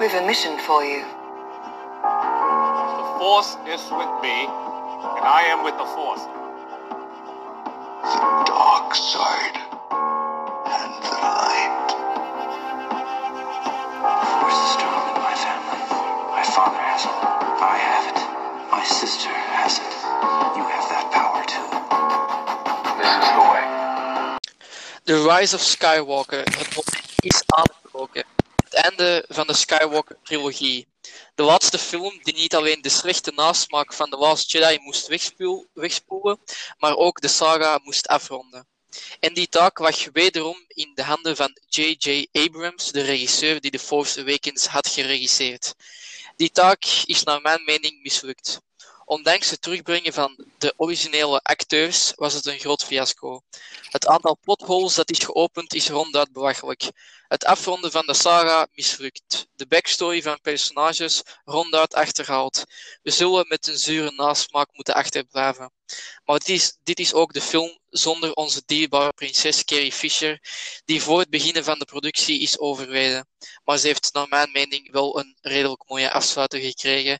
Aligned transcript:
We've 0.00 0.14
a 0.14 0.26
mission 0.26 0.58
for 0.60 0.82
you. 0.82 1.02
The 2.00 3.06
Force 3.20 3.58
is 3.68 3.84
with 3.92 4.12
me, 4.24 4.48
and 4.48 5.24
I 5.28 5.44
am 5.52 5.62
with 5.62 5.76
the 5.76 5.84
Force. 5.84 6.24
The 8.08 8.48
dark 8.48 8.94
side 8.94 9.60
and 10.72 10.92
the 11.04 11.12
light. 11.20 11.88
The 13.92 14.28
force 14.40 14.56
is 14.56 14.72
strong 14.72 15.04
in 15.12 15.20
my 15.20 15.36
family. 15.36 15.84
My 16.32 16.44
father 16.48 16.80
has 16.80 17.04
it. 17.04 17.12
I 17.60 17.76
have 17.76 18.06
it. 18.08 18.20
My 18.72 18.82
sister 18.82 19.28
has 19.28 19.84
it. 19.84 19.94
You 20.56 20.64
have 20.64 20.88
that 20.96 21.12
power 21.12 21.44
too. 21.44 21.68
This 22.96 23.12
is 23.20 23.28
the 23.36 23.44
way. 23.52 23.64
The 25.04 25.28
Rise 25.28 25.52
of 25.52 25.60
Skywalker. 25.60 26.48
Is 27.22 27.42
aangebroken. 27.52 27.79
Einde 28.82 29.24
van 29.28 29.46
de 29.46 29.54
Skywalker-trilogie. 29.54 30.86
De 31.34 31.42
laatste 31.42 31.78
film 31.78 32.20
die 32.22 32.34
niet 32.34 32.54
alleen 32.54 32.82
de 32.82 32.88
slechte 32.88 33.32
nasmaak 33.34 33.92
van 33.92 34.10
The 34.10 34.16
Last 34.16 34.50
Jedi 34.50 34.78
moest 34.78 35.06
wegspoel- 35.06 35.66
wegspoelen, 35.72 36.38
maar 36.78 36.96
ook 36.96 37.20
de 37.20 37.28
saga 37.28 37.80
moest 37.82 38.08
afronden. 38.08 38.66
En 39.20 39.34
die 39.34 39.48
taak 39.48 39.78
lag 39.78 40.04
wederom 40.12 40.64
in 40.68 40.90
de 40.94 41.02
handen 41.02 41.36
van 41.36 41.56
J.J. 41.68 42.26
Abrams, 42.32 42.92
de 42.92 43.00
regisseur 43.00 43.60
die 43.60 43.70
The 43.70 43.78
Force 43.78 44.20
Awakens 44.20 44.66
had 44.66 44.88
geregisseerd. 44.88 45.74
Die 46.36 46.50
taak 46.50 46.84
is 47.04 47.22
naar 47.22 47.40
mijn 47.40 47.64
mening 47.64 48.02
mislukt. 48.02 48.60
Ondanks 49.10 49.50
het 49.50 49.62
terugbrengen 49.62 50.12
van 50.12 50.44
de 50.58 50.74
originele 50.76 51.40
acteurs 51.42 52.12
was 52.16 52.34
het 52.34 52.46
een 52.46 52.58
groot 52.58 52.84
fiasco. 52.84 53.42
Het 53.88 54.06
aantal 54.06 54.38
plotholes 54.40 54.94
dat 54.94 55.10
is 55.10 55.18
geopend 55.18 55.74
is 55.74 55.88
ronduit 55.88 56.32
belachelijk. 56.32 56.90
Het 57.28 57.44
afronden 57.44 57.90
van 57.90 58.06
de 58.06 58.14
saga 58.14 58.66
mislukt. 58.72 59.46
De 59.54 59.66
backstory 59.66 60.22
van 60.22 60.40
personages 60.40 61.22
ronduit 61.44 61.94
achterhaald. 61.94 62.64
We 63.02 63.10
zullen 63.10 63.48
met 63.48 63.66
een 63.66 63.78
zure 63.78 64.10
nasmaak 64.10 64.68
moeten 64.72 64.94
achterblijven. 64.94 65.72
Maar 66.24 66.38
dit 66.38 66.48
is, 66.48 66.76
dit 66.82 66.98
is 66.98 67.12
ook 67.12 67.32
de 67.32 67.40
film 67.40 67.78
zonder 67.88 68.34
onze 68.34 68.62
dierbare 68.66 69.12
prinses 69.12 69.64
Carrie 69.64 69.92
Fisher, 69.92 70.40
die 70.84 71.02
voor 71.02 71.18
het 71.18 71.30
beginnen 71.30 71.64
van 71.64 71.78
de 71.78 71.84
productie 71.84 72.40
is 72.40 72.58
overleden. 72.58 73.28
Maar 73.64 73.78
ze 73.78 73.86
heeft 73.86 74.12
naar 74.12 74.28
mijn 74.28 74.50
mening 74.52 74.90
wel 74.92 75.18
een 75.18 75.36
redelijk 75.40 75.88
mooie 75.88 76.10
afsluiting 76.10 76.64
gekregen. 76.64 77.18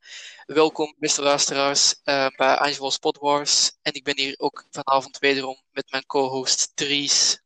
Welkom, 0.55 0.95
beste 0.98 1.23
luisteraars, 1.23 2.01
eh, 2.05 2.27
bij 2.37 2.56
Angelo 2.56 2.91
Spot 2.91 3.19
Wars. 3.19 3.73
En 3.83 3.93
ik 3.93 4.05
ben 4.05 4.17
hier 4.19 4.34
ook 4.39 4.67
vanavond 4.70 5.19
wederom 5.19 5.62
met 5.73 5.91
mijn 5.91 6.07
co-host 6.07 6.73
Dries. 6.75 7.42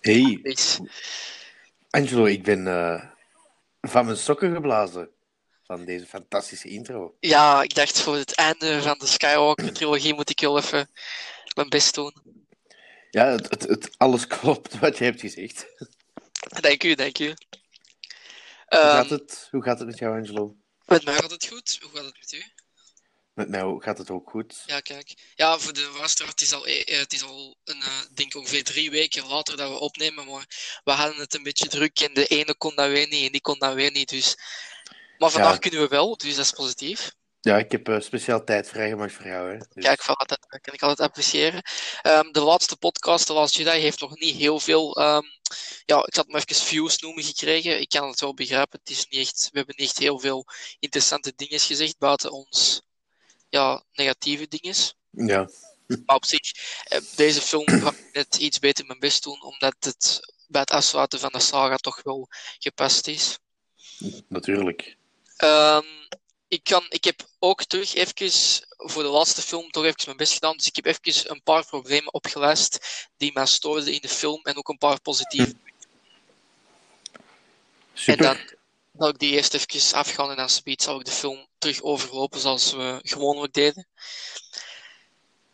Hey, 0.00 0.38
Dries. 0.42 0.78
Angelo, 1.90 2.24
ik 2.24 2.42
ben 2.42 2.66
eh, 2.66 3.04
van 3.80 4.04
mijn 4.04 4.16
sokken 4.16 4.54
geblazen 4.54 5.10
van 5.62 5.84
deze 5.84 6.06
fantastische 6.06 6.68
intro. 6.68 7.14
Ja, 7.20 7.62
ik 7.62 7.74
dacht 7.74 8.00
voor 8.00 8.16
het 8.16 8.34
einde 8.34 8.82
van 8.82 8.98
de 8.98 9.06
Skywalker-trilogie 9.06 10.14
moet 10.14 10.30
ik 10.30 10.40
heel 10.40 10.58
even 10.58 10.90
mijn 11.54 11.68
best 11.68 11.94
doen. 11.94 12.12
Ja, 13.10 13.26
het, 13.26 13.50
het, 13.50 13.62
het- 13.62 13.90
alles 13.98 14.26
klopt 14.38 14.78
wat 14.78 14.98
je 14.98 15.04
hebt 15.04 15.20
gezegd. 15.20 15.66
Dank 16.60 16.82
u, 16.84 16.94
dank 16.94 17.18
u. 17.18 17.26
Hoe, 17.26 17.34
Ehm, 18.66 18.90
gaat 18.96 19.10
het? 19.10 19.48
Hoe 19.50 19.62
gaat 19.62 19.78
het 19.78 19.88
met 19.88 19.98
jou, 19.98 20.18
Angelo? 20.18 20.56
Met 20.86 21.04
mij 21.04 21.14
gaat 21.14 21.30
het 21.30 21.46
goed. 21.46 21.78
Hoe 21.82 21.90
gaat 21.94 22.04
het 22.04 22.16
met 22.18 22.32
u? 22.32 22.44
Met 23.34 23.48
mij 23.48 23.76
gaat 23.78 23.98
het 23.98 24.10
ook 24.10 24.30
goed. 24.30 24.62
Ja, 24.66 24.80
kijk. 24.80 25.14
Ja, 25.34 25.58
voor 25.58 25.72
de 25.72 25.90
luisteraar, 25.98 26.30
het 26.30 26.40
is 26.40 26.52
al, 26.52 26.66
eh, 26.66 26.80
eh, 26.88 26.98
het 26.98 27.12
is 27.12 27.22
al 27.22 27.56
een, 27.64 27.82
eh, 27.82 28.00
denk 28.14 28.34
ik 28.34 28.40
ongeveer 28.40 28.64
drie 28.64 28.90
weken 28.90 29.26
later 29.26 29.56
dat 29.56 29.70
we 29.70 29.78
opnemen, 29.78 30.26
maar 30.26 30.46
we 30.84 30.90
hadden 30.92 31.18
het 31.18 31.34
een 31.34 31.42
beetje 31.42 31.68
druk 31.68 32.00
en 32.00 32.14
de 32.14 32.26
ene 32.26 32.56
kon 32.56 32.74
dat 32.74 32.88
weer 32.88 33.08
niet 33.08 33.26
en 33.26 33.32
die 33.32 33.40
kon 33.40 33.58
dat 33.58 33.74
weer 33.74 33.90
niet, 33.90 34.08
dus... 34.08 34.36
Maar 35.18 35.30
vandaag 35.30 35.52
Ja. 35.52 35.58
kunnen 35.58 35.80
we 35.80 35.88
wel, 35.88 36.16
dus 36.16 36.34
dat 36.34 36.44
is 36.44 36.50
positief. 36.50 37.12
Ja, 37.44 37.58
ik 37.58 37.72
heb 37.72 37.88
eh, 37.88 38.00
speciaal 38.00 38.44
tijd 38.44 38.68
vrijgemaakt 38.68 39.12
voor 39.12 39.26
jou. 39.26 39.50
Hè. 39.52 39.58
Dus- 39.58 39.84
Kijk, 39.84 40.02
voilà, 40.02 40.26
dat 40.26 40.46
kan 40.60 40.74
ik 40.74 40.82
altijd 40.82 41.08
appreciëren. 41.08 41.62
Ehm, 42.02 42.30
de 42.32 42.40
laatste 42.40 42.76
podcast, 42.76 43.26
de 43.26 43.32
Last 43.32 43.54
Jedi, 43.56 43.78
heeft 43.78 44.00
nog 44.00 44.18
niet 44.18 44.36
heel 44.36 44.60
veel, 44.60 44.96
ehm, 44.96 45.22
ja, 45.86 45.96
ik 46.06 46.14
zal 46.14 46.22
het 46.22 46.28
maar 46.32 46.44
even 46.46 46.64
views 46.66 46.98
noemen, 46.98 47.24
gekregen. 47.24 47.80
Ik 47.80 47.88
kan 47.88 48.08
het 48.08 48.20
wel 48.20 48.34
begrijpen, 48.34 48.78
het 48.78 48.90
is 48.90 49.06
niet 49.08 49.20
echt, 49.20 49.48
we 49.52 49.58
hebben 49.58 49.74
niet 49.78 49.88
echt 49.88 49.98
heel 49.98 50.18
veel 50.18 50.46
interessante 50.78 51.32
dingen 51.36 51.60
gezegd, 51.60 51.98
buiten 51.98 52.30
ons, 52.32 52.82
ja, 53.48 53.84
negatieve 53.92 54.48
dingen. 54.48 54.74
ja. 55.10 55.48
Maar 56.06 56.16
op 56.16 56.24
zich, 56.24 56.40
eh, 56.84 57.00
deze 57.16 57.40
film 57.40 57.68
ga 57.82 57.90
ik 57.90 58.08
net 58.12 58.36
iets 58.36 58.58
beter 58.58 58.86
mijn 58.86 58.98
best 58.98 59.22
doen, 59.22 59.42
omdat 59.42 59.76
het 59.80 60.20
bij 60.48 60.60
het 60.60 60.70
afsluiten 60.70 61.18
van 61.20 61.30
de 61.32 61.40
saga 61.40 61.76
toch 61.76 62.02
wel 62.02 62.28
gepast 62.58 63.06
is. 63.06 63.38
natuurlijk. 64.28 64.96
Ehm, 65.36 65.84
ik, 66.54 66.64
kan, 66.64 66.86
ik 66.88 67.04
heb 67.04 67.28
ook 67.38 67.64
terug 67.64 67.94
even 67.94 68.32
voor 68.76 69.02
de 69.02 69.08
laatste 69.08 69.42
film 69.42 69.70
toch 69.70 69.84
even 69.84 70.02
mijn 70.04 70.16
best 70.16 70.32
gedaan. 70.32 70.56
Dus 70.56 70.66
ik 70.66 70.76
heb 70.76 70.86
even 70.86 71.30
een 71.30 71.42
paar 71.42 71.66
problemen 71.66 72.14
opgelijst 72.14 73.06
die 73.16 73.32
mij 73.34 73.46
stoorden 73.46 73.92
in 73.92 74.00
de 74.00 74.08
film 74.08 74.40
en 74.42 74.56
ook 74.56 74.68
een 74.68 74.78
paar 74.78 75.00
positieve. 75.00 75.54
Super. 77.94 78.26
En 78.26 78.36
dan 78.36 78.56
zal 78.98 79.08
ik 79.08 79.18
die 79.18 79.32
eerst 79.32 79.54
even 79.54 79.98
afgaan 79.98 80.30
en 80.30 80.36
dan 80.36 80.48
speed 80.48 80.82
zal 80.82 80.98
ik 80.98 81.04
de 81.04 81.10
film 81.10 81.46
terug 81.58 81.82
overlopen 81.82 82.40
zoals 82.40 82.72
we 82.72 83.00
gewoonlijk 83.02 83.52
deden. 83.52 83.86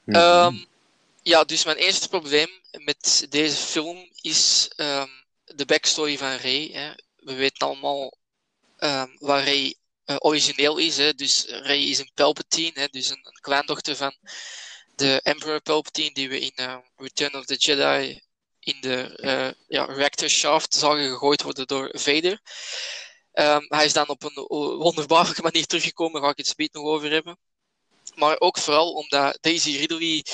Mhm. 0.05 0.17
Ehm, 0.17 0.65
ja, 1.23 1.45
dus 1.45 1.65
mijn 1.65 1.77
eerste 1.77 2.09
probleem 2.09 2.51
met 2.71 3.27
deze 3.29 3.57
film 3.57 4.09
is 4.21 4.71
ehm, 4.77 5.09
de 5.45 5.65
backstory 5.65 6.19
van 6.19 6.35
Rey. 6.35 6.71
Hè. 6.73 6.93
We 7.17 7.35
weten 7.35 7.67
allemaal 7.67 8.15
ehm, 8.77 9.09
waar 9.19 9.47
eh, 9.47 9.73
origineel 10.19 10.79
is. 10.79 10.97
Hè. 10.97 11.15
Dus 11.15 11.45
Rey 11.45 11.83
is 11.83 11.99
een 11.99 12.11
Palpatine, 12.15 12.81
hè, 12.81 12.87
dus 12.87 13.09
een, 13.09 13.21
een 13.23 13.41
kleindochter 13.41 13.97
van 13.97 14.15
de 14.95 15.21
Emperor 15.23 15.61
Palpatine, 15.61 16.13
die 16.13 16.29
we 16.29 16.41
in 16.41 16.53
eh, 16.55 16.77
Return 16.97 17.35
of 17.35 17.45
the 17.45 17.57
Jedi 17.57 18.21
in 18.61 18.77
de 18.81 19.17
eh 19.17 19.51
ja, 19.69 20.29
shaft 20.29 20.75
zagen 20.75 21.09
gegooid 21.09 21.43
worden 21.43 21.67
door 21.67 21.91
Vader. 21.93 22.41
Ehm, 23.33 23.65
hij 23.69 23.85
is 23.85 23.93
dan 23.93 24.09
op 24.09 24.23
een 24.23 24.45
wonderbaarlijke 24.79 25.43
manier 25.43 25.67
teruggekomen, 25.67 26.13
daar 26.13 26.23
ga 26.23 26.31
ik 26.31 26.37
het 26.37 26.47
speed 26.47 26.73
nog 26.73 26.85
over 26.85 27.11
hebben. 27.11 27.39
Maar 28.15 28.41
ook 28.41 28.59
vooral 28.59 28.93
omdat 28.93 29.39
Daisy 29.41 29.77
Ridley 29.77 30.25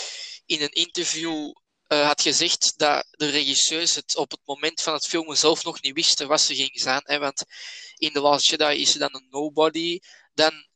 in 0.47 0.63
een 0.63 0.73
interview 0.73 1.53
eh, 1.87 2.07
had 2.07 2.23
gezegd 2.23 2.73
dat 2.77 3.07
de 3.11 3.29
regisseurs 3.29 3.95
het 3.95 4.17
op 4.17 4.31
het 4.31 4.41
moment 4.45 4.81
van 4.81 4.93
het 4.95 5.07
filmen 5.07 5.37
zelf 5.37 5.65
nog 5.65 5.83
niet 5.83 5.95
wisten 5.95 6.29
wat 6.29 6.41
ze 6.41 6.55
ging 6.55 6.81
zijn. 6.81 7.01
Hè, 7.05 7.19
want 7.19 7.45
in 7.99 8.13
The 8.13 8.21
Last 8.21 8.49
Jedi 8.49 8.81
is 8.81 8.93
ze 8.93 8.99
dan 8.99 9.15
een 9.15 9.27
nobody. 9.31 9.99
Dan 10.35 10.67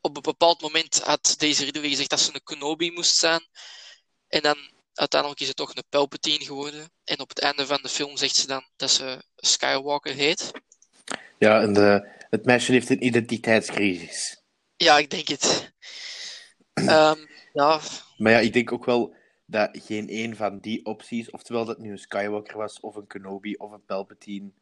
op 0.00 0.16
een 0.16 0.22
bepaald 0.22 0.60
moment 0.60 1.00
had 1.02 1.34
Daisy 1.38 1.64
Ridley 1.64 1.88
gezegd 1.88 2.10
dat 2.10 2.20
ze 2.20 2.34
een 2.34 2.42
Kenobi 2.42 2.90
moest 2.90 3.16
zijn. 3.16 3.40
En 4.28 4.42
dan 4.42 4.56
uiteindelijk 4.94 5.40
is 5.40 5.48
het 5.48 5.56
toch 5.56 5.74
een 5.74 5.82
Palpatine 5.88 6.44
geworden. 6.44 6.90
En 7.04 7.20
op 7.20 7.28
het 7.28 7.40
einde 7.40 7.66
van 7.66 7.78
de 7.82 7.88
film 7.88 8.16
zegt 8.16 8.36
ze 8.36 8.46
dan 8.46 8.64
dat 8.76 8.90
ze 8.90 9.22
Skywalker 9.36 10.14
heet. 10.14 10.50
Ja, 11.38 11.60
en 11.60 11.72
de, 11.72 12.08
het 12.30 12.44
meisje 12.44 12.72
heeft 12.72 12.90
een 12.90 13.04
identiteitscrisis. 13.04 14.42
Ja, 14.76 14.98
ik 14.98 15.10
denk 15.10 15.28
het. 15.28 15.72
Ehm, 16.72 17.18
ja, 17.52 17.80
Maar 18.16 18.32
ja, 18.32 18.38
ik 18.38 18.52
denk 18.52 18.72
ook 18.72 18.84
wel 18.84 19.14
dat 19.46 19.70
geen 19.72 20.06
een 20.08 20.36
van 20.36 20.58
die 20.58 20.84
opties, 20.84 21.30
oftewel 21.30 21.64
dat 21.64 21.76
het 21.76 21.84
nu 21.84 21.90
een 21.90 21.98
Skywalker 21.98 22.56
was, 22.56 22.80
of 22.80 22.96
een 22.96 23.06
Kenobi, 23.06 23.54
of 23.54 23.70
een 23.72 23.84
Palpatine, 23.84 24.52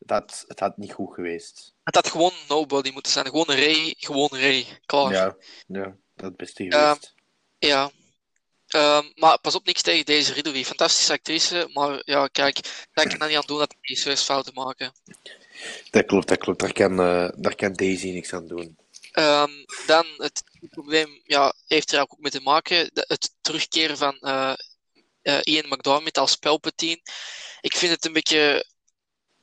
dat 0.00 0.44
het 0.48 0.60
had 0.60 0.76
niet 0.76 0.92
goed 0.92 1.14
geweest. 1.14 1.74
het 1.82 1.94
had 1.94 2.08
gewoon 2.10 2.32
nobody 2.48 2.90
moeten 2.90 3.12
zijn. 3.12 3.26
Gewoon 3.26 3.50
een 3.50 3.56
Ray, 3.64 3.94
gewoon 3.98 4.28
Ray. 4.32 4.66
Klaar. 4.86 5.12
Ja, 5.12 5.36
ja, 5.66 5.96
dat 6.14 6.36
beste 6.36 6.64
geweest. 6.64 7.14
Ja. 7.58 7.90
Ehm, 8.66 9.04
maar 9.14 9.38
pas 9.40 9.54
op, 9.54 9.66
niks 9.66 9.82
tegen 9.82 10.04
deze 10.04 10.32
Ridley. 10.32 10.64
Fantastische 10.64 11.12
actrice, 11.12 11.70
maar 11.72 12.02
ja, 12.04 12.26
kijk, 12.26 12.86
daar 12.92 13.08
kan 13.08 13.20
er 13.20 13.28
niet 13.28 13.36
aan 13.36 13.42
doen 13.46 13.58
dat 13.58 13.70
de 13.70 13.76
regisseurs 13.80 14.22
fouten 14.22 14.54
maken. 14.54 14.92
Dat 15.90 16.04
klopt, 16.06 16.28
dat 16.28 16.38
klopt. 16.38 16.60
Daar 16.60 16.72
kan, 16.72 17.00
eh, 17.00 17.28
daar 17.36 17.54
kan 17.54 17.72
Daisy 17.72 18.10
niks 18.10 18.32
aan 18.32 18.46
doen. 18.46 18.76
Ehm, 19.12 19.50
dan 19.86 20.06
het 20.16 20.42
probleem 20.70 21.20
ja, 21.24 21.54
heeft 21.66 21.92
er 21.92 22.00
ook 22.00 22.16
mee 22.18 22.30
te 22.30 22.40
maken, 22.40 22.90
de- 22.92 23.04
het 23.08 23.34
terugkeren 23.40 23.96
van 23.96 24.18
eh, 24.20 24.52
eh, 25.22 25.40
Ian 25.42 25.68
McDermott 25.68 26.18
als 26.18 26.36
Palpatine. 26.36 27.00
Ik 27.60 27.76
vind 27.76 27.92
het 27.92 28.04
een 28.04 28.12
beetje... 28.12 28.72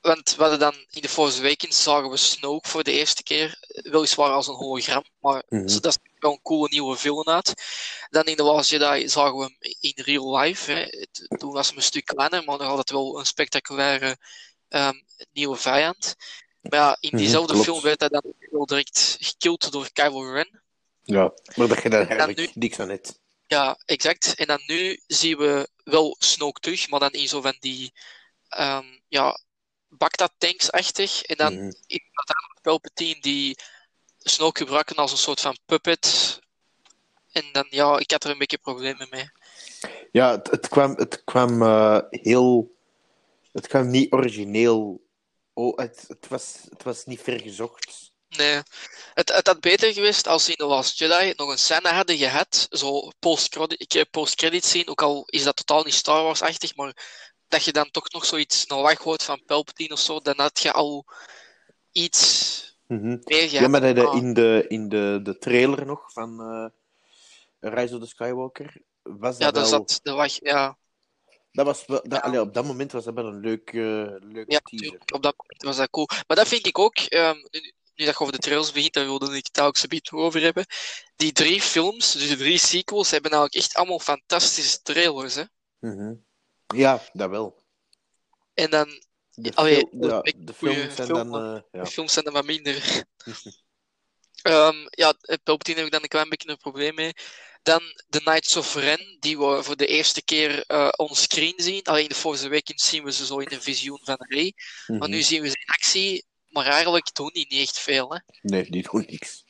Want 0.01 0.35
we 0.35 0.41
hadden 0.41 0.59
dan 0.59 0.73
in 0.89 1.01
The 1.01 1.09
Force 1.09 1.39
Awakens 1.39 1.83
zagen 1.83 2.09
we 2.09 2.17
Snoke 2.17 2.69
voor 2.69 2.83
de 2.83 2.91
eerste 2.91 3.23
keer, 3.23 3.59
weliswaar 3.67 4.31
als 4.31 4.47
een 4.47 4.53
hologram, 4.53 5.03
maar 5.19 5.43
Mhm. 5.49 5.65
dat 5.67 5.85
is 5.85 5.97
wel 6.19 6.31
een 6.31 6.41
coole 6.41 6.67
nieuwe 6.71 6.97
villain 6.97 7.27
uit. 7.27 7.53
Dan 8.09 8.23
in 8.23 8.35
The 8.35 8.43
Last 8.43 8.69
Jedi 8.69 9.09
zagen 9.09 9.37
we 9.37 9.43
hem 9.43 9.57
in 9.79 9.93
real 9.95 10.37
life. 10.37 10.71
Hè. 10.71 10.79
Het- 10.79 11.25
Toen 11.39 11.51
was 11.53 11.67
hij 11.67 11.77
een 11.77 11.83
stuk 11.83 12.05
kleiner, 12.05 12.43
maar 12.43 12.57
nog 12.57 12.67
altijd 12.67 12.89
wel 12.91 13.19
een 13.19 13.25
spectaculaire 13.25 14.17
ehm, 14.69 14.93
nieuwe 15.33 15.55
vijand. 15.55 16.15
Maar 16.61 16.79
ja, 16.79 16.97
in 16.99 17.09
Mhm, 17.09 17.17
diezelfde 17.17 17.57
film 17.57 17.81
werd 17.81 17.99
hij 17.99 18.09
dan 18.09 18.23
wel 18.51 18.65
direct 18.65 19.17
gekild 19.19 19.71
door 19.71 19.91
Kylo 19.93 20.31
Ren. 20.31 20.61
Ja, 21.03 21.31
maar 21.55 21.67
dat 21.67 21.81
je 21.83 21.89
daar 21.89 22.07
dan 22.07 22.17
eigenlijk 22.17 22.55
niks 22.55 22.79
aan 22.79 22.89
hebt. 22.89 23.19
Ja, 23.47 23.79
exact. 23.85 24.35
En 24.35 24.47
dan 24.47 24.63
nu 24.67 24.99
zien 25.07 25.37
we 25.37 25.69
wel 25.83 26.15
Snoke 26.19 26.59
terug, 26.59 26.89
maar 26.89 26.99
dan 26.99 27.11
in 27.11 27.27
zo 27.27 27.41
van 27.41 27.55
die 27.59 27.93
ehm 28.49 28.85
ja, 29.07 29.39
Baghdad 29.91 30.31
tanks-achtig. 30.37 31.21
En 31.21 31.37
dan 31.37 31.55
dat 31.67 32.35
Palpatine 32.61 33.21
die 33.21 33.57
Snoke 34.17 34.63
gebruiken 34.63 34.95
als 34.95 35.11
een 35.11 35.17
soort 35.17 35.41
van 35.41 35.57
puppet. 35.65 36.39
En 37.31 37.43
dan, 37.51 37.67
ja, 37.69 37.99
ik 37.99 38.11
had 38.11 38.23
er 38.23 38.29
een 38.29 38.37
beetje 38.37 38.57
problemen 38.57 39.07
mee. 39.09 39.29
Ja, 40.11 40.31
het, 40.31 40.51
het 40.51 40.67
kwam, 40.67 40.95
het 40.95 41.23
kwam 41.23 41.61
eh, 41.61 41.99
heel... 42.09 42.75
Het 43.51 43.67
kwam 43.67 43.89
niet 43.89 44.11
origineel. 44.11 45.01
Oh, 45.53 45.77
het, 45.77 46.05
het, 46.07 46.27
was, 46.27 46.57
het 46.69 46.83
was 46.83 47.05
niet 47.05 47.21
vergezocht. 47.21 48.11
Nee, 48.37 48.61
het, 49.13 49.31
het 49.31 49.47
had 49.47 49.59
beter 49.59 49.93
geweest 49.93 50.27
als 50.27 50.43
ze 50.43 50.49
in 50.49 50.55
The 50.55 50.65
Last 50.65 50.97
Jedi 50.97 51.33
nog 51.35 51.49
een 51.49 51.59
scène 51.59 51.89
hadden 51.89 52.17
gehad, 52.17 52.67
zo 52.69 53.11
post-credit 53.19 54.11
post 54.11 54.45
scene, 54.59 54.87
ook 54.87 55.01
al 55.01 55.23
is 55.25 55.43
dat 55.43 55.55
totaal 55.55 55.83
niet 55.83 55.93
Star 55.93 56.23
Wars-achtig, 56.23 56.75
maar 56.75 56.95
dat 57.51 57.63
je 57.63 57.71
dan 57.71 57.91
toch 57.91 58.11
nog 58.11 58.25
zoiets 58.25 58.65
naar 58.65 58.81
weg 58.81 58.97
hoort 58.99 59.23
van 59.23 59.43
Palpatine 59.45 59.93
of 59.93 59.99
zo, 59.99 60.19
dan 60.19 60.39
had 60.39 60.59
je 60.59 60.71
al 60.71 61.05
iets 61.91 62.59
Mhm. 62.87 63.07
meer 63.07 63.19
gehad. 63.49 63.51
Ja, 63.51 63.67
maar 63.67 63.81
de, 63.81 63.93
de- 63.93 64.07
Ah, 64.07 64.17
in, 64.17 64.33
de, 64.33 64.65
in 64.67 64.89
de, 64.89 65.19
de 65.23 65.37
trailer 65.37 65.85
nog 65.85 66.11
van 66.11 66.41
eh 66.41 67.73
Rise 67.73 67.95
of 67.95 68.01
the 68.01 68.07
Skywalker 68.07 68.81
was 69.01 69.37
ja, 69.37 69.45
dat 69.51 69.55
wel... 69.55 69.65
zat 69.65 69.99
de 70.03 70.13
weg, 70.13 70.39
ja. 70.41 70.77
Dat 71.51 71.65
was 71.65 71.85
wel, 71.85 72.01
dat, 72.03 72.11
Ja. 72.11 72.17
allee, 72.17 72.41
op 72.41 72.53
dat 72.53 72.65
moment 72.65 72.91
was 72.91 73.03
dat 73.03 73.13
wel 73.13 73.25
een 73.25 73.39
leuk, 73.39 73.69
eh 73.73 73.81
leuke 74.19 74.51
Ja, 74.51 74.59
teaser. 74.63 74.99
op 75.13 75.21
dat 75.23 75.35
moment 75.37 75.63
was 75.63 75.77
dat 75.77 75.89
cool. 75.89 76.07
Maar 76.27 76.37
dat 76.37 76.47
vind 76.47 76.67
ik 76.67 76.79
ook, 76.79 76.97
ehm, 76.97 77.35
nu, 77.35 77.73
nu 77.95 78.05
dat 78.05 78.13
je 78.17 78.19
over 78.19 78.31
de 78.33 78.39
trails 78.39 78.71
begint, 78.71 78.93
daar 78.93 79.05
wilde 79.05 79.35
ik 79.37 79.45
het 79.51 79.61
ook 79.61 79.77
zo 79.77 79.87
beetje 79.87 80.15
over 80.15 80.41
hebben. 80.41 80.65
Die 81.15 81.31
drie 81.31 81.61
films, 81.61 82.11
dus 82.11 82.29
de 82.29 82.37
drie 82.37 82.57
sequels, 82.57 83.11
hebben 83.11 83.31
eigenlijk 83.31 83.63
echt 83.63 83.75
allemaal 83.75 83.99
fantastische 83.99 84.81
trailers. 84.81 85.35
Hè? 85.35 85.43
Mhm. 85.79 86.13
Ja, 86.75 87.01
dat 87.13 87.29
wel. 87.29 87.63
En 88.53 88.69
dan, 88.69 89.03
De, 89.33 89.51
Allee, 89.55 89.75
fil- 89.75 89.89
dat 89.91 90.25
is 90.25 90.33
ja, 90.37 90.45
de 90.45 90.53
films 90.53 90.95
zijn 90.95 91.07
film, 91.07 91.31
dan... 91.31 91.55
eh, 91.55 91.61
ja. 91.71 91.83
de 91.83 91.89
films 91.89 92.13
zijn 92.13 92.25
er 92.25 92.31
wat 92.31 92.45
minder. 92.45 92.75
Ehm, 94.41 94.87
ja, 94.89 95.13
eh, 95.21 95.37
Palpatine 95.43 95.77
heb 95.77 95.85
ik 95.85 95.91
dan 95.91 96.01
een 96.01 96.07
klein 96.07 96.29
beetje 96.29 96.49
een 96.49 96.57
probleem 96.57 96.95
mee. 96.95 97.13
Dan 97.63 97.81
The 98.09 98.19
Knights 98.19 98.55
of 98.55 98.75
Ren, 98.75 99.17
die 99.19 99.37
we 99.39 99.63
voor 99.63 99.77
de 99.77 99.85
eerste 99.87 100.23
keer 100.23 100.63
eh 100.67 100.89
onscreen 100.95 101.53
zien. 101.57 101.83
Alleen 101.83 102.03
in 102.03 102.09
The 102.09 102.15
Force 102.15 102.45
Awakens 102.45 102.89
zien 102.89 103.03
we 103.03 103.11
ze 103.11 103.25
zo 103.25 103.37
in 103.39 103.51
een 103.51 103.61
visioen 103.61 103.99
van 104.03 104.15
Rey. 104.19 104.53
Maar 104.87 104.97
Mhm. 104.97 105.09
nu 105.09 105.21
zien 105.21 105.41
we 105.41 105.49
ze 105.49 105.57
in 105.59 105.73
actie, 105.73 106.25
maar 106.47 106.65
eigenlijk 106.65 107.13
doen 107.15 107.29
die 107.33 107.45
niet 107.49 107.61
echt 107.67 107.79
veel. 107.79 108.13
Hè? 108.13 108.19
Nee, 108.41 108.69
die 108.71 108.87
doen 108.91 109.05
niks. 109.09 109.43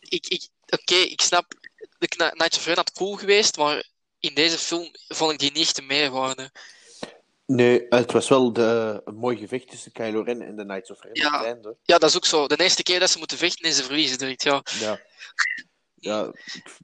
ik, 0.00 0.26
ik, 0.26 0.48
Oké, 0.66 0.94
ik 0.94 1.20
snap, 1.20 1.54
de 1.98 2.08
Kna- 2.08 2.30
Knights 2.30 2.56
of 2.58 2.64
Ren 2.66 2.76
had 2.76 2.92
cool 2.92 3.16
geweest, 3.16 3.56
maar 3.56 3.88
in 4.20 4.34
deze 4.34 4.58
film 4.58 4.90
vond 5.08 5.32
ik 5.32 5.38
die 5.38 5.50
niet 5.52 5.62
echt 5.62 5.76
de 5.76 5.82
meerwaarde. 5.82 6.50
Nee, 7.46 7.86
het 7.88 8.12
was 8.12 8.28
wel 8.28 8.52
de, 8.52 9.00
een 9.04 9.14
mooi 9.14 9.36
gevecht 9.36 9.68
tussen 9.68 9.92
Kylo 9.92 10.22
Ren 10.22 10.42
en 10.42 10.56
de 10.56 10.62
Knights 10.64 10.90
of 10.90 11.02
Ren 11.02 11.10
Ja. 11.12 11.56
Ja, 11.82 11.98
dat 11.98 12.10
is 12.10 12.16
ook 12.16 12.24
zo. 12.24 12.46
De 12.46 12.62
eerste 12.62 12.82
keer 12.82 13.00
dat 13.00 13.10
ze 13.10 13.18
moeten 13.18 13.38
vechten 13.38 13.64
en 13.68 13.72
ze 13.74 13.82
verliezen 13.82 14.18
direct, 14.18 14.42
ja. 14.42 14.62
Ja. 14.78 15.00
ja, 15.94 16.32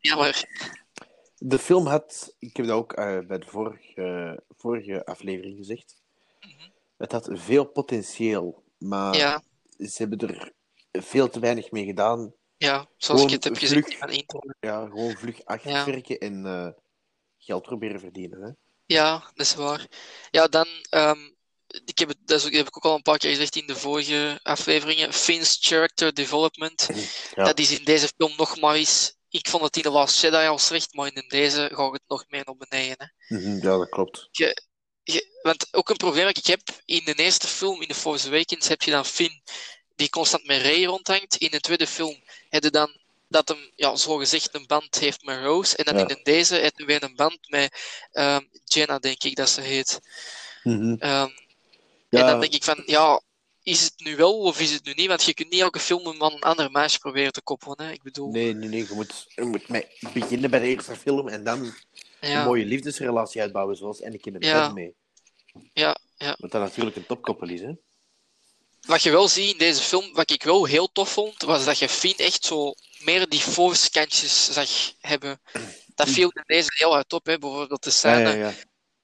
Ja, 0.01 0.17
maar 0.17 0.45
de 1.39 1.59
film 1.59 1.87
had, 1.87 2.35
ik 2.39 2.57
heb 2.57 2.67
dat 2.67 2.77
ook 2.77 2.93
eh, 2.93 3.19
bij 3.19 3.39
de 3.39 3.47
vorige, 3.47 4.43
vorige 4.57 5.05
aflevering 5.05 5.57
gezegd, 5.57 5.95
het 6.97 7.13
had 7.13 7.29
veel 7.33 7.65
potentieel, 7.65 8.63
maar 8.79 9.09
Mhm. 9.11 9.19
ja, 9.19 9.43
ze 9.79 9.95
hebben 9.97 10.19
er 10.19 10.53
veel 10.93 11.29
te 11.29 11.41
weinig 11.41 11.71
mee 11.71 11.85
gedaan. 11.85 12.33
ja, 12.57 12.89
zoals 12.97 13.21
Gewoon 13.21 13.27
ik 13.27 13.31
het 13.33 13.45
heb 13.45 13.57
gezegd. 13.57 13.97
Ja, 14.61 14.87
gewoon 14.87 15.17
vlug 15.17 15.45
achterwerken 15.45 16.19
en 16.19 16.47
eh, 16.47 16.69
geld 17.47 17.63
proberen 17.63 18.01
verdienen. 18.01 18.43
Hè? 18.43 18.51
Ja, 18.87 19.31
dat 19.35 19.47
is 19.47 19.55
waar. 19.55 19.87
Ja, 20.31 20.47
dan, 20.47 20.67
ehm, 20.91 21.19
ik 21.85 21.99
heb 21.99 22.13
dat 22.25 22.39
is 22.41 22.47
ook- 22.47 22.53
heb 22.53 22.67
ik 22.67 22.77
ook 22.77 22.85
al 22.85 22.95
een 22.95 23.03
paar 23.03 23.19
keer 23.19 23.31
gezegd 23.31 23.57
in 23.57 23.67
de 23.67 23.77
vorige 23.77 24.41
afleveringen, 24.43 25.13
Finn's 25.13 25.57
character 25.61 26.15
development. 26.15 26.89
Ja. 27.35 27.45
Dat 27.45 27.59
is 27.59 27.79
in 27.79 27.85
deze 27.85 28.09
film 28.17 28.33
nog 28.37 28.61
maar 28.61 28.75
eens... 28.75 29.15
Ik 29.29 29.49
vond 29.49 29.63
het 29.63 29.77
in 29.77 29.83
The 29.83 29.91
Last 29.91 30.21
Jedi 30.21 30.47
al 30.47 30.59
slecht, 30.59 30.95
maar 30.95 31.11
in 31.15 31.25
deze 31.29 31.71
ga 31.73 31.87
ik 31.87 31.93
het 31.93 32.03
nog 32.07 32.25
meer 32.29 32.43
naar 32.45 32.57
beneden. 32.69 33.13
Hè. 33.17 33.37
Mhm, 33.37 33.55
ja, 33.57 33.77
dat 33.79 33.89
klopt. 33.89 34.29
Je, 34.31 34.63
want 35.43 35.75
ook 35.75 35.89
een 35.89 35.97
probleem 35.97 36.25
dat 36.25 36.37
ik 36.37 36.47
heb, 36.47 36.61
in 36.85 37.05
de 37.05 37.15
eerste 37.15 37.47
film, 37.47 37.83
in 37.83 37.89
The 37.89 37.95
Force 37.95 38.27
Awakens, 38.29 38.69
heb 38.69 38.83
je 38.83 38.91
dan 38.91 39.05
Finn 39.05 39.43
die 39.95 40.09
constant 40.11 40.47
met 40.47 40.63
Rey 40.63 40.85
rondhangt. 40.85 41.37
In 41.37 41.51
de 41.51 41.61
tweede 41.61 41.87
film 41.87 42.23
heb 42.49 42.63
je 42.63 42.71
dan 42.71 42.97
dat 43.29 43.49
hem, 43.49 43.71
ja, 43.75 43.97
zogezegd 43.97 44.55
een 44.55 44.67
band 44.67 44.99
heeft 44.99 45.25
met 45.25 45.39
Rose. 45.43 45.77
En 45.77 45.85
dan 45.85 45.95
Ja. 45.95 46.01
in 46.01 46.07
de 46.07 46.21
deze 46.23 46.55
heb 46.57 46.79
je 46.79 46.85
weer 46.85 47.03
een 47.03 47.15
band 47.17 47.39
met 47.49 47.81
ehm, 48.13 48.41
Jenna, 48.65 48.99
denk 48.99 49.23
ik 49.23 49.37
dat 49.37 49.49
ze 49.49 49.61
heet. 49.61 50.01
Mhm. 50.63 50.95
Ehm, 50.99 51.29
Ja, 52.09 52.21
En 52.21 52.27
dan 52.27 52.41
denk 52.41 52.53
ik 52.55 52.65
van, 52.65 52.83
ja, 52.87 53.21
is 53.63 53.83
het 53.83 53.93
nu 53.97 54.17
wel 54.17 54.39
of 54.39 54.61
is 54.61 54.71
het 54.73 54.85
nu 54.85 54.93
niet? 54.93 55.07
Want 55.09 55.25
je 55.25 55.35
kunt 55.35 55.51
niet 55.51 55.61
elke 55.61 55.79
film 55.79 56.07
een 56.07 56.17
man 56.17 56.33
een 56.33 56.41
ander 56.41 56.71
meisje 56.71 56.99
proberen 56.99 57.33
te 57.33 57.43
koppelen. 57.43 57.87
Hè? 57.87 57.93
Ik 57.93 58.03
bedoel, 58.03 58.31
nee, 58.31 58.55
nee, 58.55 58.69
nee. 58.69 58.87
Je 58.89 58.95
moet, 58.95 59.27
je 59.35 59.43
moet 59.43 59.69
met 59.69 59.87
beginnen 60.13 60.51
bij 60.51 60.61
de 60.61 60.67
eerste 60.67 60.97
film 60.97 61.29
en 61.29 61.45
dan 61.45 61.75
ja, 62.21 62.39
een 62.39 62.45
mooie 62.45 62.65
liefdesrelatie 62.65 63.41
uitbouwen, 63.41 63.77
zoals 63.77 64.03
Anakin 64.03 64.35
en 64.35 64.47
Ja. 64.49 64.61
Padme. 64.67 64.93
ja, 65.73 65.97
ja. 66.17 66.37
Wat 66.39 66.51
dat 66.51 66.61
natuurlijk 66.63 66.97
een 66.97 67.07
topkoppel 67.07 67.49
is, 67.49 67.61
hè? 67.61 67.73
Wat 68.81 69.03
je 69.03 69.11
wel 69.11 69.29
ziet 69.29 69.53
in 69.53 69.59
deze 69.59 69.83
film, 69.83 70.13
wat 70.13 70.31
ik 70.31 70.43
wel 70.43 70.65
heel 70.65 70.93
tof 70.93 71.13
vond, 71.13 71.43
was 71.43 71.65
dat 71.65 71.79
je 71.79 71.89
Finn 71.89 72.17
echt 72.19 72.45
zo 72.45 72.75
meer 72.99 73.29
die 73.29 73.41
force-kantjes 73.41 74.53
zag 74.53 74.71
hebben. 75.01 75.41
Dat 75.95 76.09
viel 76.09 76.31
in 76.31 76.43
deze 76.47 76.71
heel 76.75 76.93
hard 76.93 77.13
op, 77.13 77.27
hè? 77.27 77.39
bijvoorbeeld 77.39 77.85
de 77.85 77.91
scène 77.91 78.29
ja, 78.29 78.35
ja. 78.35 78.53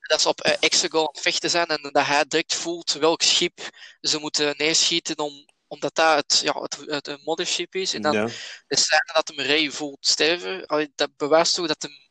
dat 0.00 0.20
ze 0.20 0.28
op 0.28 0.40
eh, 0.40 0.56
Exegol 0.60 1.00
aan 1.00 1.08
het 1.12 1.20
vechten 1.20 1.50
zijn 1.50 1.66
en 1.66 1.88
dat 1.92 2.06
hij 2.06 2.24
direct 2.28 2.54
voelt 2.54 2.92
welk 2.92 3.22
schip 3.22 3.60
ze 4.00 4.18
moeten 4.18 4.54
neerschieten 4.56 5.18
om, 5.18 5.46
omdat 5.66 5.94
dat 5.94 6.16
het, 6.16 6.40
ja, 6.44 6.68
het, 6.86 7.24
mothership 7.24 7.74
is. 7.74 7.94
En 7.94 8.02
dan 8.02 8.30
de 8.66 8.76
scène 8.76 9.10
dat 9.12 9.32
hem 9.34 9.46
Ray 9.46 9.70
voelt 9.70 10.06
sterven, 10.06 10.66
allee, 10.66 10.92
dat 10.94 11.16
bewijst 11.16 11.54
toch 11.54 11.66
dat 11.66 11.82
hem 11.82 12.10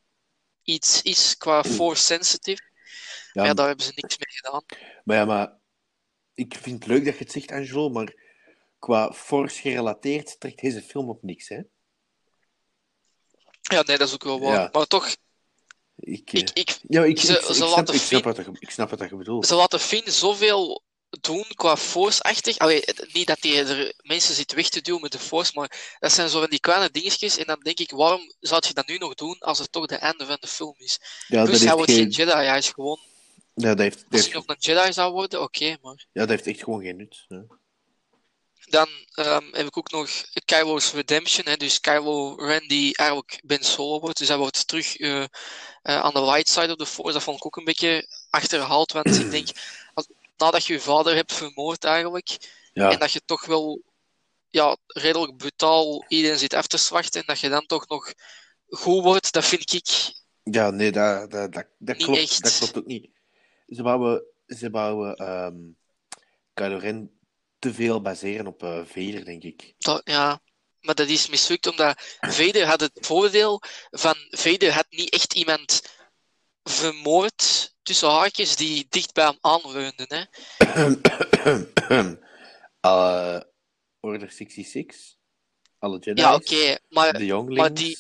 iets 0.64 1.02
is 1.02 1.38
qua 1.38 1.64
force 1.64 2.04
sensitive. 2.04 2.70
Ja, 3.34 3.44
Maar 3.44 3.56
daar 3.56 3.68
hebben 3.68 3.86
ze 3.86 3.92
niks 3.96 4.18
mee 4.18 4.36
gedaan. 4.36 4.64
Maar 5.04 5.18
ja, 5.18 5.26
maar 5.26 5.60
ik 6.34 6.56
vind 6.62 6.84
het 6.84 6.92
leuk 6.92 7.06
dat 7.06 7.14
je 7.14 7.24
het 7.24 7.32
zegt, 7.32 7.52
Angelo, 7.52 7.90
maar 7.90 8.14
qua 8.82 9.14
Force 9.14 9.62
gerelateerd 9.62 10.40
trekt 10.40 10.62
deze 10.62 10.82
film 10.82 11.10
op 11.10 11.24
niks, 11.24 11.48
hè? 11.50 11.62
Ja, 13.62 13.82
nee, 13.86 13.98
dat 13.98 14.08
is 14.08 14.14
ook 14.14 14.24
wel 14.24 14.40
waar. 14.40 14.54
Ja. 14.54 14.70
Maar 14.72 14.88
toch, 14.88 15.16
Ik, 15.96 16.34
eh, 16.34 16.40
ik, 16.40 16.50
ik, 16.54 16.80
ja, 16.88 17.04
ik, 17.04 17.20
ze- 17.20 17.34
ik, 17.34 17.40
ze 17.56 17.66
laten 17.66 17.86
snap 17.86 17.96
ik 18.60 18.70
snap 18.70 18.90
wat 18.90 19.10
je 19.10 19.16
bedoelt. 19.16 19.48
ze 19.48 19.56
laten 19.56 19.80
Finn 19.80 20.12
zoveel 20.12 20.84
doen 21.22 21.46
qua 21.56 21.78
force-achtig. 21.78 22.58
Allee, 22.58 22.84
niet 23.14 23.28
dat 23.28 23.38
hij 23.40 23.66
er 23.68 23.94
mensen 24.02 24.36
zit 24.36 24.54
weg 24.54 24.70
te 24.70 24.82
duwen 24.82 25.02
met 25.02 25.12
de 25.12 25.20
force, 25.20 25.52
maar 25.56 25.96
dat 26.00 26.12
zijn 26.12 26.30
zo 26.30 26.40
van 26.40 26.50
die 26.50 26.60
kleine 26.60 26.90
dingetjes. 26.92 27.38
En 27.38 27.46
dan 27.46 27.60
denk 27.60 27.80
ik, 27.80 27.92
waarom 27.92 28.34
zou 28.40 28.64
je 28.68 28.74
dat 28.74 28.88
nu 28.88 28.98
nog 28.98 29.14
doen 29.14 29.40
als 29.40 29.60
het 29.60 29.72
toch 29.72 29.86
de 29.86 29.96
einde 29.96 30.26
van 30.26 30.38
de 30.40 30.48
film 30.48 30.76
is? 30.78 31.00
Ja, 31.28 31.38
dat 31.38 31.46
Plus, 31.46 31.58
hij 31.58 31.66
heeft 31.68 31.78
wordt 31.78 31.92
geen... 31.92 32.14
geen 32.14 32.26
Jedi, 32.26 32.46
hij 32.46 32.58
is 32.58 32.70
gewoon... 32.70 33.00
Ja, 33.54 33.68
dat 33.70 33.80
heeft, 33.80 33.96
dat 33.98 34.06
Als 34.12 34.22
heeft, 34.22 34.26
hij 34.34 34.44
nog 34.48 34.48
een 34.48 34.56
Jedi 34.76 34.94
zou 34.94 35.12
worden, 35.14 35.42
oké, 35.42 35.78
maar... 35.82 36.06
ja, 36.12 36.22
dat 36.22 36.30
heeft 36.30 36.48
echt 36.48 36.64
gewoon 36.64 36.82
geen 36.82 36.96
nut. 36.98 37.26
Hè? 37.28 37.38
Dan 38.70 38.88
ehm, 39.14 39.44
heb 39.52 39.68
ik 39.68 39.78
ook 39.78 39.92
nog 39.92 40.10
Kylo's 40.46 40.92
Redemption. 40.92 41.46
Hè, 41.46 41.58
dus 41.58 41.80
Kylo 41.80 42.36
Ren 42.36 42.68
die 42.68 42.98
eigenlijk 42.98 43.42
Ben 43.44 43.64
Solo 43.64 44.00
wordt. 44.00 44.18
Dus 44.18 44.28
hij 44.28 44.38
wordt 44.38 44.68
terug 44.68 44.98
eh, 44.98 45.22
eh, 45.22 45.28
aan 45.82 46.14
de 46.14 46.24
light 46.24 46.50
side 46.50 46.72
of 46.72 46.76
the 46.76 46.86
force. 46.86 47.14
Dat 47.14 47.24
vond 47.24 47.38
ik 47.38 47.46
ook 47.46 47.58
een 47.58 47.64
beetje 47.64 48.08
achterhaald. 48.30 48.92
Want 48.92 49.20
ik 49.20 49.32
denk, 49.32 49.48
als, 49.94 50.08
nadat 50.38 50.66
je 50.66 50.74
je 50.74 50.80
vader 50.80 51.16
hebt 51.16 51.34
vermoord 51.34 51.84
eigenlijk. 51.84 52.38
Ja, 52.74 52.92
En 52.92 53.00
dat 53.00 53.12
je 53.12 53.22
toch 53.26 53.46
wel 53.46 53.82
ja, 54.50 54.78
redelijk 54.88 55.38
brutaal 55.38 56.06
iedereen 56.08 56.38
zit 56.38 56.54
af 56.54 56.68
te 56.68 56.78
slachten. 56.78 57.22
En 57.22 57.28
dat 57.28 57.40
je 57.40 57.50
dan 57.50 57.66
toch 57.66 57.88
nog 57.88 58.14
goed 58.70 59.04
wordt. 59.04 59.32
Dat 59.32 59.46
vind 59.46 59.74
ik... 59.74 60.14
ja 60.44 60.70
nee, 60.70 60.92
dat, 60.92 61.32
dat, 61.32 61.66
dat, 61.78 61.98
klopt, 61.98 62.20
echt. 62.20 62.44
dat 62.44 62.58
klopt 62.58 62.78
ook 62.78 62.86
niet. 62.86 63.10
Ze 63.68 63.84
bouwen, 63.84 64.24
ze 64.48 64.70
bouwen 64.70 65.16
ehm 65.16 65.56
Kylo 66.54 66.78
Ren 66.78 67.21
te 67.62 67.74
veel 67.74 68.02
baseren 68.02 68.48
op 68.48 68.64
eh 68.64 68.82
Vader, 68.86 69.26
denk 69.26 69.44
ik. 69.44 69.74
Dat, 69.78 70.02
ja, 70.04 70.42
maar 70.80 70.96
dat 70.96 71.08
is 71.08 71.28
mislukt 71.30 71.68
omdat 71.68 72.18
Vader 72.20 72.66
had 72.66 72.80
het 72.80 72.92
voordeel 73.02 73.62
van 73.92 74.16
Vader 74.30 74.72
had 74.72 74.86
niet 74.90 75.10
echt 75.14 75.34
iemand 75.34 75.82
vermoord 76.64 77.74
tussen 77.84 78.10
haakjes 78.10 78.56
die 78.56 78.86
dicht 78.90 79.14
bij 79.14 79.26
hem 79.26 79.38
aanleunde. 79.42 80.06
Hè? 80.08 80.24
uh, 82.82 83.42
Order 84.00 84.32
66? 84.32 85.16
Alle 85.80 86.00
Jedi's? 86.00 86.24
Ja, 86.24 86.36
oké, 86.36 86.78
maar, 86.90 87.14
De 87.14 87.44
maar 87.48 87.74
die- 87.74 87.98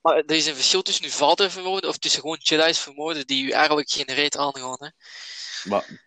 maar 0.00 0.16
er 0.16 0.36
is 0.36 0.46
een 0.46 0.54
verschil 0.54 0.82
tussen 0.82 1.04
uw 1.04 1.10
vader 1.10 1.50
vermoorden 1.50 1.90
of 1.90 1.98
tussen 1.98 2.20
gewoon 2.20 2.38
Jedi's 2.40 2.78
vermoorden 2.78 3.26
die 3.26 3.44
u 3.44 3.50
eigenlijk 3.50 3.90
geen 3.90 4.14
reet 4.14 4.36
aangaan. 4.36 4.76
Hè? 4.78 4.88
Maar- 5.68 6.05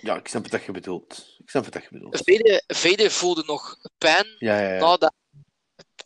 ja, 0.00 0.16
ik 0.16 0.28
snap 0.28 0.48
wat 0.48 0.64
je 0.64 0.72
bedoelt. 0.72 1.36
Ik 1.38 1.50
snap 1.50 1.64
wat 1.64 1.82
je 1.82 1.88
bedoelt. 1.90 2.16
Vader, 2.24 2.62
Vader 2.66 3.10
voelde 3.10 3.42
nog 3.46 3.76
pijn 3.98 4.36
Ja, 4.38 4.60
ja, 4.60 4.72
ja. 4.72 4.78
nadat, 4.78 5.14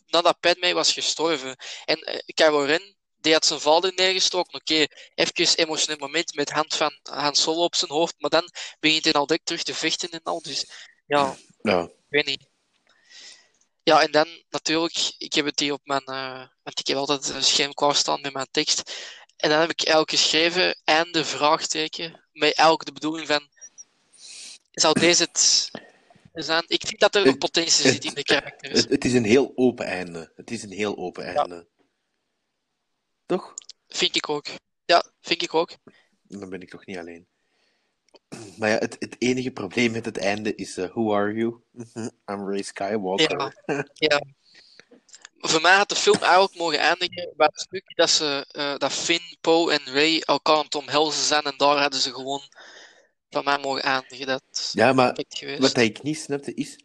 nadat 0.05 0.39
Padme 0.39 0.73
was 0.73 0.93
gestorven. 0.93 1.57
En 1.85 1.99
eh, 1.99 2.19
Kylo 2.25 2.59
Ren, 2.59 2.95
die 3.17 3.33
had 3.33 3.45
zijn 3.45 3.59
vader 3.59 3.91
neergestoken. 3.95 4.59
Oké, 4.59 4.85
even 5.15 5.57
emotioneel 5.57 5.99
moment 5.99 6.35
met 6.35 6.51
hand 6.51 6.75
van 6.75 6.99
Han 7.03 7.35
Solo 7.35 7.63
op 7.63 7.75
zijn 7.75 7.91
hoofd, 7.91 8.15
maar 8.17 8.29
dan 8.29 8.49
begint 8.79 9.03
hij 9.03 9.13
al 9.13 9.25
direct 9.25 9.45
terug 9.45 9.63
te 9.63 9.73
vechten 9.73 10.09
en 10.09 10.23
al. 10.23 10.41
Dus 10.41 10.65
ja, 11.05 11.35
ja. 11.61 11.81
ik 11.83 12.09
weet 12.09 12.25
niet. 12.25 12.51
Ja, 13.83 14.01
en 14.01 14.11
dan 14.11 14.27
natuurlijk, 14.49 15.13
ik 15.17 15.33
heb 15.33 15.45
het 15.45 15.59
hier 15.59 15.73
op 15.73 15.81
mijn, 15.83 16.03
eh, 16.05 16.47
want 16.63 16.79
ik 16.79 16.87
heb 16.87 16.97
altijd 16.97 17.29
een 17.29 17.43
scherm 17.43 17.73
klaarstaan 17.73 18.21
met 18.21 18.33
mijn 18.33 18.47
tekst. 18.51 18.93
En 19.43 19.49
dan 19.49 19.59
heb 19.59 19.69
ik 19.69 19.83
eigenlijk 19.83 20.09
geschreven, 20.09 20.75
einde 20.83 21.25
vraagteken, 21.25 22.21
met 22.31 22.55
elk 22.55 22.85
de 22.85 22.91
bedoeling 22.91 23.27
van, 23.27 23.47
zou 24.71 24.99
deze 24.99 25.23
het 25.23 25.71
zijn? 26.33 26.63
Ik 26.67 26.87
vind 26.87 26.99
dat 26.99 27.15
er 27.15 27.25
nog 27.25 27.37
potentie 27.37 27.91
zit 27.91 28.05
in 28.05 28.13
de 28.13 28.23
karakters. 28.23 28.81
Het, 28.81 28.89
het 28.89 29.05
is 29.05 29.13
een 29.13 29.25
heel 29.25 29.51
open 29.55 29.85
einde. 29.85 30.31
Het 30.35 30.51
is 30.51 30.63
een 30.63 30.71
heel 30.71 30.97
open 30.97 31.25
einde. 31.25 31.67
Toch? 33.25 33.53
Vind 33.87 34.15
ik 34.15 34.29
ook. 34.29 34.45
Ja, 34.85 35.11
vind 35.21 35.41
ik 35.41 35.53
ook. 35.53 35.77
Dan 36.21 36.49
ben 36.49 36.61
ik 36.61 36.69
toch 36.69 36.85
niet 36.85 36.97
alleen. 36.97 37.27
Maar 38.57 38.69
ja, 38.69 38.77
het, 38.77 38.95
het 38.99 39.15
enige 39.19 39.51
probleem 39.51 39.91
met 39.91 40.05
het 40.05 40.17
einde 40.17 40.55
is 40.55 40.77
eh, 40.77 40.89
Who 40.89 41.13
are 41.13 41.33
you? 41.33 41.61
I'm 42.31 42.49
Ray 42.49 42.61
Skywalker. 42.61 43.63
Ja. 43.65 43.85
ja. 43.93 44.21
Voor 45.45 45.61
mij 45.61 45.75
had 45.75 45.89
de 45.89 45.95
film 45.95 46.17
eigenlijk 46.21 46.55
mogen 46.55 46.79
eindigen 46.79 47.33
bij 47.35 47.47
het 47.51 47.59
stuk 47.61 47.95
dat, 47.95 48.09
ze, 48.09 48.45
eh, 48.51 48.77
dat 48.77 48.93
Finn, 48.93 49.37
Poe 49.41 49.71
en 49.71 49.93
Ray 49.93 50.19
elkaar 50.19 50.55
aan 50.57 50.63
het 50.63 50.75
omhelzen 50.75 51.23
zijn 51.23 51.43
en 51.43 51.53
daar 51.57 51.77
hadden 51.77 51.99
ze 51.99 52.13
gewoon 52.13 52.41
van 53.29 53.43
mij 53.43 53.57
mogen 53.59 53.83
eindigen. 53.83 54.25
Dat 54.27 54.69
Ja, 54.73 54.93
maar 54.93 55.17
wat 55.59 55.77
ik 55.77 56.03
niet 56.03 56.17
snapte 56.19 56.53
is... 56.53 56.79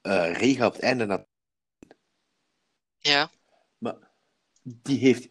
eh 0.00 0.32
Ray 0.32 0.54
gaat 0.54 0.66
op 0.66 0.72
het 0.72 0.82
einde 0.82 1.04
naar... 1.06 1.24
Ja, 2.98 3.30
Maar 3.78 3.96
die 4.62 4.98
heeft 4.98 5.28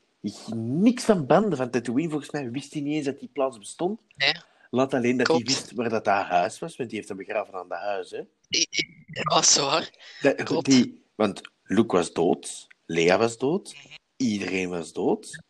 niks 0.55 1.03
van 1.03 1.25
banden 1.25 1.57
van 1.57 1.69
Tatooine. 1.69 2.09
Volgens 2.09 2.31
mij 2.31 2.51
wist 2.51 2.73
hij 2.73 2.81
niet 2.81 2.95
eens 2.95 3.05
dat 3.05 3.19
die 3.19 3.29
plaats 3.33 3.57
bestond. 3.57 4.01
Nee. 4.15 4.33
Laat 4.69 4.93
alleen 4.93 5.17
dat 5.17 5.27
hij 5.27 5.37
wist 5.43 5.71
waar 5.71 5.89
dat, 5.89 6.05
dat 6.05 6.25
huis 6.25 6.59
was, 6.59 6.75
want 6.75 6.89
die 6.89 6.97
heeft 6.97 7.09
hem 7.09 7.17
begraven 7.17 7.53
aan 7.53 7.67
dat 7.69 7.79
huis. 7.79 8.11
Hè. 8.11 8.21
dat 9.23 9.43
is 9.43 9.57
waar. 9.57 9.89
Dat- 10.21 10.43
Klopt. 10.43 10.65
Die, 10.65 11.03
want 11.15 11.41
Luke 11.63 11.95
was 11.95 12.13
dood, 12.13 12.67
Lea 12.85 13.17
was 13.17 13.37
dood, 13.37 13.73
Mhm. 13.73 13.95
iedereen 14.17 14.69
was 14.69 14.93
dood. 14.93 15.41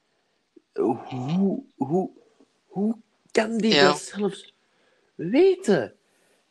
Hoe, 0.74 1.64
hoe, 1.76 2.10
hoe 2.66 2.98
kan 3.32 3.58
die 3.58 3.74
Ja. 3.74 3.84
dat 3.88 4.02
zelfs 4.02 4.54
weten? 5.16 5.96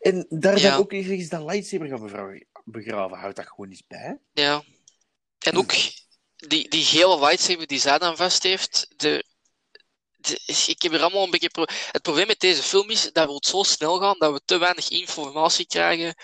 En 0.00 0.26
daar 0.28 0.58
Ja. 0.58 0.70
dan 0.70 0.78
ook 0.78 0.92
niet 0.92 1.08
eens 1.08 1.28
dat 1.28 1.44
lightsaber 1.44 1.88
gaan 1.88 2.40
begraven. 2.64 3.18
Houdt 3.18 3.36
dat 3.36 3.46
gewoon 3.46 3.70
eens 3.70 3.86
bij? 3.86 4.18
Ja. 4.32 4.62
En 5.38 5.56
ook 5.56 5.72
die, 6.36 6.68
die 6.68 6.84
gele 6.84 7.18
lightsaber 7.18 7.66
die 7.66 7.80
zij 7.80 7.98
dan 7.98 8.16
vast 8.16 8.42
heeft. 8.42 8.88
De, 8.96 9.24
de- 10.16 10.40
ik 10.66 10.82
heb 10.82 10.92
er 10.92 11.00
allemaal 11.02 11.24
een 11.24 11.30
beetje. 11.30 11.50
Pro 11.50 11.64
het 11.92 12.02
probleem 12.02 12.26
met 12.26 12.40
deze 12.40 12.62
film 12.62 12.90
is 12.90 13.12
dat 13.12 13.26
we 13.28 13.34
het 13.34 13.46
zo 13.46 13.62
snel 13.62 13.98
gaan 14.00 14.18
dat 14.18 14.32
we 14.32 14.40
te 14.44 14.58
weinig 14.58 14.88
informatie 14.88 15.66
krijgen 15.66 16.14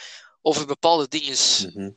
over 0.42 0.66
bepaalde 0.66 1.08
dingen. 1.08 1.36
Mhm. 1.74 1.90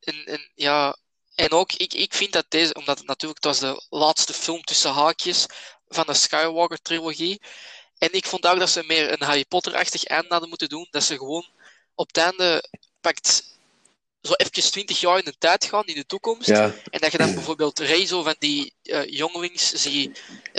En, 0.00 0.24
en, 0.24 0.50
ja, 0.54 0.96
en 1.34 1.50
ook, 1.50 1.72
ik, 1.72 1.94
ik 1.94 2.14
vind 2.14 2.32
dat 2.32 2.44
deze, 2.48 2.74
omdat 2.74 2.98
het 2.98 3.06
natuurlijk, 3.06 3.44
het 3.44 3.60
was 3.60 3.70
de 3.70 3.86
laatste 3.90 4.32
film 4.32 4.62
tussen 4.62 4.90
haakjes 4.92 5.46
van 5.88 6.06
de 6.06 6.14
Skywalker-trilogie. 6.14 7.40
En 7.98 8.12
ik 8.12 8.26
vond 8.26 8.46
ook 8.46 8.58
dat 8.58 8.70
ze 8.70 8.82
meer 8.86 9.12
een 9.12 9.22
Harry 9.26 9.44
Potter-achtig 9.44 10.04
einde 10.04 10.28
hadden 10.28 10.48
moeten 10.48 10.68
doen. 10.68 10.86
Dat 10.90 11.02
ze 11.04 11.16
gewoon 11.16 11.46
op 11.94 12.06
het 12.06 12.16
einde 12.16 12.64
pakt 13.00 13.48
zo 14.22 14.32
even 14.32 14.70
20 14.70 15.00
jaar 15.00 15.18
in 15.18 15.24
de 15.24 15.38
tijd 15.38 15.64
gaan, 15.64 15.84
in 15.86 15.94
de 15.94 16.06
toekomst. 16.06 16.46
Ja, 16.48 16.74
En 16.90 17.00
dat 17.00 17.12
je 17.12 17.18
dan 17.18 17.34
bijvoorbeeld 17.34 17.78
Rey 17.78 18.06
zo 18.06 18.22
van 18.22 18.34
die 18.38 18.74
eh, 18.82 19.06
jongelings 19.06 19.70
zie 19.72 20.12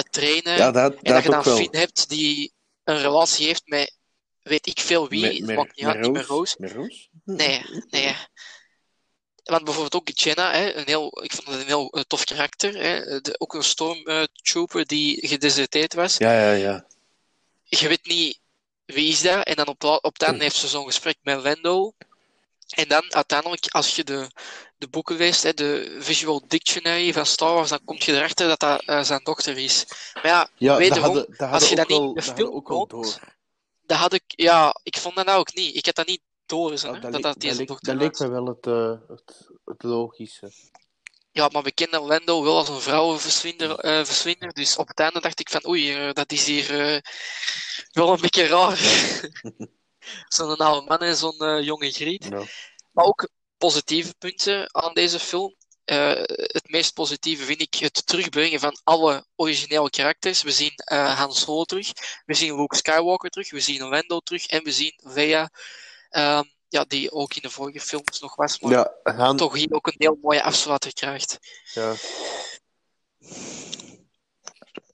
trainen. 0.09 0.57
ja, 0.57 0.71
dat, 0.71 0.93
en 0.93 0.99
dat 1.03 1.13
dat 1.13 1.23
je 1.23 1.29
dan 1.29 1.43
wel. 1.43 1.57
Finn 1.57 1.75
hebt 1.75 2.09
die 2.09 2.53
een 2.83 2.97
relatie 3.01 3.45
heeft 3.45 3.61
met 3.65 3.95
weet 4.41 4.67
ik 4.67 4.79
veel 4.79 5.07
wie. 5.09 5.21
Met- 5.21 5.31
het 5.37 5.45
met- 5.45 5.55
maakt 5.55 5.75
niet 5.75 5.85
uit, 5.85 6.11
met 6.11 6.25
Rose. 6.25 6.55
Met 6.59 6.71
Roos? 6.71 7.09
Nee, 7.23 7.65
nee. 7.89 8.15
Want 9.51 9.63
bijvoorbeeld 9.63 9.95
ook 9.95 10.09
Jenna, 10.09 10.51
hè, 10.51 10.75
een 10.75 10.85
heel, 10.85 11.23
ik 11.23 11.31
vond 11.31 11.47
het 11.47 11.59
een 11.59 11.65
heel 11.65 11.89
eh, 11.89 12.01
tof 12.01 12.23
karakter. 12.23 12.73
Hè, 12.73 13.21
de, 13.21 13.35
ook 13.39 13.53
een 13.53 13.63
stormtrooper 13.63 14.85
die 14.85 15.27
gedeserteerd 15.27 15.93
was. 15.93 16.17
Ja, 16.17 16.33
ja, 16.33 16.51
ja. 16.51 16.85
Je 17.63 17.87
weet 17.87 18.05
niet 18.05 18.39
wie 18.85 19.09
is 19.09 19.21
dat. 19.21 19.45
En 19.45 19.55
dan 19.55 19.67
op, 19.67 19.83
op 19.83 20.13
het 20.13 20.21
einde 20.21 20.43
heeft 20.43 20.55
ze 20.55 20.67
zo'n 20.67 20.85
gesprek 20.85 21.17
met 21.21 21.43
Lando. 21.43 21.93
En 22.69 22.87
dan 22.87 23.13
uiteindelijk, 23.13 23.67
als 23.69 23.95
je 23.95 24.03
de, 24.03 24.27
de 24.77 24.87
boeken 24.87 25.15
leest, 25.15 25.43
hè, 25.43 25.53
de 25.53 25.97
Visual 25.99 26.41
Dictionary 26.47 27.13
van 27.13 27.25
Star 27.25 27.53
Wars, 27.53 27.69
dan 27.69 27.83
kom 27.85 27.97
je 27.99 28.13
erachter 28.13 28.47
dat 28.47 28.59
dat 28.59 28.83
eh, 28.85 29.03
zijn 29.03 29.23
dochter 29.23 29.57
is. 29.57 29.85
Maar 30.13 30.27
ja, 30.27 30.49
Ja, 30.57 30.67
dat 30.67 30.77
wederom, 30.77 31.03
hadden, 31.03 31.25
dat 31.27 31.37
hadden 31.37 31.59
als 31.59 31.69
je 31.69 31.75
dat 31.75 31.87
niet 31.87 32.25
de 32.25 32.33
dat 32.33 32.51
ook 32.51 32.89
door. 32.89 33.19
dat 33.85 33.97
had 33.97 34.13
ik, 34.13 34.23
ja, 34.27 34.75
ik 34.83 34.97
vond 34.97 35.15
dat 35.15 35.25
nou 35.25 35.39
ook 35.39 35.53
niet. 35.53 35.75
Ik 35.75 35.85
had 35.85 35.95
dat 35.95 36.07
niet 36.07 36.21
dat 36.59 36.81
dat, 36.81 37.01
dat, 37.01 37.21
dat, 37.21 37.67
dochter 37.67 37.99
dat 37.99 38.19
me 38.19 38.29
wel 38.29 38.45
het, 38.45 38.67
eh, 38.67 38.95
het, 39.07 39.51
het 39.65 39.83
logische. 39.83 40.51
Ja, 41.31 41.49
maar 41.51 41.63
we 41.63 41.71
kennen 41.71 42.01
Lando 42.01 42.43
wel 42.43 42.57
als 42.57 42.69
een 42.69 42.81
vrouwenverslinder, 42.81 43.79
eh, 43.79 44.05
verslinder, 44.05 44.53
dus 44.53 44.77
op 44.77 44.87
het 44.87 44.99
einde 44.99 45.21
dacht 45.21 45.39
ik 45.39 45.49
van 45.49 45.67
oei, 45.67 45.93
eh, 45.93 46.13
dat 46.13 46.31
is 46.31 46.45
hier 46.45 46.79
eh, 46.79 47.01
wel 47.91 48.13
een 48.13 48.21
beetje 48.21 48.47
raar. 48.47 48.77
zo'n 50.27 50.55
oude 50.55 50.87
man 50.87 50.99
en 50.99 51.15
zo'n 51.15 51.39
eh, 51.39 51.63
jonge 51.63 51.91
griet. 51.91 52.23
Ja. 52.29 52.43
Maar 52.91 53.05
ook 53.05 53.29
positieve 53.57 54.13
punten 54.17 54.73
aan 54.75 54.93
deze 54.93 55.19
film. 55.19 55.55
Eh, 55.83 56.21
het 56.35 56.69
meest 56.69 56.93
positieve 56.93 57.43
vind 57.43 57.61
ik 57.61 57.73
het 57.73 58.07
terugbrengen 58.07 58.59
van 58.59 58.79
alle 58.83 59.25
originele 59.35 59.89
karakters. 59.89 60.41
We 60.41 60.51
zien 60.51 60.73
eh 60.75 61.17
Han 61.17 61.33
Solo 61.33 61.63
terug, 61.63 61.91
we 62.25 62.33
zien 62.33 62.55
Luke 62.55 62.75
Skywalker 62.75 63.29
terug, 63.29 63.51
we 63.51 63.59
zien 63.59 63.87
Lando 63.87 64.19
terug 64.19 64.45
en 64.45 64.63
we 64.63 64.71
zien 64.71 64.93
Leia, 64.97 65.49
ehm, 66.11 66.43
ja, 66.67 66.83
die 66.87 67.11
ook 67.11 67.33
in 67.33 67.41
de 67.41 67.49
vorige 67.49 67.79
films 67.79 68.19
nog 68.19 68.35
was, 68.35 68.59
maar 68.59 68.71
Ja, 68.71 68.93
gaan, 69.03 69.37
toch 69.37 69.53
hier 69.53 69.73
ook 69.73 69.87
een 69.87 69.95
heel 69.97 70.17
mooie 70.21 70.43
afsluiter 70.43 70.93
krijgt. 70.93 71.39
ja. 71.73 71.93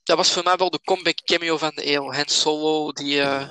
Dat 0.03 0.17
was 0.17 0.31
voor 0.31 0.43
mij 0.43 0.55
wel 0.55 0.69
de 0.69 0.81
comeback 0.83 1.21
cameo 1.23 1.57
van 1.57 1.71
de 1.75 1.91
eeuw. 1.91 2.11
Han 2.11 2.27
Solo, 2.27 2.91
die 2.91 3.21
eh, 3.21 3.49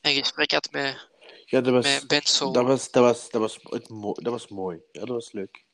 een 0.00 0.14
gesprek 0.14 0.50
had 0.50 0.70
met, 0.70 1.08
ja, 1.44 1.60
dat 1.60 1.72
was, 1.72 1.84
met 1.84 2.06
Ben 2.06 2.22
Solo. 2.24 2.52
dat 2.52 2.64
was, 2.64 2.90
dat 2.90 3.02
was, 3.02 3.30
dat 3.30 3.40
was, 3.40 3.58
het 3.62 3.86
dat 4.24 4.32
was 4.32 4.48
mooi. 4.48 4.80
Ja, 4.92 5.00
dat 5.00 5.08
was 5.08 5.32
leuk. 5.32 5.64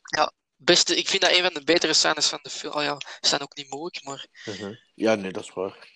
Beste, 0.64 0.96
ik 0.96 1.08
vind 1.08 1.22
dat 1.22 1.30
een 1.36 1.42
van 1.42 1.54
de 1.54 1.64
betere 1.64 1.92
scènes 1.92 2.28
van 2.28 2.38
de 2.42 2.50
film. 2.50 2.72
Oh 2.74 2.82
ja, 2.82 2.96
ze 3.20 3.28
zijn 3.28 3.42
ook 3.42 3.56
niet 3.56 3.70
moeilijk, 3.70 4.04
maar... 4.04 4.26
Mhm. 4.44 4.74
Ja, 4.94 5.14
nee, 5.14 5.32
dat 5.32 5.42
is 5.42 5.52
waar. 5.52 5.91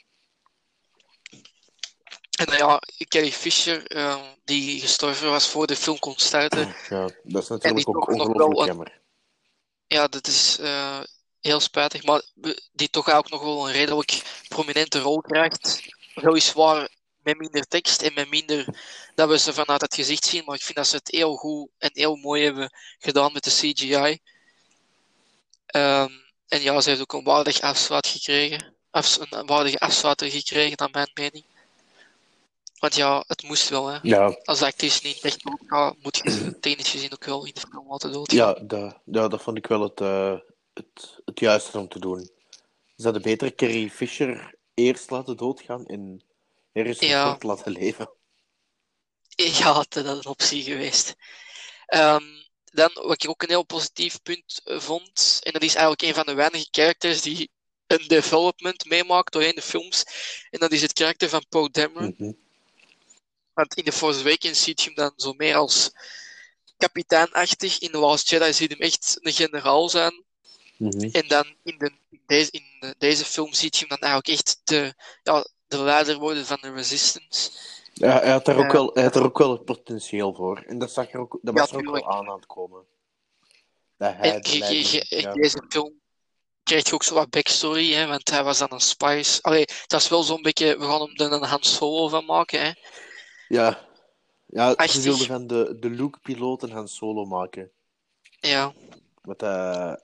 En 2.37 2.47
dan 2.47 2.57
ja, 2.57 2.81
Carrie 3.09 3.33
Fisher, 3.33 3.87
eh, 3.87 4.23
die 4.45 4.81
gestorven 4.81 5.31
was 5.31 5.49
voor 5.49 5.67
de 5.67 5.77
film 5.77 5.99
kon 5.99 6.15
starten. 6.17 6.75
Ja, 6.89 7.09
dat 7.23 7.43
is 7.43 7.49
natuurlijk 7.49 7.89
ook 7.89 8.09
ongelooflijk 8.09 8.59
een- 8.61 8.67
jammer. 8.67 9.01
Ja, 9.87 10.07
dat 10.09 10.27
is 10.27 10.59
eh, 10.59 11.01
heel 11.41 11.61
spijtig, 11.61 12.03
maar 12.05 12.23
die 12.73 12.91
toch 12.91 13.11
ook 13.11 13.31
nog 13.31 13.43
wel 13.43 13.67
een 13.69 13.73
redelijk 13.75 14.23
prominente 14.49 14.99
rol 15.01 15.21
krijgt. 15.21 15.83
Weliswaar 16.15 16.89
met 17.23 17.39
minder 17.39 17.67
tekst 17.67 18.03
en 18.03 18.15
met 18.15 18.31
minder 18.31 18.67
dat 19.15 19.29
we 19.29 19.39
ze 19.39 19.53
vanuit 19.53 19.81
het 19.81 19.95
gezicht 19.95 20.25
zien, 20.25 20.43
maar 20.45 20.55
ik 20.55 20.63
vind 20.63 20.77
dat 20.77 20.87
ze 20.87 20.97
het 20.97 21.11
heel 21.11 21.37
goed 21.37 21.69
en 21.79 21.91
heel 21.93 22.17
mooi 22.17 22.45
hebben 22.45 22.73
gedaan 22.99 23.33
met 23.33 23.45
de 23.45 23.51
CGI. 23.51 24.19
Ehm, 25.67 26.11
en 26.49 26.61
ja, 26.63 26.81
ze 26.81 26.89
heeft 26.89 27.01
ook 27.01 27.13
een 27.13 27.25
waardig 27.25 27.61
afsluit 27.61 28.07
gekregen. 28.07 28.75
Afs- 28.91 29.19
een 29.31 29.47
waardige 29.47 29.79
afsluiter 29.79 30.31
gekregen, 30.31 30.77
naar 30.77 30.91
mijn 30.93 31.11
mening. 31.15 31.45
Want 32.79 32.95
ja, 32.95 33.25
het 33.27 33.43
moest 33.43 33.69
wel, 33.69 33.87
hè. 33.87 33.99
Ja, 34.03 34.27
Als 34.45 34.59
de 34.59 34.65
actrice 34.67 35.07
niet 35.07 35.21
echt 35.21 35.45
doodgaat, 35.45 35.97
moet 36.03 36.17
je 36.17 36.57
technisch 36.61 36.89
gezien 36.91 37.13
ook 37.13 37.25
wel 37.25 37.45
in 37.47 37.55
de 37.55 37.61
film 37.71 37.89
laten 37.89 38.13
doodgaan. 38.13 38.37
ja, 38.39 38.53
dat, 38.53 38.99
ja, 39.05 39.29
dat 39.29 39.43
vond 39.43 39.57
ik 39.57 39.67
wel 39.67 39.81
het, 39.83 40.01
eh, 40.01 40.39
het, 40.75 41.21
het 41.25 41.41
juiste 41.41 41.79
om 41.79 41.89
te 41.89 41.99
doen. 41.99 42.31
Ze 42.97 43.03
hadden 43.05 43.23
beter 43.23 43.55
Carrie 43.55 43.91
Fisher 43.91 44.55
eerst 44.75 45.11
laten 45.11 45.37
doodgaan 45.37 45.87
en 45.87 46.25
Harrison 46.73 47.09
Ja. 47.09 47.29
Ford 47.29 47.43
laten 47.43 47.73
leven. 47.73 48.11
Ja, 49.37 49.73
had 49.73 49.93
dat 49.93 50.05
een 50.07 50.27
optie 50.27 50.63
geweest. 50.63 51.15
Ehm, 51.87 52.25
dan, 52.65 52.91
wat 52.95 53.23
ik 53.23 53.31
ook 53.31 53.43
een 53.43 53.49
heel 53.49 53.65
positief 53.65 54.23
punt 54.23 54.61
eh, 54.65 54.79
vond, 54.81 55.39
en 55.43 55.53
dat 55.53 55.63
is 55.63 55.75
eigenlijk 55.75 56.03
een 56.03 56.15
van 56.15 56.27
de 56.27 56.35
weinige 56.35 56.69
characters 56.71 57.23
die 57.23 57.51
een 57.87 58.05
development 58.09 58.85
meemaakt 58.85 59.33
doorheen 59.33 59.55
de 59.55 59.63
films, 59.63 60.05
en 60.51 60.59
dat 60.61 60.73
is 60.73 60.83
het 60.83 60.93
karakter 60.93 61.29
van 61.29 61.47
Poe 61.49 61.71
Dameron. 61.71 62.15
Mhm. 62.19 62.33
Want 63.57 63.75
in 63.75 63.85
The 63.85 63.93
Force 63.93 64.21
Awakens 64.21 64.63
ziet 64.63 64.81
je 64.81 64.87
hem 64.87 64.95
dan 64.95 65.13
zo 65.17 65.33
meer 65.37 65.55
als 65.55 65.91
kapiteinachtig. 66.77 67.79
In 67.79 67.91
The 67.91 67.99
Last 67.99 68.29
Jedi 68.29 68.53
ziet 68.53 68.69
je 68.71 68.77
hem 68.79 68.87
echt 68.87 69.19
een 69.21 69.33
generaal 69.33 69.89
zijn. 69.89 70.25
Mhm. 70.77 71.09
En 71.13 71.29
dan 71.29 71.55
in, 71.63 71.79
de, 71.79 71.91
in, 72.11 72.21
deze, 72.27 72.51
in 72.51 72.63
de- 72.81 72.95
deze 72.99 73.25
film 73.25 73.53
ziet 73.55 73.75
je 73.77 73.81
hem 73.89 73.99
dan 73.99 74.09
eigenlijk 74.09 74.29
echt 74.39 74.61
de, 74.65 74.95
ja, 75.23 75.47
de 75.69 75.79
leider 75.83 76.19
worden 76.19 76.47
van 76.47 76.59
de 76.61 76.73
Resistance. 76.73 77.51
Ja, 77.93 78.19
hij 78.21 78.31
had 78.31 78.45
daar 78.45 78.57
ook, 78.57 78.73
wel, 78.73 78.91
hij 78.95 79.03
had 79.03 79.17
er 79.17 79.25
ook 79.25 79.39
wel 79.39 79.51
het 79.51 79.65
potentieel 79.65 80.35
voor. 80.35 80.63
En 80.67 80.79
dat, 80.79 80.93
zag 80.93 81.13
er 81.13 81.21
ook, 81.21 81.39
dat 81.43 81.55
Ja, 81.55 81.61
was 81.61 81.71
er 81.71 81.77
ook 81.79 81.85
wel 81.95 82.11
aan 82.11 82.29
aan 82.29 82.37
het 82.37 82.47
komen. 82.47 82.85
Dat 83.99 84.15
hij 84.17 84.35
En 84.35 84.41
de 84.43 84.59
je- 84.59 84.65
je- 84.65 84.93
je- 84.93 85.07
in 85.09 85.21
ja. 85.21 85.33
deze 85.33 85.65
film 85.69 86.01
krijg 86.63 86.87
je 86.89 86.95
ook 86.95 87.03
zo 87.03 87.15
wat 87.15 87.31
backstory, 87.31 87.93
hè, 87.93 88.07
want 88.07 88.31
hij 88.31 88.45
was 88.45 88.59
dan 88.59 88.73
een 88.73 88.81
spice. 88.81 89.43
Allee, 89.43 89.61
het 89.61 89.93
was 89.93 90.09
wel 90.09 90.23
zo'n 90.23 90.43
beetje, 90.43 90.79
we 90.79 90.85
gaan 90.85 91.01
hem 91.01 91.15
er 91.17 91.33
een 91.33 91.43
Han 91.43 91.63
Solo 91.63 92.09
van 92.09 92.25
maken. 92.25 92.61
Hè. 92.61 92.71
Ja, 93.49 93.89
ja 94.47 94.87
ze 94.87 95.01
wilden 95.01 95.27
van 95.27 95.47
de, 95.47 95.77
de 95.81 95.91
Luke-piloot 95.91 96.63
een 96.63 96.71
Han 96.71 96.89
Solo 96.89 97.25
maken. 97.25 97.71
Ja, 98.41 98.73
Want, 99.23 99.43
eh, 99.43 99.95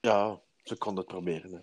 ja, 0.00 0.40
ze 0.62 0.76
konden 0.76 1.04
het 1.04 1.12
proberen. 1.12 1.52
Hè. 1.52 1.58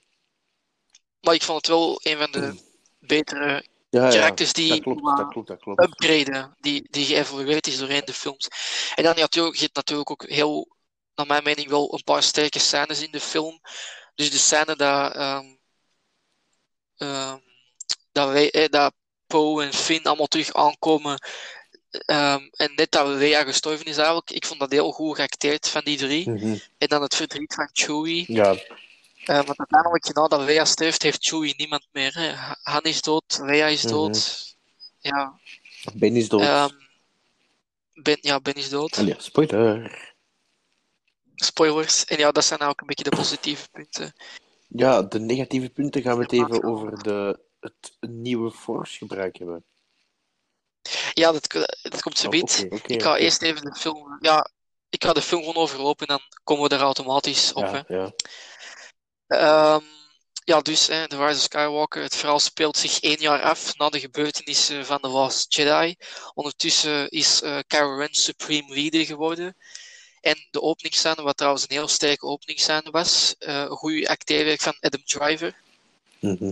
maar 1.22 1.34
ik 1.34 1.43
vond 1.43 1.58
het 1.58 1.67
wel 1.75 2.00
een 2.03 2.17
van 2.17 2.31
de 2.31 2.60
betere 3.00 3.65
Ja, 3.89 4.03
ja, 4.05 4.10
Karakters 4.10 4.53
die- 4.53 4.69
dat 4.69 4.81
klopt, 4.81 5.17
dat 5.17 5.31
klopt, 5.31 5.48
dat 5.48 5.60
klopt. 5.60 5.81
upgraden 5.81 6.55
die, 6.60 6.88
die 6.89 7.05
geëvolueerd 7.05 7.67
is 7.67 7.77
doorheen 7.77 8.05
de 8.05 8.13
films. 8.13 8.48
En 8.96 9.03
dan 9.03 9.15
natuurlijk, 9.15 9.55
je 9.55 9.62
hebt 9.63 9.75
natuurlijk 9.75 10.12
ook 10.12 10.25
heel, 10.27 10.75
naar 11.15 11.25
mijn 11.27 11.43
mening, 11.43 11.69
wel 11.69 11.93
een 11.93 12.03
paar 12.03 12.24
sterke 12.24 12.60
scènes 12.60 13.01
in 13.01 13.12
de 13.12 13.19
film. 13.19 13.60
Dus 14.15 14.31
de 14.31 14.38
scène 14.38 14.75
dat, 14.75 15.13
dat, 18.12 18.29
wij, 18.29 18.51
eh, 18.51 18.69
dat 18.69 18.93
Poe 19.29 19.63
en 19.63 19.74
Finn 19.74 20.03
allemaal 20.03 20.27
terug 20.27 20.53
aankomen. 20.53 21.17
ehm, 22.05 22.41
en 22.51 22.71
net 22.75 22.91
dat 22.91 23.07
Leia 23.07 23.43
gestorven 23.43 23.86
is 23.86 23.98
eigenlijk. 23.98 24.31
Ik 24.31 24.45
vond 24.45 24.59
dat 24.59 24.71
heel 24.71 24.91
goed 24.91 25.15
geacteerd 25.15 25.67
van 25.69 25.81
die 25.83 25.98
drie. 25.98 26.29
Mhm. 26.29 26.57
En 26.77 26.88
dan 26.88 27.01
het 27.01 27.15
verdriet 27.15 27.53
van 27.53 27.69
Chewie. 27.74 28.25
Ja, 28.33 28.55
Eh, 29.25 29.36
want 29.45 29.57
uiteindelijk, 29.59 30.13
nadat 30.13 30.41
Leia 30.41 30.65
sterft, 30.65 31.01
heeft 31.01 31.25
Chewie 31.27 31.53
niemand 31.57 31.88
meer. 31.91 32.13
Hè. 32.13 32.31
Han 32.63 32.81
is 32.81 33.01
dood, 33.01 33.39
Leia 33.41 33.65
is 33.65 33.83
Mhm. 33.83 33.93
dood. 33.93 34.45
Ja, 35.00 35.39
Ben 35.93 36.15
is 36.15 36.29
dood. 36.29 36.41
Ehm, 36.41 36.69
ben, 37.93 38.17
ja, 38.21 38.39
Ben 38.39 38.53
is 38.53 38.69
dood. 38.69 38.98
Allee, 38.98 39.15
spoiler. 39.17 40.13
Spoilers. 41.36 42.05
En 42.05 42.17
ja, 42.17 42.31
dat 42.31 42.45
zijn 42.45 42.59
eigenlijk 42.59 42.81
een 42.81 42.88
beetje 42.88 43.09
de 43.09 43.15
positieve 43.15 43.67
punten. 43.71 44.13
Ja, 44.67 45.01
de 45.01 45.19
negatieve 45.19 45.69
punten 45.69 46.01
gaan 46.01 46.17
we 46.17 46.24
het 46.24 46.31
even 46.33 46.63
over 46.63 47.03
de, 47.03 47.39
het 47.60 47.98
nieuwe 48.00 48.51
Force 48.51 48.98
gebruik 48.98 49.38
hebben. 49.38 49.63
Ja, 51.13 51.32
dat, 51.32 51.51
dat 51.82 52.01
komt 52.01 52.18
zo 52.18 52.28
Oh, 52.28 52.39
oké, 52.39 52.75
oké, 52.75 52.94
ik 52.94 53.01
ga 53.01 53.18
eerst 53.18 53.42
even 53.42 53.62
de 53.62 53.75
film... 53.75 54.18
Ja, 54.20 54.50
ik 54.89 55.04
ga 55.04 55.13
de 55.13 55.22
film 55.22 55.39
gewoon 55.44 55.63
overlopen 55.63 56.08
en 56.08 56.18
dan 56.18 56.42
komen 56.44 56.70
we 56.70 56.75
er 56.75 56.82
automatisch 56.82 57.54
op. 57.54 57.63
Hè. 57.63 57.78
Ja, 57.78 57.84
ja. 57.88 58.13
Ehm, 59.28 59.86
ja, 60.44 60.62
dus 60.62 60.88
hè, 60.88 61.08
The 61.08 61.18
Rise 61.18 61.38
of 61.38 61.42
Skywalker. 61.42 62.01
Het 62.01 62.16
verhaal 62.16 62.39
speelt 62.39 62.78
zich 62.78 63.00
één 63.00 63.20
jaar 63.20 63.42
af 63.42 63.78
na 63.78 63.89
de 63.89 64.00
gebeurtenissen 64.00 64.86
van 64.86 65.00
The 65.00 65.08
Last 65.08 65.56
Jedi. 65.56 65.96
Ondertussen 66.34 67.10
is 67.10 67.42
eh 67.42 67.60
Kylo 67.68 67.96
Ren 67.96 68.13
Supreme 68.13 68.74
Leader 68.74 69.06
geworden. 69.06 69.56
En 70.22 70.48
de 70.51 70.62
openingsscène, 70.62 71.22
wat 71.22 71.38
trouwens 71.38 71.63
een 71.63 71.75
heel 71.75 71.88
sterke 71.88 72.25
openingsscène 72.25 72.92
was, 72.92 73.36
eh 73.38 73.60
een 73.60 73.70
goede 73.70 74.08
acteerwerk 74.10 74.62
van 74.62 74.78
Adam 74.80 75.04
Driver. 75.04 75.56
Mhm. 76.20 76.52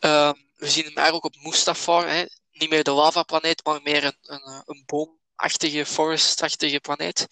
Ehm, 0.00 0.32
we 0.56 0.68
zien 0.70 0.84
hem 0.84 0.94
eigenlijk 0.96 1.24
op 1.24 1.42
Mustafar, 1.42 2.08
hè. 2.08 2.24
niet 2.52 2.70
meer 2.70 2.84
de 2.84 2.90
lavaplaneet, 2.90 3.64
maar 3.64 3.80
meer 3.82 4.04
een, 4.04 4.16
een, 4.22 4.42
eh, 4.42 4.60
een 4.64 4.82
boomachtige, 4.86 5.86
forestachtige 5.86 6.80
planeet. 6.80 7.26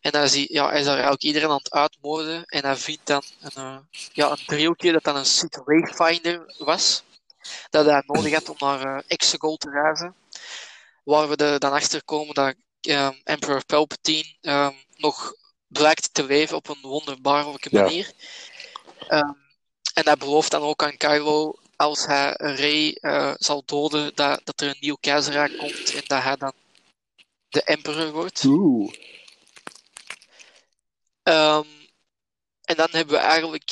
En 0.00 0.14
hij, 0.16 0.28
zie, 0.28 0.52
ja, 0.52 0.68
hij 0.68 0.78
is 0.78 0.84
daar 0.84 0.92
eigenlijk 0.92 1.22
iedereen 1.22 1.48
aan 1.48 1.56
het 1.56 1.70
uitmoorden. 1.70 2.44
En 2.44 2.64
hij 2.64 2.76
vindt 2.76 3.06
dan 3.06 3.22
een, 3.40 3.50
eh, 3.54 3.78
ja, 4.12 4.30
een 4.30 4.44
driehoekje 4.46 4.92
dat 4.92 5.04
dan 5.04 5.16
een 5.16 5.26
Sith 5.26 5.60
Wayfinder 5.64 6.54
was. 6.58 7.02
Dat 7.70 7.84
hij 7.86 8.02
nodig 8.06 8.32
had 8.32 8.48
om 8.48 8.56
naar 8.58 8.96
eh 8.96 9.02
Exegol 9.06 9.56
te 9.56 9.70
reizen. 9.70 10.14
Waar 11.04 11.28
we 11.28 11.36
er 11.36 11.58
dan 11.58 11.72
achter 11.72 12.04
komen 12.04 12.34
dat 12.34 12.54
ehm, 12.80 13.14
Emperor 13.24 13.64
Palpatine 13.64 14.36
ehm, 14.40 14.74
nog 14.96 15.34
blijkt 15.66 16.14
te 16.14 16.24
leven 16.24 16.56
op 16.56 16.68
een 16.68 16.80
wonderbaarlijke 16.80 17.68
Ja. 17.72 17.82
manier. 17.82 18.12
En 19.94 20.04
hij 20.04 20.16
belooft 20.16 20.50
dan 20.50 20.62
ook 20.62 20.82
aan 20.82 20.96
Kylo, 20.96 21.54
als 21.76 22.06
hij 22.06 22.34
Rey 22.36 22.94
eh, 23.00 23.32
zal 23.36 23.62
doden, 23.66 24.14
dat, 24.14 24.40
dat 24.44 24.60
er 24.60 24.68
een 24.68 24.76
nieuw 24.80 24.96
keizerrijk 25.00 25.58
komt 25.58 25.94
en 25.94 26.02
dat 26.06 26.22
hij 26.22 26.36
dan 26.36 26.52
de 27.48 27.62
emperor 27.62 28.12
wordt. 28.12 28.44
Oeh. 28.44 28.94
Ehm, 31.22 31.66
en 32.64 32.76
dan 32.76 32.88
hebben 32.90 33.14
we 33.14 33.20
eigenlijk, 33.20 33.70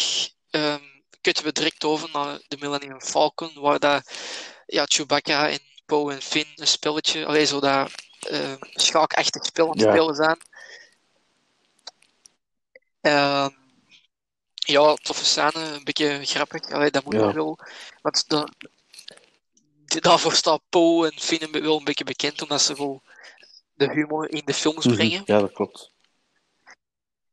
ehm 0.51 0.83
kutten 1.21 1.45
we 1.45 1.53
direct 1.53 1.85
over 1.85 2.09
naar 2.13 2.41
de 2.49 2.57
Millennium 2.61 3.01
Falcon, 3.01 3.51
waar 3.55 3.79
dat, 3.79 4.11
ja, 4.67 4.85
Chewbacca 4.87 5.49
en 5.49 5.59
Poe 5.87 6.13
en 6.13 6.23
Finn 6.23 6.53
een 6.57 6.67
spelletje, 6.67 7.27
alleen 7.27 7.47
zo 7.47 7.61
dat 7.61 7.91
ehm 8.21 8.57
schaakachtig 8.61 9.45
spel 9.45 9.65
aan 9.65 9.71
het 9.71 9.81
Ja. 9.81 9.91
spelen 9.93 10.15
zijn. 10.15 10.39
Ja, 14.73 14.95
toffe 14.95 15.25
scène, 15.25 15.55
een 15.75 15.85
beetje 15.85 16.25
grappig, 16.25 16.71
allee, 16.71 16.91
dat 16.91 17.05
moet 17.05 17.15
Ja. 17.15 17.33
wel. 17.33 17.59
Want 18.03 18.29
da- 18.29 18.49
die- 19.87 20.01
daarvoor 20.01 20.33
staat 20.35 20.61
Poe 20.69 21.07
en 21.11 21.21
Finn 21.21 21.51
wel 21.63 21.79
een 21.79 21.85
beetje 21.85 22.05
bekend, 22.05 22.43
omdat 22.43 22.63
ze 22.63 22.75
wel 22.77 23.03
de 23.75 23.91
humor 23.93 24.31
in 24.31 24.43
de 24.45 24.55
films 24.55 24.85
Mhm. 24.87 24.95
brengen. 24.95 25.23
Ja, 25.27 25.41
dat 25.41 25.53
klopt. 25.53 25.91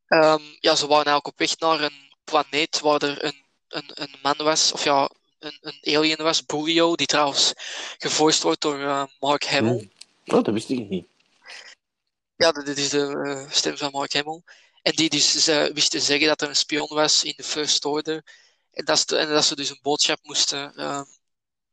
Ehm, 0.07 0.41
ja, 0.59 0.75
ze 0.75 0.87
waren 0.87 1.05
eigenlijk 1.05 1.27
op 1.27 1.37
weg 1.37 1.59
naar 1.59 1.81
een 1.81 2.13
planeet 2.23 2.79
waar 2.79 3.01
er 3.01 3.23
een, 3.23 3.43
een, 3.67 3.91
een 3.93 4.15
man 4.21 4.37
was, 4.37 4.71
of 4.71 4.83
ja, 4.83 5.09
een, 5.39 5.57
een 5.61 5.95
alien 5.97 6.23
was, 6.23 6.45
Bulio, 6.45 6.95
die 6.95 7.07
trouwens 7.07 7.53
gevoiced 7.97 8.43
wordt 8.43 8.61
door 8.61 8.79
eh, 8.79 9.03
Mark 9.19 9.45
Hamill. 9.45 9.89
Oh, 10.25 10.43
dat 10.43 10.53
wist 10.53 10.69
ik 10.69 10.89
niet. 10.89 11.07
Ja, 12.35 12.51
dit 12.51 12.65
dit 12.65 12.77
is 12.77 12.89
de 12.89 13.21
eh, 13.25 13.51
stem 13.51 13.77
van 13.77 13.91
Mark 13.91 14.13
Hamill. 14.13 14.41
En 14.85 14.95
die 14.95 15.09
dus 15.09 15.47
eh, 15.47 15.65
wist 15.73 15.91
te 15.91 15.99
zeggen 15.99 16.27
dat 16.27 16.41
er 16.41 16.49
een 16.49 16.55
spion 16.55 16.87
was 16.87 17.23
in 17.23 17.33
de 17.35 17.43
First 17.43 17.85
Order. 17.85 18.23
En 18.71 18.85
dat 18.85 18.99
ze, 18.99 19.17
en 19.17 19.29
dat 19.29 19.45
ze 19.45 19.55
dus 19.55 19.69
een 19.69 19.79
boodschap 19.81 20.19
moesten 20.21 20.75
eh, 20.75 21.01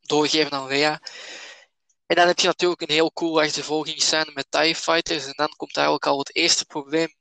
doorgeven 0.01 0.53
aan 0.53 0.67
Leia. 0.67 1.01
En 2.07 2.17
dan 2.17 2.27
heb 2.27 2.39
je 2.39 2.47
natuurlijk 2.47 2.81
een 2.81 2.91
heel 2.91 3.13
cool 3.13 3.41
achtervolgingsscène 3.41 4.31
met 4.35 4.51
TIE 4.51 4.75
Fighters. 4.75 5.25
En 5.25 5.33
dan 5.37 5.55
komt 5.57 5.77
eigenlijk 5.77 6.07
al 6.07 6.19
het 6.19 6.35
eerste 6.35 6.65
probleem 6.65 7.15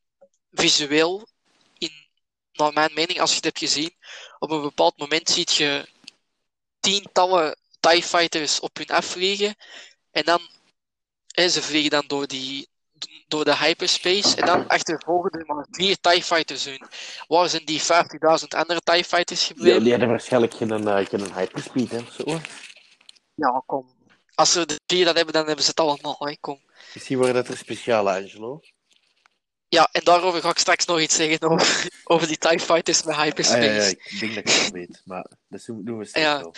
visueel. 0.51 1.27
In, 1.77 1.91
naar 2.54 2.73
mijn 2.73 2.93
mening, 2.93 3.19
als 3.19 3.30
je 3.30 3.36
het 3.36 3.45
hebt 3.45 3.60
gezien, 3.60 3.95
op 4.39 4.51
een 4.51 4.62
bepaald 4.62 4.97
moment 4.97 5.30
ziet 5.30 5.54
je 5.54 5.88
tientallen 6.80 7.58
TIE 7.80 8.04
Fighters 8.04 8.60
op 8.60 8.77
hun 8.77 8.89
afvliegen. 8.89 9.56
En 10.12 10.23
dan, 10.23 10.41
hè, 11.27 11.49
ze 11.49 11.62
vliegen 11.62 11.89
dan 11.89 12.08
door, 12.08 12.27
die, 12.27 12.69
door 13.27 13.45
de 13.45 13.55
hyperspace. 13.57 14.35
En 14.35 14.45
dan 14.45 14.67
achtervolgen 14.67 15.31
er 15.31 15.45
maar 15.45 15.65
vier 15.71 15.97
TIE 16.01 16.23
Fighters 16.23 16.65
hun. 16.65 16.81
Waar 17.27 17.49
zijn 17.49 17.65
die 17.65 17.81
50.000 17.81 18.47
andere 18.47 18.79
TIE 18.81 19.03
Fighters 19.03 19.41
Ja, 19.41 19.47
gebleven? 19.47 19.81
die 19.83 19.91
hadden 19.91 20.09
waarschijnlijk 20.09 20.53
geen, 20.53 20.87
uh, 20.87 21.05
geen 21.05 21.33
hyperspeed, 21.33 21.91
hè, 21.91 21.97
of 21.97 22.11
zo. 22.11 22.39
Ja, 23.35 23.63
kom. 23.65 23.99
Als 24.35 24.51
ze 24.51 24.65
de 24.65 24.79
vier 24.87 25.05
dat 25.05 25.15
hebben, 25.15 25.33
dan 25.33 25.45
hebben 25.45 25.63
ze 25.63 25.69
het 25.69 25.79
allemaal. 25.79 26.15
Hè. 26.19 26.35
Kom. 26.39 26.59
Misschien 26.93 27.17
worden 27.17 27.35
dat 27.35 27.47
er 27.47 27.57
speciale, 27.57 28.11
Angelo. 28.11 28.59
Ja, 29.67 29.89
en 29.91 30.03
daarover 30.03 30.41
ga 30.41 30.49
ik 30.49 30.57
straks 30.57 30.85
nog 30.85 30.99
iets 30.99 31.15
zeggen 31.15 31.41
over, 31.49 31.89
over 32.03 32.27
die 32.27 32.37
TIE 32.37 32.59
Fighters 32.59 33.03
met 33.03 33.15
Ah, 33.15 33.21
hyperspace. 33.21 33.61
ja, 33.63 33.73
ja, 33.73 33.87
ik 33.87 34.17
denk 34.19 34.35
dat 34.35 34.43
ik 34.47 34.49
het 34.49 34.61
wel 34.61 34.71
weet, 34.71 35.01
maar 35.05 35.25
dat 35.47 35.63
doen 35.65 35.83
doen 35.85 35.97
we 35.97 36.05
straks 36.05 36.25
Ja. 36.25 36.39
wel. 36.39 36.53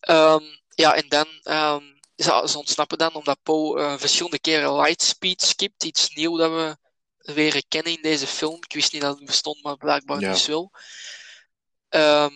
Ehm, 0.00 0.42
ja, 0.74 0.94
en 0.94 1.08
dan, 1.08 1.26
ehm, 1.42 1.82
ze, 2.16 2.42
ze 2.48 2.58
ontsnappen 2.58 2.98
dan 2.98 3.14
omdat 3.14 3.42
Poe 3.42 3.80
eh, 3.80 3.98
verschillende 3.98 4.38
keren 4.38 4.76
lightspeed 4.76 5.42
skipt. 5.42 5.84
Iets 5.84 6.10
nieuw 6.14 6.36
dat 6.36 6.50
we 6.50 6.76
weer 7.34 7.62
kennen 7.68 7.92
in 7.92 8.02
deze 8.02 8.26
film. 8.26 8.56
Ik 8.56 8.72
wist 8.72 8.92
niet 8.92 9.02
dat 9.02 9.16
het 9.16 9.26
bestond, 9.26 9.62
maar 9.62 9.76
blijkbaar 9.76 10.20
Ja. 10.20 10.32
dus 10.32 10.46
wel. 10.46 10.70
Ehm, 11.88 12.32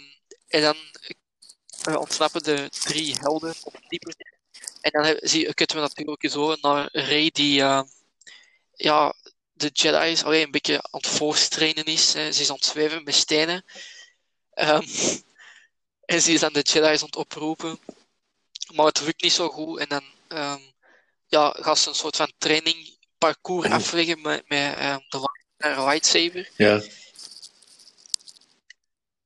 en 0.48 0.62
dan 0.62 0.76
eh, 1.80 1.96
ontsnappen 1.96 2.42
de 2.42 2.68
drie 2.68 3.14
helden 3.20 3.54
op 3.62 3.78
die 3.88 4.00
manier. 4.02 4.38
En 4.80 4.90
dan 4.90 5.28
zie, 5.28 5.54
kunnen 5.54 5.76
we 5.76 5.82
natuurlijk 5.82 6.30
zo 6.30 6.56
naar 6.60 6.88
Rey 6.92 7.30
die 7.32 7.60
eh, 7.62 7.82
ja, 8.74 9.14
de 9.52 9.70
Jedi 9.72 10.10
is 10.10 10.24
alleen 10.24 10.42
een 10.42 10.50
beetje 10.50 10.76
aan 10.76 11.00
het 11.00 11.06
voorstrainen 11.06 11.84
is. 11.84 12.12
Hè. 12.12 12.32
Ze 12.32 12.40
is 12.40 12.48
aan 12.48 12.56
het 12.56 12.64
zweven 12.64 13.04
met 13.04 13.14
stenen. 13.14 13.64
Ehm, 14.50 14.86
en 16.12 16.22
ze 16.22 16.32
is 16.32 16.40
dan 16.40 16.52
de 16.52 16.60
Jedi's 16.62 17.00
aan 17.00 17.06
het 17.06 17.16
oproepen. 17.16 17.78
Maar 18.72 18.86
het 18.86 19.00
lukt 19.00 19.22
niet 19.22 19.32
zo 19.32 19.48
goed. 19.48 19.78
En 19.78 19.88
dan 19.88 20.02
ehm, 20.28 20.60
ja, 21.26 21.54
gaat 21.58 21.78
ze 21.78 21.88
een 21.88 21.94
soort 21.94 22.16
van 22.16 22.32
training 22.38 22.98
parcours 23.18 23.68
afleggen 23.70 24.20
met, 24.20 24.48
met 24.48 24.76
ehm, 24.76 24.98
de 25.08 25.28
lightsaber. 25.56 26.50
Ja. 26.56 26.80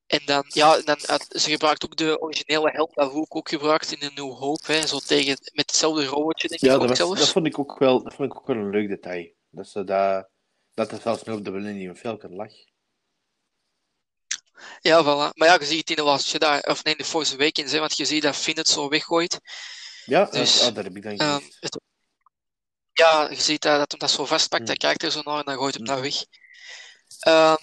En 0.06 0.20
dan, 0.24 0.44
ja, 0.48 0.80
dan, 0.80 0.96
ze 1.28 1.50
gebruikt 1.50 1.84
ook 1.84 1.96
de 1.96 2.20
originele 2.20 2.70
helm 2.70 2.90
dat 2.94 3.14
Luke 3.14 3.36
ook 3.36 3.48
gebruikt 3.48 3.92
in 3.92 3.98
de 3.98 4.10
New 4.14 4.32
Hope. 4.32 4.72
Hè, 4.72 4.86
zo 4.86 4.98
tegen, 4.98 5.36
met 5.52 5.66
hetzelfde 5.66 6.04
robotje, 6.04 6.48
denk 6.48 6.60
Ja, 6.60 6.66
ik 6.66 6.72
dat, 6.72 6.82
ook 6.82 6.88
was, 6.88 6.98
zelfs. 6.98 7.20
dat, 7.20 7.28
vond 7.28 7.46
ik 7.46 7.58
ook 7.58 7.78
wel, 7.78 8.02
dat 8.02 8.14
vond 8.14 8.30
ik 8.32 8.36
ook 8.38 8.46
wel 8.46 8.56
een 8.56 8.70
leuk 8.70 8.88
detail. 8.88 9.32
Dat 9.50 9.68
ze 9.68 9.84
dat, 9.84 10.28
dat 10.74 10.92
er 10.92 11.00
zelfs 11.00 11.22
nog 11.22 11.36
op 11.36 11.44
de 11.44 11.50
Millennium 11.50 11.94
Falcon 11.94 12.34
lag. 12.34 12.52
Ja, 14.80 15.02
voilà. 15.02 15.34
Maar 15.36 15.48
ja, 15.48 15.54
je 15.58 15.64
ziet 15.64 15.78
het 15.78 15.90
in 15.90 15.96
de 15.96 16.02
Last 16.02 16.30
Jedi, 16.30 16.58
of 16.62 16.84
nee, 16.84 16.94
in 16.94 16.98
de 17.02 17.08
Force 17.08 17.34
Awakens, 17.34 17.72
hè, 17.72 17.78
want 17.78 17.96
je 17.96 18.04
ziet 18.04 18.22
dat 18.22 18.36
Finn 18.36 18.58
het 18.58 18.68
zo 18.68 18.88
weggooit. 18.88 19.40
Ja, 20.04 20.24
Dus, 20.24 20.60
ah, 20.60 20.74
dat 20.74 20.84
heb 20.84 20.96
ik 20.96 21.02
dan 21.02 21.16
Ehm, 21.16 21.40
het- 21.60 21.80
ja, 22.92 23.28
je 23.30 23.40
ziet 23.40 23.62
dat, 23.62 23.78
dat 23.78 23.90
hem 23.90 24.00
dat 24.00 24.10
zo 24.10 24.24
vastpakt, 24.24 24.62
Mm. 24.62 24.68
dat 24.68 24.78
kijkt 24.78 25.02
er 25.02 25.10
zo 25.10 25.20
naar 25.24 25.38
en 25.38 25.44
dan 25.44 25.56
gooit 25.56 25.74
hem 25.74 25.84
dat 25.84 25.96
Mhm. 25.96 26.04
weg. 26.04 26.24
Ehm, 27.20 27.56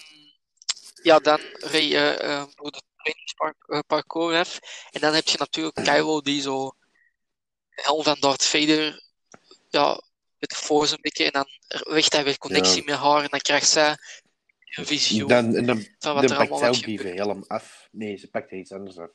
ja, 1.04 1.20
dan 1.20 1.40
rij 1.60 1.88
je 1.88 2.10
eh, 2.10 2.44
door 2.56 2.72
de 2.72 2.82
trainingsparcours 2.98 4.36
af. 4.38 4.60
En 4.92 5.02
dan 5.02 5.14
heb 5.14 5.28
je 5.28 5.38
natuurlijk 5.38 5.76
Kylo 5.76 6.22
die 6.22 6.42
zo 6.42 6.72
helm 7.70 8.04
van 8.04 8.18
Darth 8.20 8.46
Vader 8.46 9.04
ja, 9.70 10.02
met 10.38 10.50
de 10.50 10.56
Force 10.56 10.94
een 10.94 11.02
beetje. 11.02 11.26
En 11.26 11.32
dan 11.32 11.48
legt 11.68 12.14
hij 12.14 12.24
weer 12.24 12.38
connectie 12.38 12.76
Ja. 12.86 12.92
met 12.92 12.96
haar. 13.00 13.24
En 13.24 13.30
dan 13.30 13.40
krijgt 13.40 13.70
zij 13.70 13.98
een 14.78 14.86
visioen. 14.86 15.28
Dan, 15.28 15.56
en 15.56 15.66
dan, 15.66 15.88
van 16.00 16.14
wat 16.14 16.22
dan 16.28 16.32
er 16.32 16.38
pakt 16.38 16.52
allemaal 16.52 16.82
die 16.82 17.48
af. 17.48 17.88
Nee, 17.92 18.18
ze 18.18 18.30
pakt 18.30 18.52
iets 18.52 18.72
anders 18.72 18.98
af. 18.98 19.10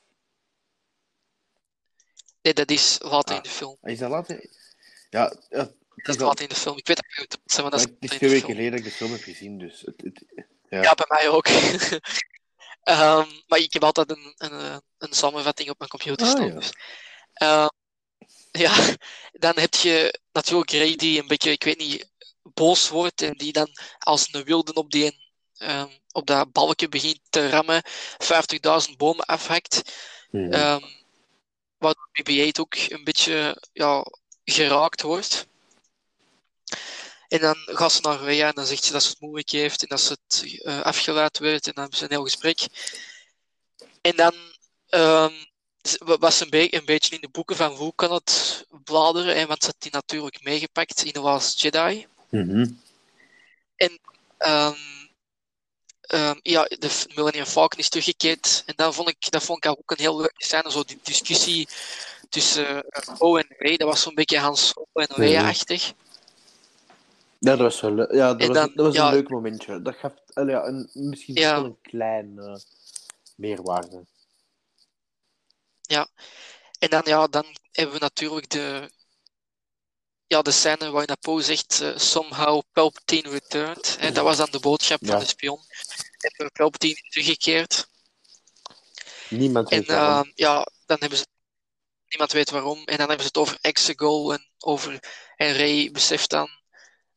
Nee, 2.43 2.55
dat 2.55 2.71
is 2.71 2.99
later 3.03 3.31
Ah. 3.31 3.37
in 3.37 3.43
de 3.43 3.49
film. 3.49 3.77
Is 3.83 3.99
dat 3.99 4.11
later? 4.11 4.51
Ja, 5.11 5.37
het 5.49 5.75
Dat 5.95 6.15
is 6.15 6.21
later 6.21 6.43
in 6.43 6.49
de 6.49 6.55
film. 6.55 6.77
Ik 6.77 6.87
weet 6.87 6.97
dat 6.97 7.19
niet, 7.19 7.61
maar 7.63 7.71
dat 7.71 7.81
is 7.81 7.87
Het 8.01 8.11
twee 8.11 8.31
weken 8.31 8.47
geleden 8.47 8.71
dat 8.71 8.81
ik 8.81 8.85
de 8.85 8.91
film 8.91 9.13
heb 9.13 9.23
gezien, 9.23 9.59
dus... 9.59 9.81
Het, 9.81 10.01
het, 10.03 10.25
ja. 10.69 10.83
Ja, 10.83 10.95
bij 10.95 11.07
mij 11.09 11.29
ook. 11.29 11.47
Ehm, 12.83 13.29
maar 13.47 13.59
ik 13.59 13.73
heb 13.73 13.85
altijd 13.85 14.11
een, 14.11 14.35
een, 14.37 14.51
eh, 14.61 14.77
een 14.99 15.13
samenvatting 15.13 15.71
op 15.71 15.79
mijn 15.79 15.91
computer 15.91 16.27
Ah, 16.27 16.33
staan. 16.33 16.47
ja. 16.47 16.55
Dus. 16.55 16.73
Ehm, 17.33 17.69
ja, 18.51 18.97
dan 19.45 19.59
heb 19.59 19.75
je 19.75 20.21
natuurlijk 20.33 20.71
Ray 20.71 20.97
die 20.97 21.21
een 21.21 21.27
beetje, 21.27 21.51
ik 21.51 21.65
weet 21.65 21.79
niet, 21.79 22.11
boos 22.43 22.89
wordt 22.89 23.23
en 23.23 23.33
die 23.33 23.53
dan 23.53 23.69
als 23.99 24.29
een 24.33 24.45
wilde 24.45 24.73
op, 24.73 24.91
die, 24.91 25.26
ehm, 25.59 25.89
op 26.13 26.27
dat 26.27 26.53
balkje 26.53 26.89
begint 26.89 27.21
te 27.31 27.49
rammen, 27.49 27.83
50.000 28.19 28.97
bomen 28.97 29.25
afhakt. 29.25 29.83
Ehm 30.53 30.85
waardoor 31.79 32.09
BB-8 32.13 32.61
ook 32.61 32.75
een 32.75 33.05
beetje 33.05 33.63
ja, 33.73 34.05
geraakt 34.45 35.03
wordt. 35.03 35.47
En 37.29 37.41
dan 37.41 37.57
gaat 37.65 37.93
ze 37.93 38.01
naar 38.01 38.19
Rhea 38.19 38.49
en 38.49 38.55
dan 38.55 38.67
zegt 38.67 38.85
ze 38.85 38.93
dat 38.93 39.03
ze 39.03 39.09
het 39.09 39.21
moeilijk 39.21 39.51
heeft 39.51 39.83
en 39.83 39.89
dat 39.89 40.01
ze 40.01 40.17
het 40.27 40.61
eh, 40.63 40.81
afgeleid 40.81 41.39
werd 41.39 41.67
en 41.67 41.73
dan 41.73 41.83
hebben 41.83 41.99
ze 41.99 42.05
een 42.05 42.11
heel 42.11 42.23
gesprek. 42.25 42.67
En 44.01 44.17
dan 44.17 44.35
wa- 45.99 46.19
was 46.19 46.37
ze 46.37 46.45
een, 46.45 46.51
be- 46.51 46.75
een 46.75 46.85
beetje 46.85 47.15
in 47.15 47.21
de 47.21 47.29
boeken 47.29 47.57
van 47.57 47.73
hoe 47.73 47.93
kan 47.95 48.13
het 48.13 48.67
bladeren, 48.85 49.37
hè, 49.37 49.47
want 49.47 49.63
ze 49.63 49.67
had 49.69 49.77
die 49.79 49.93
natuurlijk 49.93 50.43
meegepakt 50.43 51.03
in 51.05 51.13
The 51.13 51.21
Last 51.21 51.61
Jedi. 51.61 52.07
Mhm. 52.29 52.67
Ehm, 54.39 54.75
ehm, 56.07 56.39
ja, 56.43 56.65
de 56.65 57.05
Millennium 57.15 57.45
Falcon 57.47 57.79
is 57.79 57.89
teruggekeerd. 57.89 58.63
En 58.67 58.75
dan 58.77 58.95
vond 58.95 59.09
ik, 59.09 59.31
dat 59.31 59.43
vond 59.43 59.65
ik 59.65 59.71
ook 59.71 59.91
een 59.91 59.97
heel 60.01 60.17
leuke 60.17 60.45
scène. 60.45 60.71
Zo 60.71 60.83
die 60.85 60.99
discussie 61.03 61.69
tussen 62.29 62.75
uh, 62.77 63.17
Poe 63.19 63.39
en 63.39 63.55
Ray. 63.59 63.77
Dat 63.77 63.89
was 63.89 64.03
zo'n 64.03 64.15
beetje 64.15 64.39
Hans 64.39 64.69
Solo 64.69 64.87
en 64.93 65.09
Leia-achtig. 65.15 65.93
Ja, 67.39 67.51
dat 67.51 67.59
was 67.59 67.81
wel 67.81 68.15
ja, 68.15 68.35
dat 68.35 68.47
was, 68.47 68.57
dan- 68.57 68.73
dat 68.75 68.87
was 68.87 68.95
ja. 68.95 69.07
een 69.09 69.15
leuk 69.15 69.29
momentje. 69.29 69.83
Dat 69.83 69.95
gaf 69.97 70.13
ja, 70.35 70.67
een, 70.67 70.91
misschien 70.93 71.35
Ja. 71.35 71.55
wel 71.55 71.65
een 71.65 71.79
klein 71.83 72.39
eh, 72.39 72.55
meerwaarde. 73.37 74.05
En 76.79 76.91
dan, 76.91 77.03
ja, 77.05 77.27
dan 77.27 77.45
hebben 77.73 77.95
we 77.95 78.01
natuurlijk 78.01 78.51
de, 78.51 78.91
ja, 80.27 80.43
de 80.43 80.51
scène 80.51 80.91
waarin 80.91 81.17
Poe 81.21 81.43
zegt 81.43 81.81
eh, 81.81 81.97
somehow 81.99 82.63
Palpatine 82.73 83.29
returned. 83.31 83.97
Hè, 84.01 84.13
dat 84.13 84.25
was 84.25 84.37
dan 84.37 84.49
de 84.51 84.61
boodschap 84.61 84.99
Ja. 85.01 85.11
van 85.11 85.19
de 85.19 85.27
spion. 85.27 85.61
En 86.39 86.51
Palpatine 86.53 87.01
teruggekeerd. 87.09 87.87
Niemand 89.29 89.71
En 89.71 89.79
weet 89.79 89.89
waarom. 89.89 90.23
ehm, 90.23 90.33
ja, 90.35 90.67
dan 90.87 90.97
hebben 91.01 91.19
ze. 91.19 91.27
Niemand 92.09 92.33
weet 92.33 92.51
waarom. 92.51 92.79
En 92.85 92.97
dan 92.97 93.09
hebben 93.09 93.21
ze 93.21 93.27
het 93.27 93.37
over 93.37 93.59
Exegol 93.61 94.33
en 94.33 94.51
over. 94.59 94.99
En 95.37 95.57
Ray 95.57 95.91
beseft 95.91 96.31
dan 96.31 96.49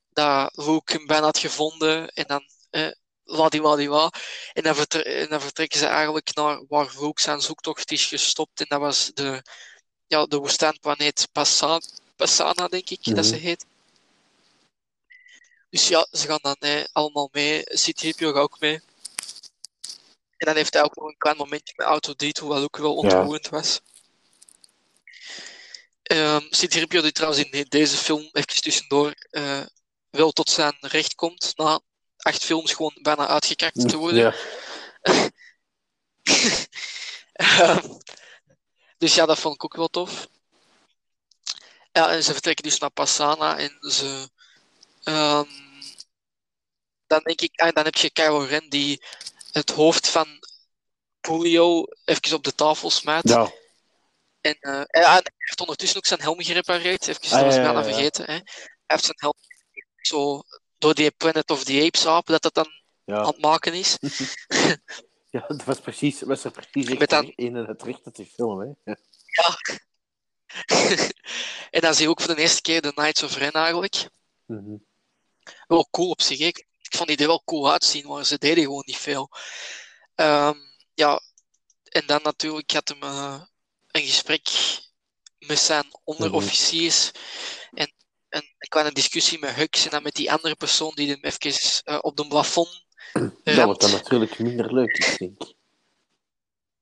dat 0.09 0.51
Luke 0.57 0.93
hem 0.93 1.05
bijna 1.05 1.25
had 1.25 1.37
gevonden. 1.37 2.07
En 2.07 2.23
dan. 2.27 2.43
Eh, 2.69 2.91
ladiladiwa. 3.31 4.11
En 4.53 4.63
dan, 4.63 4.75
en 4.87 5.29
dan 5.29 5.41
vertrekken 5.41 5.79
ze 5.79 5.85
eigenlijk 5.85 6.35
naar 6.35 6.65
waar 6.67 6.89
Luke 6.99 7.21
zijn 7.21 7.41
zoektocht 7.41 7.91
is 7.91 8.05
gestopt. 8.05 8.59
En 8.59 8.65
dat 8.69 8.79
was 8.79 9.11
de, 9.13 9.43
ja, 10.07 10.25
de 10.25 10.37
woestijnplaneet 10.37 11.27
Passa- 11.31 11.81
Passana, 12.19 12.67
denk 12.67 12.89
ik 12.89 13.15
dat 13.15 13.25
ze 13.25 13.35
Mhm. 13.35 13.43
heet. 13.43 13.65
Dus 15.69 15.87
ja, 15.87 16.07
ze 16.11 16.27
gaan 16.27 16.39
dan 16.41 16.55
eh, 16.59 16.83
allemaal 16.91 17.29
mee. 17.31 17.63
C-3PO 17.63 18.25
gaat 18.25 18.35
ook 18.35 18.59
mee. 18.59 18.81
En 20.37 20.45
dan 20.47 20.55
heeft 20.55 20.73
hij 20.73 20.83
ook 20.83 20.95
nog 20.95 21.07
een 21.07 21.17
klein 21.17 21.37
momentje 21.37 21.73
met 21.77 21.85
Auto 21.87 22.13
D, 22.13 22.39
wat 22.39 22.63
ook 22.63 22.77
wel 22.77 22.95
ontroerend 22.95 23.49
was. 23.49 23.81
Ehm 26.03 26.49
C-3PO 26.49 27.01
die 27.01 27.11
trouwens 27.11 27.43
in 27.43 27.65
deze 27.69 27.97
film 27.97 28.29
even 28.31 28.61
tussendoor 28.61 29.13
eh, 29.29 29.65
wel 30.09 30.31
tot 30.31 30.49
zijn 30.49 30.77
recht 30.79 31.15
komt. 31.15 31.53
Na 31.55 31.79
acht 32.17 32.43
films 32.43 32.73
gewoon 32.73 32.97
bijna 33.01 33.27
uitgekakt 33.27 33.89
te 33.89 33.97
worden. 33.97 34.19
Ja. 34.19 34.33
Ehm, 37.33 37.87
dus 38.97 39.15
ja, 39.15 39.25
dat 39.25 39.39
vond 39.39 39.55
ik 39.55 39.63
ook 39.63 39.75
wel 39.75 39.87
tof. 39.87 40.27
Ja, 41.91 42.11
en 42.11 42.23
ze 42.23 42.31
vertrekken 42.33 42.63
dus 42.63 42.79
naar 42.79 42.91
Passana 42.91 43.57
en 43.57 43.77
ze. 43.81 44.29
ehm, 45.03 45.47
dan 47.07 47.21
denk 47.23 47.41
ik, 47.41 47.59
ah, 47.59 47.71
dan 47.71 47.83
heb 47.83 47.95
je 47.95 48.11
Kylo 48.11 48.39
Ren 48.39 48.69
die 48.69 49.03
het 49.51 49.69
hoofd 49.69 50.07
van 50.07 50.27
Julio 51.21 51.85
even 52.05 52.35
op 52.35 52.43
de 52.43 52.55
tafel 52.55 52.89
smijt. 52.89 53.29
ja. 53.29 53.51
En 54.41 54.57
eh, 54.59 54.81
hij 54.85 55.03
hij 55.03 55.21
heeft 55.37 55.59
ondertussen 55.59 55.97
ook 55.97 56.05
zijn 56.05 56.21
helm 56.21 56.41
gerepareerd. 56.41 57.07
Even, 57.07 57.21
dat 57.21 57.31
was 57.31 57.55
ja, 57.55 57.59
ik 57.59 57.65
bijna 57.65 57.79
ja. 57.79 57.83
vergeten. 57.83 58.25
Hè. 58.25 58.33
Hij 58.33 58.43
heeft 58.85 59.03
zijn 59.03 59.17
helm 59.19 59.35
zo 60.01 60.43
door 60.77 60.93
die 60.93 61.11
Planet 61.11 61.51
of 61.51 61.63
the 61.63 61.83
Apes 61.85 62.05
aap, 62.05 62.25
dat 62.27 62.41
dat 62.41 62.53
dan 62.53 62.67
aan 63.05 63.25
het 63.25 63.41
maken 63.41 63.73
is. 63.73 63.97
ja, 65.35 65.45
dat 65.47 65.63
was 65.63 65.79
precies, 65.79 66.21
was 66.21 66.43
er 66.43 66.51
precies 66.51 66.97
Met 66.97 67.33
in 67.35 67.55
het 67.55 67.83
recht 67.83 68.05
uit 68.05 68.15
die 68.15 68.31
film. 68.35 68.59
Hè. 68.59 68.93
Ja. 69.31 69.55
en 71.75 71.81
dan 71.81 71.93
zie 71.93 72.03
je 72.03 72.09
ook 72.09 72.21
voor 72.21 72.35
de 72.35 72.41
eerste 72.41 72.61
keer 72.61 72.81
de 72.81 72.93
Knights 72.93 73.23
of 73.23 73.35
Ren 73.35 73.51
eigenlijk. 73.51 74.09
Mhm. 74.45 74.75
Wel 75.67 75.87
cool 75.91 76.09
op 76.09 76.21
zich. 76.21 76.39
Ik 76.39 76.67
ik 76.91 76.95
vond 76.95 77.09
die 77.09 77.17
er 77.17 77.27
wel 77.27 77.43
cool 77.45 77.71
uitzien, 77.71 78.07
maar 78.07 78.25
ze 78.25 78.37
deden 78.37 78.63
gewoon 78.63 78.83
niet 78.85 78.97
veel. 78.97 79.29
Ehm, 80.15 80.57
ja, 80.93 81.21
en 81.83 82.03
dan 82.05 82.19
natuurlijk 82.23 82.71
had 82.71 82.87
hem 82.87 83.01
eh, 83.01 83.41
een 83.91 84.01
gesprek 84.01 84.49
met 85.39 85.59
zijn 85.59 85.85
onderofficiers. 86.03 87.11
En, 87.71 87.93
en 88.29 88.41
een 88.57 88.67
kleine 88.69 88.91
discussie 88.91 89.39
met 89.39 89.55
Hux 89.55 89.85
en 89.85 89.89
dan 89.89 90.03
met 90.03 90.15
die 90.15 90.31
andere 90.31 90.55
persoon 90.55 90.91
die 90.95 91.09
hem 91.09 91.19
even 91.21 91.83
eh, 91.83 91.97
op 92.01 92.17
de 92.17 92.27
plafond 92.27 92.85
Dat 93.43 93.65
wordt 93.65 93.81
dan 93.81 93.91
natuurlijk 93.91 94.39
minder 94.39 94.73
leuk, 94.73 94.97
ik 94.97 95.17
denk. 95.17 95.57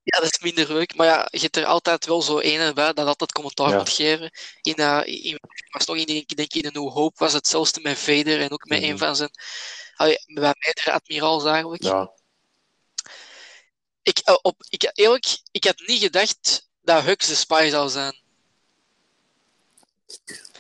Ja, 0.10 0.20
dat 0.20 0.32
is 0.32 0.40
minder 0.40 0.68
leuk. 0.74 0.96
Maar 0.96 1.08
ja, 1.08 1.28
je 1.32 1.40
hebt 1.40 1.56
er 1.56 1.66
altijd 1.66 2.06
wel 2.06 2.22
zo 2.22 2.40
ene 2.40 2.74
bij 2.74 2.94
dat 2.94 3.08
altijd 3.08 3.32
commentaar 3.32 3.70
Ja. 3.70 3.78
moet 3.78 3.90
geven. 3.90 4.32
In, 4.62 4.74
eh 4.76 5.02
in, 5.06 5.40
was 5.72 5.86
toch 5.86 5.96
in, 5.98 6.08
ik 6.08 6.36
denk 6.36 6.54
in 6.54 6.62
de 6.62 6.72
New 6.72 6.90
Hope 6.92 7.16
was 7.18 7.34
hetzelfde 7.34 7.82
met 7.82 7.98
Vader 7.98 8.42
en 8.42 8.52
ook 8.52 8.66
met 8.66 8.80
Mhm. 8.82 8.90
een 8.90 8.98
van 8.98 9.16
zijn... 9.16 9.30
allee, 9.96 10.18
bij 10.26 10.54
meerdere 10.60 10.92
admiraals 10.92 11.46
eigenlijk. 11.46 11.84
Ja. 11.84 12.12
Ik, 14.02 14.18
eh, 14.20 14.38
op, 14.42 14.56
ik, 14.70 14.92
eerlijk, 14.94 15.38
ik 15.52 15.64
had 15.64 15.84
niet 15.86 16.02
gedacht 16.02 16.68
dat 16.82 17.04
Hux 17.04 17.28
de 17.28 17.36
spy 17.36 17.68
zou 17.72 17.90
zijn. 17.90 18.22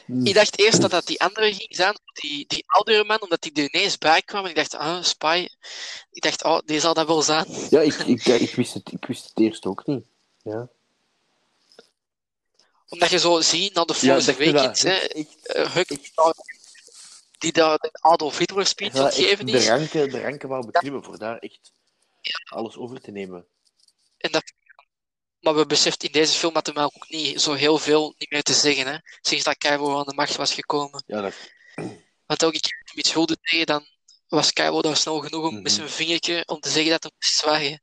Hm. 0.07 0.25
Ik 0.25 0.33
dacht 0.33 0.59
eerst 0.59 0.81
dat 0.81 0.91
dat 0.91 1.05
die 1.07 1.21
andere 1.21 1.53
ging 1.53 1.75
zijn, 1.75 1.97
die, 2.13 2.45
die 2.47 2.63
oudere 2.67 3.03
man, 3.03 3.21
omdat 3.21 3.41
die 3.41 3.51
er 3.53 3.73
ineens 3.73 3.97
bij 3.97 4.21
kwam. 4.21 4.43
En 4.43 4.49
ik 4.49 4.55
dacht, 4.55 4.75
ah, 4.75 5.03
spy. 5.03 5.47
Ik 6.11 6.21
dacht, 6.21 6.43
oh, 6.43 6.59
die 6.65 6.79
zal 6.79 6.93
dat 6.93 7.07
wel 7.07 7.21
zijn. 7.21 7.45
Ja, 7.69 7.81
ik, 7.81 7.93
ik, 7.93 8.21
ja, 8.21 8.33
ik, 8.33 8.55
wist 8.55 8.73
het, 8.73 8.91
ik 8.91 9.05
wist 9.05 9.23
het 9.23 9.39
eerst 9.39 9.65
ook 9.65 9.85
niet. 9.85 10.05
Ja, 10.43 10.69
Omdat 12.89 13.09
je 13.09 13.19
zo 13.19 13.41
ziet, 13.41 13.73
na 13.73 13.83
de 13.85 13.97
ja 14.01 14.13
dat 14.15 14.25
je 14.25 14.51
dat 14.51 14.55
Awakens, 14.55 14.81
hè, 14.81 14.95
eh, 14.95 15.73
Hux 15.73 16.11
die 17.37 17.51
daar- 17.51 17.89
Adolf 17.91 18.37
Hitler 18.37 18.65
speech 18.65 18.93
ja, 18.93 18.99
aan 18.99 19.05
het 19.05 19.15
echt 19.15 19.27
geven 19.27 19.45
de, 19.45 19.51
is. 19.51 19.67
ranken, 19.67 20.09
de 20.09 20.21
ranken 20.21 20.49
wou 20.49 20.65
beklimmen 20.65 21.03
voor 21.03 21.17
daar 21.17 21.37
echt 21.37 21.71
alles 22.45 22.77
over 22.77 23.01
te 23.01 23.11
nemen. 23.11 23.45
En 24.17 24.31
dat, 24.31 24.43
maar 25.47 25.55
we 25.55 25.65
beseften 25.65 26.07
in 26.07 26.13
deze 26.13 26.37
film 26.37 26.53
dat 26.53 26.65
hem 26.65 26.77
ook 26.77 27.09
niet 27.09 27.41
zo 27.41 27.53
heel 27.53 27.77
veel 27.77 28.13
niet 28.17 28.31
meer 28.31 28.43
te 28.43 28.53
zeggen, 28.53 28.87
hè, 28.87 28.97
sinds 29.21 29.43
dat 29.43 29.57
Kylo 29.57 29.97
aan 29.97 30.05
de 30.05 30.13
macht 30.13 30.35
was 30.35 30.53
gekomen. 30.53 31.03
Ja, 31.05 31.21
dat, 31.21 31.33
Want 32.25 32.41
elke 32.43 32.59
keer 32.59 32.77
dat 32.79 32.93
hij 32.93 32.95
iets 32.95 33.13
wilde 33.13 33.37
zeggen, 33.41 33.67
dan 33.67 33.85
was 34.27 34.53
Kylo 34.53 34.81
daar 34.81 34.95
snel 34.97 35.19
genoeg 35.19 35.45
om 35.45 35.53
Mhm. 35.53 35.61
met 35.61 35.71
zijn 35.71 35.89
vingertje 35.89 36.43
om 36.45 36.59
te 36.59 36.69
zeggen 36.69 36.91
dat 36.91 37.03
hij 37.03 37.11
moest 37.15 37.37
zwijgen. 37.37 37.81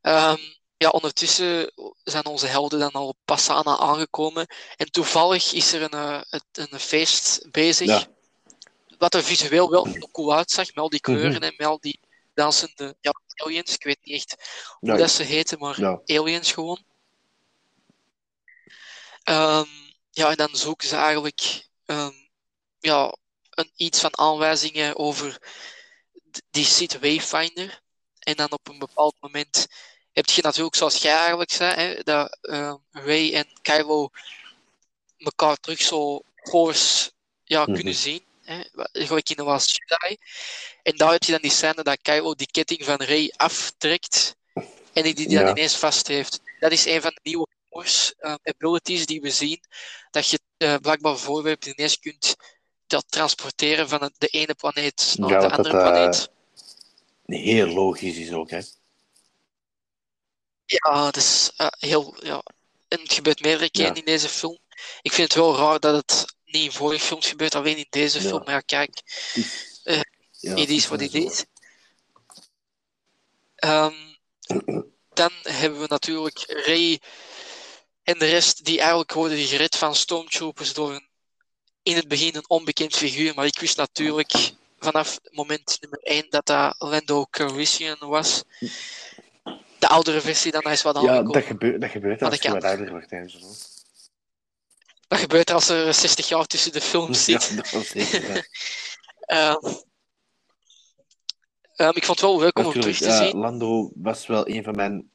Ehm, 0.00 0.38
ja, 0.76 0.88
ondertussen 0.88 1.72
zijn 2.02 2.26
onze 2.26 2.46
helden 2.46 2.78
dan 2.78 2.92
al 2.92 3.08
op 3.08 3.16
Passana 3.24 3.78
aangekomen. 3.78 4.46
En 4.76 4.90
toevallig 4.90 5.52
is 5.52 5.72
er 5.72 5.82
een, 5.82 5.90
eh, 5.90 6.20
het- 6.28 6.70
een 6.70 6.80
feest 6.80 7.50
bezig. 7.50 7.86
ja. 7.86 8.06
Wat 8.98 9.14
er 9.14 9.22
visueel 9.24 9.70
wel 9.70 9.86
cool 10.12 10.34
uitzag, 10.34 10.66
met 10.66 10.76
al 10.76 10.88
die 10.88 11.00
kleuren 11.00 11.32
Mhm. 11.32 11.42
en 11.42 11.54
met 11.56 11.66
al 11.66 11.80
die 11.80 12.00
dansende 12.40 12.96
ja, 13.00 13.12
aliens. 13.34 13.74
Ik 13.74 13.84
weet 13.84 13.98
niet 14.02 14.14
echt 14.14 14.36
hoe 14.78 14.96
dat 14.96 15.10
ze 15.10 15.22
heten, 15.22 15.58
maar 15.58 15.80
ja. 15.80 16.00
aliens 16.06 16.52
gewoon. 16.52 16.84
Ehm, 19.22 19.68
ja, 20.10 20.30
en 20.30 20.36
dan 20.36 20.48
zoeken 20.52 20.88
ze 20.88 20.96
eigenlijk 20.96 21.68
ehm, 21.84 22.14
ja, 22.78 23.14
een, 23.50 23.70
iets 23.76 24.00
van 24.00 24.18
aanwijzingen 24.18 24.96
over 24.96 25.38
die 26.50 26.64
Sith 26.64 26.98
Wayfinder. 26.98 27.80
En 28.18 28.36
dan 28.36 28.50
op 28.52 28.68
een 28.68 28.78
bepaald 28.78 29.14
moment 29.20 29.66
heb 30.12 30.26
je 30.26 30.42
natuurlijk, 30.42 30.76
zoals 30.76 30.96
jij 30.96 31.16
eigenlijk 31.16 31.50
zei, 31.52 31.74
hè, 31.74 32.02
dat 32.02 32.38
ehm, 32.40 32.76
Ray 32.90 33.34
en 33.34 33.46
Kylo 33.62 34.08
elkaar 35.16 35.56
terug 35.56 35.80
zo 35.80 36.22
force 36.36 37.10
ja, 37.44 37.62
Mhm. 37.64 37.72
kunnen 37.74 37.94
zien. 37.94 38.22
Hè, 38.50 38.62
wa- 38.72 38.88
gelijk 38.92 39.28
in 39.30 39.36
de 39.36 39.42
Last 39.42 39.78
Jedi. 39.84 40.16
En 40.82 40.96
daar 40.96 41.12
heb 41.12 41.22
je 41.22 41.32
dan 41.32 41.40
die 41.40 41.50
scène 41.50 41.82
dat 41.82 41.98
Kylo 42.02 42.34
die 42.34 42.50
ketting 42.50 42.84
van 42.84 43.02
Rey 43.02 43.32
aftrekt 43.36 44.36
en 44.92 45.02
die 45.02 45.14
die 45.14 45.28
dan 45.28 45.44
Ja. 45.44 45.50
ineens 45.50 45.76
vast 45.76 46.06
heeft. 46.06 46.40
Dat 46.60 46.72
is 46.72 46.84
een 46.84 47.00
van 47.02 47.10
de 47.14 47.20
nieuwe 47.22 47.46
Force 47.70 48.14
eh, 48.18 48.34
abilities 48.42 49.06
die 49.06 49.20
we 49.20 49.30
zien. 49.30 49.60
Dat 50.10 50.28
je 50.28 50.38
eh, 50.56 50.76
blijkbaar 50.76 51.16
voorwerpen 51.16 51.68
ineens 51.70 51.98
kunt 51.98 52.36
dat 52.86 53.04
transporteren 53.08 53.88
van 53.88 54.12
de 54.18 54.26
ene 54.26 54.54
planeet 54.54 55.14
naar 55.18 55.30
Ja, 55.30 55.40
de 55.40 55.50
andere 55.50 55.62
dat, 55.62 55.82
eh, 55.82 55.88
planeet. 55.90 56.30
Heel 57.26 57.66
logisch 57.66 58.16
is 58.16 58.32
ook, 58.32 58.50
hè. 58.50 58.60
Ja, 60.64 61.04
dat 61.04 61.16
is 61.16 61.50
eh, 61.56 61.66
heel. 61.78 62.14
Ja. 62.24 62.42
En 62.88 63.00
het 63.00 63.12
gebeurt 63.12 63.40
meerdere 63.42 63.70
keren 63.70 63.90
Ja. 63.94 63.98
in 63.98 64.04
deze 64.04 64.28
film. 64.28 64.58
Ik 65.02 65.12
vind 65.12 65.28
het 65.28 65.42
wel 65.42 65.56
raar 65.56 65.80
dat 65.80 65.94
het 65.94 66.34
niet 66.52 66.64
in 66.64 66.72
vorige 66.72 67.04
films 67.04 67.28
gebeurt, 67.28 67.54
alleen 67.54 67.76
in 67.76 67.86
deze 67.90 68.20
Ja. 68.20 68.28
film. 68.28 68.42
Maar 68.44 68.54
ja, 68.54 68.60
kijk, 68.60 68.90
Het 69.04 69.36
is, 69.36 69.80
Eh, 69.84 70.00
ja, 70.40 70.54
it 70.56 70.68
is 70.68 70.90
it 70.90 71.10
zo. 71.10 71.18
is. 71.18 71.44
Ehm, 73.54 73.94
dan 75.12 75.30
hebben 75.42 75.80
we 75.80 75.86
natuurlijk 75.88 76.44
Ray 76.46 77.00
en 78.02 78.18
de 78.18 78.26
rest, 78.26 78.64
die 78.64 78.78
eigenlijk 78.78 79.12
worden 79.12 79.38
gered 79.38 79.76
van 79.76 79.94
Stormtroopers 79.94 80.72
door 80.72 80.92
een, 80.94 81.08
in 81.82 81.96
het 81.96 82.08
begin 82.08 82.36
een 82.36 82.48
onbekend 82.48 82.96
figuur. 82.96 83.34
Maar 83.34 83.46
ik 83.46 83.58
wist 83.60 83.76
natuurlijk 83.76 84.52
vanaf 84.78 85.18
moment 85.30 85.76
nummer 85.80 85.98
1 86.02 86.26
dat 86.30 86.46
dat 86.46 86.74
Lando 86.78 87.26
Calrissian 87.30 87.96
was. 87.98 88.42
De 89.78 89.88
oudere 89.88 90.20
versie 90.20 90.52
dan, 90.52 90.62
hij 90.62 90.72
is 90.72 90.82
wat 90.82 90.94
Ja, 90.94 91.00
aangekomen. 91.00 91.32
dat 91.32 91.44
gebeurt, 91.44 91.80
dat 91.80 91.90
gebeurt 91.90 92.22
als 92.22 92.30
dat 92.30 92.42
je 92.42 92.50
wat 92.52 92.64
ouder 92.64 92.90
wordt. 92.90 93.10
Dat 95.10 95.18
gebeurt 95.18 95.50
als 95.50 95.68
er 95.68 95.94
60 95.94 96.28
jaar 96.28 96.46
tussen 96.46 96.72
de 96.72 96.80
films 96.80 97.26
Ja, 97.26 97.40
zit. 97.40 97.72
dat 97.72 97.84
zeker. 97.86 98.48
Ehm, 99.20 99.56
ehm, 101.74 101.96
ik 101.96 102.04
vond 102.04 102.20
het 102.20 102.30
wel 102.30 102.40
leuk 102.40 102.58
om 102.58 102.64
hem 102.64 102.80
terug 102.80 102.98
te 102.98 103.12
zien. 103.12 103.36
Lando 103.36 103.90
was 103.94 104.26
wel 104.26 104.48
een 104.48 104.62
van 104.64 104.74
mijn 104.74 105.10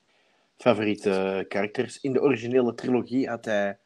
favoriete 0.58 1.46
karakters. 1.48 2.00
In 2.00 2.14
de 2.14 2.22
originele 2.22 2.74
trilogie 2.74 3.30
had 3.30 3.46
hij 3.46 3.80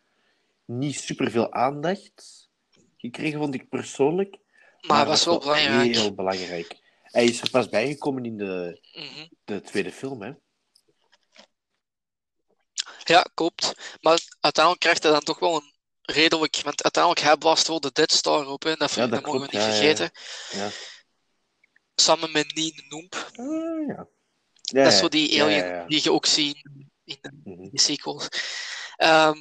niet 0.65 0.99
superveel 0.99 1.53
aandacht 1.53 2.49
gekregen, 2.97 3.39
vond 3.39 3.53
ik 3.53 3.69
persoonlijk. 3.69 4.37
Maar 4.81 5.05
was 5.05 5.25
wel 5.25 5.39
belangrijk. 5.39 5.95
Heel 5.95 6.13
belangrijk. 6.15 6.77
Hij 7.03 7.23
is 7.23 7.41
er 7.41 7.49
pas 7.49 7.69
bijgekomen 7.69 8.25
in 8.25 8.37
de, 8.37 8.79
Mhm. 8.93 9.27
de 9.45 9.61
tweede 9.61 9.91
film, 9.91 10.21
hè. 10.21 10.31
Ja, 13.03 13.25
klopt. 13.33 13.97
Maar 14.01 14.19
uiteindelijk 14.39 14.83
krijgt 14.83 15.03
hij 15.03 15.11
dan 15.11 15.23
toch 15.23 15.39
wel 15.39 15.55
een 15.55 15.68
redelijk... 16.11 16.61
Want 16.63 16.83
uiteindelijk, 16.83 17.23
hij 17.23 17.37
blaast 17.37 17.67
wel 17.67 17.79
de 17.79 17.91
Dead 17.93 18.11
Star 18.11 18.47
op, 18.47 18.63
hè. 18.63 18.75
Dat, 18.75 18.93
Ja, 18.93 19.01
dat 19.01 19.11
dat 19.11 19.25
mogen 19.25 19.39
we 19.39 19.45
niet 19.51 19.61
ja, 19.61 19.71
vergeten. 19.71 20.11
Ja. 20.51 20.69
Samen 21.95 22.31
met 22.31 22.55
Nien 22.55 22.83
Noemp. 22.89 23.31
Ah, 23.35 23.97
dat 24.61 24.87
is 24.93 24.97
zo 24.97 25.07
die 25.07 25.43
alien 25.43 25.87
die 25.87 25.99
je 26.03 26.11
ook 26.11 26.25
ziet 26.25 26.55
in 27.03 27.17
de, 27.21 27.31
Mhm. 27.43 27.77
sequels. 27.77 28.27
Ehm, 28.95 29.37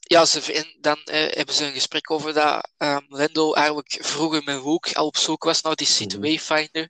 ja, 0.00 0.24
ze, 0.24 0.52
en 0.52 0.76
dan 0.80 1.02
eh, 1.04 1.34
hebben 1.36 1.54
ze 1.54 1.64
een 1.64 1.72
gesprek 1.72 2.10
over 2.10 2.32
dat 2.34 2.68
ehm, 2.76 3.04
Lando 3.08 3.52
eigenlijk 3.52 3.98
vroeger 4.00 4.42
met 4.44 4.64
Luke 4.64 4.94
al 4.94 5.06
op 5.06 5.16
zoek 5.16 5.44
was 5.44 5.62
naar 5.62 5.74
die 5.74 5.86
Sith 5.86 6.12
Mhm. 6.12 6.20
Wayfinder. 6.20 6.88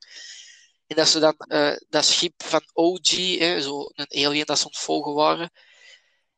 En 0.87 0.97
dat 0.97 1.09
ze 1.09 1.19
dan 1.19 1.35
eh, 1.39 1.77
dat 1.89 2.05
schip 2.05 2.43
van 2.43 2.63
OG, 2.73 3.09
hè, 3.39 3.63
zo 3.63 3.91
een 3.95 4.27
alien 4.27 4.45
dat 4.47 4.59
ze 4.59 4.67
ontvolgen 4.67 5.15
waren. 5.15 5.51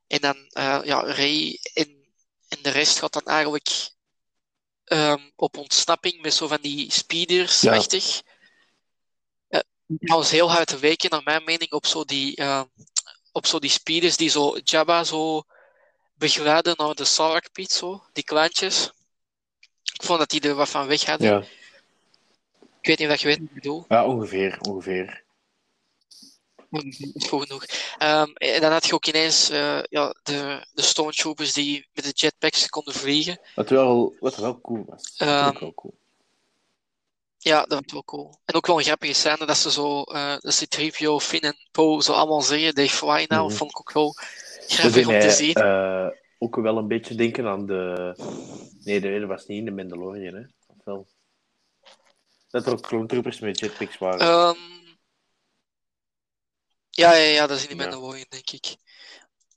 En 0.07 0.21
dan, 0.21 0.37
eh, 0.49 0.81
ja, 0.85 1.01
Ray 1.05 1.59
en, 1.75 2.00
en 2.51 2.59
de 2.63 2.71
rest 2.71 2.99
gaat 2.99 3.13
dan 3.13 3.25
eigenlijk 3.27 3.91
ehm, 4.85 5.29
op 5.37 5.57
ontsnapping 5.57 6.23
met 6.23 6.35
zo 6.35 6.47
van 6.47 6.59
die 6.61 6.93
speeders, 6.93 7.61
Ja. 7.61 7.75
achtig. 7.77 8.23
Eh, 9.49 9.61
trouwens, 10.01 10.31
heel 10.31 10.51
hard 10.51 10.67
te 10.69 10.79
weken, 10.79 11.11
naar 11.11 11.23
mijn 11.23 11.45
mening, 11.45 11.73
op 11.73 11.87
zo 11.87 12.05
die, 12.05 12.37
eh, 12.37 12.63
op 13.33 13.47
zo 13.47 13.59
die 13.59 13.71
speeders 13.71 14.17
die 14.17 14.29
zo 14.29 14.57
Jabba 14.65 15.05
zo 15.05 15.43
begeleiden 16.15 16.75
naar 16.77 16.95
de 16.95 17.05
Sarlacc 17.05 17.53
pit, 17.53 17.71
zo, 17.73 18.03
die 18.13 18.25
kleintjes. 18.25 18.91
Ik 19.93 20.03
vond 20.03 20.19
dat 20.19 20.31
die 20.31 20.41
er 20.41 20.55
wat 20.55 20.69
van 20.69 20.87
weg 20.87 21.05
hadden. 21.05 21.29
Ja. 21.31 21.39
Ik 22.81 22.87
weet 22.87 22.99
niet 22.99 23.09
of 23.11 23.21
je 23.21 23.27
weet 23.27 23.39
wat 23.39 23.49
ik 23.49 23.55
bedoel. 23.55 23.85
ja, 23.89 24.07
ongeveer, 24.07 24.59
ongeveer. 24.61 25.23
Dat 26.71 26.85
goed 27.29 27.47
genoeg. 27.47 27.65
Ehm, 27.99 28.31
en 28.35 28.61
dan 28.61 28.73
had 28.73 28.87
je 28.87 28.95
ook 28.95 29.07
ineens 29.07 29.51
eh, 29.51 29.83
ja, 29.89 30.15
de, 30.23 30.67
de 30.73 30.83
Stormtroopers 30.83 31.53
die 31.53 31.89
met 31.93 32.05
de 32.05 32.11
jetpacks 32.15 32.69
konden 32.69 32.95
vliegen. 32.95 33.39
Wat 33.55 33.69
wel, 33.71 34.17
wat 34.21 34.37
wel 34.37 34.61
cool 34.61 34.85
was. 34.87 35.17
Dat 35.17 35.29
vond 35.29 35.31
ik 35.41 35.53
Ehm, 35.55 35.61
wel 35.61 35.75
cool. 35.75 35.99
Ja, 37.39 37.63
dat 37.65 37.81
was 37.83 37.93
wel 37.93 38.05
cool. 38.05 38.35
En 38.45 38.55
ook 38.55 38.67
wel 38.67 38.79
een 38.79 38.85
grappige 38.85 39.13
scène 39.13 39.47
dat 39.47 39.57
ze 39.57 39.71
zo, 39.71 40.03
eh 40.03 40.37
dat 40.39 40.55
ze 40.55 40.69
Tripio, 40.69 41.19
Finn 41.21 41.43
en 41.43 41.57
Poe 41.71 42.03
zo 42.03 42.13
allemaal 42.13 42.43
zeggen, 42.43 42.75
they 42.75 42.89
fly 42.89 43.25
now, 43.29 43.47
Mhm. 43.49 43.57
vond 43.57 43.71
ik 43.71 43.79
ook 43.81 43.93
wel 43.93 44.15
Dat 44.15 44.65
grappig 44.67 45.07
om 45.07 45.19
te 45.21 45.31
zien. 45.31 45.55
eh, 45.55 46.09
ook 46.39 46.57
wel 46.57 46.77
een 46.77 46.89
beetje 46.89 47.15
denken 47.15 47.47
aan 47.47 47.67
de... 47.67 48.15
Nee, 48.85 49.21
dat 49.21 49.29
was 49.29 49.47
niet 49.47 49.59
in 49.59 49.65
de 49.65 49.71
Mandalorian, 49.71 50.35
hè. 50.35 50.41
Of 50.67 50.77
wel? 50.85 51.07
Dat 52.51 52.67
er 52.67 52.73
ook 52.73 52.81
clone 52.81 53.07
troopers 53.07 53.39
met 53.41 53.59
jetpacks 53.59 53.99
waren. 53.99 54.21
Ehm, 54.21 54.57
ja, 57.01 57.13
ja, 57.15 57.31
ja, 57.33 57.47
dat 57.47 57.57
is 57.57 57.63
in 57.67 57.77
de 57.77 57.83
Ja. 57.83 57.91
Mandalorian, 57.91 58.27
denk 58.29 58.51
ik. 58.51 58.77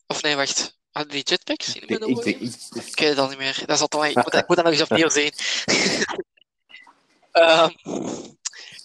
Of 0.08 0.22
nee, 0.22 0.36
wacht. 0.36 0.78
Hadden 0.92 1.12
die 1.14 1.24
jetpacks 1.24 1.68
in 1.68 1.74
de 1.74 1.80
ik, 1.80 1.84
ik, 1.84 2.00
Mandalorian? 2.00 2.40
denk- 2.40 2.54
ik, 2.76 2.86
Ik 2.86 3.00
weet 3.00 3.10
het 3.10 3.18
al 3.18 3.28
niet 3.30 3.38
meer. 3.38 3.60
Dat 3.66 3.76
is 3.76 3.82
altijd, 3.82 4.18
ik, 4.18 4.24
moet, 4.24 4.34
ik 4.34 4.48
moet 4.48 4.56
dat 4.56 4.66
nog 4.66 4.74
eens 4.74 4.84
opnieuw 4.90 5.10
zien. 5.10 5.32
Ehm, 7.32 7.70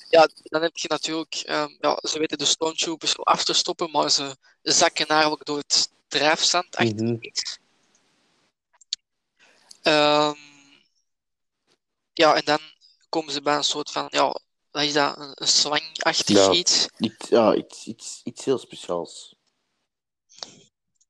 ja, 0.08 0.28
dan 0.42 0.62
heb 0.62 0.76
je 0.76 0.88
natuurlijk... 0.88 1.34
ehm, 1.34 1.74
ja, 1.80 1.98
ze 2.02 2.18
weten 2.18 2.38
de 2.38 2.44
Stormtroopers 2.44 3.18
af 3.18 3.44
te 3.44 3.52
stoppen, 3.52 3.90
maar 3.90 4.10
ze 4.10 4.36
zakken 4.62 5.06
eigenlijk 5.06 5.44
door 5.44 5.58
het 5.58 5.90
drijfzand 6.08 6.76
achter 6.76 7.16
iets. 7.20 7.58
Ehm, 9.82 10.34
ja, 12.12 12.34
en 12.34 12.44
dan 12.44 12.58
komen 13.08 13.32
ze 13.32 13.42
bij 13.42 13.56
een 13.56 13.64
soort 13.64 13.90
van... 13.90 14.06
Ja, 14.10 14.38
wat 14.78 14.86
is 14.86 14.92
dat? 14.92 15.16
Een, 15.18 15.30
een 15.34 15.48
slangachtig 15.48 16.36
Ja. 16.36 16.50
iets. 16.50 16.86
iets, 16.98 17.28
ja, 17.28 17.54
iets, 17.54 17.86
iets, 17.86 18.20
iets 18.24 18.44
heel 18.44 18.58
speciaals. 18.58 19.36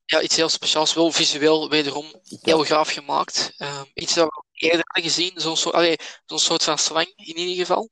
Ja, 0.04 0.20
iets 0.22 0.36
heel 0.36 0.48
speciaals. 0.48 0.94
Wel 0.94 1.10
visueel 1.12 1.68
wederom 1.68 2.12
heel 2.40 2.64
gaaf 2.64 2.88
gemaakt. 2.92 3.52
Ehm, 3.56 3.84
iets 3.94 4.14
dat 4.14 4.26
we 4.26 4.42
eerder 4.66 4.82
hadden 4.86 5.10
gezien, 5.12 5.32
zo'n 5.40 5.56
soort, 5.56 5.74
allee, 5.74 5.96
zo'n 6.26 6.38
soort 6.38 6.64
van 6.64 6.78
slang 6.78 7.12
in 7.16 7.36
ieder 7.36 7.56
geval. 7.56 7.88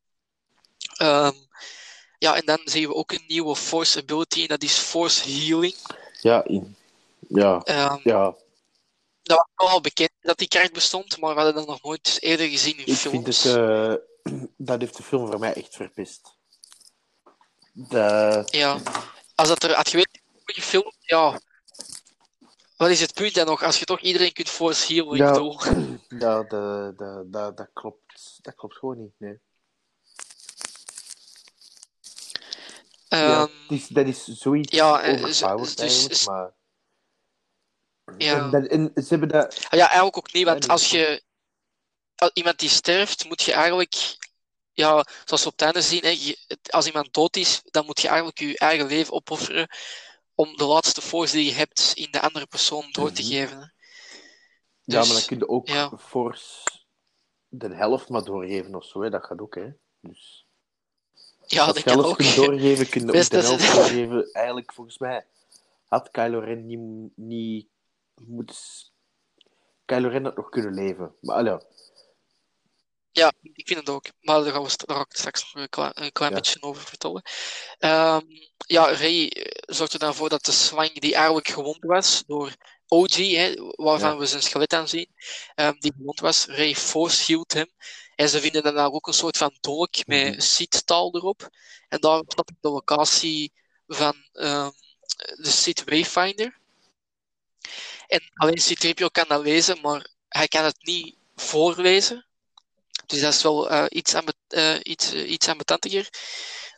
Ehm, 0.97 1.33
ja, 2.19 2.37
en 2.37 2.47
dan 2.47 2.61
zien 2.65 2.89
we 2.89 2.95
ook 2.95 3.13
een 3.13 3.25
nieuwe 3.27 3.57
Force 3.57 3.99
ability 3.99 4.41
en 4.43 4.47
dat 4.49 4.63
is 4.63 4.77
Force 4.79 5.31
Healing. 5.31 5.75
Ja, 6.21 6.45
in, 6.45 6.77
ja, 7.29 7.61
Ehm, 7.63 7.99
ja. 8.03 8.35
dat 9.23 9.37
was 9.37 9.49
wel 9.57 9.69
al 9.69 9.81
bekend 9.81 10.11
dat 10.21 10.39
die 10.39 10.49
kracht 10.49 10.73
bestond, 10.73 11.19
maar 11.19 11.35
we 11.35 11.41
hadden 11.41 11.55
dat 11.55 11.67
nog 11.67 11.83
nooit 11.83 12.17
eerder 12.21 12.49
gezien 12.49 12.77
in 12.79 12.87
Ik 12.87 12.95
films. 12.97 13.43
vind 13.43 13.45
het... 13.45 13.57
eh, 13.57 13.95
dat 14.57 14.81
heeft 14.81 14.97
de 14.97 15.03
film 15.03 15.27
voor 15.27 15.39
mij 15.39 15.55
echt 15.55 15.77
verpest. 15.77 16.39
De, 17.73 18.43
Ja, 18.47 18.81
als 19.35 19.49
dat 19.49 19.63
er 19.63 19.75
had 19.75 19.89
geweest 19.89 20.21
gefilmd, 20.45 20.97
ja. 21.01 21.41
Wat 22.77 22.89
is 22.91 23.01
het 23.01 23.15
punt 23.15 23.35
dan 23.35 23.47
nog? 23.47 23.63
Als 23.63 23.79
je 23.79 23.85
toch 23.85 24.01
iedereen 24.01 24.33
kunt 24.33 24.51
Healing 24.57 25.17
Ja. 25.17 25.33
doen. 25.33 25.59
ja, 26.25 26.43
de, 26.43 26.93
de, 26.97 27.27
de, 27.31 27.53
dat, 27.55 27.69
klopt, 27.73 28.39
dat 28.43 28.55
klopt 28.55 28.77
gewoon 28.77 28.99
niet, 28.99 29.15
nee. 29.19 29.41
ja, 33.09 33.19
Ehm, 33.19 33.41
het 33.41 33.51
is, 33.81 33.87
dat 33.87 34.07
is 34.07 34.25
zoiets 34.25 34.77
ja, 34.77 35.01
eh, 35.01 35.25
overpowered 35.25 35.79
dus- 35.79 36.27
maar... 36.27 36.55
Ja. 38.19 38.45
En, 38.45 38.51
dat, 38.51 38.67
en 38.67 38.93
ze 38.95 39.09
hebben 39.09 39.29
dat... 39.29 39.55
Ah 39.69 39.79
Ja, 39.79 39.87
eigenlijk 39.87 40.17
ook 40.17 40.33
niet, 40.33 40.45
want 40.45 40.69
als 40.69 40.91
je 40.91 41.23
iemand 42.33 42.59
die 42.59 42.69
sterft, 42.69 43.25
moet 43.29 43.43
je 43.43 43.53
eigenlijk, 43.53 44.17
ja, 44.73 45.07
zoals 45.25 45.43
we 45.43 45.49
op 45.49 45.59
het 45.59 45.63
einde 45.63 45.83
zien, 45.83 46.01
hè, 46.05 46.35
als 46.71 46.87
iemand 46.87 47.15
dood 47.15 47.37
is, 47.37 47.63
dan 47.65 47.87
moet 47.87 48.01
je 48.01 48.09
eigenlijk 48.09 48.39
je 48.39 48.59
eigen 48.59 48.87
leven 48.87 49.13
opofferen 49.13 49.69
om 50.35 50.57
de 50.57 50.65
laatste 50.65 51.01
force 51.03 51.37
die 51.37 51.45
je 51.45 51.53
hebt 51.53 51.93
in 51.95 52.11
de 52.11 52.21
andere 52.21 52.47
persoon 52.47 52.89
door 52.93 53.13
te 53.13 53.23
Mhm. 53.23 53.31
geven. 53.31 53.75
ja, 54.85 54.99
Dus, 55.01 55.09
maar 55.09 55.17
dan 55.17 55.27
kun 55.27 55.39
je 55.39 55.49
ook 55.49 55.69
ja. 55.69 55.93
Force 55.99 56.63
de 57.49 57.75
helft 57.75 58.09
maar 58.09 58.25
doorgeven 58.25 58.75
of 58.75 58.85
zo, 58.85 59.03
hè. 59.03 59.11
dat 59.11 59.25
gaat 59.25 59.41
ook, 59.41 59.55
hè. 59.55 59.69
Dus... 60.01 60.47
Ja, 61.47 61.67
dat 61.67 61.83
kan 61.83 62.05
ook. 62.05 62.35
doorgeven, 62.35 62.89
kun 62.89 63.01
je 63.07 63.13
ook 63.19 63.31
de 63.31 63.41
helft 63.41 63.75
doorgeven. 63.75 64.33
Eigenlijk, 64.33 64.73
volgens 64.73 64.99
mij, 64.99 65.27
had 65.85 66.11
Kylo 66.11 66.39
Ren 66.39 66.67
niet... 66.67 67.11
niet 67.17 67.69
moet... 68.15 68.55
Kylo 69.85 70.09
Ren 70.09 70.25
had 70.25 70.37
nog 70.37 70.49
kunnen 70.49 70.75
leven. 70.75 71.15
Maar 71.21 71.37
allee, 71.37 71.59
Ja, 73.17 73.33
ik 73.43 73.67
vind 73.67 73.79
het 73.79 73.89
ook. 73.89 74.07
Maar 74.21 74.43
daar, 74.43 74.53
gaan 74.53 74.63
we, 74.65 74.73
daar 74.87 74.97
ga 74.97 75.03
ik 75.03 75.17
straks 75.17 75.43
nog 75.53 75.63
een 75.63 75.69
klein, 75.69 75.93
een 75.95 76.13
klein 76.13 76.31
Ja. 76.33 76.37
beetje 76.37 76.63
over 76.63 76.83
vertellen. 76.83 77.23
Ehm, 77.79 78.21
ja, 78.67 78.93
Ray 78.93 79.27
eh, 79.29 79.75
zorgt 79.75 79.93
er 79.93 79.99
dan 79.99 80.15
voor 80.15 80.29
dat 80.29 80.45
de 80.45 80.53
slang 80.53 81.01
die 81.01 81.15
eigenlijk 81.15 81.49
gewond 81.49 81.79
was 81.81 82.23
door 82.27 82.55
OG, 82.89 83.15
hè, 83.17 83.55
waarvan 83.77 84.11
Ja. 84.11 84.17
we 84.17 84.27
zijn 84.27 84.43
skelet 84.43 84.73
aan 84.73 84.89
zien, 84.89 85.09
ehm, 85.55 85.75
die 85.79 85.93
gewond 85.97 86.21
was, 86.21 86.47
Ray 86.47 86.75
Force 86.75 87.25
hield 87.25 87.53
hem. 87.53 87.71
En 88.15 88.29
ze 88.29 88.41
vinden 88.41 88.63
dan 88.63 88.75
daar 88.75 88.91
ook 88.93 89.07
een 89.07 89.13
soort 89.13 89.37
van 89.37 89.57
dolk 89.61 90.07
met 90.07 90.31
Mhm. 90.31 90.41
Sith-taal 90.41 91.15
erop. 91.15 91.49
En 91.89 92.01
daar 92.01 92.23
staat 92.27 92.53
de 92.61 92.69
locatie 92.69 93.53
van 93.87 94.15
ehm, 94.33 94.71
de 95.37 95.51
Sith 95.51 95.85
Wayfinder. 95.85 96.59
En 98.07 98.21
alleen 98.35 98.59
Citripio 98.59 99.09
kan 99.09 99.25
dat 99.29 99.43
lezen, 99.43 99.81
maar 99.81 100.09
hij 100.29 100.49
kan 100.49 100.65
het 100.65 100.77
niet 100.85 101.17
voorlezen. 101.35 102.26
Dus 103.07 103.21
dat 103.21 103.33
is 103.35 103.43
wel 103.43 103.71
eh, 103.71 103.85
iets, 103.89 104.15
eh, 104.49 104.75
iets, 104.83 105.13
eh, 105.13 105.31
iets 105.31 105.49
ambetantiger. 105.49 106.09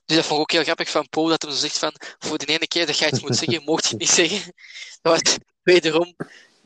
Dus 0.04 0.16
dat 0.16 0.24
vond 0.26 0.38
ik 0.40 0.44
ook 0.44 0.52
heel 0.52 0.62
grappig 0.62 0.90
van 0.90 1.08
Paul, 1.08 1.26
dat 1.26 1.42
hij 1.42 1.50
zo 1.50 1.58
zegt 1.58 1.78
van, 1.78 1.92
voor 2.18 2.38
de 2.38 2.46
ene 2.46 2.66
keer 2.68 2.86
dat 2.86 2.98
jij 2.98 3.08
iets 3.08 3.20
moet 3.20 3.36
zeggen, 3.36 3.64
mocht 3.64 3.84
je 3.84 3.90
het 3.90 3.98
niet 3.98 4.10
zeggen. 4.10 4.52
Dat 5.02 5.22
was 5.22 5.36
wederom 5.62 6.16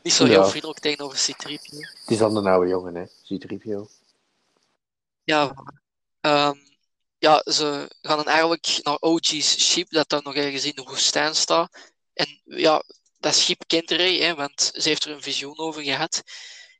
niet 0.01 0.13
zo 0.13 0.25
heel 0.25 0.41
Ja. 0.41 0.47
vriendelijk 0.49 0.79
tegenover 0.79 1.17
Citripio. 1.17 1.79
Het 1.79 2.09
is 2.11 2.17
dan 2.17 2.33
de 2.33 2.49
oude 2.49 2.69
jongen, 2.69 2.95
hè? 2.95 3.05
C-3PO. 3.05 3.89
Ja, 5.23 5.53
ehm, 6.21 6.57
ja, 7.17 7.41
ze 7.45 7.95
gaan 8.01 8.17
dan 8.17 8.27
eigenlijk 8.27 8.79
naar 8.83 8.97
OG's 8.99 9.59
ship, 9.69 9.89
dat 9.89 10.09
daar 10.09 10.23
nog 10.23 10.35
ergens 10.35 10.65
in 10.65 10.75
de 10.75 10.83
woestijn 10.83 11.35
staat. 11.35 11.91
En 12.13 12.41
ja, 12.43 12.83
dat 13.19 13.35
schip 13.35 13.63
kent 13.67 13.91
Ray, 13.91 14.17
hè, 14.17 14.35
want 14.35 14.71
ze 14.73 14.89
heeft 14.89 15.05
er 15.05 15.11
een 15.11 15.21
visioen 15.21 15.57
over 15.57 15.83
gehad. 15.83 16.23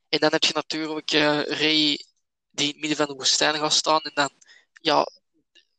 En 0.10 0.20
dan 0.20 0.32
heb 0.32 0.44
je 0.44 0.54
natuurlijk 0.54 1.12
eh, 1.12 1.42
Ray 1.42 2.06
die 2.54 2.66
in 2.68 2.72
het 2.72 2.80
midden 2.80 2.98
van 2.98 3.08
de 3.08 3.14
woestijn 3.14 3.56
gaat 3.56 3.74
staan. 3.74 4.02
En 4.02 4.12
dan, 4.14 4.30
ja, 4.82 5.08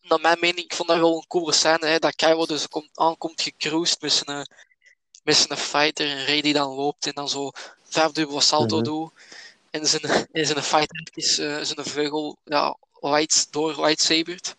naar 0.02 0.20
mijn 0.20 0.38
mening, 0.40 0.64
ik 0.64 0.74
vond 0.74 0.88
dat 0.88 0.98
wel 0.98 1.16
een 1.16 1.26
coole 1.26 1.52
scène, 1.52 1.86
hè, 1.86 1.98
dat 1.98 2.14
Kylo 2.16 2.46
dus 2.46 2.68
komt, 2.68 2.88
aankomt 2.94 3.42
gecruised 3.42 4.00
met 4.00 4.12
zijn, 4.12 4.48
met 5.22 5.36
zijn 5.36 5.58
fighter 5.58 6.06
en 6.08 6.26
Ray 6.26 6.40
die 6.40 6.52
dan 6.52 6.74
loopt 6.74 7.06
en 7.06 7.12
dan 7.14 7.28
zo 7.28 7.50
vijfdubbele 7.88 8.40
salto 8.40 8.76
Mhm. 8.76 8.84
doet. 8.84 9.12
En 9.70 9.86
zijn, 9.86 10.02
en 10.32 10.46
zijn 10.46 10.62
fighter 10.62 11.08
is 11.14 11.38
eh, 11.38 11.58
zijn 11.62 11.84
vleugel 11.86 12.36
ja, 12.44 12.76
lights, 13.00 13.50
door 13.50 13.84
lightsabert. 13.86 14.54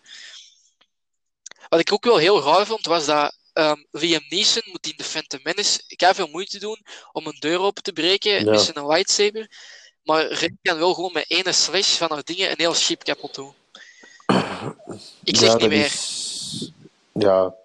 Wat 1.69 1.79
ik 1.79 1.91
ook 1.93 2.03
wel 2.03 2.17
heel 2.17 2.41
raar 2.41 2.65
vond, 2.65 2.85
was 2.85 3.05
dat 3.05 3.35
ehm, 3.53 3.83
Liam 3.91 4.25
Neeson 4.29 4.61
moet 4.65 4.87
in 4.87 4.93
de 4.97 5.03
Phantom 5.03 5.39
Menace 5.43 5.81
veel 5.87 6.27
moeite 6.27 6.59
doen 6.59 6.85
om 7.11 7.27
een 7.27 7.39
deur 7.39 7.59
open 7.59 7.83
te 7.83 7.93
breken 7.93 8.45
Ja. 8.45 8.51
met 8.51 8.61
zijn 8.61 8.87
lightsaber. 8.87 9.49
Maar 10.05 10.25
Ray 10.25 10.57
kan 10.61 10.77
wel 10.77 10.93
gewoon 10.93 11.13
met 11.13 11.29
ene 11.29 11.51
slash 11.51 11.97
van 11.97 12.11
haar 12.11 12.23
dingen 12.23 12.49
een 12.49 12.57
heel 12.57 12.73
schip 12.73 13.03
kapot 13.03 13.35
doen. 13.35 13.53
Ik 15.23 15.35
zeg 15.35 15.49
ja, 15.49 15.55
niet 15.55 15.69
meer. 15.69 15.85
Is... 15.85 16.71
Ja. 17.13 17.55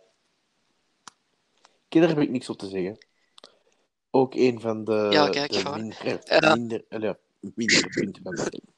Kijk, 1.89 2.05
daar 2.05 2.15
heb 2.15 2.23
ik 2.23 2.31
niks 2.31 2.49
op 2.49 2.59
te 2.59 2.69
zeggen. 2.69 2.99
Ook 4.11 4.35
een 4.35 4.61
van 4.61 4.85
de, 4.85 5.07
Ja, 5.11 5.29
kijk, 5.29 5.53
de 5.53 5.59
ga. 5.61 5.77
minder, 5.77 6.21
Eh. 6.25 6.53
minder, 6.53 6.85
ja, 6.89 7.19
mindere 7.41 7.89
punten 7.89 8.23
van 8.23 8.35
de 8.35 8.43
film. 8.43 8.75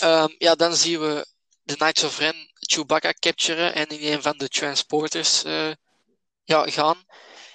Ehm, 0.00 0.34
ja, 0.38 0.54
dan 0.54 0.76
zien 0.76 1.00
we 1.00 1.26
de 1.62 1.76
Knights 1.76 2.04
of 2.04 2.18
Ren 2.18 2.50
Chewbacca 2.54 3.12
capturen 3.12 3.74
en 3.74 3.86
in 3.88 4.12
een 4.12 4.22
van 4.22 4.38
de 4.38 4.48
transporters 4.48 5.44
eh, 5.44 5.70
ja, 6.44 6.70
gaan. 6.70 6.96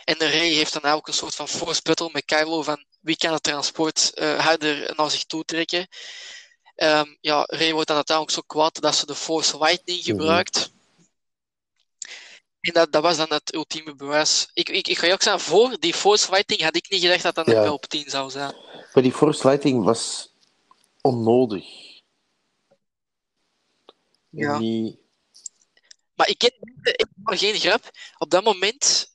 En 0.04 0.18
de 0.18 0.26
Rey 0.26 0.50
heeft 0.50 0.82
dan 0.82 0.92
ook 0.92 1.08
een 1.08 1.14
soort 1.14 1.36
van 1.36 1.48
force 1.48 1.82
battle 1.84 2.10
met 2.14 2.26
Kylo 2.26 2.62
van 2.62 2.86
wie 3.00 3.18
kan 3.18 3.34
het 3.34 3.44
transport 3.44 4.14
eh, 4.14 4.40
harder 4.40 4.94
naar 4.96 5.12
zich 5.12 5.24
toe 5.24 5.46
trekken. 5.46 5.88
Ehm, 6.76 7.16
ja, 7.22 7.44
Rey 7.48 7.74
wordt 7.74 7.88
dan 7.88 7.96
uiteindelijk 7.96 8.38
zo 8.38 8.44
kwaad 8.48 8.82
dat 8.82 8.96
ze 8.96 9.06
de 9.06 9.16
Force 9.16 9.58
Lightning 9.58 10.04
gebruikt. 10.04 10.72
En 12.60 12.74
dat, 12.74 12.92
dat 12.92 13.04
was 13.04 13.18
dan 13.18 13.30
het 13.30 13.54
ultieme 13.54 13.96
bewijs. 13.96 14.50
Ik, 14.54 14.70
ik, 14.70 14.88
ik 14.88 14.98
ga 14.98 15.06
je 15.08 15.14
ook 15.14 15.22
zeggen, 15.22 15.42
voor 15.42 15.80
die 15.80 15.94
Force 15.94 16.32
Lightning 16.32 16.62
had 16.62 16.76
ik 16.76 16.90
niet 16.90 17.02
gedacht 17.02 17.24
dat 17.24 17.36
dat 17.36 17.48
een 17.48 17.54
Ja. 17.54 17.64
Palpatine 17.64 18.10
zou 18.10 18.30
zijn. 18.30 18.56
Maar 18.94 19.04
die 19.04 19.14
force 19.14 19.48
lighting 19.48 19.84
was 19.84 20.34
onnodig. 21.02 21.66
Ja. 24.30 24.60
Maar 26.14 26.30
ik 26.30 26.38
ken 26.38 26.52
ik 27.26 27.40
geen 27.40 27.56
grap. 27.56 27.90
Op 28.18 28.30
dat 28.30 28.44
moment 28.44 29.09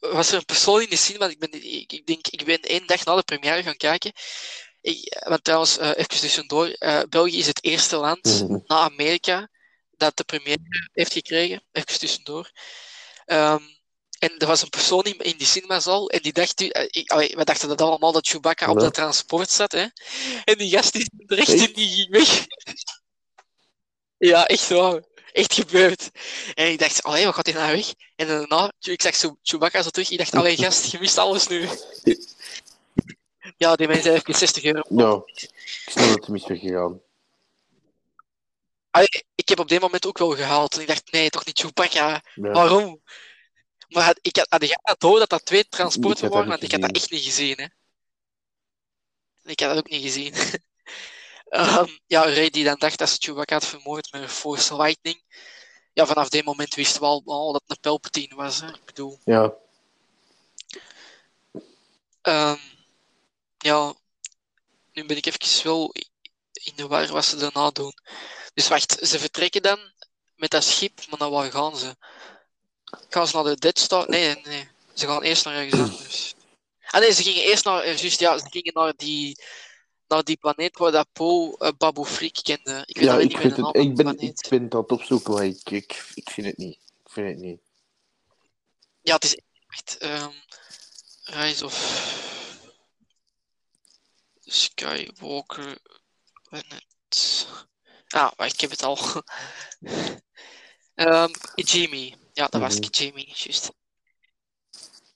was 0.00 0.30
er 0.30 0.36
een 0.38 0.44
persoon 0.44 0.82
in 0.82 0.88
de 0.88 1.14
want 1.18 1.32
ik, 1.32 1.38
ben, 1.38 1.52
ik, 1.52 1.92
ik 1.92 2.06
denk, 2.06 2.26
ik 2.26 2.44
ben 2.44 2.60
één 2.60 2.86
dag 2.86 3.04
na 3.04 3.14
de 3.16 3.22
première 3.22 3.62
gaan 3.62 3.76
kijken. 3.76 4.12
Ik, 4.80 5.16
want 5.28 5.44
trouwens, 5.44 5.78
eh 5.78 5.88
even 5.88 6.08
tussendoor, 6.20 6.68
eh, 6.68 7.00
België 7.08 7.38
is 7.38 7.46
het 7.46 7.64
eerste 7.64 7.96
land 7.96 8.24
Mhm. 8.42 8.58
na 8.66 8.76
Amerika 8.76 9.48
dat 9.90 10.16
de 10.16 10.24
première 10.24 10.88
heeft 10.92 11.12
gekregen. 11.12 11.62
Even 11.72 11.98
tussendoor. 11.98 12.50
Ehm, 13.24 13.62
en 14.18 14.38
er 14.38 14.46
was 14.46 14.62
een 14.62 14.68
persoon 14.68 15.02
in, 15.02 15.18
in 15.18 15.36
die 15.36 15.46
cinemazaal 15.46 16.10
en 16.10 16.22
die 16.22 16.32
dacht, 16.32 16.60
eh, 16.60 16.86
ik, 16.88 17.10
allee, 17.10 17.36
we 17.36 17.44
dachten 17.44 17.68
dat 17.68 17.80
allemaal 17.80 18.12
dat 18.12 18.26
Chewbacca 18.28 18.70
op 18.70 18.80
dat 18.80 18.94
transport 18.94 19.50
zat. 19.50 19.72
Hè? 19.72 19.86
En 20.44 20.58
die 20.58 20.70
gast 20.70 20.94
is 20.94 21.08
er 21.26 21.38
echt 21.38 21.48
Echt? 21.52 21.68
in, 21.68 21.74
die 21.74 21.88
ging 21.88 22.10
weg. 22.10 22.46
ja, 24.18 24.46
echt 24.46 24.68
waar. 24.68 25.02
Echt 25.32 25.54
gebeurd. 25.54 26.10
En 26.54 26.70
ik 26.70 26.78
dacht, 26.78 27.02
allee, 27.02 27.24
wat 27.24 27.34
gaat 27.34 27.46
hij 27.46 27.54
nou 27.54 27.76
weg? 27.76 27.92
En 28.16 28.26
daarna, 28.26 28.72
ik 28.80 29.02
zag 29.02 29.14
zo 29.14 29.36
Chewbacca 29.42 29.82
zo 29.82 29.90
terug. 29.90 30.10
Ik 30.10 30.18
dacht, 30.18 30.34
allee, 30.34 30.56
gast, 30.56 30.90
je 30.90 30.98
mist 30.98 31.18
alles 31.18 31.46
nu. 31.46 31.68
Ja, 33.56 33.76
die 33.76 33.88
mensen 33.88 34.12
heeft 34.12 34.38
60 34.38 34.64
euro. 34.64 34.82
Ja, 34.88 35.22
ik 35.34 35.50
snap 35.90 36.06
dat 36.06 36.14
het 36.14 36.28
mis 36.28 36.44
is 36.44 36.58
gegaan. 36.58 37.00
Allee, 38.90 39.24
ik 39.34 39.48
heb 39.48 39.58
op 39.58 39.68
dit 39.68 39.80
moment 39.80 40.06
ook 40.06 40.18
wel 40.18 40.36
gehaald. 40.36 40.74
En 40.74 40.80
ik 40.80 40.86
dacht, 40.86 41.12
nee, 41.12 41.30
toch 41.30 41.44
niet 41.44 41.58
Chewbacca. 41.58 42.22
Ja. 42.34 42.50
Waarom? 42.50 43.02
Maar 43.88 44.04
had, 44.04 44.18
ik 44.22 44.36
had, 44.36 44.46
had 44.48 44.66
jij 44.66 44.78
dat 44.82 45.00
door 45.00 45.18
dat 45.18 45.28
dat 45.28 45.44
twee 45.44 45.68
transporten 45.68 46.30
waren? 46.30 46.48
Want 46.48 46.62
ik 46.62 46.72
had 46.72 46.80
dat 46.80 46.90
echt 46.90 47.10
niet 47.10 47.24
gezien. 47.24 47.56
Hè. 47.56 47.66
Ik 49.50 49.60
had 49.60 49.68
dat 49.68 49.78
ook 49.78 49.90
niet 49.90 50.02
gezien. 50.02 50.34
Ehm, 51.48 51.88
ja, 52.06 52.22
Ray 52.22 52.50
die 52.50 52.64
dan 52.64 52.78
dacht 52.78 52.98
dat 52.98 53.08
ze 53.08 53.16
Chewbacca 53.20 53.54
had 53.54 53.64
vermoord 53.64 54.12
met 54.12 54.22
een 54.22 54.28
Force 54.28 54.76
Lightning. 54.76 55.22
Ja, 55.92 56.06
vanaf 56.06 56.28
die 56.28 56.44
moment 56.44 56.74
wisten 56.74 57.00
we 57.00 57.06
al 57.24 57.52
dat 57.52 57.62
het 57.66 57.70
een 57.70 57.80
Palpatine 57.80 58.34
was. 58.34 58.60
Hè. 58.60 58.68
Ik 58.68 58.84
bedoel, 58.84 59.18
Ja, 59.24 59.54
ehm, 62.22 62.58
ja, 63.58 63.94
nu 64.92 65.06
ben 65.06 65.16
ik 65.16 65.26
even 65.26 65.66
wel 65.66 65.94
in 66.52 66.72
de 66.76 66.86
war 66.86 67.06
wat 67.06 67.24
ze 67.24 67.36
daarna 67.36 67.70
doen. 67.70 67.92
Dus 68.54 68.68
wacht, 68.68 68.98
ze 69.02 69.18
vertrekken 69.18 69.62
dan 69.62 69.78
met 70.36 70.50
dat 70.50 70.64
schip, 70.64 71.06
maar 71.08 71.18
naar 71.18 71.30
waar 71.30 71.50
gaan 71.50 71.76
ze? 71.76 71.96
Gaan 73.08 73.26
ze 73.26 73.36
naar 73.36 73.44
de 73.44 73.54
Dead 73.54 73.78
Star? 73.78 74.08
Nee, 74.08 74.34
nee, 74.34 74.42
nee. 74.44 74.68
Ze 74.94 75.06
gaan 75.06 75.22
eerst 75.22 75.44
naar 75.44 75.54
ergens 75.54 75.80
anders. 75.80 76.34
Ah 76.90 77.00
nee, 77.00 77.12
ze 77.12 77.22
gingen 77.22 77.42
eerst 77.42 77.64
naar, 77.64 77.82
eh, 77.82 77.96
juist, 77.96 78.20
ja, 78.20 78.38
ze 78.38 78.46
gingen 78.50 78.72
naar 78.74 78.92
die, 78.96 79.38
naar 80.08 80.24
die 80.24 80.36
planeet 80.36 80.78
waar 80.78 80.92
dat 80.92 81.12
Po 81.12 81.56
uh, 81.58 81.70
Babu 81.78 82.04
kende. 82.42 82.82
Ik 82.86 82.96
weet 82.96 83.04
ja 83.04 83.18
ik, 83.18 83.28
niet 83.28 83.38
vind 83.38 83.56
het, 83.56 83.76
ik, 83.76 83.94
ben, 83.94 84.04
planeet. 84.04 84.44
ik 84.44 84.50
ben 84.50 84.62
het 84.62 84.74
opzoeken, 84.74 85.32
maar 85.32 85.44
ik, 85.44 85.70
ik, 85.70 86.10
ik 86.14 86.30
vind 86.30 86.46
het 86.46 86.56
niet. 86.56 86.78
Ik 87.04 87.10
vind 87.10 87.28
het 87.28 87.38
niet. 87.38 87.60
Ja, 89.00 89.14
het 89.14 89.24
is 89.24 89.40
echt 89.68 89.98
ehm 89.98 90.32
Rise 91.22 91.64
of 91.64 91.76
Skywalker. 94.40 95.78
Ah, 98.08 98.32
ik 98.46 98.60
heb 98.60 98.70
het 98.70 98.82
al. 98.82 98.98
Ehm 100.94 101.32
Kijimi. 101.54 102.14
Ja, 102.32 102.46
dat 102.46 102.60
was 102.60 102.78
Mhm. 102.78 102.90
Kijimi, 102.90 103.32
juist. 103.34 103.70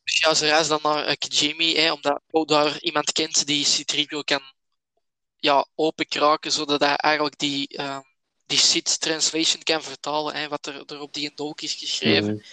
Dus 0.05 0.19
ja, 0.19 0.35
ze 0.35 0.47
reizen 0.47 0.81
dan 0.81 0.93
naar 0.93 1.09
uh, 1.09 1.15
Kijimi, 1.15 1.77
hè, 1.77 1.93
omdat 1.93 2.21
Poe 2.27 2.47
daar 2.47 2.81
iemand 2.81 3.13
kent 3.13 3.47
die 3.47 3.65
C-3PO 3.65 4.25
kan 4.25 4.43
ja, 5.43 5.67
openkraken, 5.75 6.53
zodat 6.53 6.81
hij 6.81 6.97
eigenlijk 6.97 7.39
die, 7.39 7.69
ehm 7.69 8.01
die 8.53 8.61
Sith 8.61 9.01
translation 9.01 9.63
kan 9.63 9.83
vertalen, 9.83 10.35
hè, 10.35 10.49
wat 10.49 10.67
er, 10.67 10.83
er 10.87 11.01
op 11.01 11.13
die 11.13 11.33
dolk 11.35 11.61
is 11.61 11.75
geschreven. 11.75 12.35
Mhm. 12.35 12.45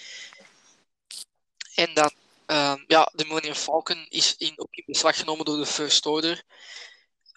En 1.75 1.93
dan, 1.93 2.11
ehm, 2.45 2.83
ja, 2.87 3.11
de 3.13 3.25
Millennium 3.25 3.55
Falcon 3.55 4.05
is 4.09 4.35
in, 4.37 4.53
ook 4.55 4.71
in 4.71 4.83
beslag 4.87 5.17
genomen 5.17 5.45
door 5.45 5.57
de 5.57 5.65
First 5.65 6.05
Order. 6.05 6.43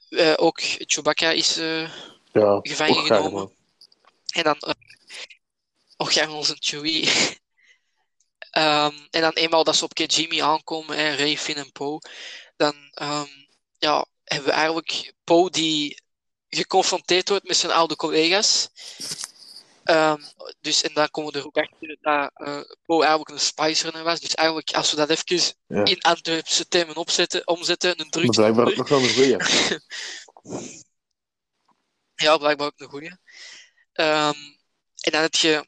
Eh, 0.08 0.34
ook 0.36 0.60
Chewbacca 0.62 1.30
is 1.30 1.56
eh, 1.56 1.90
Ja, 2.32 2.58
gevangen 2.62 3.04
genomen. 3.06 3.52
En 4.32 4.42
dan, 4.42 4.56
uh, 4.60 4.72
och 5.96 6.12
ja, 6.12 6.30
onze 6.30 6.56
Chewie. 6.58 7.10
Ehm, 8.52 8.94
en 9.10 9.20
dan 9.20 9.32
eenmaal 9.32 9.64
dat 9.64 9.76
ze 9.76 9.84
op 9.84 9.94
Kijimi 9.94 10.38
aankomen, 10.38 10.96
hè, 10.96 11.16
Ray, 11.16 11.38
Finn 11.38 11.58
en 11.58 11.72
Poe, 11.72 12.00
dan 12.56 12.74
ja, 13.78 14.06
hebben 14.24 14.48
we 14.48 14.54
eigenlijk 14.54 15.14
Poe 15.24 15.50
die 15.50 16.02
geconfronteerd 16.48 17.28
wordt 17.28 17.46
met 17.46 17.56
zijn 17.56 17.72
oude 17.72 17.96
collega's. 17.96 18.68
Ehm, 19.84 20.22
dus, 20.60 20.82
en 20.82 20.94
dan 20.94 21.10
komen 21.10 21.32
we 21.32 21.38
er 21.38 21.46
ook 21.46 21.56
achter 21.56 21.96
dat 22.00 22.30
eh 22.34 22.60
Poe 22.84 23.00
eigenlijk 23.00 23.30
een 23.30 23.40
spicer 23.40 24.02
was. 24.02 24.20
Dus 24.20 24.34
eigenlijk, 24.34 24.70
als 24.70 24.90
we 24.90 24.96
dat 24.96 25.10
even 25.10 25.54
Ja. 25.66 25.84
in 25.84 26.00
Antwerpse 26.02 26.68
termen 26.68 26.96
opzetten, 26.96 27.46
omzetten, 27.48 28.00
een 28.00 28.10
druk. 28.10 28.30
blijkbaar 28.30 28.66
ook 28.66 28.76
nog 28.76 28.88
wel 28.88 29.02
een 29.02 29.14
goeie. 29.14 29.36
Ja, 32.14 32.36
blijkbaar 32.38 32.66
ook 32.66 32.80
een 32.80 32.88
goeie. 32.88 33.16
Ehm, 33.92 34.38
en 35.00 35.12
dan 35.12 35.20
heb 35.20 35.34
je 35.34 35.66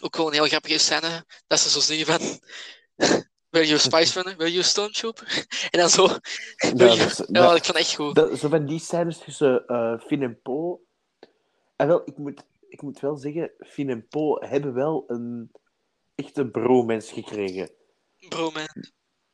ook 0.00 0.16
wel 0.16 0.26
een 0.26 0.32
heel 0.32 0.46
grappige 0.46 0.78
scène, 0.78 1.26
dat 1.46 1.60
ze 1.60 1.70
zo 1.70 1.80
zeggen 1.80 2.06
van... 2.06 2.40
You 3.64 3.74
a 3.74 3.78
Spice 3.78 4.22
Runner? 4.22 4.48
You 4.48 4.58
a 4.58 4.62
Stormtrooper? 4.62 5.46
en 5.70 5.78
dan 5.80 5.88
zo. 5.90 6.06
You- 6.06 6.74
dat 6.74 7.26
Ja, 7.28 7.42
ik 7.44 7.64
vond 7.64 7.66
het 7.66 7.76
echt 7.76 7.94
goed. 7.94 8.14
Dat, 8.14 8.38
zo 8.38 8.48
van 8.48 8.66
die 8.66 8.80
scènes 8.80 9.18
tussen 9.18 9.66
eh 9.66 10.00
Finn 10.06 10.22
en 10.22 10.40
Poe. 10.42 10.78
En 11.76 11.86
wel, 11.86 12.02
ik 12.04 12.16
moet, 12.16 12.42
ik 12.68 12.82
moet 12.82 13.00
wel 13.00 13.16
zeggen, 13.16 13.50
Finn 13.58 13.90
en 13.90 14.08
Poe 14.08 14.46
hebben 14.46 14.74
wel 14.74 15.04
een 15.06 15.50
echte 16.14 16.46
bromance 16.46 17.12
gekregen. 17.14 17.70
Bro, 18.28 18.50
man. 18.50 18.68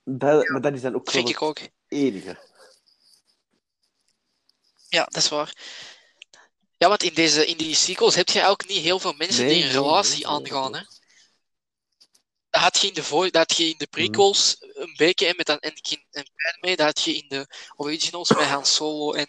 Dat, 0.04 0.48
Maar 0.48 0.60
dat 0.60 0.72
is 0.74 0.80
dan 0.80 0.94
ook 0.94 1.10
Vind 1.10 1.28
ik 1.28 1.42
ook. 1.42 1.58
enige. 1.88 2.38
Ja, 4.88 5.04
dat 5.04 5.16
is 5.16 5.28
waar. 5.28 5.52
Ja, 6.76 6.88
want 6.88 7.02
in, 7.02 7.14
deze, 7.14 7.46
in 7.46 7.56
die 7.56 7.74
sequels 7.74 8.14
heb 8.14 8.28
je 8.28 8.46
ook 8.46 8.68
niet 8.68 8.78
heel 8.82 8.98
veel 8.98 9.12
mensen 9.12 9.44
Nee, 9.44 9.54
die 9.54 9.64
een 9.64 9.70
relatie 9.70 10.26
nee, 10.26 10.26
aangaan. 10.26 10.74
Hè. 10.74 10.80
Dat 12.54 12.62
had 12.62 12.80
je 12.80 12.86
in 12.88 12.94
de, 12.94 13.02
voor, 13.02 13.30
dat 13.30 13.48
had 13.48 13.56
je 13.56 13.68
in 13.68 13.74
de 13.78 13.86
prequels 13.86 14.56
een 14.60 14.94
beetje 14.96 15.34
met 15.36 15.46
dan 15.46 15.60
Anakin 15.60 16.04
en 16.10 16.24
Padme. 16.36 16.76
Dat 16.76 16.86
had 16.86 17.00
je 17.02 17.16
in 17.16 17.28
de 17.28 17.46
originals 17.76 18.28
met 18.28 18.44
Han 18.44 18.66
Solo 18.66 19.12
en 19.12 19.28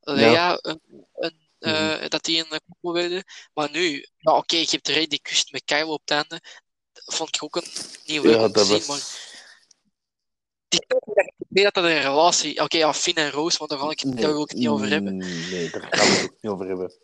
Leia. 0.00 0.58
Een, 0.60 0.80
een, 1.14 1.38
eh, 1.58 2.08
Dat 2.08 2.24
die 2.24 2.38
een 2.38 2.60
koppel 2.68 2.92
werden. 2.92 3.24
Maar 3.52 3.70
nu, 3.70 4.06
ja, 4.18 4.36
oké, 4.36 4.56
je 4.56 4.66
hebt 4.70 4.88
Rey 4.88 5.06
die 5.06 5.20
kust 5.20 5.52
met 5.52 5.64
Kylo 5.64 5.92
op 5.92 6.00
het 6.00 6.10
einde. 6.10 6.40
Dat 6.92 7.14
vond 7.14 7.34
ik 7.34 7.42
ook 7.42 7.56
een 7.56 7.66
niet 8.04 8.22
leuk 8.22 8.34
Ja, 8.34 8.48
dat 8.48 8.66
zien. 8.66 8.76
was... 8.76 8.86
Maar 8.86 8.98
die, 10.68 10.80
ik 11.38 11.46
weet 11.48 11.64
dat 11.64 11.74
dat 11.74 11.84
een 11.84 12.00
relatie... 12.00 12.60
Oké, 12.62 12.76
ja, 12.76 12.94
Finn 12.94 13.16
en 13.16 13.30
Rose, 13.30 13.56
maar 13.58 13.68
daar, 13.68 13.78
ga 13.78 13.90
ik, 13.90 14.02
daar 14.02 14.32
wil 14.32 14.42
ik 14.42 14.48
het 14.48 14.58
niet 14.58 14.68
over 14.68 14.88
hebben. 14.88 15.14
Mm, 15.14 15.20
Nee, 15.50 15.70
daar 15.70 15.86
gaan 15.90 16.06
we 16.08 16.14
het 16.14 16.24
ook 16.24 16.36
niet 16.40 16.52
over 16.52 16.66
hebben. 16.66 16.92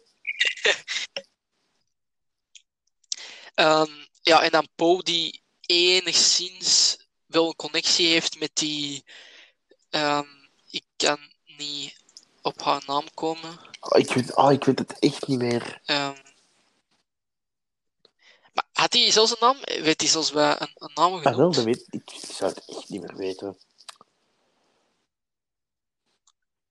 Ehm, 3.54 3.90
ja, 4.22 4.42
en 4.42 4.50
dan 4.50 4.68
Poe 4.74 5.02
die 5.02 5.39
enigszins 5.70 6.98
wel 7.26 7.46
een 7.46 7.56
connectie 7.56 8.06
heeft 8.06 8.38
met 8.38 8.50
die. 8.54 9.04
ehm, 9.90 10.26
ik 10.70 10.84
kan 10.96 11.18
niet 11.56 11.96
op 12.42 12.62
haar 12.62 12.82
naam 12.86 13.14
komen. 13.14 13.58
Oh, 13.80 13.98
ik, 13.98 14.12
weet, 14.12 14.36
oh, 14.36 14.52
ik 14.52 14.64
weet 14.64 14.78
het 14.78 14.98
echt 14.98 15.26
niet 15.26 15.38
meer. 15.38 15.80
Ehm, 15.84 16.16
maar 18.54 18.64
had 18.72 18.92
hij 18.92 19.10
zelfs 19.10 19.30
een 19.30 19.36
naam? 19.40 19.58
Weet 19.64 20.00
hij 20.00 20.10
zelfs 20.10 20.30
wel 20.30 20.60
een, 20.60 20.70
een 20.74 20.90
naam 20.94 21.14
Ah, 21.14 21.22
wel, 21.22 21.32
genoemd? 21.32 21.54
dat 21.54 21.64
weet 21.64 21.86
ik. 21.90 22.10
Ik 22.12 22.32
zou 22.32 22.52
het 22.52 22.64
echt 22.76 22.88
niet 22.88 23.00
meer 23.00 23.16
weten. 23.16 23.58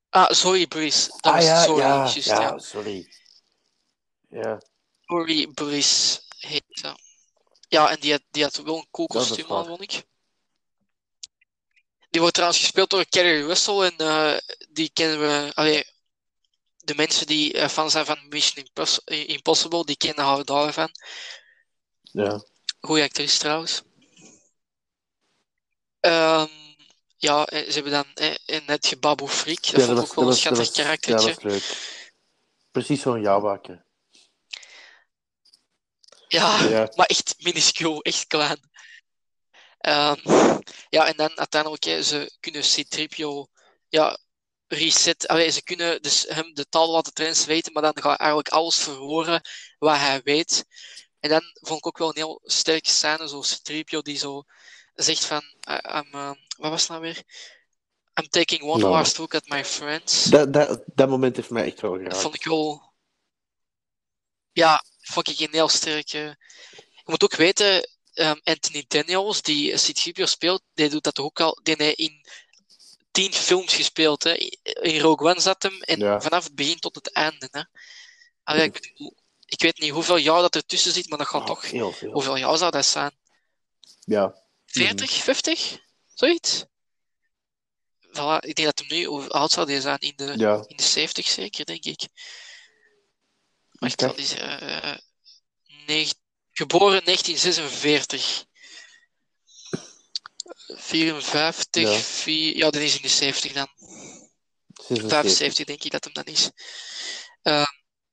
Ah, 0.10 0.30
Zoe 0.32 0.68
Breeze. 0.68 1.08
Dat 1.10 1.22
ah 1.22 1.34
was 1.34 1.44
ja, 1.46 1.64
Zoe, 1.64 1.78
ja, 1.78 1.88
juist, 1.88 2.26
ja, 2.26 2.42
ja. 2.42 2.58
sorry. 2.58 3.14
Ja, 4.30 4.62
Zoe 5.02 5.52
Breeze 5.54 6.22
heet 6.38 6.64
ze. 6.70 6.96
Ja, 7.70 7.90
en 7.90 8.00
die 8.00 8.12
had, 8.12 8.22
die 8.32 8.44
had 8.44 8.56
wel 8.56 8.78
een 8.78 8.88
cool 8.92 9.08
is 9.08 9.14
kostuum 9.14 9.52
aan, 9.52 9.66
vond 9.66 9.82
ik. 9.82 10.04
Die 12.10 12.20
wordt 12.22 12.34
trouwens 12.36 12.62
gespeeld 12.62 12.90
door 12.90 13.06
Kerry 13.06 13.46
Russell 13.46 13.80
en 13.82 13.98
eh, 13.98 14.38
die 14.70 14.90
kennen 14.94 15.20
we. 15.20 15.52
Allee, 15.54 15.84
de 16.78 16.96
mensen 16.96 17.28
die 17.28 17.54
eh, 17.54 17.68
fan 17.68 17.92
zijn 17.92 18.06
van 18.06 18.28
Mission 18.30 18.66
Impos- 18.66 19.00
Impossible, 19.06 19.86
die 19.86 19.98
kennen 19.98 20.26
haar 20.26 20.46
daarvan. 20.46 20.90
ja. 22.02 22.44
Goeie 22.82 23.04
actrice 23.04 23.40
trouwens. 23.40 23.82
Ehm, 26.00 26.48
ja, 27.18 27.46
eh, 27.46 27.66
ze 27.68 27.74
hebben 27.74 27.92
dan 27.92 28.14
eh, 28.14 28.66
net 28.66 28.86
Gebabu 28.88 29.28
Freak. 29.28 29.62
Dat 29.62 29.72
Ja, 29.72 29.86
vond 29.86 29.98
ik 29.98 30.04
ook 30.04 30.14
wel 30.16 30.28
een 30.28 30.34
schattig 30.34 30.66
ja, 30.76 30.84
dat 30.84 31.00
karaktertje. 31.00 31.30
is 31.30 31.42
leuk. 31.42 31.78
Precies 32.72 33.02
zo'n 33.02 33.22
jawaken. 33.22 33.86
Ja, 36.30 36.64
Ja. 36.64 36.92
maar 36.96 37.06
echt 37.06 37.36
minuscuul, 37.38 38.02
echt 38.02 38.28
klein. 38.28 38.60
Ehm, 39.80 40.16
ja, 40.90 41.08
en 41.08 41.18
dan 41.18 41.38
uiteindelijk, 41.38 41.84
hè, 41.84 42.04
ze 42.04 42.32
kunnen 42.40 42.62
C-Tripio 42.62 43.48
ja, 43.90 44.18
reset. 44.68 45.28
Allee, 45.28 45.50
ze 45.50 45.64
kunnen 45.64 46.02
dus 46.02 46.26
hem 46.28 46.54
de 46.54 46.66
taal 46.70 46.90
laten 46.92 47.14
translaten, 47.14 47.74
maar 47.74 47.82
dan 47.82 48.02
gaat 48.02 48.20
eigenlijk 48.20 48.50
alles 48.50 48.78
verloren 48.78 49.42
wat 49.80 49.98
hij 49.98 50.22
weet. 50.24 50.66
En 51.20 51.30
dan 51.30 51.42
vond 51.54 51.80
ik 51.80 51.88
ook 51.88 51.98
wel 51.98 52.08
een 52.10 52.16
heel 52.16 52.42
sterke 52.44 52.90
scène, 52.90 53.28
zoals 53.28 53.60
C-Tripio 53.60 54.02
die 54.02 54.18
zo 54.18 54.44
zegt 54.94 55.26
van, 55.26 55.42
I'm, 55.70 56.08
eh, 56.14 56.32
wat 56.58 56.72
was 56.72 56.82
het 56.82 56.90
nou 56.90 57.02
weer? 57.02 57.24
I'm 58.22 58.30
taking 58.30 58.62
one 58.62 58.80
Nou. 58.82 58.92
last 58.92 59.18
look 59.18 59.36
at 59.36 59.48
my 59.48 59.66
friends. 59.66 60.24
Dat, 60.24 60.54
dat, 60.54 60.84
dat 60.86 61.10
moment 61.10 61.36
heeft 61.36 61.50
mij 61.50 61.66
echt 61.66 61.82
wel 61.82 61.92
Dat 61.92 62.00
geraakt. 62.02 62.22
vond 62.22 62.36
ik 62.36 62.44
wel. 62.44 62.94
Ja, 64.52 64.84
vond 65.12 65.28
ik 65.30 65.40
een 65.40 65.52
heel 65.52 65.70
sterke. 65.70 66.38
Je 66.76 67.04
moet 67.06 67.24
ook 67.24 67.36
weten, 67.36 67.90
ehm, 68.14 68.40
Anthony 68.44 68.86
Daniels, 68.88 69.42
die 69.42 69.74
C-3PO 69.74 70.24
speelt, 70.26 70.62
die 70.74 70.90
doet 70.90 71.04
dat 71.04 71.20
ook 71.20 71.40
al. 71.42 71.60
Die 71.64 71.76
heeft 71.78 71.98
in 71.98 72.26
tien 73.12 73.34
films 73.34 73.74
gespeeld. 73.74 74.24
Hè. 74.24 74.34
In 74.82 75.00
Rogue 75.00 75.30
One 75.32 75.40
zat 75.40 75.64
hem 75.64 75.82
en 75.82 76.00
Ja. 76.00 76.22
vanaf 76.22 76.44
het 76.44 76.56
begin 76.56 76.80
tot 76.80 76.96
het 76.96 77.12
einde. 77.12 77.48
Hè. 77.52 77.62
Allee, 78.44 78.64
ik, 78.64 78.72
bedoel, 78.72 79.18
ik 79.46 79.62
weet 79.62 79.80
niet 79.80 79.92
hoeveel 79.92 80.18
jaar 80.18 80.42
dat 80.42 80.56
er 80.56 80.66
tussen 80.66 80.92
zit, 80.92 81.10
maar 81.10 81.18
dat 81.18 81.28
gaat 81.28 81.42
Oh, 81.42 81.48
toch. 81.48 81.70
heel 81.72 81.92
veel. 81.92 82.12
Hoeveel 82.12 82.36
jaar 82.36 82.58
zou 82.58 82.72
dat 82.72 82.86
zijn? 82.86 83.18
Ja. 84.00 84.36
40, 84.66 85.12
50? 85.12 85.78
Zoiets? 86.14 86.64
Voilà, 88.08 88.40
ik 88.40 88.56
denk 88.56 88.64
dat 88.68 88.80
hem 88.80 88.88
nu, 88.88 89.04
hoe 89.06 89.30
oud 89.30 89.52
zou 89.52 89.66
die 89.68 89.82
zijn? 89.82 90.00
In 90.00 90.14
de, 90.16 90.34
Ja. 90.38 90.64
in 90.68 90.76
de 90.78 90.84
70 90.84 91.28
zeker, 91.28 91.66
denk 91.66 91.84
ik. 91.84 92.02
Wacht, 93.80 93.94
Oké. 93.94 94.06
wat 94.08 94.18
is 94.18 94.34
eh 94.34 94.96
negen- 95.86 96.18
geboren 96.52 97.04
1946. 97.04 98.46
54, 100.68 101.82
Ja. 101.84 101.98
vier- 102.00 102.56
ja, 102.58 102.70
dan 102.70 102.82
is 102.82 102.96
in 102.96 103.02
de 103.02 103.08
70 103.08 103.52
dan. 103.54 103.68
76. 104.88 105.10
75 105.10 105.66
denk 105.66 105.84
ik 105.84 105.92
dat 105.92 106.04
hem 106.04 106.14
dan 106.14 106.24
is. 106.26 106.50
Ehm 107.42 107.66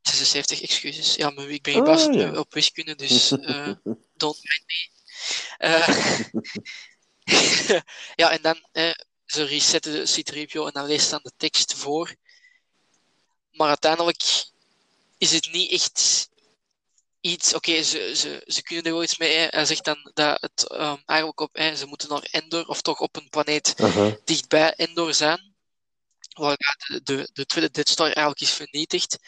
76, 0.03 0.63
excuses. 0.63 1.15
Ja, 1.15 1.31
maar 1.31 1.49
ik 1.51 1.63
ben 1.63 1.75
Ah, 1.75 1.79
gebaseerd 1.81 2.33
ja. 2.35 2.39
op 2.39 2.53
wiskunde, 2.55 2.95
dus 2.95 3.31
eh, 3.51 3.73
don't 4.15 4.39
mind 4.43 4.65
me. 4.67 4.89
Eh, 5.57 5.89
ja, 8.23 8.31
en 8.31 8.43
dan 8.43 8.69
eh, 8.73 8.91
ze 9.25 9.45
resetten 9.45 9.93
de 9.93 10.23
C-3PO 10.23 10.67
en 10.67 10.73
dan 10.73 10.87
leest 10.87 11.11
dan 11.11 11.21
de 11.23 11.33
tekst 11.37 11.75
voor. 11.75 12.15
Maar 13.53 13.69
uiteindelijk 13.69 14.45
is 15.19 15.33
het 15.33 15.53
niet 15.53 15.71
echt 15.71 16.29
iets. 17.21 17.55
Oké, 17.55 17.83
ze, 17.83 18.13
ze, 18.17 18.43
ze 18.47 18.63
kunnen 18.63 18.85
er 18.85 18.93
wel 18.93 19.03
iets 19.03 19.19
mee. 19.19 19.37
hè. 19.37 19.47
Hij 19.51 19.65
zegt 19.65 19.85
dan 19.85 20.11
dat 20.15 20.41
het 20.41 20.69
ehm, 20.69 20.97
eigenlijk 21.05 21.41
op. 21.41 21.51
hè, 21.53 21.77
ze 21.77 21.87
moeten 21.87 22.09
naar 22.09 22.29
Endor, 22.31 22.67
of 22.67 22.81
toch 22.83 23.01
op 23.01 23.17
een 23.17 23.29
planeet 23.29 23.75
Aha. 23.77 24.17
dichtbij 24.25 24.75
Endor 24.75 25.15
zijn. 25.15 25.55
Waar 26.35 26.57
de, 26.57 27.03
de, 27.03 27.31
de 27.33 27.47
tweede 27.47 27.71
Death 27.71 27.89
Star 27.89 28.07
eigenlijk 28.07 28.41
is 28.41 28.51
vernietigd. 28.51 29.19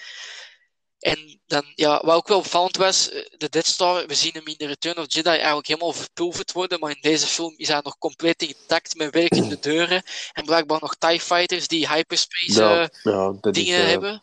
En 0.99 1.41
dan, 1.47 1.72
ja, 1.74 2.01
wat 2.05 2.16
ook 2.16 2.28
wel 2.28 2.39
opvallend 2.39 2.76
was, 2.76 3.11
eh, 3.11 3.24
de 3.36 3.49
Death 3.49 3.66
Star, 3.66 4.07
we 4.07 4.14
zien 4.14 4.32
hem 4.32 4.47
in 4.47 4.55
de 4.57 4.66
Return 4.66 4.99
of 4.99 5.12
Jedi 5.12 5.28
eigenlijk 5.28 5.66
helemaal 5.66 5.93
verpulverd 5.93 6.53
worden, 6.53 6.78
maar 6.78 6.91
in 6.91 7.01
deze 7.01 7.26
film 7.26 7.55
is 7.57 7.68
hij 7.68 7.80
nog 7.82 7.99
compleet 7.99 8.43
intact 8.43 8.95
met 8.95 9.14
werkende 9.14 9.59
deuren 9.70 10.03
en 10.32 10.45
blijkbaar 10.45 10.78
nog 10.80 10.97
TIE 10.97 11.20
Fighters 11.20 11.68
die 11.68 11.89
hyperspace 11.89 12.61
Ja, 12.61 12.80
eh, 12.80 12.89
ja, 13.03 13.32
dat 13.41 13.57
is... 13.57 13.64
dingen 13.64 13.82
eh, 13.82 13.89
hebben. 13.89 14.22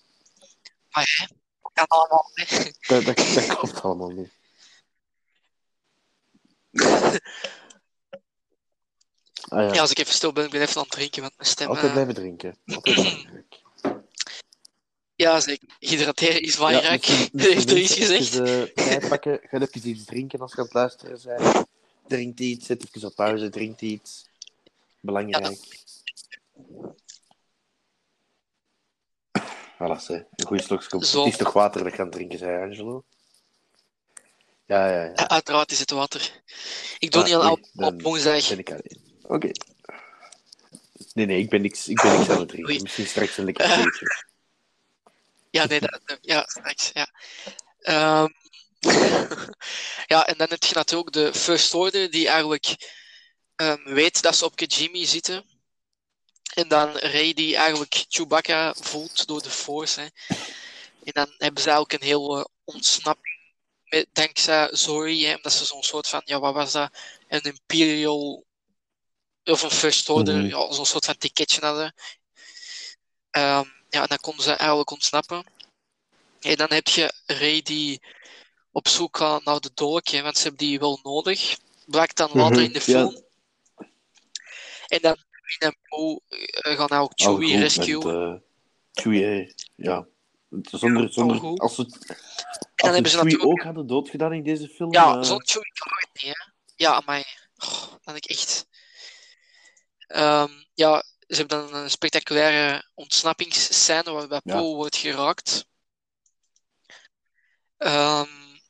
Maar 0.89 1.16
ja, 1.18 1.28
dat 1.28 1.38
kan 1.76 1.88
allemaal. 1.88 2.32
hè. 2.34 2.63
dat, 2.88 3.05
dat, 3.05 3.17
dat 3.17 3.45
klopt 3.45 3.82
allemaal 3.82 4.09
niet. 4.09 4.30
Ah, 9.47 9.67
ja. 9.67 9.73
Ja, 9.73 9.82
als 9.82 9.91
ik 9.91 9.99
even 9.99 10.13
stil 10.13 10.34
ben, 10.34 10.45
ik 10.45 10.51
ben 10.51 10.61
even 10.61 10.76
aan 10.76 10.82
het 10.82 10.91
drinken, 10.91 11.21
want 11.21 11.34
mijn 11.38 11.49
stem... 11.49 11.67
Altijd 11.67 11.86
eh, 11.86 11.91
blijven 11.91 12.13
drinken. 12.13 12.57
Altijd 12.65 13.26
ja, 15.23 15.39
zeker. 15.39 15.67
Hydrateren 15.80 16.41
is 16.41 16.53
Ja, 16.53 16.57
belangrijk. 16.57 17.07
Dat 17.32 17.47
heeft 17.53 17.69
er 17.69 17.78
iets 17.78 17.93
gezegd. 17.93 18.34
Even, 18.34 18.76
eh, 18.76 18.86
tijd 18.86 19.09
pakken. 19.09 19.39
Ga 19.43 19.59
even 19.59 19.89
iets 19.89 20.05
drinken 20.05 20.39
als 20.39 20.51
je 20.51 20.57
aan 20.57 20.63
het 20.63 20.73
luisteren 20.73 21.19
bent. 21.23 21.65
Drink 22.07 22.39
iets. 22.39 22.65
Zet 22.65 22.86
even 22.95 23.07
op 23.07 23.15
pauze. 23.15 23.49
Drink 23.49 23.80
iets. 23.80 24.30
Belangrijk. 24.99 25.57
Voilà, 29.76 30.01
ze. 30.01 30.26
Een 30.36 30.45
goede 30.45 30.63
slokje. 30.63 31.05
Zo. 31.05 31.23
Het 31.23 31.32
is 31.34 31.38
toch 31.39 31.53
water 31.53 31.84
dat 31.84 31.91
je 31.91 31.97
aan 31.99 32.05
het 32.05 32.15
drinken 32.15 32.38
zei, 32.38 32.63
Angelo? 32.69 33.03
Ja, 34.65 34.88
ja, 34.89 35.03
ja. 35.03 35.28
Uiteraard 35.28 35.71
is 35.71 35.80
het 35.80 35.91
water. 35.91 36.41
Ik 36.99 37.11
doe 37.11 37.21
Ah, 37.21 37.28
niet 37.28 37.36
aan 37.38 37.51
op, 37.51 37.59
op 37.76 38.01
woensdag. 38.01 38.47
Ben 38.49 38.59
ik 38.59 38.69
alleen. 38.69 39.01
Oké. 39.21 39.51
Nee, 41.13 41.26
nee, 41.26 41.39
ik 41.39 41.49
ben 41.49 41.61
niks, 41.61 41.88
ik 41.88 42.01
ben 42.01 42.17
niks 42.17 42.30
aan 42.30 42.39
het 42.39 42.47
drinken. 42.47 42.71
Oei. 42.71 42.82
Misschien 42.82 43.07
straks 43.07 43.38
een 43.38 43.45
lekker 43.45 43.65
theetje. 43.65 44.23
Ja, 45.49 45.65
nee, 45.65 45.80
dat, 45.80 46.01
dat- 46.05 46.17
ja, 46.21 46.43
straks, 46.47 46.91
ja. 46.93 47.07
Ehm, 47.80 48.28
ja, 50.13 50.28
en 50.28 50.38
dan 50.38 50.47
heb 50.49 50.63
je 50.63 50.76
natuurlijk 50.76 51.11
de 51.11 51.34
First 51.34 51.73
Order, 51.73 52.11
die 52.11 52.28
eigenlijk 52.28 52.76
ehm, 53.55 53.93
weet 53.93 54.21
dat 54.21 54.36
ze 54.36 54.45
op 54.45 54.55
Kijimi 54.55 55.05
zitten. 55.05 55.43
En 56.56 56.68
dan 56.68 56.97
Rey, 56.97 57.34
die 57.34 57.56
eigenlijk 57.56 58.06
Chewbacca 58.10 58.74
voelt 58.74 59.28
door 59.28 59.41
de 59.41 59.49
Force. 59.49 59.99
Hè. 60.01 60.08
En 61.03 61.12
dan 61.14 61.34
hebben 61.38 61.62
ze 61.64 61.70
eigenlijk 61.70 62.01
een 62.01 62.08
hele 62.08 62.47
ontsnapping. 62.64 63.34
Met, 63.86 64.08
dankzij 64.12 64.70
Zori, 64.72 65.26
hè, 65.26 65.36
omdat 65.36 65.53
ze 65.53 65.66
zo'n 65.66 65.84
soort 65.84 66.08
van, 66.08 66.22
ja, 66.26 66.39
wat 66.39 66.53
was 66.53 66.72
dat? 66.72 66.91
Een 67.28 67.41
Imperial 67.41 68.45
of 69.43 69.62
een 69.62 69.72
first 69.72 70.10
order, 70.10 70.36
Mhm. 70.36 70.45
ja, 70.47 70.74
zo'n 70.74 70.86
soort 70.86 71.06
van 71.06 71.18
ticketje 71.18 71.62
hadden. 71.62 71.93
Ehm, 73.32 73.68
ja, 73.89 74.01
en 74.01 74.08
dan 74.08 74.18
konden 74.18 74.43
ze 74.43 74.51
eigenlijk 74.51 74.91
ontsnappen. 74.91 75.45
En 76.39 76.56
dan 76.56 76.72
heb 76.74 76.88
je 76.88 77.14
Ray 77.26 77.62
die 77.62 78.01
op 78.72 78.88
zoek 78.88 79.18
gaat 79.18 79.43
naar 79.43 79.60
de 79.60 79.72
dolk, 79.74 80.08
hè, 80.08 80.22
want 80.22 80.38
ze 80.38 80.41
hebben 80.47 80.68
die 80.68 80.80
wel 80.80 80.99
nodig. 81.03 81.58
Blijkt 81.86 82.18
dan 82.18 82.32
later 82.34 82.56
Mhm, 82.56 82.66
in 82.66 82.72
de 82.74 82.80
ja. 82.80 82.84
film. 82.86 83.24
En 84.88 85.01
dan 85.01 85.24
Finn 85.46 85.72
en 85.72 85.78
Poe 85.84 86.22
eh, 86.28 86.78
gaan 86.78 86.88
nou 86.89 87.04
ook 87.04 87.12
Chewie 87.16 87.58
met, 87.58 87.78
eh, 87.78 88.34
Chewie, 88.93 89.54
ja. 89.76 90.08
Zonder, 90.62 91.14
zonder, 91.14 91.60
als 91.60 91.78
En 91.78 91.88
dan 92.76 92.93
hebben 92.93 93.12
ze 93.12 93.18
natuurlijk... 93.18 93.46
ook 93.46 93.62
hadden 93.62 93.88
doodgedaan 93.88 94.34
in 94.34 94.43
deze 94.43 94.68
film. 94.68 94.93
Ja, 94.93 95.18
eh, 95.18 95.24
zonder 95.24 95.48
Chewie 95.48 95.72
kan 95.74 95.91
het 95.96 96.24
niet, 96.24 96.34
hè. 96.34 96.52
Ja, 96.76 97.02
maar... 97.06 97.50
Oh, 97.58 97.93
dat 98.04 98.16
ik 98.16 98.26
echt... 98.26 98.68
Ehm, 100.08 100.52
ja, 100.74 101.04
ze 101.28 101.36
hebben 101.36 101.58
dan 101.58 101.76
een 101.76 101.89
spectaculaire 101.89 102.89
ontsnappingsscène 102.93 104.12
waarbij 104.12 104.41
Ja. 104.43 104.58
Poe 104.58 104.76
wordt 104.76 104.96
geraakt. 104.96 105.66
Ehm, 107.78 108.30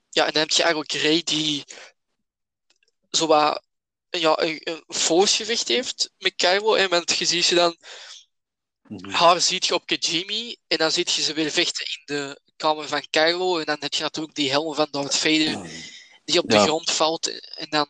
ja, 0.10 0.26
en 0.26 0.32
dan 0.32 0.42
heb 0.42 0.50
je 0.50 0.64
eigenlijk 0.64 0.94
Ray 0.94 1.24
die 1.24 1.64
zo 3.10 3.28
wat, 3.28 3.65
ja, 4.20 4.42
een, 4.42 4.62
een 4.64 4.84
voorgevecht 4.88 5.68
heeft 5.68 6.12
met 6.18 6.36
Kylo. 6.36 6.74
En 6.74 6.90
want 6.90 7.18
je 7.18 7.26
ziet 7.26 7.46
ze 7.46 7.56
dan, 7.56 7.78
mhm. 8.88 9.10
haar 9.10 9.42
ziet 9.42 9.66
je 9.66 9.74
op 9.74 9.86
Kijimi 9.86 10.56
en 10.68 10.78
dan 10.78 10.92
ziet 10.92 11.12
je 11.12 11.22
ze 11.22 11.34
weer 11.34 11.52
vechten 11.52 11.86
in 11.86 12.16
de 12.16 12.42
kamer 12.56 12.88
van 12.88 13.08
Kylo. 13.10 13.58
En 13.58 13.66
dan 13.66 13.78
heb 13.80 13.94
je 13.94 14.04
natuurlijk 14.04 14.36
die 14.36 14.50
helm 14.50 14.76
van 14.76 14.88
Darth 14.92 15.16
Vader 15.16 15.70
die 16.26 16.40
op 16.40 16.50
de 16.50 16.60
grond 16.60 16.92
valt. 16.92 17.28
En 17.56 17.68
dan 17.70 17.88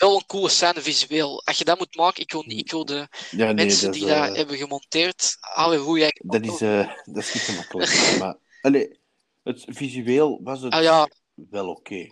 wel 0.00 0.16
een 0.16 0.26
coole 0.26 0.48
scène 0.48 0.80
visueel. 0.80 1.42
Als 1.44 1.58
je 1.58 1.64
dat 1.64 1.78
moet 1.78 1.96
maken, 1.96 2.22
ik 2.22 2.32
wil, 2.32 2.44
ik 2.46 2.70
wil 2.70 2.84
de 2.84 3.08
Ja, 3.30 3.44
nee, 3.44 3.54
mensen 3.54 3.86
dat 3.86 3.94
is, 3.94 4.00
die 4.00 4.10
dat 4.10 4.28
eh, 4.28 4.34
hebben 4.34 4.56
gemonteerd, 4.56 5.36
halleluja. 5.40 6.08
dat 6.14 6.44
is, 6.44 6.60
eh, 6.60 6.92
dat 7.04 7.16
is 7.16 7.34
niet 7.34 7.42
zo 7.42 7.52
makkelijk. 7.52 8.16
maar, 8.18 8.36
allee, 8.60 8.98
het 9.42 9.64
visueel 9.68 10.40
was 10.42 10.60
het 10.62 10.72
Ah 10.72 10.82
ja, 10.82 11.08
wel 11.34 11.68
oké. 11.68 12.10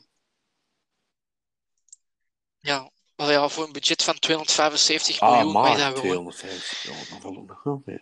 Ja. 2.61 2.91
Maar 3.17 3.31
ja, 3.31 3.49
voor 3.49 3.65
een 3.65 3.73
budget 3.73 4.03
van 4.03 4.19
275 4.19 5.21
Ah, 5.21 5.31
miljoen 5.31 5.49
je 5.49 5.55
dat 5.55 5.77
maar 5.79 5.93
wel. 5.93 6.03
250. 6.03 6.83
Ja, 6.83 7.21
dan 7.23 7.45
nog 7.47 7.63
wel 7.63 7.83
mee. 7.85 8.01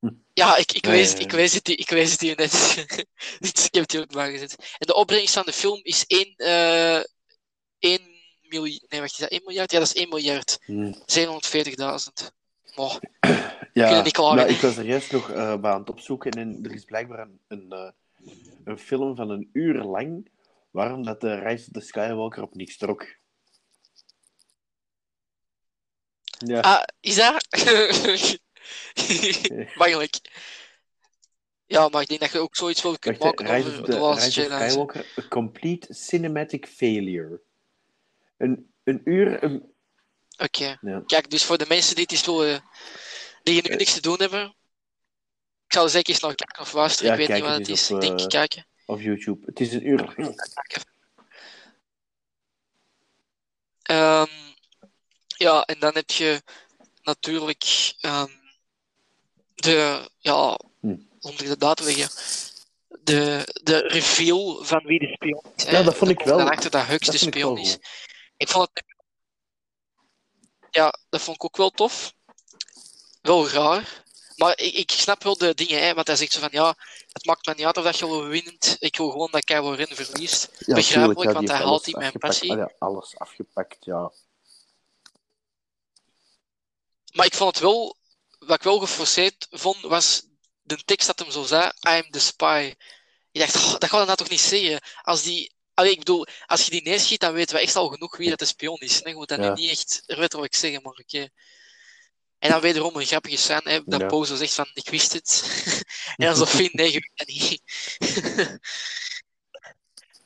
Ja, 0.34 0.56
ik, 0.56 0.72
ik, 0.72 0.86
wees, 0.86 1.12
ja. 1.12 1.18
ik, 1.18 1.32
wees 1.32 1.54
het, 1.54 1.68
ik 1.68 1.88
wees 1.88 2.10
het 2.10 2.20
hier 2.20 2.36
net. 2.36 2.50
Dus 3.40 3.50
ik 3.50 3.74
heb 3.74 3.82
het 3.82 3.92
hier 3.92 4.00
ook 4.00 4.12
bij 4.12 4.30
gezet. 4.30 4.56
En 4.78 4.86
de 4.86 4.94
opbrengst 4.94 5.34
van 5.34 5.44
de 5.44 5.52
film 5.52 5.80
is 5.82 6.04
1, 6.06 6.34
eh 6.36 7.02
1 7.78 8.00
miljard. 8.42 8.90
Nee, 8.90 9.00
wacht, 9.00 9.12
is 9.12 9.18
dat 9.18 9.30
1 9.30 9.42
miljard? 9.44 9.70
Ja, 9.70 9.78
dat 9.78 9.88
is 9.88 9.94
1 9.94 10.08
miljard. 10.08 10.58
Hm. 10.64 10.92
740.000. 10.92 12.30
Maar, 12.74 13.00
Ja, 13.72 13.86
kunnen 13.86 14.04
niet 14.04 14.16
maar 14.16 14.48
ik 14.48 14.60
was 14.60 14.76
er 14.76 14.84
juist 14.84 15.12
nog 15.12 15.30
eh, 15.30 15.56
bij 15.56 15.70
aan 15.70 15.80
het 15.80 15.90
opzoeken 15.90 16.30
en 16.30 16.58
er 16.62 16.74
is 16.74 16.84
blijkbaar 16.84 17.18
een, 17.18 17.40
een, 17.48 17.72
eh, 17.72 17.90
een 18.64 18.78
film 18.78 19.16
van 19.16 19.30
een 19.30 19.50
uur 19.52 19.82
lang 19.82 20.28
waarom 20.70 21.04
dat 21.04 21.20
de 21.20 21.34
Rise 21.34 21.66
of 21.66 21.72
the 21.72 21.80
Skywalker 21.80 22.42
op 22.42 22.54
niks 22.54 22.76
trok. 22.76 23.06
Ja, 26.44 26.60
ah, 26.60 26.82
is 27.00 27.14
dat? 27.14 27.46
Makkelijk. 29.74 30.20
Ja, 31.66 31.88
maar 31.88 32.02
ik 32.02 32.08
denk 32.08 32.20
dat 32.20 32.32
je 32.32 32.38
ook 32.38 32.56
zoiets 32.56 32.82
wel 32.82 32.98
kunt 32.98 33.18
wacht, 33.18 33.38
maken 33.38 33.56
over 33.56 33.80
of, 33.80 33.86
de 33.86 34.14
Rise 34.14 34.46
of. 34.46 34.60
Skywalker, 34.60 35.06
a 35.18 35.28
complete 35.28 35.94
cinematic 35.94 36.66
failure. 36.66 37.40
Een, 38.36 38.72
een 38.84 39.00
uur, 39.04 39.42
een, 39.42 39.72
Oké. 40.38 40.78
ja. 40.80 41.02
Kijk, 41.06 41.30
dus 41.30 41.44
voor 41.44 41.58
de 41.58 41.66
mensen 41.68 41.94
die 41.94 42.02
het 42.02 42.12
eens 42.12 42.26
willen, 42.26 42.64
die 43.42 43.68
nu 43.68 43.74
niks 43.74 43.94
te 43.94 44.00
doen 44.00 44.18
hebben, 44.18 44.56
ik 45.66 45.72
zal 45.72 45.84
er 45.84 45.90
zeker 45.90 46.12
eens 46.12 46.22
naar 46.22 46.34
kijken 46.34 46.62
of 46.62 46.72
luisteren. 46.72 47.12
Ja, 47.12 47.18
ik 47.18 47.26
weet 47.26 47.36
niet 47.36 47.46
wat 47.46 47.58
het 47.58 47.68
is. 47.68 47.90
op, 47.90 48.02
Ik 48.02 48.08
denk 48.08 48.20
eh, 48.20 48.26
kijken. 48.26 48.66
op 48.86 49.00
YouTube. 49.00 49.46
Het 49.46 49.60
is 49.60 49.72
een 49.72 49.86
uur 49.88 49.98
lang. 49.98 50.36
Ja, 55.42 55.62
en 55.64 55.78
dan 55.78 55.94
heb 55.94 56.10
je 56.10 56.42
natuurlijk 57.02 57.92
ehm, 58.00 58.30
de, 59.54 60.10
ja, 60.18 60.58
Hm. 60.80 60.96
ik 61.20 61.58
dat 61.58 61.64
uitleggen? 61.64 62.08
De, 62.88 63.42
de 63.62 63.78
reveal 63.78 64.64
van 64.64 64.82
wie 64.84 64.98
de 64.98 65.06
spion 65.06 65.42
is. 65.56 65.64
Ja, 65.64 65.82
dat 65.82 65.96
vond 65.96 66.10
ik 66.10 66.20
wel- 66.22 66.38
dan 66.38 66.48
achter 66.48 66.70
dat 66.70 66.86
Hux 66.86 67.06
Dat 67.06 67.18
de 67.18 67.26
ik 67.26 67.32
spion 67.34 67.58
is. 67.58 67.78
Ik 68.36 68.48
vond 68.48 68.68
het... 68.72 68.84
Ja, 70.70 70.94
dat 71.08 71.20
vond 71.20 71.36
ik 71.36 71.44
ook 71.44 71.56
wel 71.56 71.70
tof. 71.70 72.14
Wel 73.20 73.48
raar. 73.48 74.04
Maar 74.36 74.58
ik, 74.58 74.74
ik 74.74 74.90
snap 74.90 75.22
wel 75.22 75.36
de 75.36 75.54
dingen, 75.54 75.82
hè, 75.82 75.94
want 75.94 76.06
hij 76.06 76.16
zegt 76.16 76.32
zo 76.32 76.40
van, 76.40 76.48
ja, 76.52 76.74
het 77.12 77.24
maakt 77.26 77.46
me 77.46 77.54
niet 77.56 77.66
uit 77.66 77.76
of 77.76 77.84
dat 77.84 77.98
je 77.98 78.22
winnend. 78.22 78.76
Ik 78.78 78.96
wil 78.96 79.10
gewoon 79.10 79.30
dat 79.30 79.44
Kylo 79.44 79.70
Ren 79.70 79.96
verliest. 79.96 80.48
Ja, 80.58 80.74
Begrijpelijk, 80.74 81.18
tuurlijk, 81.18 81.18
ja, 81.28 81.32
want 81.32 81.48
hij 81.48 81.58
haalt 81.58 81.84
die 81.84 81.96
mijn 81.96 82.12
passie. 82.18 82.56
Ja, 82.56 82.72
alles 82.78 83.18
afgepakt, 83.18 83.84
ja. 83.84 84.12
Maar 87.12 87.26
ik 87.26 87.34
vond 87.34 87.54
het 87.54 87.64
wel, 87.64 87.96
wat 88.38 88.56
ik 88.56 88.62
wel 88.62 88.78
geforceerd 88.78 89.46
vond, 89.50 89.80
was 89.80 90.22
de 90.62 90.76
tekst 90.84 91.06
dat 91.06 91.18
hem 91.18 91.30
zo 91.30 91.44
zei, 91.44 91.72
I'm 91.88 92.10
the 92.10 92.20
spy. 92.20 92.74
Ik 93.32 93.40
dacht, 93.40 93.56
oh, 93.56 93.70
dat 93.70 93.84
gaat 93.84 93.90
hij 93.90 94.04
nou 94.04 94.16
toch 94.16 94.28
niet 94.28 94.40
zeggen? 94.40 94.80
Als 95.02 95.22
die, 95.22 95.52
allee, 95.74 95.92
ik 95.92 95.98
bedoel, 95.98 96.26
als 96.46 96.64
je 96.64 96.70
die 96.70 96.82
neerschiet, 96.82 97.20
dan 97.20 97.32
weten 97.32 97.56
we 97.56 97.62
echt 97.62 97.76
al 97.76 97.88
genoeg 97.88 98.16
wie 98.16 98.30
dat 98.30 98.38
de 98.38 98.44
spion 98.44 98.78
is. 98.78 98.98
Je 99.04 99.14
moet 99.14 99.28
dat 99.28 99.38
Ja. 99.38 99.54
nu 99.54 99.60
niet 99.60 99.70
echt 99.70 100.02
letterlijk 100.06 100.54
zeggen, 100.54 100.82
maar 100.82 100.92
oké. 100.92 101.28
En 102.38 102.50
dan 102.50 102.60
wederom 102.60 102.96
een 102.96 103.06
grappige 103.06 103.36
scène, 103.36 103.70
hè, 103.70 103.80
dat 103.84 104.00
Ja. 104.00 104.06
Poe 104.06 104.26
zo 104.26 104.36
zegt 104.36 104.54
van, 104.54 104.70
ik 104.74 104.88
wist 104.88 105.12
het. 105.12 105.42
en 106.16 106.26
dan 106.26 106.36
zo, 106.36 106.46
Finn, 106.46 106.70
nee, 106.72 106.92
je 106.92 107.00
weet 107.00 107.12
dat 107.14 107.26
niet. 107.26 107.62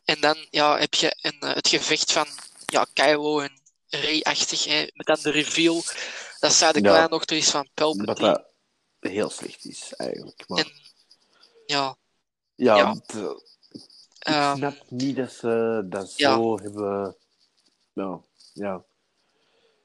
en 0.04 0.20
dan 0.20 0.46
ja, 0.50 0.78
heb 0.78 0.94
je 0.94 1.16
een, 1.20 1.40
eh, 1.40 1.54
het 1.54 1.68
gevecht 1.68 2.12
van 2.12 2.28
ja, 2.66 2.86
Kylo 2.92 3.40
en 3.40 3.60
Rey-achtig, 3.88 4.64
hè, 4.64 4.86
met 4.92 5.06
dan 5.06 5.18
de 5.22 5.30
reveal 5.30 5.84
dat 6.46 6.54
zij 6.56 6.72
de 6.72 6.80
Ja. 6.80 6.90
kleindochter 6.90 7.36
is 7.36 7.50
van 7.50 7.60
Wat 7.60 7.74
Palpatine. 7.74 8.46
dat 9.00 9.10
heel 9.12 9.30
slecht 9.30 9.64
is, 9.64 9.92
eigenlijk. 9.96 10.44
Maar, 10.48 10.58
En 10.58 10.72
ja, 11.66 11.96
ja, 12.54 12.76
ja. 12.76 12.92
het, 12.94 13.14
eh, 13.14 13.30
ik 13.72 13.82
ehm, 14.18 14.56
snap 14.56 14.90
niet 14.90 15.16
dat 15.16 15.32
ze 15.32 15.82
dat 15.84 16.16
ja. 16.16 16.34
zo 16.34 16.58
hebben... 16.58 17.16
Ja, 17.92 18.20
ja, 18.52 18.84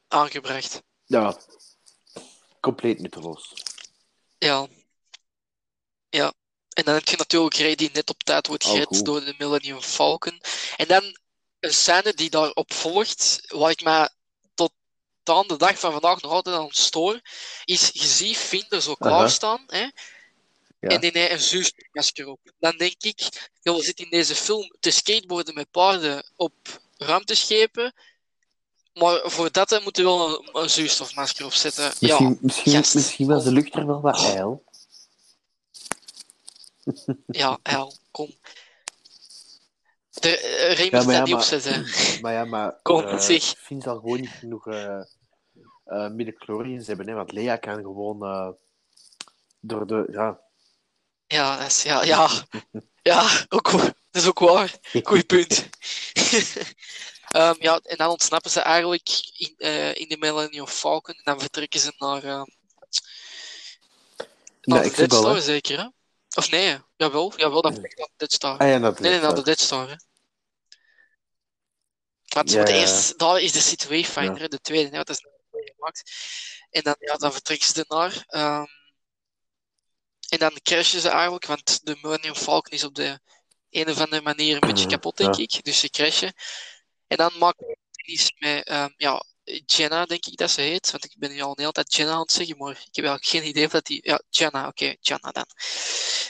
aangebracht. 0.07 0.81
ja. 1.05 1.37
Compleet 2.59 2.99
nutteloos. 2.99 3.53
Ja. 4.37 4.67
Ja. 6.09 6.33
En 6.73 6.83
dan 6.83 6.93
heb 6.93 7.07
je 7.07 7.17
natuurlijk 7.17 7.55
Rey 7.55 7.75
die 7.75 7.89
net 7.93 8.09
op 8.09 8.23
tijd 8.23 8.47
wordt 8.47 8.65
gered 8.65 9.05
door 9.05 9.25
de 9.25 9.35
Millennium 9.37 9.81
Falcon. 9.81 10.41
En 10.77 10.87
dan 10.87 11.03
een 11.59 11.73
scène 11.73 12.13
die 12.13 12.29
daarop 12.29 12.73
volgt, 12.73 13.41
waar 13.47 13.71
ik 13.71 13.83
me 13.83 14.09
aan 15.29 15.47
de 15.47 15.57
dag 15.57 15.79
van 15.79 15.91
vandaag 15.91 16.21
nog 16.21 16.31
altijd 16.31 16.55
aan 16.55 16.67
stoor, 16.69 17.19
is 17.65 17.89
je 17.93 18.05
ziet 18.05 18.37
Finn 18.37 18.65
er 18.69 18.81
zo 18.81 18.93
klaarstaan, 18.95 19.63
hè, 19.67 19.79
Ja. 20.79 20.89
en 20.89 20.99
die 21.01 21.11
heeft 21.13 21.31
een 21.31 21.39
zuurstofmasker 21.39 22.27
op. 22.27 22.39
Dan 22.59 22.77
denk 22.77 22.95
ik, 23.03 23.49
joh, 23.61 23.75
we 23.77 23.83
zitten 23.83 24.05
in 24.05 24.11
deze 24.11 24.35
film 24.35 24.75
te 24.79 24.91
skateboarden 24.91 25.53
met 25.53 25.71
paarden 25.71 26.23
op 26.35 26.53
ruimteschepen, 26.97 27.93
maar 28.93 29.21
voor 29.23 29.51
dat 29.51 29.69
hè, 29.69 29.79
moeten 29.81 30.03
we 30.03 30.09
wel 30.09 30.39
een, 30.39 30.49
een 30.61 30.69
zuurstofmasker 30.69 31.45
opzetten. 31.45 31.83
Ja, 31.83 31.91
Misschien, 31.99 32.37
misschien, 32.41 32.71
gast. 32.73 32.95
misschien 32.95 33.27
was 33.27 33.43
de 33.43 33.51
lucht 33.51 33.75
er 33.75 33.87
wel 33.87 34.01
wat 34.01 34.17
ijl. 34.23 34.63
Ja, 37.27 37.59
El, 37.63 37.93
kom. 38.11 38.35
De, 40.11 40.75
uh, 40.79 40.91
maar 40.91 41.01
ja, 41.01 41.17
dat 41.17 41.25
niet 41.25 41.35
opzetten. 41.35 41.85
Maar 42.21 42.33
ja, 42.33 42.45
maar... 42.45 42.79
Kom, 42.81 43.03
eh, 43.03 43.19
zeg. 43.19 43.43
Zal 43.79 43.99
gewoon 43.99 44.19
niet 44.19 44.29
genoeg 44.29 44.67
uh, 44.67 45.01
uh, 45.85 46.09
midichlorians 46.09 46.87
hebben, 46.87 47.07
hè, 47.07 47.13
want 47.13 47.31
Lea 47.31 47.55
kan 47.55 47.75
gewoon 47.75 48.57
door 49.59 49.87
de... 49.87 50.07
Ja, 50.11 50.39
Ja, 51.27 51.57
dat 51.57 51.67
is, 51.67 51.83
ja, 51.83 52.03
ja. 52.03 52.29
Ja, 53.03 53.45
ook, 53.49 53.71
dat 53.71 53.93
is 54.11 54.27
ook 54.27 54.39
waar. 54.39 54.75
Goeie 55.03 55.23
punt. 55.23 55.69
um, 57.35 57.55
ja, 57.59 57.79
en 57.83 57.97
dan 57.97 58.09
ontsnappen 58.09 58.51
ze 58.51 58.59
eigenlijk 58.59 59.09
in, 59.37 59.55
uh, 59.57 59.95
in 59.95 60.07
de 60.07 60.17
Millennium 60.17 60.67
Falcon. 60.67 61.15
En 61.15 61.21
dan 61.23 61.39
vertrekken 61.39 61.79
ze 61.79 61.93
naar, 61.97 62.23
uh, 62.23 62.43
naar 64.61 64.83
ja, 64.83 64.89
de 64.89 64.95
Dead 64.95 65.13
Star, 65.13 65.41
zeker, 65.41 65.79
hè? 65.79 65.87
Of 66.35 66.49
nee, 66.51 66.77
jawel, 66.95 67.33
jawel 67.35 67.61
dan 67.61 67.71
vertrekken 67.71 67.97
ze 67.97 67.99
naar 67.99 68.09
de 68.09 68.17
Dead 68.17 68.31
Star. 68.31 68.57
Ah 68.57 68.67
ja, 68.67 68.79
dat 68.79 68.99
Nee, 68.99 69.11
nee, 69.11 69.19
naar 69.19 69.29
de 69.29 69.35
dat. 69.35 69.45
Dead 69.45 69.59
Star, 69.59 69.89
hè. 69.89 69.95
Want 72.27 72.51
Ja, 72.51 72.65
eerste, 72.67 73.15
daar 73.15 73.41
is 73.41 73.51
de 73.51 73.59
Situate 73.61 74.11
Finder, 74.11 74.35
Ja. 74.35 74.41
hè, 74.41 74.47
de 74.47 74.59
tweede, 74.61 74.89
hè, 74.89 74.95
want 74.95 75.07
dat 75.07 75.15
is 75.17 75.25
gemaakt. 75.75 76.11
En 76.69 76.81
dan, 76.83 76.95
ja, 76.99 77.15
dan 77.15 77.31
vertrekken 77.31 77.67
ze 77.67 77.85
ernaar. 77.87 78.23
ehm 78.27 78.65
en 80.29 80.39
dan 80.39 80.59
crashen 80.63 81.01
ze 81.01 81.09
eigenlijk, 81.09 81.45
want 81.45 81.85
de 81.85 81.97
Millennium 82.01 82.35
Falcon 82.35 82.71
is 82.73 82.83
op 82.83 82.95
de 82.95 83.19
een 83.69 83.89
of 83.89 83.99
andere 83.99 84.21
manier 84.21 84.53
een 84.53 84.59
beetje 84.59 84.83
Mhm, 84.85 84.93
kapot, 84.93 85.17
denk 85.17 85.35
ik. 85.35 85.63
Dus 85.63 85.79
ze 85.79 85.89
crashen. 85.89 86.33
En 87.07 87.17
dan 87.17 87.31
maken 87.37 87.65
we 87.67 87.77
iets 88.03 88.31
met, 88.39 88.65
ehm, 88.67 88.89
ja, 88.97 89.23
Jenna, 89.65 90.05
denk 90.05 90.25
ik 90.25 90.37
dat 90.37 90.51
ze 90.51 90.61
heet. 90.61 90.91
Want 90.91 91.03
ik 91.03 91.13
ben 91.17 91.31
nu 91.31 91.41
al 91.41 91.49
een 91.49 91.59
hele 91.59 91.71
tijd 91.71 91.93
Jenna 91.93 92.13
aan 92.13 92.19
het 92.19 92.31
zeggen, 92.31 92.57
maar 92.57 92.71
ik 92.71 92.95
heb 92.95 93.05
eigenlijk 93.05 93.25
geen 93.25 93.47
idee 93.47 93.65
of 93.65 93.71
dat 93.71 93.85
die... 93.85 93.99
Ja, 94.03 94.21
Jenna, 94.29 94.67
oké, 94.67 94.95
Jenna 94.99 95.31
dan. 95.31 95.45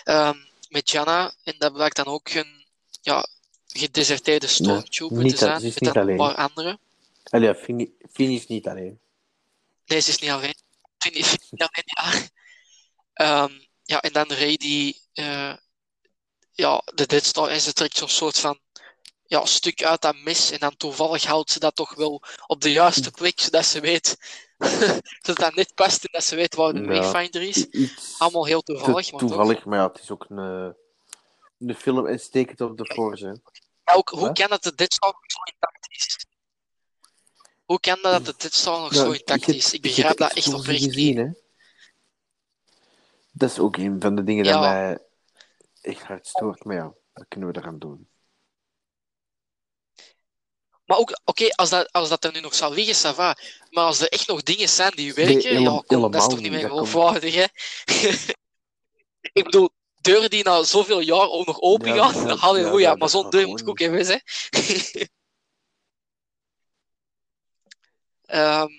Ehm, 0.04 0.38
met 0.70 0.90
Jenna, 0.90 1.34
en 1.44 1.56
dat 1.58 1.74
blijkt 1.74 1.96
dan 1.96 2.06
ook 2.06 2.30
een 2.30 2.66
ja, 3.02 3.28
gedeserteerde 3.68 4.48
stormtrooper 4.48 5.30
te 5.30 5.38
zijn, 5.38 5.64
is 5.64 5.80
met 5.80 5.94
dan 5.94 6.08
een 6.08 6.18
paar 6.18 6.36
anderen. 6.36 6.80
Allee, 7.24 7.48
ja, 7.48 7.56
Fini 8.12 8.36
is 8.36 8.48
niet 8.48 8.68
alleen. 8.68 9.00
Nee, 9.86 10.00
ze 10.00 10.10
is 10.10 10.18
niet 10.18 10.30
alleen. 10.30 10.56
Vind 10.98 11.16
ik 11.16 11.38
niet 11.50 11.62
alleen, 11.62 11.84
ja. 11.86 12.30
Ehm, 13.14 13.52
ja, 13.84 14.02
en 14.02 14.14
dan 14.14 14.32
Ray 14.32 14.58
die 14.58 15.02
eh, 15.14 15.54
ja, 16.52 16.82
de 16.96 17.06
Dead 17.06 17.26
Star 17.26 17.48
en 17.48 17.62
ze 17.62 17.74
trekt 17.74 17.98
zo'n 17.98 18.10
soort 18.10 18.40
van 18.40 18.60
ja, 19.32 19.46
stuk 19.46 19.84
uit 19.84 20.02
dat 20.02 20.16
mes 20.24 20.52
en 20.52 20.60
dan 20.60 20.78
toevallig 20.78 21.24
houdt 21.24 21.52
ze 21.52 21.60
dat 21.60 21.76
toch 21.76 21.96
wel 21.96 22.22
op 22.48 22.62
de 22.62 22.72
juiste 22.72 23.12
plek, 23.12 23.40
zodat 23.40 23.66
ze 23.66 23.80
weet 23.80 24.18
dat 25.22 25.36
dat 25.38 25.56
net 25.56 25.74
past 25.76 26.04
en 26.04 26.10
dat 26.12 26.24
ze 26.24 26.36
weet 26.36 26.56
waar 26.56 26.74
de 26.74 26.80
Ja. 26.80 26.86
Wayfinder 26.88 27.42
is. 27.42 27.66
Iets 27.70 28.16
Allemaal 28.18 28.46
heel 28.46 28.62
te 28.62 28.74
toevallig, 28.74 29.12
maar 29.12 29.20
toch. 29.20 29.30
toevallig, 29.30 29.66
maar 29.66 29.80
ja, 29.80 29.88
het 29.88 30.00
is 30.02 30.12
ook 30.12 30.26
een, 30.30 30.38
eh, 30.38 30.70
een 31.68 31.76
film 31.76 32.08
en 32.08 32.20
steek 32.20 32.50
het 32.50 32.62
op 32.62 32.78
de 32.78 32.86
force. 32.94 33.26
hè. 33.26 33.32
Ja, 33.86 33.94
ook, 33.94 34.10
hoe 34.10 34.20
Wat? 34.20 34.38
kan 34.38 34.50
dat 34.50 34.64
de 34.64 34.76
Dead 34.76 34.94
Star 34.94 35.12
nog 35.12 35.32
zo 35.32 35.40
intact 35.54 35.88
is? 35.90 36.26
Hoe 37.66 37.80
kan 37.80 38.00
dat 38.02 38.12
dat 38.12 38.26
de 38.26 38.34
Dead 38.38 38.54
Star 38.54 38.80
nog 38.80 38.92
Nou, 38.92 39.06
zo 39.06 39.12
intact 39.12 39.46
heb- 39.46 39.56
is? 39.56 39.74
Ik 39.74 39.82
begrijp 39.82 40.18
dat 40.18 40.34
echt 40.34 40.54
oprecht 40.54 40.96
niet. 40.96 41.18
hè? 41.18 41.28
Dat 43.32 43.50
is 43.52 43.60
ook 43.60 43.78
een 43.78 44.02
van 44.02 44.16
de 44.16 44.24
dingen 44.24 44.46
Ja. 44.46 44.52
dat 44.52 44.62
mij 44.62 45.00
echt 45.82 46.02
hard 46.04 46.28
stoort. 46.28 46.64
Maar 46.64 46.76
ja, 46.76 46.94
wat 47.14 47.26
kunnen 47.28 47.52
we 47.54 47.60
eraan 47.60 47.80
doen? 47.80 48.10
Maar 50.92 51.00
ook, 51.00 51.20
oké, 51.26 51.50
als, 51.50 51.70
dat, 51.70 51.92
als 51.92 52.10
dat 52.10 52.24
er 52.24 52.32
nu 52.34 52.40
nog 52.40 52.56
zou 52.56 52.74
liggen, 52.74 52.96
ça 52.96 53.16
va. 53.16 53.38
Maar 53.70 53.84
als 53.86 54.00
er 54.00 54.08
echt 54.08 54.28
nog 54.28 54.44
dingen 54.44 54.70
zijn 54.70 54.92
die 54.96 55.14
werken, 55.14 55.42
hele- 55.42 55.60
ja, 55.60 55.84
kom, 55.86 56.12
dat 56.12 56.22
is 56.22 56.28
toch 56.28 56.40
niet 56.40 56.52
meer 56.52 56.68
geloofwaardig, 56.68 57.36
hè? 57.36 57.46
ik 59.40 59.44
bedoel, 59.44 59.70
deuren 60.02 60.30
die 60.30 60.44
na 60.44 60.64
zoveel 60.64 61.00
jaar 61.00 61.30
ook 61.30 61.46
nog 61.46 61.62
open 61.62 61.94
Ja, 61.94 62.08
gaan, 62.08 62.28
ja, 62.28 62.36
halleluja, 62.46 62.90
ja, 62.90 62.96
maar 62.96 63.10
zo'n 63.10 63.22
gaat 63.24 63.32
deur 63.32 63.48
moet 63.48 63.60
ik 63.60 63.70
ook 63.70 63.80
hebben, 63.80 64.06
hè? 64.06 64.18
Ehm, 68.26 68.70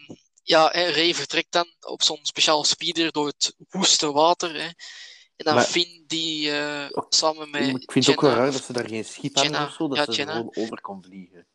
ja, 0.43 0.69
hè, 0.73 0.91
Ray 0.91 1.15
vertrekt 1.15 1.53
dan 1.53 1.75
op 1.81 2.03
zo'n 2.03 2.19
speciaal 2.23 2.65
speeder 2.65 3.13
door 3.13 3.27
het 3.27 3.55
woeste 3.69 4.13
water, 4.13 4.55
hè? 4.55 4.67
En 5.37 5.45
dan 5.45 5.55
Maar- 5.55 5.65
Finn 5.65 6.05
die 6.07 6.51
eh, 6.51 6.87
samen 7.09 7.51
met 7.51 7.67
ik 7.83 7.93
vind 7.93 8.07
het 8.07 8.15
ook 8.15 8.21
wel 8.21 8.35
raar 8.35 8.53
dat 8.53 8.65
ze 8.65 8.73
daar 8.73 8.89
geen 8.89 9.05
schip 9.05 9.37
aan 9.37 9.43
hebben 9.43 9.67
of 9.67 9.75
zo, 9.75 9.89
dat 9.89 10.15
ze 10.15 10.23
gewoon 10.27 10.51
over 10.57 10.81
kon 10.81 11.03
vliegen. 11.03 11.47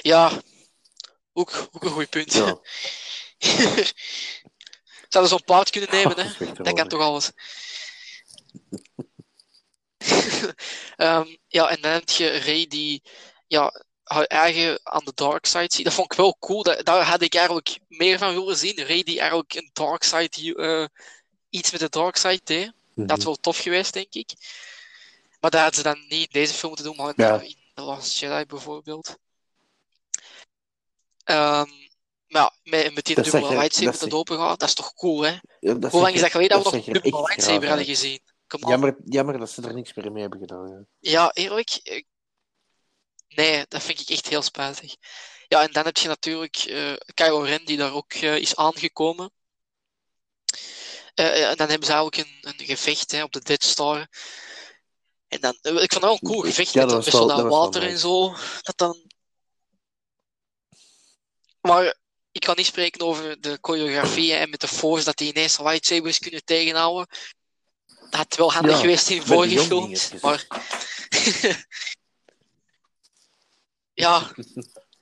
Ja, 0.00 0.42
ook, 1.32 1.68
ook 1.72 1.82
een 1.82 1.90
goed 1.90 2.10
punt. 2.10 2.32
Ja, 2.32 2.58
Zouden 5.08 5.32
zo'n 5.32 5.44
paard 5.44 5.70
kunnen 5.70 5.90
nemen, 5.90 6.18
hè? 6.18 6.46
dat 6.46 6.56
Dat 6.64 6.74
kan 6.74 6.88
toch 6.88 7.00
alles. 7.00 7.30
Ehm, 10.96 11.36
ja, 11.48 11.68
en 11.68 11.80
dan 11.80 11.92
heb 11.92 12.08
je 12.10 12.38
Ray 12.38 12.66
die 12.66 13.02
ja, 13.46 13.82
haar 14.02 14.24
eigen 14.24 14.80
aan 14.82 15.04
de 15.04 15.12
dark 15.14 15.46
side 15.46 15.66
ziet. 15.68 15.84
Dat 15.84 15.94
vond 15.94 16.12
ik 16.12 16.18
wel 16.18 16.36
cool. 16.38 16.62
Dat, 16.62 16.84
daar 16.84 17.02
had 17.04 17.22
ik 17.22 17.34
eigenlijk 17.34 17.78
meer 17.88 18.18
van 18.18 18.34
willen 18.34 18.56
zien. 18.56 18.86
Ray 18.86 19.02
die 19.02 19.18
eigenlijk 19.18 19.54
een 19.54 19.70
dark 19.72 20.02
side, 20.02 20.54
eh, 20.54 20.86
iets 21.50 21.70
met 21.70 21.80
de 21.80 21.88
dark 21.88 22.16
side 22.16 22.40
deed. 22.44 22.72
Mhm. 22.94 23.06
Dat 23.06 23.18
is 23.18 23.24
wel 23.24 23.36
tof 23.36 23.58
geweest, 23.58 23.92
denk 23.92 24.14
ik. 24.14 24.30
Maar 25.40 25.50
dat 25.50 25.60
hadden 25.60 25.78
ze 25.78 25.82
dan 25.82 26.04
niet 26.08 26.26
in 26.26 26.28
deze 26.40 26.54
film 26.54 26.72
moeten 26.72 26.86
doen, 26.86 26.96
maar 26.96 27.14
in, 27.16 27.24
Ja. 27.24 27.40
in 27.40 27.56
The 27.74 27.82
Last 27.82 28.18
Jedi 28.18 28.44
bijvoorbeeld. 28.46 29.16
Ehm, 31.24 31.68
maar 32.26 32.42
ja, 32.42 32.52
met, 32.62 32.94
met 32.94 33.04
die 33.04 33.14
Dat 33.14 33.24
dubbele 33.24 33.46
er- 33.52 33.58
lightsaber 33.58 33.92
dat 33.92 34.00
dat 34.00 34.12
open 34.12 34.36
gaat, 34.38 34.60
dat 34.60 34.68
is 34.68 34.74
toch 34.74 34.94
cool, 34.94 35.22
hè? 35.22 35.30
Ja, 35.60 35.74
Hoe 35.90 36.00
lang 36.00 36.14
is 36.14 36.20
dat 36.20 36.30
geleden 36.30 36.62
dat 36.62 36.70
we 36.72 36.76
nog 36.76 36.86
een 36.86 36.92
dubbele 36.92 37.16
lightsaber 37.22 37.56
graaf 37.56 37.68
hadden 37.68 37.86
gezien? 37.94 38.20
Jammer, 38.46 38.96
jammer 39.04 39.38
dat 39.38 39.50
ze 39.50 39.62
er 39.62 39.74
niks 39.74 39.94
meer 39.94 40.12
mee 40.12 40.22
hebben 40.22 40.40
gedaan. 40.40 40.68
ja. 40.68 41.10
Ja, 41.10 41.32
eerlijk? 41.32 42.04
Nee, 43.28 43.64
dat 43.68 43.82
vind 43.82 44.00
ik 44.00 44.08
echt 44.08 44.28
heel 44.28 44.42
spijtig. 44.42 44.94
Ja, 45.48 45.62
en 45.62 45.72
dan 45.72 45.84
heb 45.84 45.96
je 45.96 46.08
natuurlijk 46.08 46.56
eh 46.56 46.92
Kylo 47.14 47.38
Ren, 47.40 47.64
die 47.64 47.76
daar 47.76 47.92
ook 47.94 48.12
eh, 48.12 48.36
is 48.36 48.56
aangekomen. 48.56 49.32
Eh, 51.14 51.50
en 51.50 51.56
dan 51.56 51.68
hebben 51.68 51.86
ze 51.86 51.92
eigenlijk 51.92 52.16
een, 52.16 52.50
een 52.58 52.66
gevecht 52.66 53.10
hè, 53.12 53.22
op 53.22 53.32
de 53.32 53.40
Dead 53.40 53.62
Star. 53.62 54.08
En 55.28 55.40
dan, 55.40 55.52
ik 55.62 55.72
vond 55.72 55.90
dat 55.92 56.02
wel 56.02 56.12
een 56.12 56.18
cool 56.28 56.40
gevecht 56.40 56.72
Ja, 56.72 56.80
met, 56.80 56.90
dat 56.90 57.04
met 57.04 57.14
zo 57.14 57.26
wel- 57.26 57.36
dat 57.36 57.48
water 57.50 57.82
en 57.82 57.98
zo. 57.98 58.34
Dat 58.62 58.76
dan... 58.76 59.10
Maar 61.62 61.94
ik 62.32 62.40
kan 62.40 62.54
niet 62.56 62.66
spreken 62.66 63.06
over 63.06 63.40
de 63.40 63.58
choreografie 63.60 64.32
en 64.32 64.50
met 64.50 64.60
de 64.60 64.68
force, 64.68 65.04
dat 65.04 65.16
die 65.16 65.28
ineens 65.32 65.58
lightsabers 65.58 66.18
kunnen 66.18 66.44
tegenhouden. 66.44 67.06
Dat 67.86 68.14
had 68.14 68.36
wel 68.36 68.52
handig 68.52 68.74
Ja, 68.74 68.80
geweest 68.80 69.10
in 69.10 69.22
vorige 69.22 69.58
films, 69.58 70.20
maar... 70.20 70.46
ja, 74.04 74.30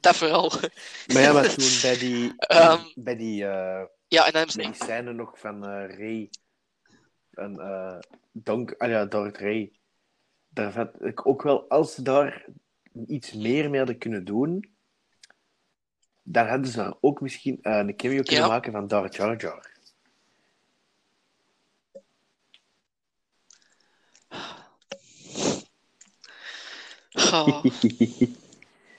dat 0.01 0.17
vooral. 0.17 0.53
Maar 1.07 1.23
ja, 1.23 1.33
maar 1.33 1.55
toen 1.55 1.79
bij 1.83 1.99
die, 1.99 2.33
Ehm, 2.37 2.83
bij 2.95 3.17
die, 3.17 3.47
eh, 3.47 3.85
Ja, 4.09 4.27
en 4.27 4.33
dan 4.33 4.49
bij 4.57 4.65
die 4.65 4.75
scène 4.75 5.13
nog 5.13 5.39
van 5.39 5.65
eh 5.67 5.97
Ray 5.99 6.31
en 7.31 7.59
eh 7.59 7.99
Donk, 8.33 8.75
ah 8.79 8.89
ja, 8.89 9.05
Darth 9.05 9.39
Ray, 9.39 9.73
daar 10.49 10.73
vet 10.73 10.95
ik 11.01 11.27
ook 11.27 11.43
wel, 11.43 11.69
als 11.69 11.95
ze 11.95 12.03
daar 12.03 12.47
iets 13.07 13.33
meer 13.33 13.71
mee 13.71 13.79
hadden 13.79 13.99
kunnen 13.99 14.25
doen, 14.25 14.75
dan 16.23 16.47
hadden 16.47 16.71
ze 16.71 16.77
daar 16.77 16.95
ook 17.01 17.21
misschien 17.21 17.59
eh, 17.63 17.77
een 17.77 17.97
cameo 17.97 18.23
kunnen 18.23 18.45
Ja. 18.45 18.51
maken 18.51 18.73
van 18.73 18.89
Darth 18.89 19.15
Jar 19.17 19.37
Jar. 19.41 19.69
Oh, 27.33 27.65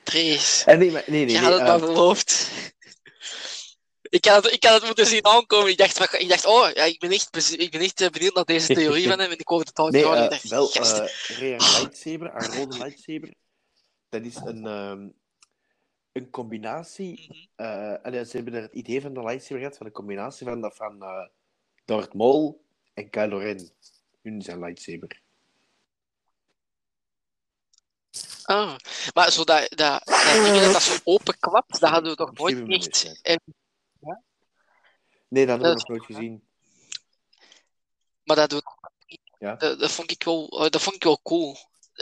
Trace. 0.03 0.65
en 0.65 0.79
nee, 0.79 0.91
maar, 0.91 1.03
nee, 1.07 1.25
nee, 1.25 1.35
Je 1.35 1.41
nee, 1.41 1.49
had 1.49 1.51
het 1.51 1.61
eh, 1.61 1.67
maar 1.67 1.79
beloofd. 1.79 2.49
Ik 4.01 4.25
had, 4.25 4.43
het, 4.43 4.53
ik 4.53 4.63
had 4.63 4.73
het 4.73 4.85
moeten 4.85 5.05
zien 5.05 5.25
aankomen. 5.25 5.69
Ik 5.71 5.77
dacht, 5.77 6.13
ik 6.19 6.29
dacht 6.29 6.45
oh, 6.45 6.69
ja, 6.73 6.83
ik 6.83 6.99
ben 6.99 7.11
echt, 7.11 7.55
ik 7.59 7.71
ben 7.71 7.81
echt 7.81 8.01
eh, 8.01 8.09
benieuwd 8.09 8.33
naar 8.35 8.45
deze 8.45 8.73
theorie 8.73 9.07
van 9.07 9.19
hem. 9.19 9.31
En 9.31 9.39
ik 9.39 9.47
hoorde 9.47 9.65
het 9.67 9.79
al 9.79 9.89
Nee, 9.89 10.03
eh, 10.03 10.29
dacht, 10.29 10.49
wel, 10.49 10.71
eh 10.73 11.07
Ray 11.39 11.51
haar 11.57 11.81
lightsaber, 11.81 12.31
haar 12.31 12.55
rode 12.55 12.77
lightsaber, 12.77 13.33
dat 14.09 14.21
is 14.21 14.35
een, 14.35 14.65
ehm, 14.65 15.07
een 16.11 16.29
combinatie. 16.29 17.49
Eh 17.55 17.93
allee, 18.03 18.25
ze 18.25 18.35
hebben 18.35 18.53
er 18.53 18.61
het 18.61 18.73
idee 18.73 19.01
van 19.01 19.13
de 19.13 19.23
lightsaber 19.23 19.57
gehad, 19.59 19.77
van 19.77 19.85
een 19.85 19.91
combinatie 19.91 20.47
van 20.47 20.61
dat 20.61 20.75
van 20.75 21.03
eh 21.03 21.27
Darth 21.85 22.13
Maul 22.13 22.63
en 22.93 23.09
Kylo 23.09 23.37
Ren. 23.37 23.69
Hun 24.21 24.41
zijn 24.41 24.59
lightsaber. 24.59 25.21
Ah, 28.43 28.75
maar 29.13 29.31
zo 29.31 29.43
dat, 29.43 29.69
dat, 29.69 30.05
dat 30.05 30.43
ding 30.43 30.59
dat, 30.59 30.73
dat 30.73 30.81
zo 30.81 30.99
openklapt, 31.03 31.79
dat 31.79 31.89
hadden 31.89 32.11
we 32.11 32.17
toch 32.17 32.33
nooit 32.33 32.69
echt... 32.69 33.21
eh, 33.21 33.35
Nee, 35.27 35.45
dat 35.45 35.59
hebben 35.59 35.69
we 35.69 35.75
nog 35.75 35.87
nooit 35.87 36.05
gezien. 36.05 36.43
Maar 38.23 38.35
dat, 38.35 38.51
we, 38.51 38.63
Ja. 39.39 39.55
dat, 39.55 39.79
dat, 39.79 39.91
vond 39.91 40.11
ik 40.11 40.23
wel, 40.23 40.63
eh, 40.63 40.69
dat 40.69 40.81
vond 40.81 40.95
ik 40.95 41.03
wel 41.03 41.19
cool. 41.21 41.55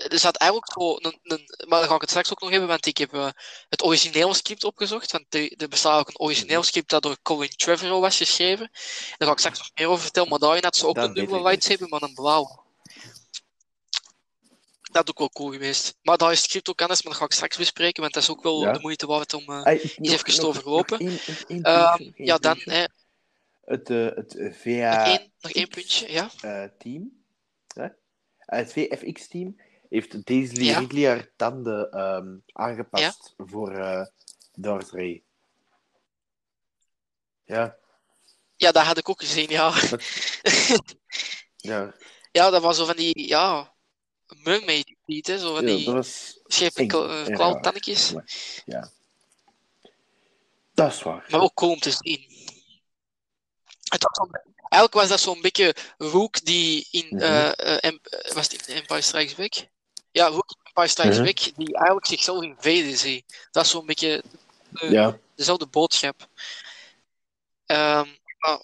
Er 0.07 0.19
zat 0.19 0.35
eigenlijk 0.35 0.71
zo 0.71 0.95
een, 0.95 1.19
een, 1.23 1.65
maar 1.67 1.79
dan 1.79 1.89
ga 1.89 1.95
ik 1.95 2.01
het 2.01 2.09
straks 2.09 2.31
ook 2.31 2.41
nog 2.41 2.49
hebben, 2.49 2.67
want 2.69 2.85
ik 2.85 2.97
heb 2.97 3.13
eh, 3.13 3.29
het 3.69 3.83
originele 3.83 4.33
script 4.33 4.63
opgezocht. 4.63 5.11
Want 5.11 5.25
er, 5.29 5.53
er 5.57 5.67
bestaat 5.67 5.99
ook 5.99 6.07
een 6.07 6.19
origineel 6.19 6.63
script 6.63 6.89
dat 6.89 7.01
door 7.03 7.17
Colin 7.21 7.49
Trevorrow 7.49 8.01
was 8.01 8.17
geschreven. 8.17 8.69
Daar 9.17 9.27
ga 9.27 9.31
ik 9.31 9.39
straks 9.39 9.57
nog 9.57 9.69
meer 9.75 9.87
over 9.87 10.01
vertellen, 10.03 10.29
maar 10.29 10.39
daarin 10.39 10.63
had 10.63 10.75
ze 10.75 10.87
ook 10.87 10.95
Dat 10.95 11.07
een 11.07 11.13
weet 11.13 11.23
dubbele 11.23 11.47
lightsaber, 11.49 11.87
maar 11.89 12.01
een 12.01 12.13
blauw. 12.13 12.67
Dat 14.91 15.03
is 15.03 15.09
ook 15.09 15.19
wel 15.19 15.29
cool 15.29 15.51
geweest. 15.51 15.97
Maar 16.01 16.17
daar 16.17 16.31
is 16.31 16.43
script 16.43 16.69
ook 16.69 16.81
anders, 16.81 17.01
maar 17.01 17.11
dat 17.11 17.21
ga 17.21 17.27
ik 17.27 17.33
straks 17.33 17.57
bespreken, 17.57 18.01
want 18.01 18.13
dat 18.13 18.23
is 18.23 18.29
ook 18.29 18.43
wel 18.43 18.61
Ja. 18.61 18.71
de 18.71 18.79
moeite 18.79 19.05
waard 19.07 19.33
om... 19.33 19.43
eh, 19.49 19.63
Ah, 19.63 19.65
eens 19.73 19.93
even 19.97 20.33
te 20.33 20.47
overlopen. 20.47 21.03
Nog 21.03 21.09
één, 21.09 21.19
nog 21.27 21.43
één 21.47 21.61
ehm, 21.63 22.01
één 22.01 22.13
ja, 22.15 22.37
dan 22.37 22.57
hè, 22.63 22.83
Het, 23.65 23.89
eh, 23.89 24.05
het 24.05 24.35
eh, 24.35 24.43
nog, 24.51 25.05
één, 25.05 25.31
nog 25.39 25.67
puntje. 25.69 26.11
Ja? 26.11 26.31
team. 26.77 27.23
Hè? 27.73 27.87
Het 28.37 28.71
VFX-team 28.73 29.55
heeft 29.89 30.25
Daisy 30.25 30.63
Ja. 30.63 30.79
Ridley 30.79 31.07
haar 31.07 31.29
tanden 31.35 31.91
ehm, 31.91 32.37
aangepast 32.53 33.33
voor 33.37 33.73
Darth 34.53 34.89
Ray. 34.91 35.23
Ja, 37.45 37.77
ja, 38.55 38.71
dat 38.71 38.83
had 38.83 38.97
ik 38.97 39.09
ook 39.09 39.19
gezien, 39.19 39.49
ja. 39.49 39.73
ja, 41.71 41.93
Ja, 42.31 42.49
dat 42.49 42.61
was 42.61 42.77
zo 42.77 42.85
van 42.85 42.95
die, 42.95 43.27
ja, 43.27 43.73
mermaid 44.43 44.95
hè, 45.05 45.39
zo 45.39 45.55
van 45.55 45.67
ja 45.67 45.75
die 45.75 45.85
was 45.91 46.39
schepe 46.45 46.85
klauwtannetjes. 47.25 48.13
Ja. 48.65 48.91
Dat 50.73 50.91
is 50.93 51.01
waar. 51.01 51.25
Maar 51.29 51.41
ook 51.41 51.53
cool 51.53 51.71
om 51.71 51.79
te 51.79 51.91
zien. 51.91 52.27
Het 53.83 54.03
was 54.03 54.17
zo'n- 54.17 54.41
eigenlijk 54.59 54.93
was 54.93 55.07
dat 55.07 55.19
zo'n 55.19 55.41
beetje 55.41 55.75
Rook 55.97 56.45
die 56.45 56.87
in, 56.91 57.05
Mhm. 57.09 57.17
eh, 57.23 57.83
eh, 57.83 57.95
was 58.33 58.47
het 58.51 58.67
in 58.67 58.75
Empire 58.75 59.01
Strikes 59.01 59.35
Back? 59.35 59.53
Ja, 60.12 60.28
in 60.28 60.41
Empire 60.64 60.88
Strikes 60.88 61.16
Mhm. 61.16 61.26
Back, 61.26 61.38
die 61.38 61.76
eigenlijk 61.76 62.05
zichzelf 62.05 62.43
in 62.43 62.55
Vader 62.60 62.97
ziet. 62.97 63.47
Dat 63.51 63.64
is 63.66 63.72
zo'n 63.72 63.86
beetje 63.86 64.24
de- 64.70 64.89
Ja. 64.91 65.20
dezelfde 65.36 65.66
boodschap. 65.68 66.28
Ehm, 67.66 68.07
maar, 68.38 68.62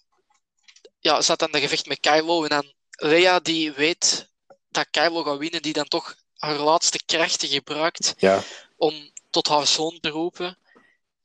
ja, 1.00 1.22
zat 1.22 1.40
dan 1.40 1.52
de 1.52 1.60
gevecht 1.60 1.86
met 1.86 2.00
Kylo 2.00 2.44
en 2.44 2.50
dan 2.50 2.74
Leia 2.98 3.40
die 3.40 3.72
weet 3.72 4.28
dat 4.70 4.88
Kylo 4.92 5.24
gaat 5.24 5.38
winnen, 5.38 5.62
die 5.62 5.74
dan 5.74 5.88
toch 5.88 6.16
haar 6.38 6.56
laatste 6.58 7.00
krachten 7.06 7.48
gebruikt 7.48 8.14
Ja. 8.18 8.44
om 8.78 9.12
tot 9.30 9.48
haar 9.48 9.68
zoon 9.68 9.98
te 10.00 10.10
roepen. 10.10 10.58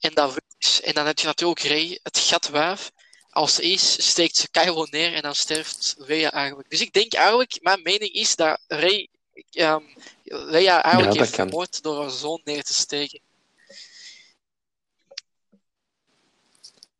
En, 0.00 0.14
dat 0.14 0.36
en 0.82 0.94
dan 0.94 1.06
heb 1.06 1.18
je 1.18 1.26
natuurlijk 1.26 1.60
Rey, 1.60 2.00
het 2.02 2.18
gatwijf. 2.18 2.90
Als 3.30 3.54
ze 3.54 3.62
is, 3.62 4.08
steekt 4.08 4.36
ze 4.36 4.50
Kylo 4.50 4.86
neer 4.90 5.14
en 5.14 5.22
dan 5.22 5.34
sterft 5.34 5.94
Leia 5.98 6.32
eigenlijk. 6.32 6.70
Dus 6.70 6.80
ik 6.80 6.92
denk 6.92 7.12
eigenlijk, 7.14 7.58
mijn 7.62 7.82
mening 7.82 8.12
is 8.12 8.36
dat 8.36 8.60
Rey 8.66 9.08
ehm, 9.50 9.82
Leia 10.24 10.82
eigenlijk 10.82 11.14
Ja, 11.14 11.20
heeft 11.20 11.34
vermoord 11.34 11.82
door 11.82 12.00
haar 12.00 12.10
zoon 12.10 12.40
neer 12.44 12.62
te 12.62 12.74
steken. 12.74 13.20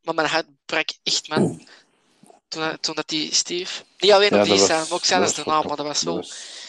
Maar 0.02 0.14
mijn 0.14 0.28
hart 0.28 0.46
brak 0.66 0.88
echt, 1.02 1.28
man. 1.28 1.66
Toen, 2.48 2.62
hij- 2.62 2.78
toen 2.78 2.94
dat 2.94 3.08
die 3.08 3.34
stierf. 3.34 3.84
Niet 3.98 4.12
alleen 4.12 4.30
Ja, 4.30 4.38
op 4.38 4.44
die 4.44 4.58
scène, 4.58 4.78
maar 4.78 4.92
ook 4.92 5.06
daarna, 5.06 5.26
fucked 5.26 5.46
maar 5.46 5.76
dat 5.76 5.86
was 5.86 6.02
wel... 6.02 6.14
Dat 6.14 6.26
was- 6.28 6.68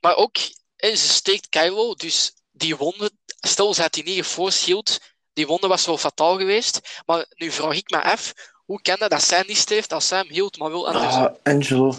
Maar 0.00 0.16
ook, 0.16 0.36
hè, 0.76 0.96
ze 0.96 1.08
steekt 1.08 1.48
Kylo, 1.48 1.94
dus 1.94 2.34
die 2.50 2.76
wonde, 2.76 3.10
stel 3.26 3.74
ze 3.74 3.82
had 3.82 3.92
die 3.92 4.04
niet 4.04 4.34
healed, 4.64 5.00
die 5.32 5.46
wonde 5.46 5.66
was 5.66 5.86
wel 5.86 5.98
fataal 5.98 6.36
geweest. 6.36 7.02
Maar 7.06 7.26
nu 7.34 7.50
vraag 7.50 7.76
ik 7.76 7.90
me 7.90 8.02
af, 8.02 8.32
hoe 8.64 8.82
kan 8.82 8.98
dat 8.98 9.10
dat 9.10 9.22
zij 9.22 9.42
niet 9.46 9.56
sterft 9.56 9.92
als 9.92 10.08
zij 10.08 10.18
hem 10.18 10.28
hield, 10.28 10.58
maar 10.58 10.70
wel 10.70 10.86
andersom? 10.88 11.22
Ah, 11.22 11.34
Angelo. 11.42 11.94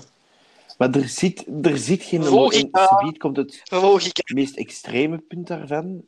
Maar 0.83 1.01
er 1.01 1.07
zit, 1.07 1.45
er 1.61 1.77
zit 1.77 2.03
geen... 2.03 2.23
Logica. 2.23 2.81
En 2.81 2.87
subiet 2.87 3.17
komt 3.17 3.37
het 3.37 3.61
Logica. 3.71 4.33
meest 4.33 4.57
extreme 4.57 5.17
punt 5.17 5.47
daarvan. 5.47 6.05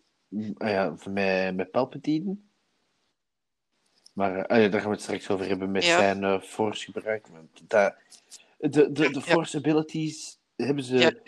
Ah 0.58 0.70
ja, 0.70 0.96
met, 1.10 1.56
met 1.56 1.72
Palpatine. 1.72 2.38
Maar 4.14 4.48
ah 4.48 4.62
ja, 4.62 4.68
daar 4.68 4.80
gaan 4.82 4.90
we 4.90 4.96
het 4.96 5.04
straks 5.04 5.30
over 5.30 5.48
hebben 5.48 5.72
met 5.72 5.84
Ja. 5.84 5.98
zijn 5.98 6.24
eh, 6.24 6.42
force 6.42 6.92
gebruik. 6.92 7.28
Want 7.28 7.70
dat, 7.70 7.96
de, 8.58 8.92
de, 8.92 9.12
de 9.12 9.22
force 9.22 9.58
abilities 9.58 10.40
hebben 10.56 10.84
ze 10.84 11.22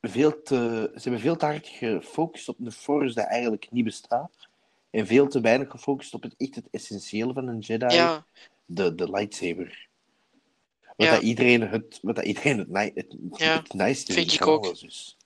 veel 0.00 0.42
te... 0.42 0.90
Ze 0.94 1.02
hebben 1.02 1.20
veel 1.20 1.36
te 1.36 1.44
hard 1.44 1.66
gefocust 1.66 2.48
op 2.48 2.56
een 2.60 2.72
force 2.72 3.14
dat 3.14 3.26
eigenlijk 3.26 3.70
niet 3.70 3.84
bestaat. 3.84 4.48
En 4.90 5.06
veel 5.06 5.28
te 5.28 5.40
weinig 5.40 5.70
gefocust 5.70 6.14
op 6.14 6.22
het 6.22 6.34
echt 6.36 6.54
het 6.54 6.68
essentiële 6.70 7.32
van 7.32 7.48
een 7.48 7.58
Jedi. 7.58 8.20
De, 8.64 8.94
de 8.94 9.10
lightsaber. 9.10 9.90
Wat, 10.96 11.06
Ja. 11.06 11.12
dat 11.14 11.22
iedereen 11.22 11.60
het, 11.60 11.98
wat 12.02 12.16
dat 12.16 12.24
iedereen 12.24 12.58
het, 12.58 12.94
het, 12.94 13.14
Ja, 13.36 13.56
het 13.62 13.72
nice 13.72 14.12
vind 14.12 14.32
ik 14.32 14.46
ook. 14.46 14.80
Dus. 14.80 15.16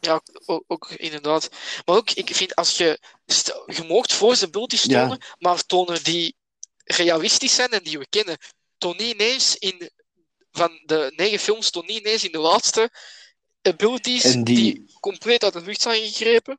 ja 0.00 0.20
ook, 0.46 0.64
ook 0.66 0.90
inderdaad. 0.90 1.48
Maar 1.84 1.96
ook, 1.96 2.10
ik 2.10 2.34
vind 2.34 2.54
als 2.54 2.76
je... 2.76 2.98
Je 3.66 3.84
moogt 3.88 4.12
force 4.12 4.44
abilities 4.46 4.82
Ja. 4.84 5.02
tonen, 5.02 5.18
maar 5.38 5.66
tonen 5.66 6.04
die 6.04 6.34
realistisch 6.84 7.54
zijn 7.54 7.70
en 7.70 7.82
die 7.82 7.98
we 7.98 8.06
kennen. 8.08 8.38
Toon 8.78 8.96
niet 8.96 9.12
ineens 9.14 9.56
in... 9.58 9.90
Van 10.50 10.82
de 10.84 11.12
negen 11.16 11.38
films, 11.38 11.70
toon 11.70 11.86
niet 11.86 11.98
ineens 11.98 12.24
in 12.24 12.32
de 12.32 12.38
laatste 12.38 12.90
abilities 13.62 14.24
En 14.24 14.44
die... 14.44 14.56
die- 14.56 14.94
compleet 15.00 15.44
uit 15.44 15.52
de 15.52 15.60
lucht 15.62 15.80
zijn 15.82 16.02
gegrepen. 16.02 16.58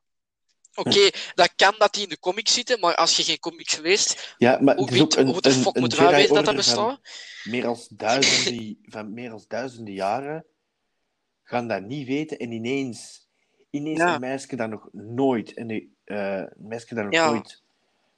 Oké, 0.78 1.10
dat 1.34 1.52
kan 1.56 1.74
dat 1.78 1.92
die 1.94 2.02
in 2.02 2.08
de 2.08 2.18
comics 2.18 2.52
zitten, 2.54 2.80
maar 2.80 2.94
als 2.94 3.16
je 3.16 3.22
geen 3.22 3.38
comics 3.38 3.76
leest, 3.76 4.34
Ja, 4.38 4.58
maar 4.60 4.76
hoe, 4.76 4.90
weet, 4.90 5.16
een, 5.16 5.26
hoe 5.26 5.40
de 5.40 5.48
een, 5.48 5.54
fuck 5.54 5.74
een 5.74 5.80
moeten 5.80 5.98
wij 6.02 6.14
weten 6.14 6.34
dat 6.34 6.44
dat 6.44 6.56
bestaat? 6.56 7.00
Meer 7.44 7.66
als 7.66 7.88
duizenden, 7.88 8.78
van 8.82 9.14
meer 9.14 9.30
als 9.32 9.46
duizenden 9.46 9.94
jaren 9.94 10.44
gaan 11.42 11.68
dat 11.68 11.82
niet 11.82 12.06
weten 12.06 12.38
en 12.38 12.52
ineens, 12.52 13.28
ineens 13.70 13.98
Ja. 13.98 14.14
een 14.14 14.20
meisje 14.20 14.56
dat 14.56 14.68
nog 14.70 14.88
nooit, 14.92 15.54
en 15.54 15.66
die, 15.66 15.96
eh, 16.04 16.36
een 16.36 16.52
meisje 16.56 16.94
dat 16.94 17.04
nog 17.04 17.12
Ja. 17.12 17.30
nooit 17.30 17.62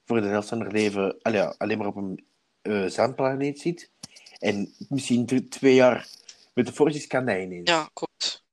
voor 0.04 0.20
de 0.20 0.26
helft 0.26 0.48
van 0.48 0.60
haar 0.60 0.72
leven 0.72 1.16
ja, 1.22 1.54
alleen 1.58 1.78
maar 1.78 1.86
op 1.86 1.96
een 1.96 2.24
eh 2.62 2.86
zandplaneet 2.86 3.60
zit 3.60 3.90
en 4.38 4.74
misschien 4.88 5.26
drie- 5.26 5.48
twee 5.48 5.74
jaar 5.74 6.08
met 6.54 6.66
de 6.66 6.72
Force 6.72 6.96
is, 6.96 7.06
kan 7.06 7.24
dat 7.26 7.36
ineens. 7.36 7.70
Ja, 7.70 7.90
klopt. 7.92 8.44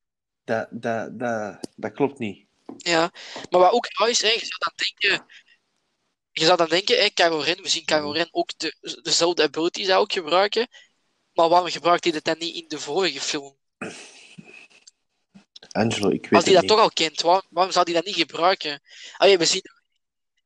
Dat, 0.43 0.67
dat, 0.71 1.19
dat, 1.19 1.69
dat 1.75 1.91
klopt 1.91 2.19
niet. 2.19 2.45
Ja, 2.77 3.11
maar 3.49 3.59
wat 3.59 3.71
ook 3.71 3.87
raar 3.89 4.09
is, 4.09 4.21
hè, 4.21 4.29
je 4.29 4.45
zou 4.45 4.59
dan 4.59 4.73
denken, 4.75 5.25
je 6.31 6.45
zou 6.45 6.57
dan 6.57 6.69
denken, 6.69 6.97
hè, 6.97 7.55
we 7.55 7.69
zien 7.69 8.13
Ren 8.13 8.27
ook 8.31 8.57
de, 8.57 8.99
dezelfde 9.01 9.43
abilities 9.43 9.91
ook 9.91 10.11
gebruiken, 10.11 10.67
maar 11.33 11.49
waarom 11.49 11.69
gebruikt 11.69 12.03
hij 12.03 12.13
dat 12.13 12.23
dan 12.23 12.37
niet 12.37 12.55
in 12.55 12.65
de 12.67 12.79
vorige 12.79 13.21
film? 13.21 13.57
Angelo, 15.71 16.09
ik 16.09 16.21
weet 16.21 16.33
Als 16.33 16.45
hij 16.45 16.53
dat 16.53 16.67
toch 16.67 16.79
al 16.79 16.91
kent, 16.91 17.21
waarom, 17.21 17.47
waarom 17.49 17.73
zou 17.73 17.85
hij 17.85 17.93
dat 17.93 18.05
niet 18.05 18.15
gebruiken? 18.15 18.81
Allee, 19.17 19.37
we 19.37 19.45
zien 19.45 19.61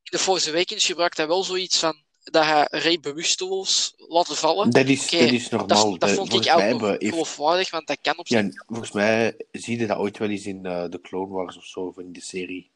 in 0.03 0.11
de 0.11 0.19
Force 0.19 0.49
Awakens 0.49 0.85
gebruikt 0.85 1.17
hij 1.17 1.27
wel 1.27 1.43
zoiets 1.43 1.79
van 1.79 2.03
dat 2.23 2.43
hij 2.43 2.67
Rey 2.71 2.99
bewusteloos 2.99 3.93
laten 3.97 4.35
vallen. 4.35 4.69
Dat 4.69 4.85
is, 4.87 5.09
dat 5.09 5.19
is 5.21 5.49
normaal. 5.49 5.97
dat 5.97 6.11
vond 6.11 6.33
ik 6.33 6.53
ook 6.53 6.59
heeft- 6.59 7.03
geloofwaardig, 7.09 7.69
want 7.71 7.87
dat 7.87 7.97
kan 8.01 8.17
op 8.17 8.27
zich. 8.27 8.41
Ja, 8.41 8.63
volgens 8.67 8.91
mij 8.91 9.37
zie 9.51 9.79
je 9.79 9.87
dat 9.87 9.97
ooit 9.97 10.17
wel 10.17 10.29
eens 10.29 10.45
in 10.45 10.65
eh, 10.65 10.85
de 10.89 11.01
Clone 11.01 11.33
Wars 11.33 11.57
of 11.57 11.65
zo, 11.65 11.79
of 11.79 11.97
in 11.97 12.11
de 12.13 12.21
serie. 12.21 12.71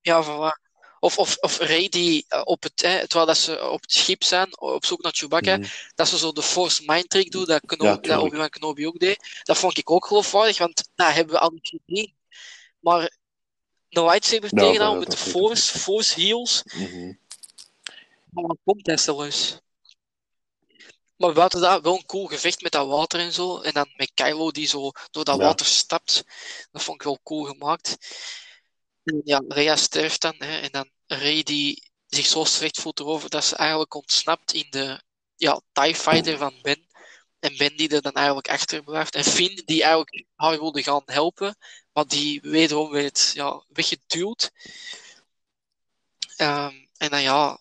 Ja, 0.00 0.22
voilà. 0.24 0.62
Of, 1.00 1.18
of, 1.18 1.36
of 1.40 1.58
Rey 1.58 1.88
die 1.88 2.24
eh, 2.28 2.40
op 2.44 2.62
het, 2.62 2.82
hè, 2.82 2.98
terwijl 3.00 3.26
dat 3.26 3.36
ze 3.38 3.68
op 3.70 3.82
het 3.82 3.92
schip 3.92 4.22
zijn, 4.22 4.60
op 4.60 4.84
zoek 4.84 5.02
naar 5.02 5.12
Chewbacca, 5.12 5.56
Mhm. 5.56 5.68
dat 5.94 6.08
ze 6.08 6.18
zo 6.18 6.32
de 6.32 6.42
Force 6.42 6.82
Mind 6.86 7.10
Trick 7.10 7.30
doen, 7.30 7.44
dat, 7.44 7.62
Ja. 8.02 8.20
Obi-Wan 8.20 8.48
Kenobi 8.48 8.86
ook 8.86 8.98
deed. 8.98 9.40
Dat 9.42 9.58
vond 9.58 9.78
ik 9.78 9.90
ook 9.90 10.06
geloofwaardig, 10.06 10.58
want 10.58 10.88
dat 10.94 11.12
hebben 11.12 11.34
we 11.34 11.40
al 11.40 11.50
niet 11.50 11.68
gezien. 11.86 12.14
Maar 12.80 13.12
een 13.96 14.04
lightsaber 14.04 14.50
Ja, 14.54 14.60
tegenhouden 14.62 15.08
dat- 15.08 15.08
met 15.18 15.24
de 15.24 15.30
Force, 15.30 15.78
Force 15.78 16.20
heals, 16.20 16.62
Mhm. 16.64 17.06
maar 18.30 18.44
wat 18.46 18.58
komt 18.64 19.00
zelfs? 19.00 19.58
Maar 21.16 21.32
buiten 21.32 21.60
dat, 21.60 21.82
wel 21.82 21.94
een 21.96 22.06
cool 22.06 22.26
gevecht 22.26 22.62
met 22.62 22.72
dat 22.72 22.86
water 22.86 23.20
en 23.20 23.32
zo. 23.32 23.60
En 23.60 23.72
dan 23.72 23.92
met 23.96 24.10
Kylo 24.14 24.50
die 24.50 24.66
zo 24.66 24.90
door 25.10 25.24
dat 25.24 25.36
Ja. 25.38 25.42
water 25.44 25.66
stapt. 25.66 26.24
Dat 26.70 26.82
vond 26.82 26.96
ik 27.00 27.02
wel 27.06 27.18
cool 27.22 27.44
gemaakt. 27.44 27.96
En 29.04 29.20
ja, 29.24 29.42
Rey 29.48 29.76
sterft 29.76 30.20
dan. 30.20 30.34
Hè, 30.38 30.58
en 30.60 30.70
dan 30.70 30.90
Rey 31.06 31.42
die 31.42 31.90
zich 32.06 32.26
zo 32.26 32.44
slecht 32.44 32.80
voelt 32.80 33.00
erover 33.00 33.30
dat 33.30 33.44
ze 33.44 33.56
eigenlijk 33.56 33.94
ontsnapt 33.94 34.52
in 34.52 34.66
de 34.70 35.02
ja, 35.36 35.60
TIE 35.72 35.94
Fighter 35.94 36.38
van 36.38 36.58
Ben. 36.62 36.86
En 37.40 37.56
Ben 37.56 37.76
die 37.76 37.88
er 37.88 38.02
dan 38.02 38.12
eigenlijk 38.12 38.48
achterblijft. 38.48 39.14
En 39.14 39.24
Finn 39.24 39.62
die 39.64 39.82
eigenlijk 39.82 40.24
haar 40.34 40.58
wilde 40.58 40.82
gaan 40.82 41.02
helpen. 41.04 41.56
Maar 41.94 42.06
die 42.06 42.40
wederom 42.40 42.90
werd 42.90 43.30
ja, 43.34 43.64
weggeduwd. 43.68 44.50
Ehm, 46.36 46.74
en 46.96 47.10
dan 47.10 47.22
ja, 47.22 47.58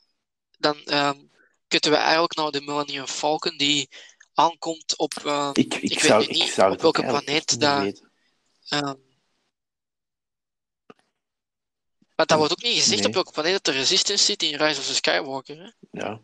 dan 0.57 0.83
ehm 0.85 1.19
kutten 1.67 1.91
we 1.91 1.97
eigenlijk 1.97 2.35
naar 2.35 2.51
de 2.51 2.61
Millennium 2.61 3.07
Falcon 3.07 3.57
die 3.57 3.89
aankomt 4.33 4.97
op... 4.97 5.13
ehm, 5.13 5.49
Ik, 5.53 5.73
ik, 5.73 5.81
Ik 5.81 5.89
weet 5.99 6.01
zou, 6.01 6.23
ik 6.23 6.29
niet 6.29 6.49
zou 6.51 6.71
op 6.73 6.81
welke 6.81 7.01
planeet 7.01 7.59
dat- 7.59 8.01
ehm, 8.67 8.95
maar 12.15 12.25
dat 12.25 12.37
wordt 12.37 12.51
ook 12.51 12.61
niet 12.61 12.77
gezegd 12.77 12.97
Nee. 12.99 13.07
op 13.07 13.13
welke 13.13 13.31
planeet 13.31 13.53
dat 13.53 13.63
de 13.63 13.71
Resistance 13.71 14.23
zit 14.25 14.43
in 14.43 14.55
Rise 14.57 14.79
of 14.79 14.85
the 14.85 14.93
Skywalker. 14.95 15.57
Hè? 15.57 15.69
Ja. 16.01 16.21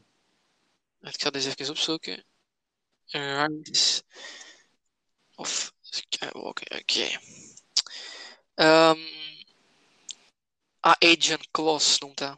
Ik 1.01 1.21
ga 1.21 1.29
deze 1.29 1.49
even 1.49 1.69
opzoeken. 1.69 2.25
Rise 3.05 4.03
of 5.35 5.73
Skywalker, 5.81 6.79
oké. 6.79 7.19
Ah, 10.81 10.95
Agent 10.99 11.47
Kloss 11.51 11.99
noemt 11.99 12.17
dat. 12.17 12.37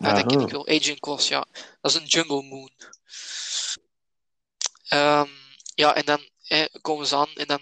Ah, 0.00 0.14
dat 0.14 0.26
ken 0.26 0.36
Aha. 0.36 0.46
ik 0.46 0.52
wel. 0.52 0.66
Agent 0.68 1.00
Kloss, 1.00 1.28
ja. 1.28 1.46
Dat 1.80 1.90
is 1.90 2.00
een 2.00 2.06
Jungle 2.06 2.42
Moon. 2.42 2.70
Ehm, 4.88 5.28
ja, 5.74 5.94
en 5.94 6.04
dan 6.04 6.28
eh, 6.46 6.64
komen 6.80 7.06
ze 7.06 7.16
aan 7.16 7.32
en 7.34 7.46
dan 7.46 7.60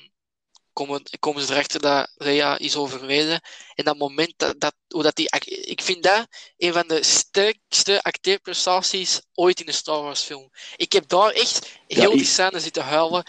komen, 0.73 1.03
komen 1.19 1.43
ze 1.43 1.53
erachter 1.53 1.81
dat 1.81 2.11
Leia 2.17 2.59
is 2.59 2.77
overleden. 2.77 3.41
En 3.75 3.85
dat 3.85 3.97
moment 3.99 4.33
dat, 4.37 4.61
dat, 4.61 4.75
hoe 4.89 5.03
dat 5.03 5.17
die, 5.17 5.29
ik 5.47 5.83
vind 5.83 6.03
dat 6.03 6.27
een 6.57 6.73
van 6.73 6.89
de 6.89 7.03
sterkste 7.03 8.03
acteerprestaties 8.03 9.21
ooit 9.35 9.61
in 9.61 9.69
een 9.69 9.75
Star 9.75 10.03
Wars 10.03 10.23
film. 10.23 10.51
Ik 10.77 10.93
heb 10.93 11.09
daar 11.09 11.31
echt 11.31 11.69
heel 11.87 12.11
die 12.11 12.21
ik- 12.21 12.27
scène 12.27 12.61
zitten 12.61 12.85
huilen. 12.85 13.27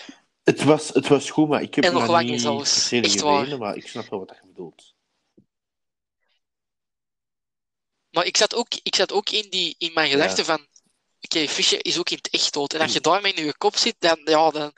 Het 0.50 0.64
was, 0.64 0.88
het 0.88 1.08
was 1.08 1.30
goed, 1.30 1.47
maar 1.47 1.62
ik 1.62 1.76
heb 1.76 1.84
En 1.84 1.93
nog 1.93 2.08
langer 2.08 2.24
niet 2.24 2.68
se 2.68 3.02
Echt 3.02 3.22
waar. 3.22 3.58
maar 3.58 3.76
ik 3.76 3.88
snap 3.88 4.10
wel 4.10 4.20
wat 4.20 4.38
je 4.41 4.47
bedoelt. 4.47 4.93
Maar 8.10 8.26
ik 8.26 8.38
zat 8.38 8.56
ook, 8.56 8.68
ik 8.84 8.95
zat 8.95 9.12
ook 9.12 9.30
in, 9.30 9.50
die, 9.50 9.76
in 9.78 9.93
mijn 9.93 10.10
gedachten 10.10 10.45
van... 10.45 10.68
Oké, 11.22 11.47
Fischer 11.47 11.86
is 11.86 11.97
ook 11.97 12.10
in 12.10 12.18
het 12.18 12.30
echt 12.30 12.54
dood. 12.54 12.74
En 12.74 12.82
als 12.82 12.93
je 12.93 13.02
daarmee 13.02 13.34
in 13.34 13.45
je 13.45 13.58
kop 13.58 13.76
zit, 13.76 13.95
dan, 14.00 14.22
ja, 14.24 14.50
dan, 14.50 14.74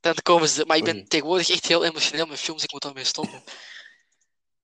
dan 0.00 0.14
komen 0.22 0.48
ze... 0.48 0.64
Maar 0.66 0.76
ik 0.76 0.84
ben 0.84 1.08
tegenwoordig 1.08 1.50
echt 1.50 1.66
heel 1.66 1.84
emotioneel 1.84 2.26
met 2.26 2.40
films. 2.40 2.64
Ik 2.64 2.72
moet 2.72 2.82
daarmee 2.82 3.04
stoppen. 3.04 3.42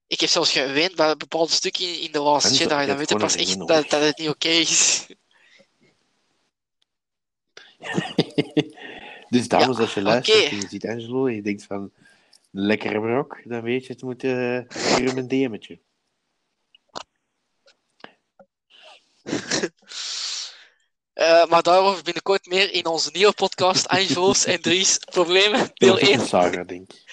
Ik 0.06 0.20
heb 0.20 0.28
zelfs 0.28 0.52
geweend 0.52 0.94
bij 0.94 1.16
bepaalde 1.16 1.52
stukken 1.52 2.00
in, 2.00 2.10
Last 2.12 2.46
Mensen, 2.46 2.68
Jedi. 2.68 2.80
je 2.80 2.86
Dan 2.86 2.96
weet 2.96 3.06
gewoon 3.06 3.22
pas 3.22 3.36
echt 3.36 3.58
dat, 3.58 3.90
dat 3.90 4.02
het 4.02 4.18
niet 4.18 4.28
oké 4.28 4.48
is. 4.48 5.06
Dus 9.30 9.48
dames, 9.48 9.76
Ja, 9.76 9.82
als 9.82 9.94
je 9.94 10.02
luistert 10.02 10.50
en 10.50 10.56
je 10.56 10.68
ziet 10.68 10.86
Angelo 10.86 11.26
en 11.26 11.34
je 11.34 11.42
denkt 11.42 11.64
van 11.64 11.92
lekkere 12.50 13.00
brok, 13.00 13.40
dan 13.44 13.62
weet 13.62 13.86
je 13.86 13.92
het 13.92 14.02
moet 14.02 14.22
uh, 14.22 14.60
hem 14.68 15.18
een 15.18 15.28
DM'tje. 15.28 15.80
Eh, 21.12 21.46
maar 21.46 21.62
daarover 21.62 22.02
binnenkort 22.02 22.46
meer 22.46 22.72
in 22.72 22.86
onze 22.86 23.10
nieuwe 23.12 23.32
podcast 23.32 23.88
Angelo's 23.88 24.44
en 24.44 24.60
Dries 24.60 24.98
Problemen, 24.98 25.70
deel 25.74 25.92
Dat 25.92 26.00
is 26.00 26.08
1. 26.08 26.20
een 26.20 26.26
saga, 26.26 26.64
denk 26.64 26.92
ik. 26.92 27.04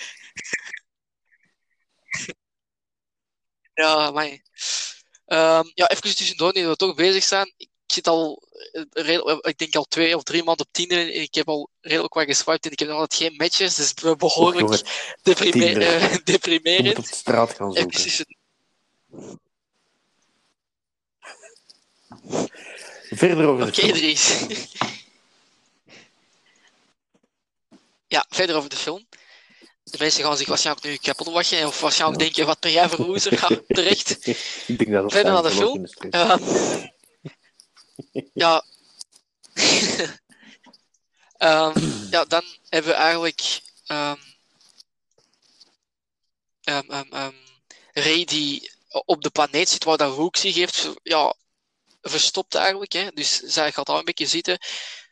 Ja, 3.73 4.11
maar. 4.11 4.41
Ehm, 5.25 5.63
ja, 5.73 5.89
even 5.89 6.15
tussendoor, 6.15 6.53
nu 6.53 6.67
we 6.67 6.75
toch 6.75 6.95
bezig 6.95 7.23
zijn. 7.23 7.53
Ik 7.87 7.93
zit 7.93 8.07
al, 8.07 8.43
eh, 8.71 8.81
redelijk- 8.91 9.45
ik 9.47 9.57
denk 9.57 9.75
al 9.75 9.83
twee 9.85 10.15
of 10.15 10.23
drie 10.23 10.43
maanden 10.43 10.65
op 10.65 10.71
Tinder 10.73 10.97
en 10.99 11.21
ik 11.21 11.35
heb 11.35 11.47
al 11.47 11.69
redelijk 11.81 12.13
wat 12.13 12.25
geswiped 12.25 12.65
en 12.65 12.71
ik 12.71 12.79
heb 12.79 12.87
nog 12.87 12.97
altijd 12.99 13.21
geen 13.21 13.35
matches, 13.37 13.75
dus 13.75 13.93
Och, 14.03 14.15
behoorlijk 14.17 14.59
jongen, 14.67 14.81
deprime- 15.23 15.51
Tinder. 15.51 15.81
eh, 15.81 16.01
je 16.03 16.09
moet 16.09 16.25
deprimerend. 16.25 16.97
op 16.97 17.07
de 17.07 17.15
straat 17.15 17.53
gaan 17.53 17.73
zoeken. 17.73 18.01
tussen- 18.01 18.35
Verder 23.09 23.47
over 23.47 23.65
de 23.65 23.71
Oké, 23.71 23.81
film. 23.81 23.93
Dries. 23.93 24.39
ja, 28.07 28.25
verder 28.29 28.55
over 28.55 28.69
de 28.69 28.75
film. 28.75 29.05
De 29.83 29.97
mensen 29.99 30.23
gaan 30.23 30.37
zich 30.37 30.47
waarschijnlijk 30.47 30.85
nu 30.85 30.95
kapot 30.97 31.27
wachten 31.33 31.67
of 31.67 31.79
waarschijnlijk 31.81 32.19
denken, 32.21 32.45
wat 32.45 32.59
ben 32.59 32.71
jij 32.71 32.89
voor 32.89 33.05
loser? 33.05 33.33
Ja, 33.33 33.61
terecht. 33.67 34.27
ik 34.67 34.77
denk 34.77 34.91
dat 34.91 35.01
dat 35.01 35.11
Verder 35.11 35.31
naar 35.33 35.43
de 35.43 35.49
film. 35.51 35.87
Ja. 38.33 38.63
Ehm, 41.37 41.79
ja, 42.09 42.25
dan 42.25 42.43
hebben 42.69 42.91
we 42.91 42.97
eigenlijk 42.97 43.61
ehm, 43.85 44.17
Ray 47.93 48.25
die 48.25 48.71
op 48.89 49.21
de 49.21 49.29
planeet 49.29 49.69
zit 49.69 49.83
waar 49.83 49.97
dat 49.97 50.15
Rook 50.15 50.35
zich 50.35 50.55
heeft 50.55 50.89
ja, 51.03 51.35
verstopt 52.01 52.55
eigenlijk. 52.55 52.91
Hè. 52.91 53.11
Dus 53.11 53.39
zij 53.39 53.71
gaat 53.71 53.85
daar 53.85 53.97
een 53.97 54.05
beetje 54.05 54.27
zitten. 54.27 54.57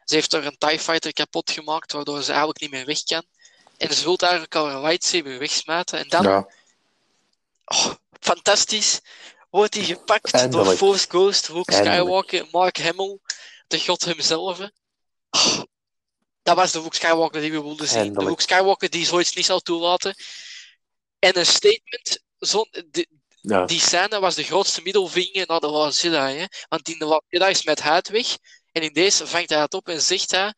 Ze 0.04 0.16
heeft 0.16 0.34
er 0.34 0.46
een 0.46 0.58
TIE 0.58 0.80
Fighter 0.80 1.14
kapot 1.14 1.52
gemaakt, 1.52 1.92
waardoor 1.92 2.22
ze 2.22 2.30
eigenlijk 2.30 2.60
niet 2.60 2.72
meer 2.72 2.86
weg 2.86 3.04
kan. 3.04 3.26
En 3.78 3.94
ze 3.94 4.04
wil 4.04 4.18
eigenlijk 4.18 4.54
haar 4.54 4.82
lightsaber 4.82 5.40
wegsmijten. 5.40 6.00
En 6.00 6.08
dan 6.08 6.24
Ja, 6.24 6.48
Oh, 7.66 7.94
fantastisch. 8.20 9.02
Wordt 9.56 9.74
hij 9.74 9.84
gepakt 9.84 10.52
door. 10.52 10.76
Force 10.76 11.06
Ghost, 11.10 11.50
Luke. 11.50 11.74
Skywalker, 11.74 12.48
Mark 12.52 12.78
Hamill, 12.78 13.20
de 13.68 13.80
god 13.80 14.06
hemzelf. 14.06 14.60
Oh, 15.30 15.62
dat 16.44 16.56
was 16.56 16.72
de 16.72 16.82
Luke 16.82 16.96
Skywalker 16.96 17.42
die 17.42 17.52
we 17.52 17.62
wilden 17.62 17.88
zien. 17.88 18.14
De. 18.14 18.24
Luke 18.24 18.42
Skywalker 18.42 18.90
die 18.90 19.06
zoiets 19.06 19.36
niet 19.36 19.46
zou 19.46 19.60
toelaten. 19.62 20.16
En 21.20 21.38
een 21.38 21.46
statement, 21.46 22.24
zo, 22.40 22.66
die, 22.92 23.08
ja. 23.42 23.66
die 23.66 23.80
scène 23.80 24.20
was 24.20 24.36
de 24.36 24.44
grootste 24.44 24.82
middelvinger 24.82 25.48
naar 25.48 25.60
de 25.60 25.68
Last 25.68 26.02
Jedi. 26.02 26.38
Hè? 26.38 26.46
Want 26.70 26.90
in 26.90 27.00
de 27.00 27.06
Last 27.06 27.26
Jedi 27.28 27.50
is 27.50 27.64
met 27.64 27.80
huid 27.80 28.10
weg. 28.10 28.38
En 28.72 28.82
in 28.82 28.94
deze 28.94 29.28
vangt 29.28 29.50
hij 29.50 29.60
het 29.60 29.74
op 29.74 29.88
en 29.88 30.02
zegt 30.02 30.32
hij... 30.32 30.54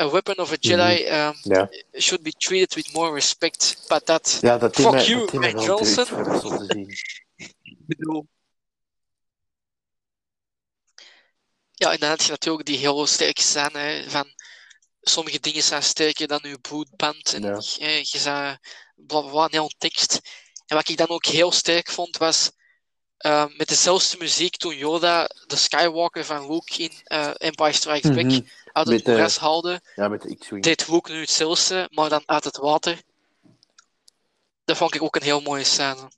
A 0.00 0.10
weapon 0.10 0.38
of 0.38 0.52
a 0.52 0.56
Jedi 0.60 1.06
um, 1.06 1.34
Ja. 1.42 1.68
should 1.92 2.22
be 2.22 2.32
treated 2.32 2.74
with 2.74 2.92
more 2.92 3.14
respect. 3.14 3.84
Patat. 3.86 4.38
ja, 4.40 4.58
dat 4.58 4.74
Fuck 4.74 4.98
you, 4.98 5.28
wel 5.32 5.64
Johnson. 5.64 6.06
Ik 7.86 7.96
bedoel. 7.96 8.26
Ja, 11.72 11.92
en 11.92 11.98
dan 11.98 12.08
heb 12.10 12.20
je 12.20 12.30
natuurlijk 12.30 12.66
die 12.66 12.78
heel 12.78 13.06
sterke 13.06 13.42
scène 13.42 13.78
hè, 13.78 14.10
van 14.10 14.32
sommige 15.00 15.40
dingen 15.40 15.62
zijn 15.62 15.82
sterker 15.82 16.26
dan 16.28 16.40
uw 16.44 16.58
bloedband 16.60 17.32
en 17.34 17.42
Ja. 17.42 17.60
je, 17.78 17.98
je 17.98 18.18
zei 18.18 18.56
bla 18.94 19.20
bla 19.20 19.46
heel 19.50 19.70
tekst. 19.78 20.20
En 20.66 20.76
wat 20.76 20.88
ik 20.88 20.96
dan 20.96 21.08
ook 21.08 21.26
heel 21.26 21.52
sterk 21.52 21.88
vond 21.90 22.16
was 22.16 22.50
eh, 23.16 23.46
met 23.56 23.68
dezelfde 23.68 24.16
muziek 24.18 24.56
toen 24.56 24.76
Yoda 24.76 25.26
de 25.46 25.56
Skywalker 25.56 26.24
van 26.24 26.50
Luke 26.52 26.82
in 26.82 26.92
eh, 27.04 27.30
Empire 27.36 27.72
Strikes 27.72 28.10
Back 28.14 28.24
Mhm. 28.24 28.40
uit 28.72 28.86
het 28.86 28.88
Met 28.88 29.04
de- 29.04 29.10
moeras 29.10 29.36
haalde, 29.38 29.80
Ja, 29.94 30.08
met 30.08 30.22
de 30.22 30.60
deed 30.60 30.88
Luke 30.88 31.12
nu 31.12 31.20
hetzelfde, 31.20 31.88
maar 31.92 32.08
dan 32.08 32.22
uit 32.26 32.44
het 32.44 32.56
water. 32.56 33.02
Dat 34.64 34.76
vond 34.76 34.94
ik 34.94 35.02
ook 35.02 35.16
een 35.16 35.22
heel 35.22 35.40
mooie 35.40 35.64
scène. 35.64 36.08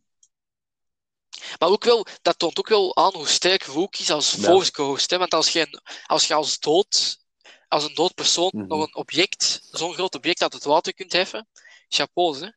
Maar 1.59 1.68
ook 1.68 1.84
wel, 1.84 2.07
dat 2.22 2.39
toont 2.39 2.59
ook 2.59 2.68
wel 2.68 2.97
aan 2.97 3.14
hoe 3.14 3.28
sterk 3.28 3.66
Luke 3.74 3.99
is 3.99 4.11
als 4.11 4.32
Ja. 4.32 4.43
Force 4.43 4.70
Ghost. 4.74 5.11
Hè? 5.11 5.18
Want 5.18 5.34
als 5.34 5.49
je, 5.49 5.61
een- 5.61 5.80
als 6.07 6.26
je 6.26 6.34
als 6.34 6.59
dood, 6.59 7.18
als 7.68 7.84
een 7.84 7.95
dood 7.95 8.14
persoon 8.14 8.51
Mhm. 8.55 8.66
nog 8.66 8.82
een 8.86 8.97
object, 8.97 9.61
zo'n 9.70 9.95
groot 9.95 10.14
object 10.14 10.43
uit 10.43 10.53
het 10.53 10.64
water 10.64 10.95
kunt 10.95 11.12
heffen, 11.12 11.49
chapeau, 11.89 12.39
hè. 12.39 12.49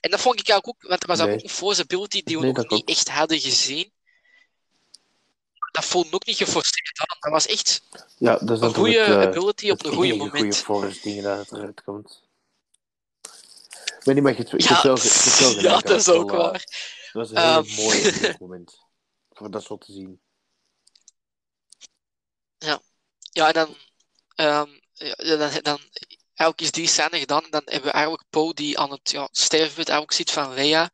En 0.00 0.10
dat 0.10 0.20
vond 0.20 0.40
ik 0.40 0.48
eigenlijk 0.48 0.68
ook, 0.82 0.88
want 0.88 1.00
dat 1.00 1.08
was 1.16 1.26
Nee. 1.26 1.36
ook 1.36 1.42
een 1.42 1.48
Force 1.50 1.82
ability 1.82 2.22
die 2.22 2.36
we 2.38 2.42
Nee, 2.44 2.52
nog 2.52 2.68
niet 2.68 2.88
echt 2.88 3.08
hadden 3.08 3.40
gezien. 3.40 3.92
dat 5.72 5.84
voelde 5.84 6.12
ook 6.12 6.26
niet 6.26 6.36
geforceerd 6.36 6.98
aan. 6.98 7.16
Dat 7.20 7.32
was 7.32 7.46
echt 7.46 7.82
Ja, 8.18 8.36
dat 8.36 8.50
is 8.56 8.60
een 8.60 8.74
goede 8.74 8.98
eh, 8.98 9.20
ability 9.20 9.70
op 9.70 9.84
een 9.84 9.92
goede 9.92 10.14
moment. 10.16 10.36
goede 10.36 10.54
force 10.54 11.00
dingen 11.02 11.22
dat 11.22 11.38
het 11.38 11.52
eruit 11.52 11.82
komt. 11.84 12.22
Niet, 14.04 14.22
maar 14.22 14.36
je 14.36 14.44
Ja, 14.56 14.80
je 14.82 15.62
dat 15.84 15.90
is 15.90 16.08
ook 16.08 16.30
eh, 16.30 16.36
waar. 16.36 16.64
Dat 17.12 17.28
was 17.28 17.30
een 17.30 17.36
heel 17.36 17.64
Ehm. 17.64 17.74
mooi 17.74 18.36
moment. 18.38 18.78
Voor 19.30 19.50
dat 19.50 19.64
zo 19.64 19.76
te 19.78 19.92
zien. 19.92 20.20
Ja, 23.34 23.46
en 23.46 23.52
dan, 23.52 23.76
ehm, 24.34 24.68
ja, 24.92 25.36
dan, 25.36 25.50
dan 25.62 25.78
eigenlijk 26.24 26.60
is 26.60 26.70
die 26.70 26.86
scène 26.86 27.18
gedaan. 27.18 27.44
En 27.44 27.50
dan 27.50 27.62
hebben 27.64 27.84
we 27.88 27.90
eigenlijk 27.92 28.24
Poe 28.30 28.54
die 28.54 28.78
aan 28.78 28.90
het 28.90 29.10
ja, 29.10 29.28
sterfbed 29.32 29.88
eigenlijk 29.88 30.12
zit 30.12 30.30
van 30.30 30.54
Leia. 30.54 30.90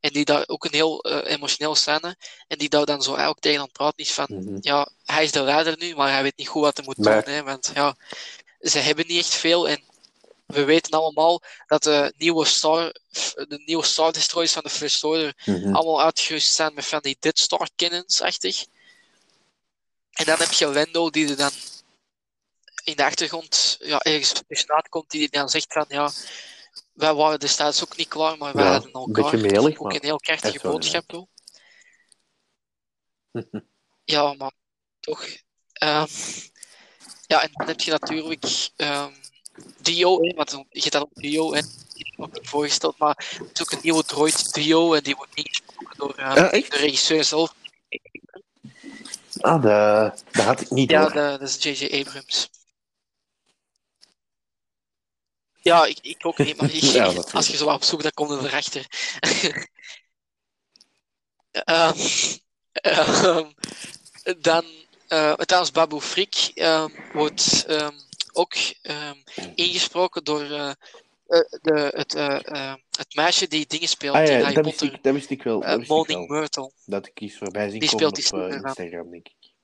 En 0.00 0.12
die 0.12 0.24
daar 0.24 0.44
ook 0.48 0.64
een 0.64 0.72
heel 0.74 1.00
eh, 1.02 1.32
emotioneel 1.32 1.74
scène. 1.74 2.16
En 2.46 2.58
die 2.58 2.68
daar 2.68 2.86
dan 2.86 3.02
zo 3.02 3.10
eigenlijk 3.10 3.40
tegen 3.40 3.60
aan 3.60 3.70
praten 3.72 3.98
is 3.98 4.12
van... 4.12 4.26
Mhm. 4.28 4.56
Ja, 4.60 4.88
hij 5.04 5.24
is 5.24 5.32
de 5.32 5.42
leider 5.42 5.76
nu, 5.78 5.94
maar 5.94 6.12
hij 6.12 6.22
weet 6.22 6.36
niet 6.36 6.48
goed 6.48 6.62
wat 6.62 6.76
hij 6.76 6.86
moet 6.86 6.96
Maar- 6.96 7.24
doen. 7.24 7.34
Hè, 7.34 7.42
want 7.42 7.70
ja, 7.74 7.96
ze 8.60 8.78
hebben 8.78 9.06
niet 9.06 9.18
echt 9.18 9.34
veel. 9.34 9.68
En 9.68 9.82
we 10.46 10.64
weten 10.64 10.92
allemaal 10.92 11.42
dat 11.66 11.82
de 11.82 12.12
nieuwe 12.16 12.44
Star, 12.44 12.92
de 13.34 13.62
nieuwe 13.64 13.84
Star 13.84 14.12
Destroyers 14.12 14.52
van 14.52 14.62
de 14.62 14.70
First 14.70 15.04
Order 15.04 15.42
Mhm. 15.44 15.74
allemaal 15.74 16.02
uitgerust 16.02 16.52
zijn 16.54 16.74
met 16.74 16.86
van 16.86 17.00
die 17.02 17.16
Dead 17.20 17.38
Star 17.38 17.68
cannons-achtig. 17.76 18.64
En 20.12 20.24
dan 20.24 20.38
heb 20.38 20.52
je 20.52 20.66
Lando 20.66 21.10
die 21.10 21.28
er 21.28 21.36
dan 21.36 21.50
in 22.84 22.96
de 22.96 23.04
achtergrond 23.04 23.76
ja, 23.80 23.98
ergens 24.00 24.32
tussenuit 24.48 24.88
komt, 24.88 25.10
die 25.10 25.28
dan 25.30 25.48
zegt 25.48 25.72
van 25.72 25.84
ja, 25.88 26.10
wij 26.92 27.14
waren 27.14 27.40
destijds 27.40 27.82
ook 27.84 27.96
niet 27.96 28.08
klaar, 28.08 28.36
maar 28.38 28.54
wij 28.54 28.64
Ja, 28.64 28.70
hadden 28.72 28.92
elkaar. 28.92 29.24
ook 29.80 29.92
een 29.92 29.98
heel 30.02 30.18
krachtige 30.18 30.58
boodschap. 30.72 31.10
hoor. 31.10 31.26
Ja, 34.04 34.32
maar 34.34 34.52
toch. 35.00 35.26
Ehm, 35.72 36.06
ja, 37.26 37.42
en 37.42 37.50
dan 37.52 37.66
heb 37.66 37.80
je 37.80 37.90
natuurlijk 37.90 38.70
ehm, 38.76 39.12
Dio, 39.80 40.22
hè, 40.22 40.34
want 40.34 40.50
je 40.50 40.80
hebt 40.80 40.92
dan 40.92 41.02
ook 41.02 41.14
Dio, 41.14 41.52
niet 41.52 41.68
voorgesteld, 42.42 42.98
maar 42.98 43.24
het 43.38 43.50
is 43.54 43.60
ook 43.62 43.70
een 43.72 43.78
nieuwe 43.82 44.04
droid 44.04 44.52
Dio 44.54 44.94
en 44.94 45.02
die 45.02 45.16
wordt 45.16 45.34
ingesproken 45.34 45.96
door 45.96 46.14
echt? 46.14 46.70
de 46.70 46.76
regisseur 46.76 47.24
zelf. 47.24 47.54
Ah, 49.40 49.62
de, 49.62 50.12
dat 50.32 50.44
had 50.44 50.60
ik 50.60 50.70
niet 50.70 50.90
Ja, 50.90 51.06
de- 51.08 51.36
dat 51.38 51.42
is 51.42 51.56
J.J. 51.62 52.00
Abrams. 52.00 52.48
Ja, 55.60 55.84
ik, 55.84 55.98
ik 56.02 56.26
ook 56.26 56.38
niet, 56.38 56.56
maar 56.56 56.70
ik- 56.74 56.82
Ja, 56.82 57.04
als 57.32 57.46
je 57.48 57.56
zo 57.56 57.68
op 57.68 57.84
zoek, 57.84 58.02
dan 58.02 58.12
kom 58.14 58.32
je 58.40 58.46
erachter. 58.48 58.86
Ehm, 61.64 61.98
ehm, 62.72 63.50
dan, 64.40 64.64
eh 65.08 65.32
trouwens, 65.32 65.72
Babu 65.72 66.00
Frik 66.00 66.50
ehm, 66.54 66.88
wordt 67.12 67.64
ehm, 67.66 67.94
ook 68.36 68.54
ehm, 68.82 69.16
ingesproken 69.54 70.24
door 70.24 70.42
eh, 70.42 70.70
eh, 71.26 71.40
de, 71.62 71.92
het, 71.94 72.14
eh, 72.14 72.74
het 72.90 73.14
meisje 73.14 73.48
die 73.48 73.66
dingen 73.66 73.88
speelt 73.88 74.14
Ah 74.14 74.24
in 74.24 74.32
ja, 74.32 74.38
Harry 74.38 74.54
dat 74.54 74.64
wist, 74.64 74.82
ik, 74.82 75.02
dat 75.02 75.14
wist 75.14 75.30
ik 75.30 75.42
wel. 75.42 75.60
Dat 75.60 75.80
ik 75.80 75.86
wel. 75.86 76.26
Myrtle. 76.26 76.72
Dat 76.84 77.06
ik 77.06 77.20
iets 77.20 77.36
voorbij 77.36 77.70
zien 77.70 77.80
Die 77.80 77.90
komen 77.90 78.22
speelt 78.22 78.52
op. 78.54 78.64
Instagram, 78.64 79.10
denk 79.10 79.28
ik. 79.28 79.54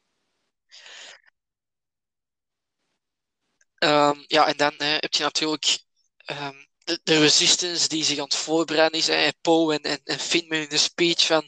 Ehm, 3.74 4.18
ja, 4.26 4.46
en 4.46 4.56
dan 4.56 4.74
heb 4.76 5.14
je 5.14 5.22
natuurlijk 5.22 5.78
ehm, 6.16 6.56
de, 6.84 7.00
de 7.02 7.18
resistance 7.18 7.88
die 7.88 8.04
zich 8.04 8.18
aan 8.18 8.24
het 8.24 8.34
voorbereiden 8.34 8.98
is. 8.98 9.06
Hè. 9.06 9.28
Poe 9.40 9.74
en, 9.74 9.82
en, 9.82 10.00
en 10.04 10.18
Finn 10.18 10.48
met 10.48 10.70
hun 10.70 10.78
speech 10.78 11.26
van 11.26 11.44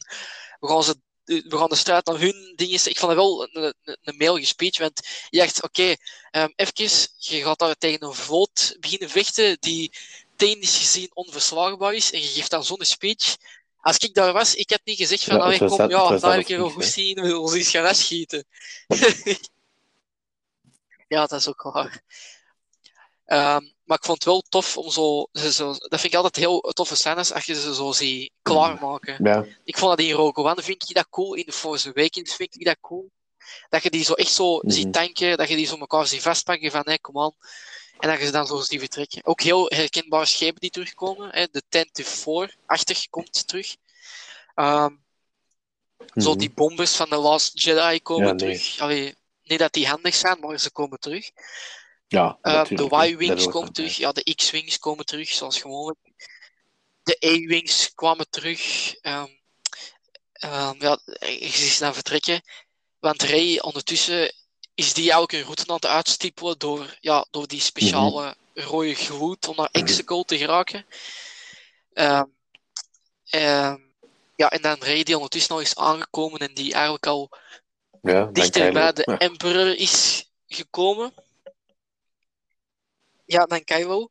we 0.60 0.68
gaan, 0.68 0.82
ze, 0.82 1.00
we 1.24 1.56
gaan 1.56 1.68
de 1.68 1.74
strijd 1.76 2.06
naar 2.06 2.18
hun 2.18 2.52
dingen. 2.56 2.74
Ik 2.90 2.98
vond 2.98 3.12
het 3.12 3.20
wel 3.20 3.42
een, 3.42 3.74
een, 3.84 3.96
een 4.02 4.16
mailige 4.16 4.46
speech, 4.46 4.78
want 4.78 5.00
je 5.30 5.38
dacht, 5.38 5.62
oké, 5.62 5.94
ehm 6.30 6.48
even, 6.56 7.08
je 7.18 7.42
gaat 7.42 7.58
daar 7.58 7.74
tegen 7.78 8.02
een 8.06 8.14
vloot 8.14 8.76
beginnen 8.80 9.10
vechten 9.10 9.56
die 9.60 9.92
technisch 10.36 10.76
gezien 10.78 11.10
onverslaagbaar 11.14 11.94
is 11.94 12.12
en 12.12 12.20
je 12.20 12.26
geeft 12.26 12.50
dan 12.50 12.64
zo'n 12.64 12.84
speech. 12.84 13.36
Als 13.80 13.96
ik 13.96 14.14
daar 14.14 14.32
was, 14.32 14.54
ik 14.54 14.70
had 14.70 14.80
niet 14.84 14.96
gezegd 14.96 15.24
van, 15.24 15.36
Ja, 15.36 15.44
was 15.44 15.58
kom, 15.58 15.76
dat- 15.76 15.90
ja, 15.90 16.18
daar 16.18 16.32
heb 16.32 16.40
ik 16.40 16.48
er 16.48 16.58
wel 16.58 16.70
goed 16.70 16.84
zien, 16.84 17.20
we 17.22 17.38
ons 17.38 17.52
eens 17.52 17.70
gaan 17.70 17.84
afschieten. 17.86 18.44
ja, 21.08 21.20
dat 21.26 21.32
is 21.32 21.48
ook 21.48 21.62
waar. 21.62 22.02
Ehm, 23.24 23.66
maar 23.84 23.98
ik 23.98 24.04
vond 24.04 24.18
het 24.18 24.26
wel 24.26 24.40
tof 24.48 24.76
om 24.76 24.90
zo, 24.90 25.26
zo... 25.32 25.66
Dat 25.72 26.00
vind 26.00 26.04
ik 26.12 26.14
altijd 26.14 26.36
heel 26.36 26.60
toffe 26.60 26.96
scènes, 26.96 27.32
als 27.32 27.44
je 27.44 27.54
ze 27.54 27.74
zo 27.74 27.92
ziet 27.92 28.32
klaarmaken. 28.42 29.16
Ja. 29.24 29.44
Ik 29.64 29.76
vond 29.78 29.96
dat 29.96 30.06
in 30.06 30.12
Rogue 30.14 30.44
One 30.44 30.62
vind 30.62 30.88
ik 30.88 30.94
dat 30.94 31.08
cool, 31.10 31.34
in 31.34 31.44
The 31.44 31.52
Force 31.52 31.88
Awakens 31.88 32.34
vind 32.34 32.54
ik 32.60 32.64
dat 32.64 32.76
cool. 32.80 33.10
Dat 33.68 33.82
je 33.82 33.90
die 33.90 34.04
zo 34.04 34.12
echt 34.12 34.32
zo 34.32 34.56
Mhm. 34.56 34.70
ziet 34.70 34.92
tanken, 34.92 35.36
dat 35.36 35.48
je 35.48 35.56
die 35.56 35.66
zo 35.66 35.76
elkaar 35.76 36.06
ziet 36.06 36.22
vastpakken 36.22 36.70
van, 36.70 36.82
hé, 36.84 36.98
kom 36.98 37.18
aan. 37.18 37.32
En 37.98 38.08
dat 38.08 38.18
je 38.18 38.24
ze 38.24 38.32
dan 38.32 38.46
zo 38.46 38.60
ziet 38.60 38.78
vertrekken. 38.80 39.24
Ook 39.24 39.40
heel 39.40 39.66
herkenbare 39.74 40.26
schepen 40.26 40.60
die 40.60 40.70
terugkomen. 40.70 41.28
Hè. 41.30 41.46
De 41.50 41.62
Tent 41.68 41.94
to 41.94 42.02
4 42.04 42.56
achter 42.66 43.06
komt 43.10 43.48
terug. 43.48 43.76
Ehm, 44.54 44.94
Zo 46.14 46.30
Mhm. 46.30 46.38
die 46.38 46.50
bombers 46.54 46.96
van 46.96 47.08
The 47.08 47.16
Last 47.16 47.62
Jedi 47.62 48.00
komen 48.02 48.26
Ja, 48.26 48.32
nee. 48.32 48.38
terug. 48.38 48.78
Allee, 48.80 49.14
niet 49.42 49.58
dat 49.58 49.72
die 49.72 49.86
handig 49.88 50.14
zijn, 50.14 50.40
maar 50.40 50.58
ze 50.58 50.70
komen 50.70 50.98
terug. 50.98 51.30
Ja, 52.06 52.38
Eh, 52.42 52.64
de. 52.64 53.06
Y-Wings 53.08 53.46
komen 53.46 53.72
terug. 53.72 53.96
Ja, 53.96 54.12
de 54.12 54.34
X-Wings 54.34 54.78
komen 54.78 55.04
terug, 55.04 55.28
zoals 55.28 55.60
gewoonlijk. 55.60 55.98
De 57.02 57.16
A-Wings 57.24 57.94
kwamen 57.94 58.30
terug. 58.30 58.94
Ehm, 59.00 59.30
ehm, 60.32 60.74
ja, 60.78 60.98
ze 61.50 61.76
dan 61.78 61.94
vertrekken. 61.94 62.42
Want 62.98 63.22
Ray 63.22 63.58
ondertussen 63.58 64.32
is 64.74 64.92
die 64.92 65.02
eigenlijk 65.02 65.32
een 65.32 65.42
route 65.42 65.64
aan 65.66 65.74
het 65.74 65.86
uitstippelen 65.86 66.58
door, 66.58 66.96
ja, 67.00 67.26
door 67.30 67.46
die 67.46 67.60
speciale 67.60 68.36
Mhm. 68.54 68.66
rode 68.66 68.94
gloed 68.94 69.48
om 69.48 69.56
naar 69.56 69.68
Exegol 69.72 70.24
te 70.24 70.38
geraken. 70.38 70.86
Ehm, 71.92 73.76
ja, 74.36 74.50
en 74.50 74.62
dan 74.62 74.82
Ray 74.82 75.02
die 75.02 75.14
ondertussen 75.14 75.54
al 75.54 75.60
is 75.60 75.76
aangekomen 75.76 76.40
en 76.40 76.54
die 76.54 76.72
eigenlijk 76.72 77.06
al 77.06 77.30
Ja, 78.02 78.24
dichter 78.24 78.72
bij 78.72 78.92
de 78.92 79.02
Ja. 79.06 79.18
Emperor 79.18 79.76
is 79.76 80.24
gekomen. 80.46 81.14
Ja, 83.24 83.44
dan 83.46 83.64
Kylo. 83.64 84.08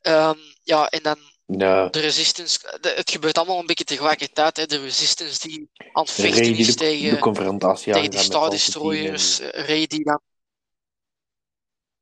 Ehm, 0.00 0.38
ja, 0.62 0.88
en 0.88 1.02
dan 1.02 1.18
Ja, 1.46 1.88
de 1.88 2.00
Resistance. 2.00 2.78
de- 2.80 2.88
het 2.88 3.10
gebeurt 3.10 3.38
allemaal 3.38 3.58
een 3.58 3.66
beetje 3.66 3.84
tegelijkertijd. 3.84 4.56
Hè. 4.56 4.66
De 4.66 4.80
Resistance 4.80 5.48
die 5.48 5.70
aan 5.92 6.02
het 6.02 6.12
vechten 6.12 6.56
is 6.56 6.66
de, 6.66 6.74
tegen, 6.74 7.10
de 7.14 7.18
confrontatie 7.18 7.92
tegen 7.92 8.10
die 8.10 8.20
Star 8.20 8.50
Destroyers. 8.50 9.38
eh, 9.40 9.66
Ray 9.66 9.86
die 9.86 10.04
dan. 10.04 10.20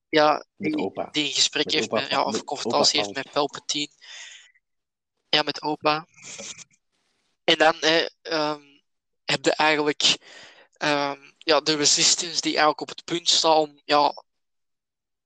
Ja, 0.08 0.44
die, 0.56 0.76
opa. 0.76 1.08
die 1.10 1.24
een 1.26 1.32
gesprek 1.32 1.64
Met 1.64 1.74
heeft 1.74 1.92
opa 1.92 2.00
met, 2.00 2.10
ja, 2.10 2.24
of 2.24 2.44
confrontatie 2.44 3.00
heeft 3.00 3.14
met 3.14 3.30
Palpatine. 3.32 3.88
Ja, 5.28 5.42
met 5.42 5.62
opa. 5.62 6.06
En 7.44 7.58
dan 7.58 7.74
hè, 7.80 8.06
ehm, 8.22 8.62
heb 9.24 9.44
je 9.44 9.52
eigenlijk 9.52 10.16
ehm, 10.76 11.20
ja, 11.38 11.60
de 11.60 11.76
Resistance 11.76 12.40
die 12.40 12.50
eigenlijk 12.50 12.80
op 12.80 12.88
het 12.88 13.04
punt 13.04 13.28
staat 13.28 13.56
om 13.56 13.80
ja, 13.84 14.22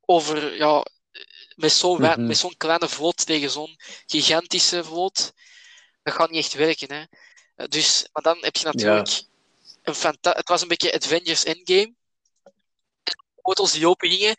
over 0.00 0.56
ja, 0.56 0.84
met 1.57 1.72
zo'n 1.72 1.98
wei- 1.98 2.16
Mhm. 2.16 2.26
met 2.26 2.36
zo'n 2.36 2.57
kleine 2.57 2.88
vloot 2.88 3.26
tegen 3.26 3.51
zo'n 3.51 3.76
gigantische 4.07 4.84
vloot. 4.84 5.32
Dat 6.03 6.14
gaat 6.14 6.30
niet 6.30 6.44
echt 6.44 6.53
werken. 6.53 6.92
Hè. 6.92 7.05
Eh, 7.55 7.66
Dus, 7.68 8.09
maar 8.12 8.22
dan 8.22 8.38
heb 8.40 8.57
je 8.57 8.64
natuurlijk 8.64 9.09
een 9.82 9.94
Het 10.36 10.48
was 10.48 10.62
een 10.62 10.68
beetje 10.68 10.92
Avengers 10.94 11.44
Endgame. 11.44 11.94
Portals 13.42 13.72
die 13.72 13.88
open 13.88 14.11
gingen. 14.11 14.36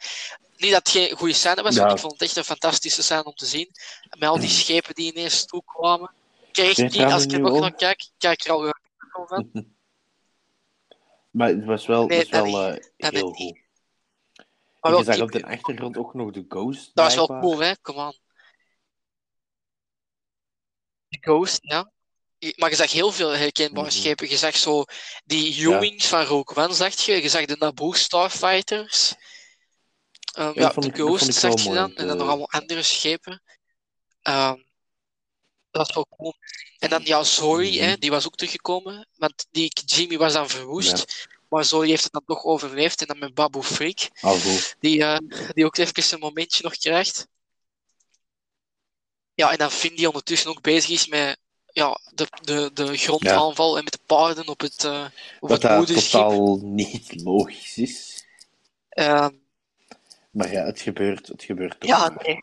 Niet 0.58 0.72
dat 0.72 0.80
het 0.80 0.90
geen 0.90 1.16
goede 1.18 1.34
scène 1.34 1.62
was, 1.62 1.76
Ja. 1.76 1.82
want 1.82 1.94
ik 1.94 2.00
vond 2.00 2.12
het 2.14 2.22
echt 2.22 2.36
een 2.36 2.44
fantastische 2.44 3.04
scène 3.04 3.24
om 3.24 3.34
te 3.34 3.46
zien. 3.46 3.70
Met 4.18 4.30
al 4.30 4.40
die 4.40 4.50
schepen 4.50 4.96
die 4.96 5.12
ineens 5.12 5.46
toekwamen. 5.46 6.12
Ik 6.52 6.56
je 6.76 6.84
niet, 6.84 7.02
als 7.02 7.24
ik 7.24 7.32
er 7.32 7.40
nog 7.40 7.60
naar 7.60 7.76
kijk, 7.76 8.10
kijk 8.18 8.44
er 8.46 8.52
al 8.52 8.62
weer 8.62 8.80
van. 9.28 9.52
Maar 11.32 11.48
het 11.48 11.66
was 11.66 11.86
wel, 11.86 12.06
Nee, 12.06 12.20
was 12.20 12.30
wel 12.30 12.72
eh, 12.72 13.10
heel 13.10 13.32
goed. 13.34 13.60
Maar 14.82 14.92
wel 14.92 15.00
je 15.00 15.06
zag 15.06 15.22
op 15.22 15.32
de 15.32 15.44
achtergrond 15.46 15.98
ook 15.98 16.14
nog 16.14 16.32
de 16.32 16.46
Ghost. 16.48 16.92
Dat 16.94 17.06
was 17.06 17.16
wel 17.16 17.40
cool, 17.40 17.60
hè? 17.60 17.78
Kom 17.82 18.00
aan. 18.00 18.18
De 21.08 21.18
Ghost, 21.22 21.60
ja. 21.62 21.92
Maar 22.56 22.70
je 22.70 22.76
zag 22.76 22.92
heel 22.92 23.12
veel 23.12 23.30
herkenbare 23.30 23.88
Mhm. 23.88 23.96
schepen. 23.96 24.30
Je 24.30 24.38
zag 24.38 24.56
zo 24.56 24.84
die 25.26 25.62
U-Wings 25.62 26.08
van 26.08 26.24
Rogue 26.24 26.64
One, 26.64 26.74
zag 26.74 26.94
je. 27.00 27.22
Je 27.22 27.30
zag 27.30 27.46
de 27.46 27.56
Naboo 27.60 27.92
Starfighters. 27.92 29.14
Ehm, 30.34 30.60
ja, 30.60 30.70
de 30.70 30.88
ik- 30.88 30.96
Ghost 30.96 31.34
zag 31.34 31.62
je 31.64 31.74
dan. 31.74 31.96
En 31.96 32.08
dan 32.08 32.18
nog 32.18 32.28
allemaal 32.28 32.52
andere 32.52 32.84
schepen. 32.84 33.44
Ehm, 34.22 34.56
dat 35.72 35.86
was 35.86 35.94
wel 35.96 36.08
cool. 36.18 36.34
En 36.80 36.90
dan, 36.90 37.02
ja, 37.06 37.24
Zoe, 37.24 37.70
Mhm. 37.70 37.80
hè, 37.84 37.98
die 37.98 38.10
was 38.10 38.26
ook 38.26 38.36
teruggekomen. 38.36 39.08
Want 39.16 39.48
die 39.52 39.72
Jimmy 39.86 40.18
was 40.18 40.34
dan 40.34 40.50
verwoest. 40.50 41.28
Maar 41.52 41.66
Zoe 41.66 41.88
heeft 41.88 42.04
het 42.04 42.12
dan 42.12 42.26
toch 42.26 42.44
overleefd. 42.44 43.02
En 43.02 43.08
dan 43.08 43.20
met 43.20 43.34
Babu 43.34 43.62
Freak. 43.62 44.10
Goed. 44.22 44.76
Die, 44.80 45.04
eh, 45.04 45.18
die 45.54 45.66
ook 45.66 45.78
even 45.78 46.14
een 46.14 46.20
momentje 46.20 46.64
nog 46.64 46.76
krijgt. 46.78 47.28
Ja, 49.34 49.52
en 49.52 49.58
dan 49.58 49.72
Finn 49.72 49.96
die 49.96 50.08
ondertussen 50.08 50.50
ook 50.50 50.62
bezig 50.62 50.90
is 50.90 51.08
met 51.08 51.38
ja, 51.72 52.00
de, 52.14 52.28
de, 52.42 52.72
de 52.74 52.98
grondaanval 52.98 53.78
en 53.78 53.84
met 53.84 53.94
de 53.94 54.00
paarden 54.06 54.48
op 54.48 54.60
het, 54.62 54.84
eh 54.84 55.06
op 55.40 55.50
Wat 55.50 55.52
het 55.52 55.62
dat 55.62 55.78
moederschip. 55.78 56.12
totaal 56.12 56.58
niet 56.62 57.22
logisch 57.24 57.78
is. 57.78 58.26
Ehm, 58.90 59.30
Maar 60.32 60.52
ja, 60.52 60.66
het 60.66 60.82
gebeurt, 60.82 61.28
het 61.28 61.44
gebeurt 61.44 61.80
toch. 61.80 61.90
ja, 61.90 62.10
nee. 62.10 62.38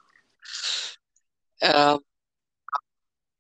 Ehm, 1.57 1.97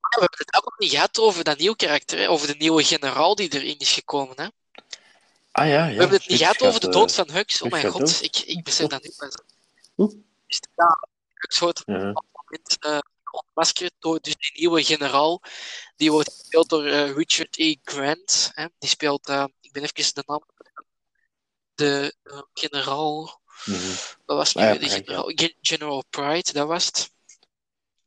we 0.01 0.21
hebben 0.21 0.39
het 0.39 0.57
ook 0.57 0.65
nog 0.65 0.79
niet 0.79 0.91
gehad 0.91 1.19
over 1.19 1.45
dat 1.45 1.59
nieuwe 1.59 1.77
karakter, 1.77 2.19
hè, 2.19 2.29
over 2.29 2.47
de 2.47 2.55
nieuwe 2.59 2.85
generaal 2.85 3.35
die 3.35 3.55
erin 3.55 3.79
is 3.79 3.93
gekomen. 3.93 4.41
Hè. 4.41 4.49
Ah 5.51 5.67
ja, 5.69 5.87
ja. 5.87 5.93
we 5.93 5.99
hebben 6.01 6.19
het 6.19 6.29
niet 6.29 6.39
gehad 6.39 6.63
over 6.63 6.81
de 6.81 6.87
eh, 6.87 6.93
dood 6.93 7.15
van 7.15 7.31
Hux. 7.31 7.63
Oh 7.63 7.71
mijn 7.71 7.87
god, 7.87 8.23
ik, 8.23 8.37
ik 8.37 8.65
besef 8.65 8.87
dat 8.87 9.03
nu 9.03 9.13
pas. 9.17 9.35
Ja, 10.77 11.09
Hux 11.35 11.59
wordt 11.59 11.83
ja. 11.87 11.95
moment 11.95 12.77
eh, 12.81 12.99
ontmaskerd 13.31 13.93
door 13.99 14.21
dus 14.21 14.37
die 14.37 14.53
nieuwe 14.55 14.85
generaal. 14.85 15.43
Die 15.97 16.13
wordt 16.13 16.33
gespeeld 16.33 16.69
door 16.69 16.85
eh, 16.85 17.15
Richard 17.15 17.59
E. 17.59 17.77
Grant. 17.83 18.51
Hè. 18.55 18.67
Die 18.79 18.89
speelt, 18.89 19.29
ik 19.61 19.73
ben 19.73 19.83
even 19.83 20.15
de 20.15 20.23
naam. 20.27 20.43
De 21.75 22.15
generaal. 22.55 23.41
Mhm. 23.65 23.89
Wat 24.27 24.37
was 24.37 24.49
het 24.49 24.57
Ah 24.63 24.73
ja? 24.73 24.79
De 24.79 24.89
generaal, 24.89 25.25
Gen- 25.35 25.57
General 25.61 26.05
Pride, 26.11 26.53
dat 26.53 26.67
was 26.67 26.87
het. 26.87 27.11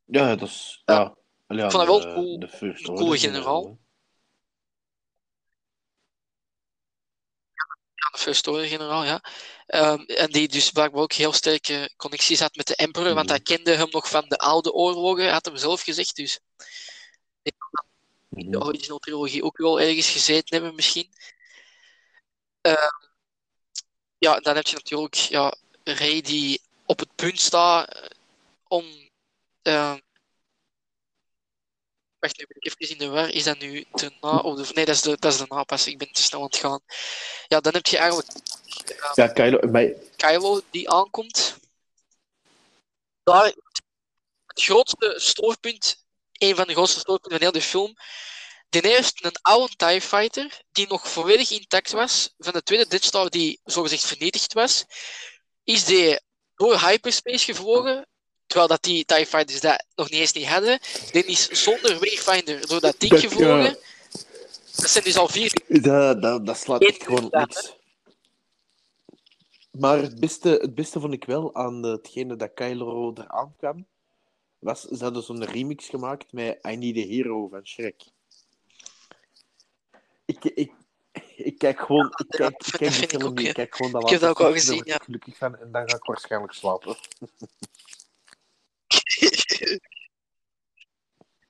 Ja, 0.05 0.35
dat 0.35 0.47
is. 0.49 0.81
Ja. 0.85 1.15
Ik 1.47 1.59
vond 1.59 1.71
dat 1.71 1.85
wel 1.85 1.99
de- 1.99 2.13
cool- 2.13 2.39
de 2.39 2.47
een 2.59 2.95
coole 2.95 3.17
generaal. 3.19 3.63
hè. 3.63 3.69
Ja, 7.53 7.77
de 7.95 8.00
First 8.11 8.47
Order 8.47 8.67
generaal, 8.67 9.03
ja. 9.03 9.23
Ehm, 9.67 9.99
en 10.01 10.31
die 10.31 10.47
dus 10.47 10.71
blijkbaar 10.71 11.01
ook 11.01 11.13
heel 11.13 11.33
sterke 11.33 11.91
connecties 11.97 12.39
had 12.39 12.55
met 12.55 12.67
de 12.67 12.75
Emperor, 12.75 13.13
want 13.13 13.25
Mhm. 13.25 13.35
hij 13.35 13.39
kende 13.39 13.75
hem 13.75 13.89
nog 13.89 14.09
van 14.09 14.25
de 14.27 14.37
oude 14.37 14.73
oorlogen, 14.73 15.31
had 15.31 15.45
hem 15.45 15.57
zelf 15.57 15.81
gezegd. 15.81 16.15
Dus 16.15 16.39
Mhm. 18.29 18.51
de 18.51 18.59
original 18.59 18.97
trilogie 18.99 19.43
ook 19.43 19.57
wel 19.57 19.81
ergens 19.81 20.09
gezeten 20.09 20.55
hebben, 20.55 20.75
misschien. 20.75 21.09
Ehm, 22.61 23.09
ja, 24.17 24.39
dan 24.39 24.55
heb 24.55 24.67
je 24.67 24.75
natuurlijk 24.75 25.15
ja, 25.15 25.55
Rey 25.83 26.21
die 26.21 26.61
op 26.85 26.99
het 26.99 27.15
punt 27.15 27.39
staat 27.39 28.09
om. 28.67 29.09
ehm, 29.61 29.99
wacht, 32.21 32.37
nu 32.37 32.45
ben 32.47 32.57
ik 32.59 32.65
even 32.65 32.89
in 32.89 32.97
de 32.97 33.07
war. 33.07 33.29
Is 33.29 33.43
dat 33.43 33.59
nu 33.59 33.85
de 33.91 34.11
na 34.21 34.39
of 34.39 34.55
de. 34.55 34.73
Nee, 34.73 34.85
dat 34.85 34.95
is 34.95 35.01
de, 35.01 35.17
dat 35.19 35.33
is 35.33 35.39
de 35.39 35.45
napas. 35.47 35.87
Ik 35.87 35.97
ben 35.97 36.11
te 36.11 36.21
snel 36.21 36.39
aan 36.39 36.45
het 36.45 36.55
gaan. 36.55 36.81
Ja, 37.47 37.59
dan 37.59 37.73
heb 37.73 37.87
je 37.87 37.97
eigenlijk 37.97 38.29
Ja, 39.15 39.27
Kylo, 39.27 39.59
maar 39.71 39.89
Kylo 40.15 40.61
die 40.69 40.89
aankomt. 40.89 41.55
Daar, 43.23 43.45
het 44.45 44.61
grootste 44.61 45.13
stoorpunt, 45.17 46.05
een 46.31 46.55
van 46.55 46.67
de 46.67 46.73
grootste 46.73 46.99
stoorpunten 46.99 47.31
van 47.31 47.41
heel 47.41 47.59
de 47.59 47.67
film. 47.67 47.95
Ten 48.69 48.81
eerste 48.81 49.25
een 49.25 49.35
oude 49.41 49.75
TIE 49.75 50.01
Fighter, 50.01 50.61
die 50.71 50.87
nog 50.87 51.07
volledig 51.07 51.51
intact 51.51 51.91
was, 51.91 52.33
van 52.37 52.53
de 52.53 52.63
tweede 52.63 52.87
Death 52.87 53.03
Star 53.03 53.29
die 53.29 53.59
zogezegd 53.63 54.05
vernietigd 54.05 54.53
was, 54.53 54.85
is 55.63 55.85
die 55.85 56.19
door 56.55 56.79
hyperspace 56.79 57.45
gevlogen, 57.45 58.07
terwijl 58.51 58.67
dat 58.67 58.83
die 58.83 59.05
TIE 59.05 59.25
Fighters 59.25 59.59
dat 59.61 59.83
nog 59.95 60.09
niet 60.09 60.19
eens 60.19 60.31
niet 60.33 60.47
hadden. 60.47 60.79
Die 61.11 61.25
is 61.25 61.47
zonder 61.49 61.99
Wayfinder 61.99 62.67
door 62.67 62.79
dat 62.79 62.95
ding 62.99 63.11
Dat, 63.11 63.19
gevlogen. 63.21 63.63
ja. 63.63 63.75
Dat 64.75 64.89
zijn 64.89 65.03
dus 65.03 65.17
al 65.17 65.27
vier 65.27 65.61
dat, 65.67 66.21
dat, 66.21 66.45
dat 66.45 66.57
slaat 66.57 66.81
echt 66.81 67.03
gewoon 67.03 67.27
Ja. 67.31 67.39
niks. 67.39 67.75
Maar 69.71 69.97
het 69.97 70.19
beste, 70.19 70.49
het 70.49 70.75
beste 70.75 70.99
vond 70.99 71.13
ik 71.13 71.25
wel 71.25 71.55
aan 71.55 71.83
hetgene 71.83 72.35
dat 72.35 72.53
Kylo 72.53 73.13
eraan 73.13 73.53
kwam, 73.57 73.85
was 74.59 74.81
ze 74.81 75.03
hadden 75.03 75.23
zo'n 75.23 75.45
remix 75.45 75.87
gemaakt 75.87 76.31
met 76.33 76.59
I 76.67 76.75
Need 76.75 76.97
a 76.97 77.07
Hero 77.07 77.47
van 77.47 77.67
Shrek. 77.67 78.01
Ik, 80.25 80.43
ik, 80.43 80.71
ik 81.35 81.57
kijk 81.57 81.79
gewoon, 81.79 82.13
ik 82.27 82.37
Ja, 82.37 82.49
kijk, 82.49 82.57
dat 82.59 82.67
ik 82.67 82.79
kijk 82.79 83.11
ik 83.13 83.39
ja. 83.39 83.47
ik 83.47 83.53
kijk 83.53 83.75
gewoon 83.75 83.91
dat 83.91 84.03
Ik 84.03 84.09
heb 84.09 84.19
dat 84.19 84.29
ook 84.29 84.39
al 84.39 84.51
gezien, 84.51 84.85
ik 84.85 85.03
gelukkig 85.03 85.37
van 85.37 85.57
en 85.57 85.71
dan 85.71 85.89
ga 85.89 85.95
ik 85.95 86.05
waarschijnlijk 86.05 86.53
slapen. 86.53 86.97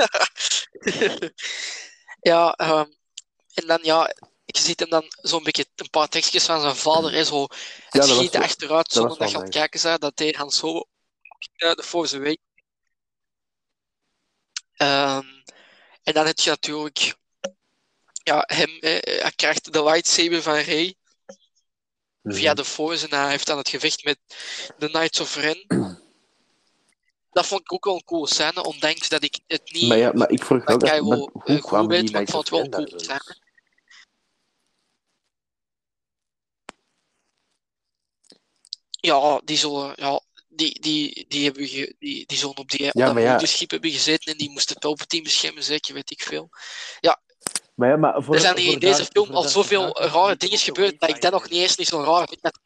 ja, 2.32 2.54
ehm, 2.54 2.92
en 3.54 3.68
dan 3.68 3.80
ja, 3.82 4.14
je 4.46 4.60
ziet 4.60 4.80
hem 4.80 4.90
dan 4.90 5.06
zo'n 5.22 5.44
beetje 5.44 5.66
een 5.76 5.90
paar 5.90 6.08
tekstjes 6.08 6.46
van 6.46 6.62
zijn 6.62 6.76
vader, 6.76 7.12
hè, 7.12 7.24
zo 7.24 7.48
het 7.90 8.04
schieten 8.04 8.40
wel- 8.40 8.50
achteruit 8.50 8.92
zonder 8.92 9.18
dat 9.18 9.32
je 9.32 9.38
aan 9.38 9.44
het 9.44 9.52
kijken 9.52 10.00
dat 10.00 10.20
hij 10.20 10.36
Han 10.38 10.52
uh, 10.54 11.74
de 11.74 11.84
Force 11.84 12.16
Awakens. 12.16 12.50
Ehm, 14.74 15.28
en 16.04 16.14
dan 16.14 16.26
heb 16.26 16.40
je 16.40 16.50
natuurlijk 16.50 17.16
ja, 18.24 18.44
hem, 18.46 18.80
eh, 18.80 19.22
hij 19.22 19.32
krijgt 19.36 19.74
de 19.74 19.84
lightsaber 19.84 20.42
van 20.42 20.56
Rey 20.56 20.96
via 22.24 22.54
de 22.54 22.66
Force 22.66 23.08
en 23.08 23.20
hij 23.20 23.30
heeft 23.30 23.46
dan 23.46 23.58
het 23.58 23.70
gevecht 23.70 24.04
met 24.04 24.18
de 24.78 24.88
Knights 24.88 25.20
of 25.20 25.36
Ren. 25.36 25.66
Dat 27.32 27.46
vond 27.46 27.62
ik 27.62 27.74
ook 27.74 27.86
wel 27.86 27.96
een 27.96 28.04
cool 28.04 28.28
scène, 28.28 28.64
ondanks 28.64 29.10
dat 29.10 29.24
ik 29.24 29.40
het 29.48 29.72
niet... 29.72 29.88
Maar 29.88 29.98
ja, 29.98 30.12
maar 30.14 30.30
ik 30.30 30.44
vroeg 30.44 30.64
dat 30.64 30.82
wel 30.82 31.04
hoe 31.04 31.44
eh, 31.46 31.62
kwamen 31.62 31.86
goed 31.86 31.90
die 31.90 32.02
weet, 32.02 32.12
maar 32.12 32.22
ik 32.22 32.30
vond 32.30 32.50
het 32.50 32.60
wel 32.60 32.70
cool 32.70 32.90
daar 32.90 33.00
scène. 33.00 33.40
Ja, 38.90 39.42
die 39.44 39.58
zullen, 39.58 39.94
ja, 39.96 40.22
die, 40.48 40.82
die, 40.82 41.26
die, 41.28 41.46
hebben 41.46 41.68
ge, 41.68 41.96
die, 42.00 42.26
die 42.26 42.38
zullen 42.38 42.58
op 42.58 42.70
die 42.70 42.88
op 42.88 42.94
Ja, 42.94 43.06
dat 43.06 43.14
maar 43.14 43.24
ja. 43.24 43.32
moederschip 43.32 43.72
hebben 43.72 43.92
gezeten 43.92 44.32
en 44.32 44.38
die 44.38 44.50
moesten 44.50 44.80
Palpatine 44.80 45.24
beschermen, 45.24 45.64
zeker, 45.64 45.94
weet 45.94 46.12
ik 46.12 46.22
veel. 46.22 46.50
Maar 47.76 47.90
ja, 47.90 47.98
maar 47.98 48.24
voor, 48.24 48.36
er 48.36 48.42
zijn 48.42 48.58
hier 48.58 48.72
in 48.72 48.80
deze 48.80 48.98
daar- 48.98 49.10
film 49.12 49.32
al 49.32 49.44
zoveel 49.44 50.02
rare 50.02 50.36
dingen 50.36 50.58
gebeurd, 50.58 51.00
dat 51.00 51.10
ik 51.10 51.22
dat 51.22 51.32
nog 51.32 51.42
niet 51.42 51.52
niet 51.52 51.62
eens 51.62 51.76
niet 51.78 51.88
zo 51.88 52.04
raar 52.04 52.28
vind. 52.28 52.60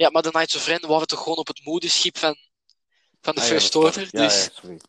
Ja, 0.00 0.10
maar 0.10 0.22
de 0.22 0.30
Knights 0.30 0.56
of 0.56 0.66
Ren 0.66 0.86
waren 0.88 1.06
toch 1.06 1.22
gewoon 1.22 1.38
op 1.38 1.46
het 1.46 1.64
moederschip 1.64 2.18
van, 2.18 2.36
van 3.20 3.34
de 3.34 3.40
Ah, 3.40 3.46
First. 3.46 3.74
Order. 3.74 4.08
Ja, 4.10 4.22
dus, 4.22 4.44
ja, 4.44 4.50
sorry. 4.60 4.80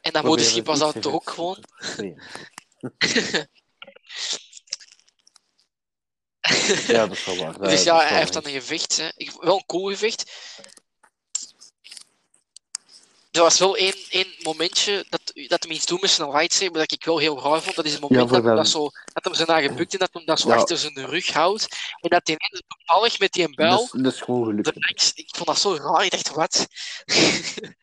en 0.00 0.12
dat 0.12 0.24
moederschip 0.24 0.66
was 0.66 0.78
dat 0.78 1.02
toch 1.02 1.12
ook 1.12 1.30
gewoon. 1.30 1.64
Ja, 6.86 7.06
dat 7.06 7.16
is 7.16 7.24
wel 7.24 7.36
waar. 7.36 7.58
Dus 7.58 7.82
ja, 7.82 8.06
hij 8.06 8.18
heeft 8.18 8.32
dan 8.32 8.46
een 8.46 8.52
gevecht. 8.52 8.96
Hè. 8.96 9.08
Ik, 9.16 9.30
wel 9.40 9.56
een 9.56 9.66
cool 9.66 9.88
gevecht. 9.88 10.32
Er 13.30 13.40
was 13.40 13.58
wel 13.58 13.76
één, 13.76 13.94
één 14.08 14.34
momentje 14.38 15.06
dat, 15.08 15.17
dat 15.46 15.62
hem 15.62 15.72
iets 15.72 15.86
doet 15.86 16.00
met 16.00 16.10
zijn 16.10 16.30
lightsaber 16.30 16.78
dat 16.78 16.92
ik 16.92 17.04
wel 17.04 17.18
heel 17.18 17.42
raar 17.42 17.62
vond. 17.62 17.76
Dat 17.76 17.84
is 17.84 17.92
het 17.92 18.00
moment 18.00 18.30
dat, 18.30 18.44
hem 18.44 18.56
dat- 18.56 18.68
zo, 18.68 18.90
dat 19.12 19.24
hem 19.24 19.34
zijn 19.34 19.48
eigen 19.48 19.76
bukt 19.76 19.92
en 19.92 19.98
dat 19.98 20.08
hem 20.12 20.24
dat 20.24 20.40
zo 20.40 20.48
Ja. 20.48 20.54
achter 20.54 20.78
zijn 20.78 21.06
rug 21.06 21.32
houdt. 21.32 21.68
En 22.00 22.10
dat 22.10 22.26
hij 22.26 22.36
ineens 22.36 22.62
toevallig 22.66 23.18
met 23.18 23.32
die 23.32 23.54
bijl... 23.54 23.88
Dat 23.92 24.02
dat 24.04 24.12
is 24.12 24.20
gewoon 24.20 24.44
gelukt. 24.44 24.70
links, 24.74 25.12
ik 25.14 25.28
vond 25.36 25.46
dat 25.48 25.58
zo 25.60 25.74
raar. 25.74 26.04
Ik 26.04 26.10
dacht, 26.10 26.30
wat? 26.30 26.66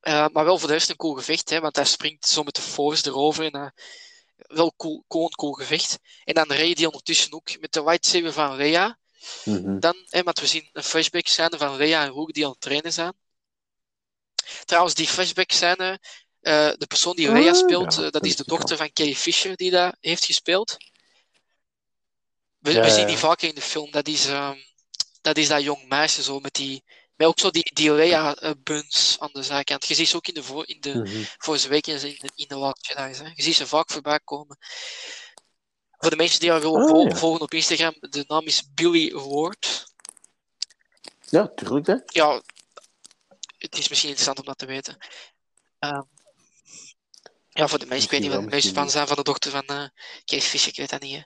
Eh, 0.00 0.26
maar 0.32 0.44
wel 0.44 0.58
voor 0.58 0.68
de 0.68 0.74
rest 0.74 0.90
een 0.90 0.96
cool 0.96 1.14
gevecht, 1.14 1.50
hè, 1.50 1.60
want 1.60 1.76
hij 1.76 1.84
springt 1.84 2.28
zo 2.28 2.42
met 2.42 2.54
de 2.54 2.62
force 2.62 3.08
erover. 3.08 3.44
En, 3.44 3.52
eh, 3.52 3.66
wel 4.36 4.74
cool, 4.76 5.04
cool, 5.08 5.28
cool 5.28 5.52
gevecht. 5.52 5.98
En 6.24 6.34
dan 6.34 6.52
Rey 6.52 6.74
die 6.74 6.86
ondertussen 6.86 7.32
ook 7.32 7.60
met 7.60 7.72
de 7.72 7.84
lightsaber 7.84 8.32
van 8.32 8.56
Leia. 8.56 8.98
Mhm. 9.44 9.78
Dan, 9.78 9.94
hè, 10.08 10.22
want 10.22 10.40
we 10.40 10.46
zien 10.46 10.68
een 10.72 10.82
flashback 10.82 11.26
scène 11.26 11.56
van 11.58 11.76
Leia 11.76 12.02
en 12.02 12.08
Rook 12.10 12.32
die 12.32 12.44
aan 12.44 12.50
het 12.50 12.60
trainen 12.60 12.92
zijn. 12.92 13.12
Trouwens, 14.64 14.94
die 14.94 15.06
flashback 15.06 15.52
scène, 15.52 15.98
eh, 16.40 16.70
de 16.78 16.86
persoon 16.86 17.16
die 17.16 17.32
Leia 17.32 17.50
Ah, 17.50 17.56
speelt, 17.56 17.94
ja, 17.94 18.02
eh, 18.04 18.10
dat 18.10 18.24
is 18.24 18.36
de 18.36 18.44
dochter 18.46 18.76
van 18.76 18.92
Carrie 18.92 19.16
Fisher 19.16 19.56
die 19.56 19.70
dat 19.70 19.96
heeft 20.00 20.24
gespeeld. 20.24 20.76
We, 22.58 22.72
Ja, 22.72 22.80
we 22.80 22.86
ja, 22.86 22.92
zien 22.94 23.06
die 23.06 23.16
vaker 23.18 23.48
in 23.48 23.54
de 23.54 23.60
film. 23.60 23.90
Dat 23.90 24.08
is, 24.08 24.26
ehm, 24.26 24.56
dat, 25.20 25.36
is 25.36 25.48
dat 25.48 25.62
jong 25.62 25.88
meisje 25.88 26.22
zo 26.22 26.40
met 26.40 26.54
die. 26.54 26.84
Met 27.16 27.26
ook 27.26 27.38
zo 27.38 27.50
die, 27.50 27.70
die 27.74 27.92
Leia-buns 27.92 29.16
aan 29.18 29.30
de 29.32 29.42
zijkant. 29.42 29.86
Je 29.86 29.94
ziet 29.94 30.08
ze 30.08 30.16
ook 30.16 30.26
in 30.26 30.34
de, 30.34 30.42
voor, 30.42 30.68
in 30.68 30.80
de 30.80 30.94
Mhm. 30.94 31.24
Awakens 31.38 32.02
in 32.04 32.16
de, 32.18 32.30
in 32.34 32.48
de 32.48 32.56
Last. 32.56 32.86
Je 33.34 33.42
ziet 33.42 33.54
ze 33.54 33.66
vaak 33.66 33.90
voorbij 33.90 34.20
komen. 34.24 34.58
Voor 35.98 36.10
de 36.10 36.16
mensen 36.16 36.40
die 36.40 36.50
haar 36.50 36.60
willen 36.60 36.82
Ah, 36.82 36.88
vol- 36.88 37.08
ja. 37.08 37.14
volgen 37.16 37.40
op 37.40 37.54
Instagram, 37.54 37.96
de 38.00 38.24
naam 38.28 38.46
is 38.46 38.62
Billy 38.74 39.12
Ward. 39.12 39.84
Ja, 41.28 41.48
tuurlijk, 41.54 41.86
hè. 41.86 41.94
Ja, 42.06 42.42
het 43.64 43.78
is 43.78 43.88
misschien 43.88 44.08
interessant 44.10 44.38
om 44.38 44.44
dat 44.44 44.58
te 44.58 44.66
weten. 44.66 44.96
Ehm, 45.78 46.02
ja, 47.48 47.68
voor 47.68 47.78
de 47.78 47.86
mensen, 47.86 48.04
ik 48.04 48.10
weet 48.10 48.20
niet 48.20 48.30
wat 48.30 48.38
de 48.38 48.44
meeste 48.44 48.54
misschien 48.56 48.74
van 48.74 48.90
zijn 48.90 49.06
van 49.06 49.16
de 49.16 49.22
dochter 49.22 49.50
van 49.50 49.64
eh 49.66 49.88
Kees 50.24 50.44
Fischer, 50.46 50.70
ik 50.70 50.76
weet 50.76 50.90
dat 50.90 51.00
niet. 51.00 51.14
Hè. 51.14 51.22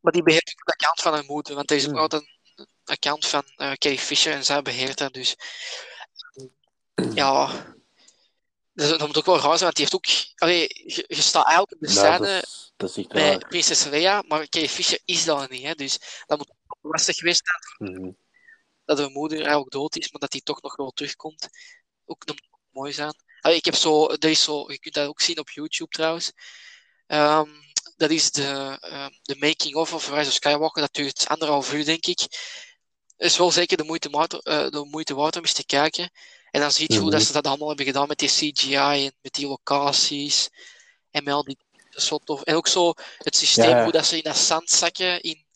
Maar 0.00 0.12
die 0.12 0.22
beheert 0.22 0.48
ook 0.50 0.66
de 0.66 0.72
account 0.72 1.00
van 1.00 1.12
haar 1.12 1.24
moeder, 1.24 1.54
want 1.54 1.70
er 1.70 1.76
is 1.76 1.84
ook 1.84 1.90
Hmm. 1.90 1.98
altijd 2.00 2.22
een 2.54 2.66
account 2.84 3.26
van 3.26 3.42
eh 3.56 3.72
Kees 3.72 4.00
Fischer 4.02 4.32
en 4.32 4.44
zij 4.44 4.62
beheert 4.62 4.98
dat 4.98 5.12
dus. 5.12 5.36
Ja, 7.14 7.64
dus 8.72 8.88
dat 8.88 9.06
moet 9.06 9.18
ook 9.18 9.24
wel 9.24 9.34
raar 9.40 9.58
zijn, 9.58 9.60
want 9.60 9.76
die 9.76 9.84
heeft 9.84 9.94
ook. 9.94 10.06
Allee, 10.34 10.60
je, 10.86 11.04
je 11.08 11.22
staat 11.22 11.46
eigenlijk 11.46 11.72
op 11.72 11.80
de 11.88 11.94
Nou, 11.94 11.98
scène 11.98 12.18
dat, 12.34 12.42
is, 12.44 12.72
dat 12.76 12.90
is 12.90 12.96
echt 12.96 13.08
bij 13.08 13.28
waar. 13.30 13.48
Prinses 13.48 13.84
Leia, 13.84 14.22
maar 14.28 14.48
Kees 14.48 14.72
Fischer 14.72 15.00
is 15.04 15.24
dat 15.24 15.50
niet, 15.50 15.62
hè, 15.62 15.74
dus 15.74 15.98
dat 16.26 16.38
moet 16.38 16.50
ook 16.66 16.78
lastig 16.92 17.16
geweest 17.16 17.42
zijn 17.44 17.92
Mhm. 17.92 18.10
Dat 18.96 18.98
haar 18.98 19.10
moeder 19.10 19.38
eigenlijk 19.38 19.70
dood 19.70 19.96
is, 19.96 20.10
maar 20.10 20.20
dat 20.20 20.32
hij 20.32 20.40
toch 20.40 20.62
nog 20.62 20.76
wel 20.76 20.90
terugkomt. 20.90 21.48
Ook 22.06 22.24
mooi 22.70 22.92
zijn. 22.92 23.14
Allee, 23.40 23.56
ik 23.56 23.64
heb 23.64 23.74
zo, 23.74 24.08
er 24.08 24.30
is 24.30 24.42
zo, 24.42 24.64
je 24.72 24.78
kunt 24.78 24.94
dat 24.94 25.08
ook 25.08 25.20
zien 25.20 25.38
op 25.38 25.50
YouTube 25.50 25.90
trouwens. 25.90 26.32
Ehm, 27.06 27.48
dat 27.96 28.10
is 28.10 28.30
de, 28.30 28.76
ehm, 28.80 29.10
de 29.22 29.36
making 29.38 29.74
of 29.74 29.94
of 29.94 30.08
Rise 30.08 30.28
of 30.28 30.32
Skywalker. 30.34 30.82
Dat 30.82 30.94
duurt 30.94 31.26
anderhalf 31.28 31.72
uur, 31.72 31.84
denk 31.84 32.06
ik. 32.06 32.20
Het 33.16 33.30
is 33.30 33.36
wel 33.36 33.50
zeker 33.50 33.76
de 33.76 33.84
moeite, 33.84 34.10
waard, 34.10 34.42
eh, 34.42 34.68
de 34.70 34.84
moeite 34.90 35.14
waard 35.14 35.36
om 35.36 35.42
eens 35.42 35.52
te 35.52 35.66
kijken. 35.66 36.10
En 36.50 36.60
dan 36.60 36.72
zie 36.72 36.92
je 36.92 36.98
hoe 36.98 37.08
Mhm. 37.08 37.16
dat 37.16 37.26
ze 37.26 37.32
dat 37.32 37.46
allemaal 37.46 37.68
hebben 37.68 37.86
gedaan 37.86 38.08
met 38.08 38.18
die 38.18 38.28
CGI 38.28 38.74
en 39.06 39.14
met 39.22 39.32
die 39.32 39.46
locaties. 39.46 40.48
En 41.10 41.24
met 41.24 41.34
al 41.34 41.44
die 41.44 41.58
zo 41.90 42.18
tof. 42.18 42.42
En 42.42 42.54
ook 42.54 42.68
zo 42.68 42.92
het 43.18 43.36
systeem, 43.36 43.68
Ja. 43.76 43.82
hoe 43.82 43.92
dat 43.92 44.06
ze 44.06 44.16
in 44.16 44.22
dat 44.22 44.36
zand 44.38 44.70
zakken 44.70 45.20
in, 45.20 45.46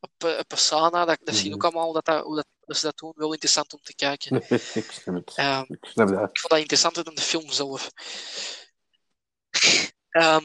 op 0.00 0.10
eh, 0.24 0.38
Persana. 0.46 1.04
Dat, 1.04 1.18
dat 1.22 1.34
zie 1.34 1.44
je 1.44 1.50
Mhm. 1.50 1.58
ook 1.58 1.64
allemaal, 1.64 1.92
dat 1.92 2.04
dat, 2.04 2.24
hoe 2.24 2.36
dat, 2.36 2.46
dat 2.66 2.76
ze 2.76 2.84
dat 2.84 2.98
doen. 2.98 3.12
Wel 3.16 3.32
interessant 3.32 3.72
om 3.72 3.80
te 3.82 3.94
kijken. 3.94 4.42
ik 4.74 4.90
snap 4.90 5.14
het. 5.14 5.32
Ehm, 5.34 5.64
Ik 5.68 5.84
snap 5.84 6.08
dat. 6.08 6.28
ik 6.30 6.38
vond 6.38 6.52
dat 6.52 6.58
interessanter 6.58 7.04
dan 7.04 7.14
de 7.14 7.20
film 7.20 7.50
zelf. 7.50 7.90
Ehm, 10.10 10.44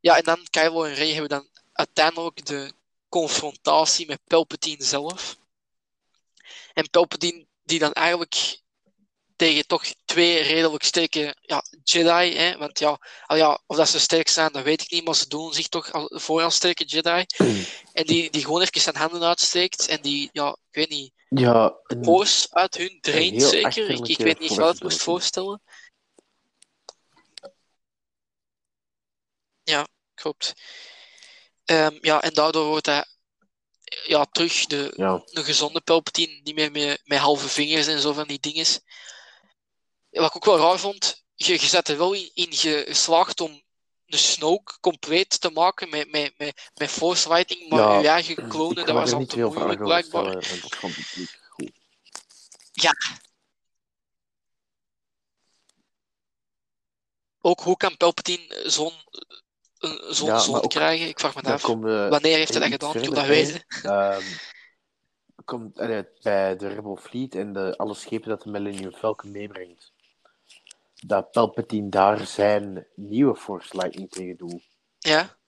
ja, 0.00 0.16
en 0.16 0.24
dan 0.24 0.46
Kylo 0.50 0.84
en 0.84 0.94
Rey 0.94 1.10
hebben 1.10 1.28
dan 1.28 1.48
uiteindelijk 1.72 2.46
de 2.46 2.72
confrontatie 3.08 4.06
met 4.06 4.20
Palpatine 4.26 4.84
zelf. 4.84 5.36
En 6.74 6.90
Palpatine 6.90 7.46
die 7.62 7.78
dan 7.78 7.92
eigenlijk 7.92 8.60
tegen 9.36 9.66
toch 9.66 9.84
twee 10.04 10.42
redelijk 10.42 10.82
sterke 10.84 11.36
ja, 11.40 11.64
Jedi, 11.84 12.36
hè, 12.36 12.56
want 12.58 12.78
ja, 12.78 12.98
al 13.26 13.36
ja, 13.36 13.60
of 13.66 13.76
dat 13.76 13.88
ze 13.88 13.98
sterk 13.98 14.28
zijn, 14.28 14.52
dat 14.52 14.62
weet 14.62 14.82
ik 14.82 14.90
niet, 14.90 15.04
maar 15.04 15.14
ze 15.14 15.28
doen 15.28 15.52
zich 15.52 15.68
toch 15.68 15.92
al, 15.92 16.10
voor 16.14 16.42
als 16.42 16.54
sterke 16.54 16.84
Jedi. 16.84 17.24
En 17.92 18.04
die, 18.04 18.30
die 18.30 18.44
gewoon 18.44 18.60
even 18.60 18.80
zijn 18.80 18.96
handen 18.96 19.22
uitsteekt 19.22 19.86
en 19.86 20.02
die, 20.02 20.28
ja, 20.32 20.48
ik 20.48 20.74
weet 20.74 20.88
niet, 20.88 21.12
Ja, 21.28 21.80
een- 21.82 22.26
uit 22.50 22.76
hun 22.76 22.98
draint 23.00 23.36
heel 23.36 23.48
zeker. 23.48 23.90
Ik, 23.90 24.08
ik 24.08 24.18
weet 24.18 24.38
niet 24.38 24.54
wat 24.54 24.72
het 24.72 24.82
moest 24.82 25.02
voorstellen. 25.02 25.62
Ja, 29.62 29.86
klopt. 30.14 30.52
Ehm, 31.64 31.98
ja, 32.00 32.22
en 32.22 32.34
daardoor 32.34 32.66
wordt 32.66 32.86
hij 32.86 33.04
ja, 34.06 34.24
terug 34.24 34.66
de, 34.66 34.92
ja. 34.96 35.22
een 35.24 35.44
gezonde 35.44 35.80
Palpatine, 35.80 36.40
niet 36.42 36.54
meer 36.54 36.70
met, 36.72 37.00
met 37.04 37.18
halve 37.18 37.48
vingers 37.48 37.86
en 37.86 38.00
zo 38.00 38.12
van 38.12 38.26
die 38.26 38.40
dinges. 38.40 38.80
Wat 40.10 40.26
ik 40.28 40.36
ook 40.36 40.44
wel 40.44 40.58
raar 40.58 40.78
vond, 40.78 41.24
je, 41.34 41.52
je 41.52 41.66
zet 41.66 41.88
er 41.88 41.98
wel 41.98 42.12
in, 42.12 42.30
in 42.34 42.52
geslaagd 42.52 43.40
om 43.40 43.62
de 44.06 44.16
Snoke 44.16 44.80
compleet 44.80 45.40
te 45.40 45.50
maken 45.50 45.88
met, 45.88 46.10
met, 46.10 46.32
met, 46.38 46.70
met 46.74 46.90
Force 46.90 47.28
Lightning, 47.28 47.68
maar 47.68 47.78
Ja, 47.78 47.98
je 47.98 48.08
eigen 48.08 48.48
klonen, 48.48 48.86
dat 48.86 48.94
was 48.94 49.12
al 49.12 49.18
niet 49.18 49.28
te 49.28 49.36
moeilijk 49.36 49.82
blijkbaar. 49.82 50.36
ik 50.36 50.82
niet 50.96 51.40
goed. 51.50 51.72
Ook 57.40 57.60
hoe 57.60 57.76
kan 57.76 57.96
Palpatine 57.96 58.62
zo'n 58.64 58.92
zo'n 60.10 60.28
Ja, 60.28 60.60
krijgen? 60.60 61.08
Ik 61.08 61.20
vraag 61.20 61.34
me 61.34 61.52
af. 61.52 61.62
we 61.66 62.06
Wanneer 62.10 62.36
heeft 62.36 62.50
hij 62.50 62.60
dat 62.60 62.70
gedaan? 62.70 62.94
Ik 62.94 63.00
wil 63.00 63.14
dat 63.14 63.26
weten. 63.26 63.64
Ehm, 63.82 64.22
komt 65.44 65.78
allee, 65.78 66.04
bij 66.22 66.56
de 66.56 66.68
Rebel 66.68 66.96
Fleet 66.96 67.34
en 67.34 67.52
de, 67.52 67.76
alle 67.76 67.94
schepen 67.94 68.28
dat 68.28 68.42
de 68.42 68.50
Millennium 68.50 68.92
Falcon 68.92 69.30
meebrengt. 69.30 69.92
Dat 71.06 71.30
Palpatine 71.30 71.88
daar 71.88 72.26
zijn 72.26 72.86
nieuwe 72.94 73.36
Force 73.36 73.76
Lightning 73.76 74.10
tegen 74.10 74.36
doet. 74.36 74.68
Ja. 74.98 75.38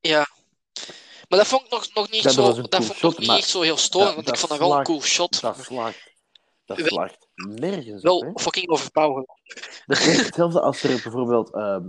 Ja. 0.00 0.26
Maar 1.28 1.38
dat 1.38 1.46
vond 1.46 1.64
ik 1.64 1.70
nog, 1.70 1.94
nog 1.94 2.10
niet 2.10 2.22
Dat 2.22 2.32
zo, 2.32 2.62
dat 2.62 2.84
vond 2.84 2.96
ik 2.96 3.02
nog 3.02 3.18
niet 3.18 3.28
echt 3.28 3.48
zo 3.48 3.60
heel 3.60 3.76
storend, 3.76 4.14
want 4.14 4.28
ik 4.28 4.36
vond 4.36 4.50
dat 4.50 4.58
wel 4.60 4.78
een 4.78 4.84
cool 4.84 5.00
shot. 5.02 5.40
Dat 5.40 5.56
slaagt, 5.56 6.14
dat 6.64 6.78
slaagt 6.78 7.28
nergens 7.34 8.02
Wel 8.02 8.18
op. 8.18 8.40
Fucking 8.40 8.68
overpowered. 8.68 9.26
Dat 9.86 9.98
is 9.98 10.24
hetzelfde 10.24 10.60
als 10.60 10.82
er 10.82 10.88
bijvoorbeeld 11.02 11.54
ehm, 11.54 11.88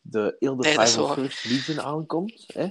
de 0.00 0.36
Ilde 0.38 0.62
Nee. 0.62 0.74
501st 0.74 1.42
Legion 1.42 1.80
aankomt. 1.80 2.44
Hè? 2.46 2.68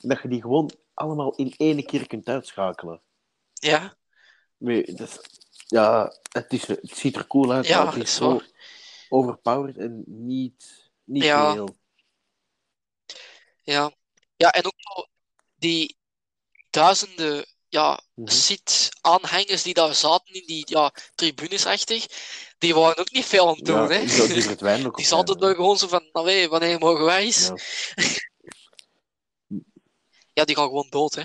Dat 0.00 0.22
je 0.22 0.28
die 0.28 0.40
gewoon 0.40 0.70
allemaal 0.94 1.34
in 1.34 1.54
één 1.56 1.84
keer 1.86 2.06
kunt 2.06 2.28
uitschakelen. 2.28 3.02
Ja, 3.52 3.98
Nee, 4.60 4.94
dat 4.94 5.08
is- 5.08 5.39
ja, 5.70 6.12
het, 6.32 6.52
is, 6.52 6.66
het 6.66 6.96
ziet 6.98 7.16
er 7.16 7.26
cool 7.26 7.52
uit, 7.52 7.66
Ja, 7.66 7.84
maar 7.84 7.94
het 7.94 8.02
is 8.02 8.14
zo 8.14 8.40
overpowered 9.08 9.76
en 9.76 10.02
niet, 10.06 10.90
niet 11.04 11.22
Ja. 11.22 11.50
reëel. 11.52 11.78
ja. 13.62 13.92
Ja, 14.36 14.50
en 14.50 14.64
ook 14.66 15.08
die 15.56 15.96
duizenden 16.70 17.46
ja, 17.68 18.00
Mhm. 18.14 18.30
sit-aanhangers 18.30 19.62
die 19.62 19.74
daar 19.74 19.94
zaten 19.94 20.34
in 20.34 20.46
die 20.46 20.62
ja, 20.68 20.92
tribunesachtig, 21.14 22.06
die 22.58 22.74
waren 22.74 22.98
ook 22.98 23.10
niet 23.10 23.24
veel 23.24 23.48
aan 23.48 23.54
het 23.54 23.64
doen, 23.64 23.76
Ja, 23.76 23.88
hè. 23.88 23.98
die, 24.06 24.26
die 24.26 24.42
verdwijnen 24.42 24.92
Die 24.96 25.04
zaten 25.06 25.40
er 25.40 25.54
gewoon 25.54 25.78
zo 25.78 25.88
van, 25.88 26.08
nou 26.12 26.48
wanneer 26.48 26.78
mogen 26.78 27.04
wij 27.04 27.22
eens? 27.22 27.46
Ja. 27.46 27.54
Ja, 30.32 30.44
die 30.44 30.56
gaan 30.56 30.66
gewoon 30.66 30.88
dood, 30.88 31.14
hè. 31.14 31.22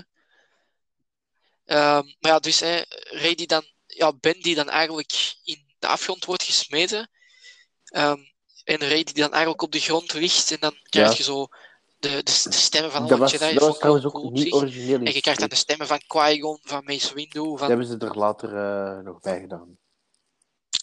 Ehm, 1.64 2.04
maar 2.20 2.32
ja, 2.32 2.38
dus 2.38 2.60
hè, 2.60 2.82
Ray 2.88 3.34
die 3.34 3.46
dan, 3.46 3.64
ja, 3.96 4.12
Ben 4.20 4.40
die 4.40 4.54
dan 4.54 4.68
eigenlijk 4.68 5.34
in 5.44 5.64
de 5.78 5.86
afgrond 5.86 6.24
wordt 6.24 6.42
gesmeten. 6.42 7.10
Ehm, 7.84 8.18
en 8.64 8.78
Ray 8.78 9.04
die 9.04 9.14
dan 9.14 9.30
eigenlijk 9.32 9.62
op 9.62 9.72
de 9.72 9.80
grond 9.80 10.12
ligt. 10.14 10.50
En 10.50 10.56
dan 10.60 10.74
krijg 10.88 11.10
Ja. 11.10 11.16
je 11.16 11.22
zo 11.22 11.46
de, 11.98 12.08
de, 12.08 12.22
de 12.22 12.52
stemmen 12.52 12.90
van 12.90 13.06
Dat 13.06 13.18
was, 13.18 13.32
Jedi. 13.32 13.54
dat 13.54 13.62
was 13.68 13.78
trouwens 13.78 14.04
ook 14.06 14.12
cool 14.12 14.30
niet 14.30 14.52
origineel 14.52 14.98
in 15.00 15.06
En 15.06 15.14
je 15.14 15.20
krijgt 15.20 15.40
dan 15.40 15.48
de 15.48 15.54
stemmen 15.56 15.86
van 15.86 16.00
Qui-Gon, 16.06 16.58
van 16.62 16.84
Mace 16.84 17.14
Windu. 17.14 17.40
Dat 17.42 17.58
Van... 17.58 17.68
hebben 17.68 17.86
ze 17.86 17.96
er 17.98 18.18
later 18.18 18.56
eh, 18.56 19.04
nog 19.04 19.20
bij 19.20 19.40
gedaan. 19.40 19.78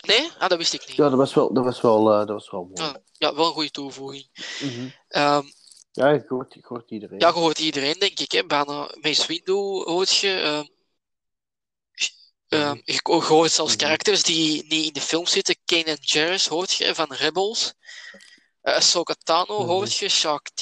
Nee? 0.07 0.29
Ah, 0.39 0.49
dat 0.49 0.57
wist 0.57 0.73
ik 0.73 0.87
niet. 0.87 0.95
Ja, 0.95 1.09
dat 1.09 1.17
was 1.17 1.33
wel, 1.33 1.53
dat 1.53 1.63
was 1.63 1.81
wel, 1.81 2.11
eh, 2.11 2.17
dat 2.17 2.27
was 2.29 2.51
wel 2.51 2.63
mooi. 2.63 2.89
Ah, 2.89 2.95
ja, 3.11 3.35
wel 3.35 3.45
een 3.45 3.51
goede 3.53 3.71
toevoeging. 3.71 4.27
Mhm. 4.61 4.87
Ehm, 5.07 5.43
Ja, 5.91 6.09
je 6.09 6.23
hoort, 6.27 6.53
je 6.53 6.59
hoort 6.67 6.91
iedereen. 6.91 7.19
ja, 7.19 7.27
je 7.27 7.33
hoort 7.33 7.59
iedereen, 7.59 7.99
denk 7.99 8.19
ik. 8.19 8.31
Hè. 8.31 8.45
Bijna 8.45 8.89
Mace 9.01 9.27
Windu 9.27 9.53
hoort 9.83 10.15
je. 10.15 10.39
ehm, 10.39 10.65
ehm, 12.53 12.81
je 12.85 12.93
je 12.93 13.11
hoort 13.13 13.51
zelfs 13.51 13.71
Mhm. 13.75 13.83
karakters 13.83 14.23
die 14.23 14.63
niet 14.67 14.85
in 14.85 14.93
de 14.93 15.01
film 15.01 15.25
zitten. 15.27 15.55
Kanan 15.65 15.97
Jarrus 15.99 16.47
hoort 16.47 16.73
je, 16.73 16.95
van 16.95 17.13
Rebels. 17.13 17.73
Uh, 18.63 18.73
Ahsoka 18.73 19.13
Tano 19.23 19.59
Mhm. 19.59 19.67
hoort 19.67 19.97
je. 19.97 20.09
Shaq-T, 20.09 20.61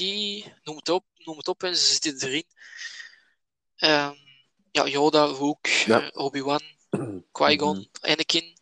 noem 0.63 0.75
het 0.75 0.89
op. 0.89 1.05
Noem 1.15 1.37
het 1.37 1.47
op 1.47 1.63
en 1.63 1.75
ze 1.77 1.85
zitten 1.85 2.27
erin. 2.29 2.45
Ehm, 3.75 4.15
ja, 4.71 4.87
Yoda, 4.87 5.25
Luke, 5.27 5.69
Ja. 5.85 6.01
eh, 6.01 6.07
Obi-Wan, 6.23 6.61
Qui-Gon, 7.31 7.77
Mhm. 7.77 8.11
Anakin. 8.11 8.57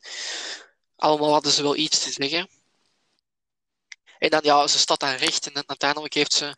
Allemaal 0.95 1.31
hadden 1.31 1.51
ze 1.51 1.61
wel 1.61 1.75
iets 1.75 1.99
te 1.99 2.11
zeggen. 2.11 2.49
En 4.19 4.29
dan, 4.29 4.39
ja, 4.43 4.67
ze 4.67 4.77
staat 4.79 4.99
dan 4.99 5.15
recht 5.15 5.47
en 5.47 5.53
dan 5.53 5.63
uiteindelijk 5.67 6.13
heeft 6.13 6.33
ze 6.33 6.55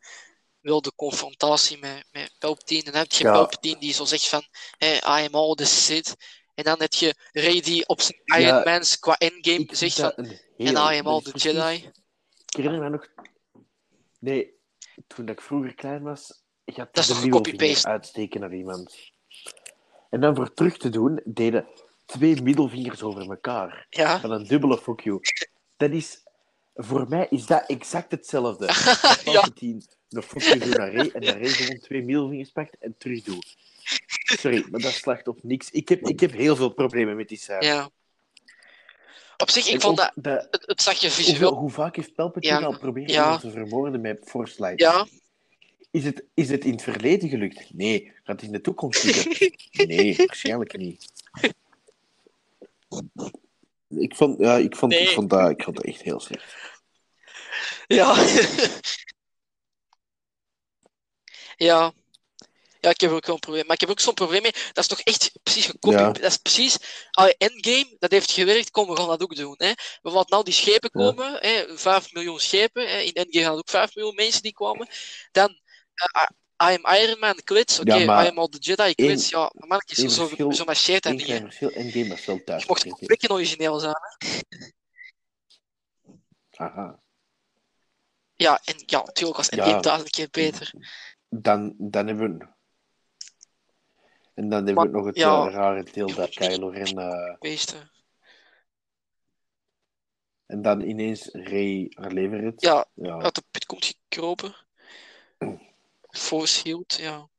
wel 0.60 0.82
de 0.82 0.92
confrontatie 0.96 1.78
met, 1.78 2.06
met 2.12 2.36
Palpatine. 2.40 2.84
En 2.84 2.92
dan 2.92 3.02
heb 3.02 3.12
je 3.12 3.24
Ja. 3.24 3.32
Palpatine 3.32 3.80
die 3.80 3.94
zo 3.94 4.06
zegt 4.06 4.28
van, 4.28 4.44
hey, 4.78 4.96
I 4.98 5.26
am 5.28 5.36
all 5.36 5.56
the 5.56 5.66
Sith. 5.66 6.16
En 6.62 6.68
dan 6.68 6.80
heb 6.80 6.94
je 6.94 7.16
Rey 7.32 7.62
die 7.62 7.88
op 7.88 8.02
zijn 8.02 8.20
Ja, 8.26 8.38
Iron 8.38 8.64
Man's 8.64 9.00
qua 9.00 9.18
endgame 9.18 9.68
zegt 9.72 9.98
dat 9.98 10.14
van, 10.16 10.26
en 10.58 10.94
I 10.96 11.00
am 11.00 11.08
all 11.08 11.22
the 11.22 11.32
Jedi. 11.38 11.90
Ik 12.46 12.56
herinner 12.56 12.82
me 12.82 12.90
nog... 12.90 13.08
Nee, 14.20 14.54
toen 15.08 15.28
ik 15.28 15.42
vroeger 15.42 15.76
klein 15.76 16.04
was, 16.04 16.44
had 16.66 16.94
Dat 16.94 17.08
is 17.10 17.30
copy-paste? 17.30 17.88
uitsteken 17.88 18.40
naar 18.40 18.54
iemand. 18.54 19.12
En 20.10 20.22
dan 20.22 20.36
voor 20.36 20.54
terug 20.54 20.78
te 20.78 20.90
doen, 20.90 21.22
deden 21.24 21.68
twee 22.06 22.42
middelvingers 22.42 23.04
over 23.04 23.30
elkaar. 23.30 23.86
Ja, 23.90 24.20
Van 24.20 24.32
een 24.32 24.48
dubbele 24.48 24.78
fuck 24.78 25.00
you. 25.00 25.20
Dat 25.78 25.92
is... 25.92 26.24
Voor 26.76 27.06
mij 27.10 27.28
is 27.30 27.46
dat 27.46 27.64
exact 27.68 28.12
hetzelfde. 28.12 28.66
ja. 29.32 29.50
Een 29.62 29.84
you 30.34 30.60
doet 30.60 30.78
naar 30.78 30.94
Ray 30.94 31.10
en 31.14 31.24
Ray 31.24 31.48
gewoon 31.48 31.80
twee 31.80 32.04
middelvingers 32.04 32.52
pakt 32.52 32.78
en 32.80 32.96
terug 32.98 33.24
doet. 33.24 33.56
Sorry, 34.24 34.66
maar 34.72 34.82
dat 34.82 34.92
slacht 34.92 35.28
op 35.28 35.44
niks. 35.44 35.72
Ik 35.72 35.90
heb, 35.90 36.08
ik 36.08 36.20
heb 36.20 36.32
heel 36.32 36.56
veel 36.56 36.70
problemen 36.70 37.16
met 37.16 37.28
die 37.28 37.38
scène. 37.38 37.66
ja. 37.66 37.90
Op 39.38 39.50
zich, 39.50 39.68
ik 39.68 39.74
En 39.74 39.82
vond 39.82 39.98
dat, 39.98 40.12
de- 40.16 40.48
het, 40.52 40.64
het 40.66 40.82
zag 40.82 41.00
je 41.00 41.08
hoeveel, 41.08 41.26
visueel... 41.26 41.54
hoe 41.54 41.70
vaak 41.70 41.96
heeft 41.96 42.14
Palpatine 42.16 42.60
Ja, 42.60 42.66
al 42.66 42.78
proberen 42.78 43.10
ja. 43.14 43.38
te 43.38 43.52
vermoorden 43.52 44.02
met 44.02 44.24
Force 44.26 44.64
Light? 44.64 44.80
Ja, 44.80 45.08
Is 45.92 46.04
het, 46.04 46.24
is 46.34 46.50
het 46.50 46.66
in 46.66 46.72
het 46.72 46.82
verleden 46.82 47.30
gelukt? 47.30 47.74
Nee. 47.74 48.12
Gaat 48.24 48.36
het 48.36 48.42
in 48.42 48.52
de 48.52 48.62
toekomst 48.62 49.04
lukken? 49.04 49.52
Nee, 49.88 50.16
waarschijnlijk 50.18 50.78
niet. 50.78 51.06
Ik 53.98 54.16
vond, 54.16 54.40
ja, 54.40 54.56
ik 54.58 54.76
vond, 54.76 54.94
ik 54.94 55.10
vond, 55.10 55.30
dat, 55.30 55.50
ik 55.50 55.64
vond 55.64 55.76
dat 55.76 55.86
echt 55.86 56.02
heel 56.02 56.20
slecht. 56.20 56.56
ja. 57.88 58.16
ja. 61.56 61.94
Ja, 62.80 62.90
ik 62.90 63.02
heb 63.02 63.12
ook 63.12 63.26
wel 63.26 63.36
een 63.36 63.42
probleem. 63.42 63.66
Maar 63.66 63.74
ik 63.76 63.82
heb 63.82 63.90
ook 63.90 64.00
zo'n 64.00 64.14
probleem 64.14 64.42
mee. 64.42 64.52
Dat 64.52 64.78
is 64.78 64.88
toch 64.88 65.00
echt 65.00 65.32
precies 65.44 65.66
gekopie. 65.66 66.00
Ja. 66.00 66.12
Dat 66.12 66.24
is 66.24 66.38
precies. 66.38 66.78
Endgame, 67.38 67.96
dat 68.00 68.12
heeft 68.12 68.32
gewerkt. 68.32 68.72
Kom, 68.72 68.88
we 68.90 68.96
gaan 68.98 69.08
dat 69.08 69.22
ook 69.22 69.36
doen. 69.36 69.54
Hè. 69.58 69.72
We 70.02 70.10
laten 70.12 70.30
nou 70.30 70.44
die 70.44 70.54
schepen 70.54 70.90
Ja. 70.94 71.00
komen. 71.12 71.34
Hè. 71.42 71.78
5 71.78 72.14
miljoen 72.14 72.40
schepen. 72.40 72.88
Hè. 72.90 72.98
In 73.00 73.14
Endgame 73.14 73.46
hadden 73.46 73.62
ook 73.62 73.70
5 73.70 73.96
miljoen 73.96 74.16
mensen 74.16 74.42
die 74.42 74.54
kwamen. 74.54 74.88
Dan. 75.32 75.60
eh, 75.94 76.28
I 76.62 76.78
am 76.84 76.96
Iron 76.96 77.20
Man, 77.20 77.36
klits. 77.44 77.80
Oké, 77.80 77.94
Ja, 77.96 78.24
I 78.24 78.28
am 78.28 78.38
all 78.38 78.48
the 78.48 78.58
Jedi, 78.58 78.94
klits. 78.96 79.30
Ja, 79.30 79.40
maar 79.54 79.68
mannetjes, 79.68 79.98
één 79.98 80.10
zo, 80.10 80.26
verschil- 80.26 80.54
zo 80.54 80.64
dat 80.66 81.06
Eén 81.06 81.16
niet. 81.18 81.26
verschil, 81.42 81.70
Endgame 81.70 82.08
was 82.10 82.26
wel 82.26 82.44
thuis. 82.44 82.62
Je 82.62 82.68
mocht 82.68 82.86
een 82.86 82.98
beetje 83.08 83.30
origineel 83.30 83.80
zijn. 83.80 83.96
Hè. 84.18 84.40
Aha. 86.52 87.00
Ja, 88.36 88.62
en 88.64 88.76
ja, 88.86 89.04
natuurlijk 89.04 89.38
was 89.38 89.48
Ja. 89.50 89.58
Endgame 89.58 89.82
duizend 89.82 90.10
keer 90.10 90.28
beter. 90.32 90.72
Dan, 91.30 91.74
dan 91.78 92.08
hebben 92.08 92.38
we... 92.38 92.48
En 94.34 94.50
dan 94.50 94.66
hebben 94.66 94.84
we 94.84 94.98
nog 94.98 95.06
het 95.06 95.16
ja. 95.18 95.46
eh, 95.48 95.54
rare 95.54 95.84
deel 95.84 96.14
dat 96.14 96.30
Kylo 96.30 96.68
Ren... 96.70 96.98
eh, 96.98 97.36
Meeste. 97.40 97.90
en 100.46 100.62
dan 100.62 100.82
ineens 100.82 101.30
Rey 101.32 101.92
haar 101.96 102.12
leven 102.12 102.40
redt. 102.40 102.62
Ja, 102.62 102.86
Ja. 102.94 103.22
uit 103.22 103.36
de 103.36 103.44
put 103.52 103.66
komt 103.66 103.86
gekropen. 103.86 104.56
Force 106.12 106.62
Hield, 106.64 106.94
ja. 107.00 107.30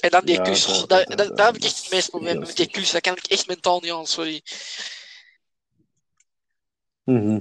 En 0.00 0.10
dan 0.10 0.24
die 0.24 0.34
Ja, 0.36 0.42
kus. 0.42 0.66
dat- 0.66 0.88
Daar, 0.88 1.04
dat- 1.06 1.16
daar, 1.18 1.26
dat- 1.26 1.36
daar 1.36 1.46
heb 1.46 1.56
ik 1.56 1.64
echt 1.64 1.82
het 1.82 1.90
meeste 1.92 2.10
problemen 2.10 2.36
heel 2.38 2.46
met 2.46 2.56
die 2.56 2.70
kus. 2.70 2.90
Dat 2.90 3.00
kan 3.00 3.16
ik 3.16 3.26
echt 3.26 3.46
mentaal 3.46 3.80
niet 3.80 3.92
aan, 3.92 4.06
sorry. 4.06 4.42
Mhm. 7.04 7.40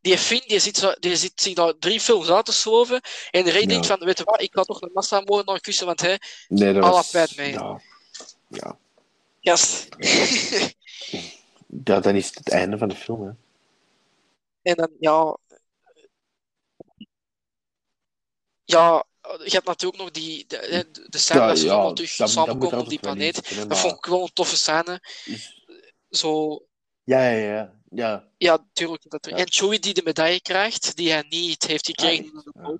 Die 0.00 0.18
Finn, 0.18 0.44
die 0.46 0.58
zit, 0.58 0.76
zo, 0.76 0.92
die 1.00 1.16
zit 1.16 1.32
zich 1.40 1.54
daar 1.54 1.78
drie 1.78 2.00
films 2.00 2.30
uit 2.30 2.44
te 2.44 2.52
sloven. 2.52 3.00
En 3.30 3.50
Ray 3.50 3.60
Ja. 3.60 3.66
denkt 3.66 3.86
van, 3.86 3.98
weet 3.98 4.18
je 4.18 4.24
wat, 4.24 4.40
ik 4.40 4.52
ga 4.54 4.62
toch 4.62 4.80
een 4.80 4.90
massamoordenaar 4.92 5.60
kussen, 5.60 5.86
want 5.86 6.00
hij... 6.00 6.20
Nee, 6.48 6.72
dat 6.72 6.82
Alle 6.82 6.92
was... 6.92 7.10
pijn 7.10 7.28
mee. 7.36 7.52
Ja. 7.52 7.80
Ja. 8.48 8.78
Ja, 11.84 12.00
dan 12.00 12.14
is 12.14 12.26
het 12.26 12.34
het 12.34 12.50
einde 12.50 12.78
van 12.78 12.88
de 12.88 12.96
film, 12.96 13.22
hè. 13.22 13.30
en 14.62 14.76
dan, 14.76 14.90
ja... 15.00 15.36
Ja, 18.64 19.04
je 19.44 19.50
hebt 19.50 19.66
natuurlijk 19.66 20.02
nog 20.02 20.10
die... 20.10 20.44
De, 20.46 20.88
de, 21.08 21.18
scène 21.18 21.46
dat 21.46 21.58
ze 21.58 21.70
allemaal 21.70 21.92
terug 21.92 22.10
samenkomen 22.10 22.78
op 22.78 22.88
die 22.88 22.98
planeet. 22.98 23.68
Dat 23.68 23.78
vond 23.78 23.96
ik 23.96 24.04
wel 24.04 24.22
een 24.22 24.32
toffe 24.32 24.56
scène. 24.56 25.00
Zo... 26.10 26.60
Ja, 27.02 27.28
ja, 27.28 27.54
ja. 27.54 27.74
ja. 27.90 28.28
Ja, 28.38 28.66
tuurlijk. 28.72 29.02
Dat... 29.10 29.26
En 29.26 29.52
Chewie 29.52 29.78
die 29.78 29.94
de 29.94 30.02
medaille 30.04 30.40
krijgt, 30.40 30.96
die 30.96 31.10
hij 31.10 31.24
niet 31.28 31.66
heeft 31.66 31.86
gekregen. 31.86 32.44
Ah, 32.52 32.64
Ah, 32.64 32.74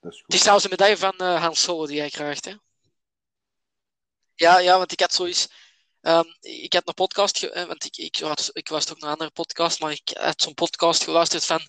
Het 0.00 0.34
is 0.34 0.40
trouwens 0.40 0.64
een 0.64 0.70
medaille 0.70 0.96
van 0.96 1.14
eh 1.16 1.42
Han 1.42 1.54
Solo 1.56 1.86
die 1.86 1.98
hij 1.98 2.10
krijgt, 2.10 2.44
hè? 2.44 2.54
Ja, 4.34 4.58
ja, 4.58 4.78
want 4.78 4.92
ik 4.92 5.00
had 5.00 5.14
zoiets. 5.14 5.48
Ehm, 6.02 6.24
ik 6.40 6.72
had 6.72 6.88
een 6.88 6.94
podcast, 6.94 7.38
ge- 7.38 7.50
eh, 7.50 7.64
want 7.66 7.84
ik, 7.84 7.96
ik, 7.96 8.16
had, 8.16 8.50
ik 8.52 8.68
was 8.68 8.84
toch 8.84 8.96
naar 8.98 9.06
een 9.08 9.12
andere 9.12 9.30
podcast, 9.30 9.80
maar 9.80 9.92
ik 9.92 10.10
had 10.20 10.42
zo'n 10.42 10.54
podcast 10.54 11.04
geluisterd 11.04 11.44
van 11.44 11.60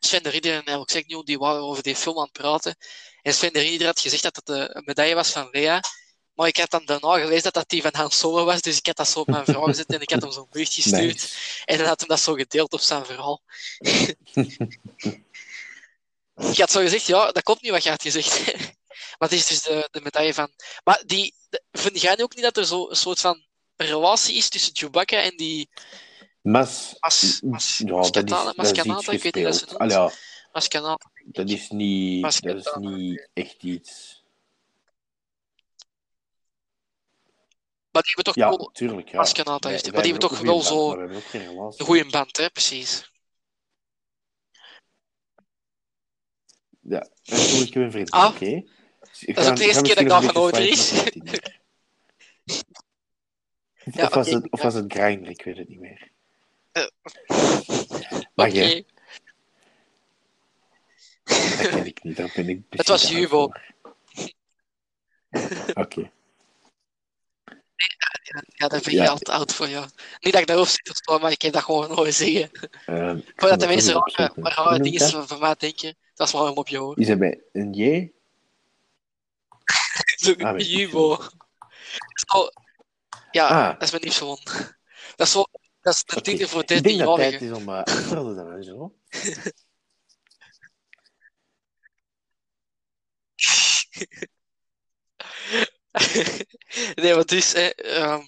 Sven 0.00 0.22
de 0.22 0.28
Ridder 0.28 0.54
en 0.66 0.74
Alex 0.74 0.94
Agnew, 0.94 1.24
die 1.24 1.38
waren 1.38 1.62
over 1.62 1.82
die 1.82 1.96
film 1.96 2.16
aan 2.16 2.22
het 2.22 2.32
praten. 2.32 2.76
En 3.22 3.34
Sven 3.34 3.52
de 3.52 3.60
Ridder 3.60 3.86
had 3.86 4.00
gezegd 4.00 4.22
dat 4.22 4.36
het 4.36 4.48
eh, 4.48 4.56
een 4.66 4.82
medaille 4.84 5.14
was 5.14 5.30
van 5.30 5.48
Lea, 5.50 5.80
maar 6.34 6.48
ik 6.48 6.56
had 6.56 6.70
dan 6.70 6.84
daarna 6.84 7.18
gelezen 7.18 7.42
dat 7.42 7.54
dat 7.54 7.68
die 7.68 7.82
van 7.82 7.94
Han 7.94 8.10
Solo 8.10 8.44
was, 8.44 8.60
dus 8.60 8.76
ik 8.78 8.86
had 8.86 8.96
dat 8.96 9.08
zo 9.08 9.20
op 9.20 9.26
mijn 9.26 9.44
verhaal 9.44 9.64
gezet 9.72 9.92
en 9.92 10.00
ik 10.00 10.10
had 10.10 10.22
hem 10.22 10.32
zo'n 10.32 10.46
bericht 10.50 10.74
gestuurd. 10.74 11.14
Nice. 11.22 11.62
En 11.64 11.78
dan 11.78 11.86
had 11.86 12.00
hem 12.00 12.08
dat 12.08 12.20
zo 12.20 12.34
gedeeld 12.34 12.72
op 12.72 12.80
zijn 12.80 13.06
verhaal. 13.06 13.42
ik 16.50 16.58
had 16.58 16.70
zo 16.70 16.80
gezegd, 16.80 17.06
ja, 17.06 17.32
dat 17.32 17.42
klopt 17.42 17.62
niet 17.62 17.70
wat 17.70 17.82
je 17.82 17.90
had 17.90 18.02
gezegd. 18.02 18.44
maar 19.18 19.28
het 19.28 19.32
is 19.32 19.46
dus 19.46 19.62
de, 19.62 19.88
de 19.90 20.00
medaille 20.00 20.34
van... 20.34 20.50
Maar 20.84 21.02
die, 21.06 21.34
de- 21.48 21.62
vind 21.72 22.00
jij 22.00 22.18
ook 22.22 22.34
niet 22.34 22.44
dat 22.44 22.56
er 22.56 22.66
zo 22.66 22.88
een 22.90 22.96
soort 22.96 23.20
van 23.20 23.44
relatie 23.84 24.36
is 24.36 24.48
tussen 24.48 24.76
Chewbacca 24.76 25.22
en 25.22 25.36
die 25.36 25.68
Mas... 26.42 26.96
Mas, 27.00 27.40
mas, 27.40 27.78
ja, 27.78 27.86
dat 27.86 28.16
is, 28.16 28.30
dat 28.30 28.58
is 28.58 29.08
ik 29.08 29.22
weet 29.22 29.34
niet 29.34 29.44
dat 29.44 29.56
ze 29.56 29.64
noemt. 29.64 29.78
Allee, 29.78 29.96
ja, 29.96 30.10
Mascanata? 30.52 31.10
dat 31.24 31.50
is 31.50 31.68
niet... 31.68 32.42
Dat 32.42 32.54
is 32.56 32.74
niet 32.78 33.28
echt 33.34 33.62
iets... 33.62 34.18
Maar 37.90 38.02
die 38.02 38.12
hebben 38.14 38.24
toch 38.24 38.34
Ja, 38.34 38.48
wel 38.48 38.70
tuurlijk, 38.72 39.08
ja. 39.08 39.20
Is 39.20 39.28
het. 39.28 39.46
wij 39.46 39.70
Maar 39.70 40.02
die 40.02 40.12
hebben 40.12 40.18
toch 40.18 40.38
wel 40.38 40.60
zo 40.60 40.92
een 40.92 41.72
goede 41.78 42.06
band, 42.06 42.36
hè, 42.36 42.50
precies. 42.50 43.10
Ja, 46.80 47.08
en 47.24 47.60
ik 47.62 47.74
heb 47.74 47.82
een 47.82 47.90
vriend. 47.90 48.10
Ah. 48.10 48.34
Oké. 48.34 48.62
Dus 49.00 49.20
Dat 49.20 49.44
is 49.44 49.50
ook 49.50 49.56
de 49.56 49.64
eerste 49.64 49.82
keer 49.82 49.94
dat 49.94 50.04
ik 50.04 50.08
daarvan 50.08 50.34
hoor, 50.34 50.52
Dries. 50.52 50.92
Ja, 53.94 54.06
of, 54.06 54.14
was 54.14 54.30
het, 54.30 54.50
of 54.50 54.58
ja. 54.58 54.64
was 54.64 54.74
het 54.74 54.92
Grindr? 54.92 55.28
Ik 55.30 55.42
weet 55.42 55.56
het 55.56 55.68
niet 55.68 55.80
meer. 55.80 56.10
Eh. 56.72 56.86
Mag? 58.34 58.52
Dat 61.30 61.68
ken 61.68 61.86
ik 61.86 62.02
niet. 62.02 62.16
Daar 62.16 62.32
ben 62.34 62.48
ik 62.48 62.62
Het 62.70 62.88
was 62.88 63.12
voor. 63.14 63.60
Oké. 65.74 66.10
Ja, 68.56 68.68
daar 68.68 68.80
ben 68.80 68.92
Ja. 68.94 69.02
je 69.02 69.08
altijd 69.08 69.28
oud 69.38 69.54
voor, 69.54 69.68
ja. 69.68 69.80
Niet 70.20 70.32
dat 70.32 70.40
ik 70.40 70.46
daarover 70.46 70.72
zit 70.72 70.84
te 70.84 70.94
storen, 70.94 71.20
maar 71.22 71.30
ik 71.30 71.42
heb 71.42 71.52
dat 71.52 71.62
gewoon 71.62 71.90
horen 71.90 72.14
zeggen. 72.14 72.50
Ehm, 72.86 73.16
ga 73.16 73.32
Voordat 73.36 73.60
de 73.60 73.66
dat 73.66 73.68
mensen 73.74 73.96
opzoeken. 73.96 74.42
maar 74.42 74.66
noemt 74.70 74.82
dingen 74.84 74.98
dat? 74.98 75.10
van, 75.10 75.26
van 75.28 75.40
mij 75.40 75.54
denken, 75.58 75.96
dat 76.14 76.26
is 76.26 76.32
maar 76.34 76.42
om 76.42 76.56
op 76.56 76.68
je 76.68 76.76
horen. 76.78 76.98
Is 77.02 77.06
dat 77.06 77.18
bij 77.18 77.40
een 77.52 77.72
J? 77.72 78.10
Zo, 80.24 80.32
Ah. 80.38 80.58
Zo, 80.58 82.48
ja, 83.30 83.46
Ah. 83.48 83.72
dat 83.72 83.82
is 83.82 83.90
mijn 83.90 84.02
liefste 84.02 84.24
hond. 84.24 84.44
Dat 85.16 85.26
is, 85.26 85.32
zo, 85.32 85.44
dat 85.80 85.94
is 85.94 86.04
de 86.04 86.20
titel 86.20 86.48
voor 86.48 86.60
Ik 86.60 86.68
denk 86.68 86.98
dat 86.98 87.18
het 87.18 87.30
tijd 87.30 87.34
13-jarigen. 87.34 87.50
is 87.50 87.56
om 87.56 87.68
uh, 87.68 87.76
af 87.82 88.08
te 88.08 88.14
ronden 88.14 88.36
dan, 88.36 88.52
hè, 88.52 88.62
zo. 88.62 88.94
nee, 96.94 97.14
wat 97.14 97.32
is, 97.32 97.52
hè, 97.52 97.68
ehm, 97.68 98.20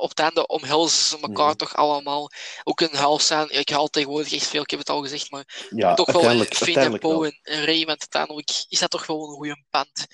op 0.00 0.08
het 0.08 0.18
einde 0.18 0.46
omhelzen 0.46 1.06
ze 1.06 1.18
elkaar 1.26 1.46
Mhm. 1.48 1.56
toch 1.56 1.74
allemaal. 1.76 2.30
Ook 2.64 2.80
een 2.80 2.94
huis 2.94 3.26
zijn. 3.26 3.50
Ik 3.58 3.68
haal 3.68 3.88
tegenwoordig 3.88 4.32
echt 4.32 4.46
veel, 4.46 4.62
ik 4.62 4.70
heb 4.70 4.78
het 4.78 4.88
al 4.90 5.02
gezegd, 5.02 5.30
maar 5.30 5.66
Ja, 5.70 5.94
toch 5.94 6.12
wel 6.12 6.30
eh, 6.30 6.40
Finn 6.40 6.78
en. 6.78 6.98
Poe 6.98 7.26
en, 7.26 7.38
en 7.42 7.64
Ray, 7.64 7.84
want 7.84 8.00
uiteindelijk 8.00 8.50
is 8.68 8.78
dat 8.78 8.90
toch 8.90 9.06
wel 9.06 9.22
een 9.28 9.34
goede 9.34 9.64
band. 9.70 10.06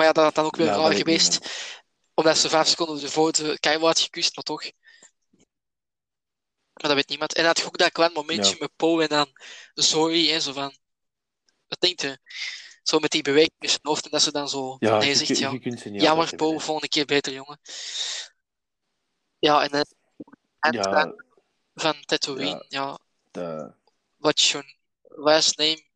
Maar 0.00 0.08
ja, 0.08 0.14
dat 0.14 0.24
had 0.24 0.34
dan 0.34 0.44
ook 0.44 0.56
weer 0.56 0.66
Ja, 0.66 0.72
dat 0.76 0.82
raar 0.86 0.94
geweest, 0.94 1.38
omdat 2.14 2.38
ze 2.38 2.48
vijf 2.48 2.68
seconden 2.68 3.02
ervoor 3.02 3.32
de 3.32 3.58
Keiwa 3.58 3.86
had 3.86 4.00
gekust, 4.00 4.34
maar 4.34 4.44
toch. 4.44 4.62
Maar 6.72 6.88
dat 6.88 6.94
weet 6.94 7.08
niemand. 7.08 7.34
En 7.34 7.44
dan 7.44 7.52
had 7.54 7.66
ook 7.66 7.78
dat 7.78 7.92
klein 7.92 8.12
momentje 8.12 8.52
Ja. 8.52 8.56
met 8.60 8.76
Poe 8.76 9.02
en 9.02 9.08
dan 9.08 9.28
Zoe, 9.74 10.28
hè, 10.28 10.40
zo 10.40 10.52
van... 10.52 10.76
Wat 11.68 11.80
denkt 11.80 12.00
je? 12.00 12.18
Zo 12.82 12.98
met 12.98 13.10
die 13.10 13.22
beweging 13.22 13.54
in 13.58 13.68
zijn 13.68 13.80
hoofd 13.82 14.04
en 14.04 14.10
dat 14.10 14.22
ze 14.22 14.32
dan 14.32 14.48
zo 14.48 14.76
Ja, 14.78 14.98
nee 14.98 15.14
zegt, 15.14 15.38
ja. 15.38 15.58
Jammer, 15.92 16.36
Poe, 16.36 16.60
volgende 16.60 16.88
keer 16.88 17.04
beter, 17.04 17.32
jongen. 17.32 17.60
Ja, 19.38 19.62
en, 19.62 19.70
eh, 19.70 19.80
en 20.58 20.72
dan 20.72 20.82
Ja, 20.82 21.14
van 21.74 22.04
Tatooine, 22.04 22.64
ja. 22.68 22.98
de... 23.30 23.72
What's 24.16 24.50
your 24.50 24.76
last 25.02 25.58
name? 25.58 25.88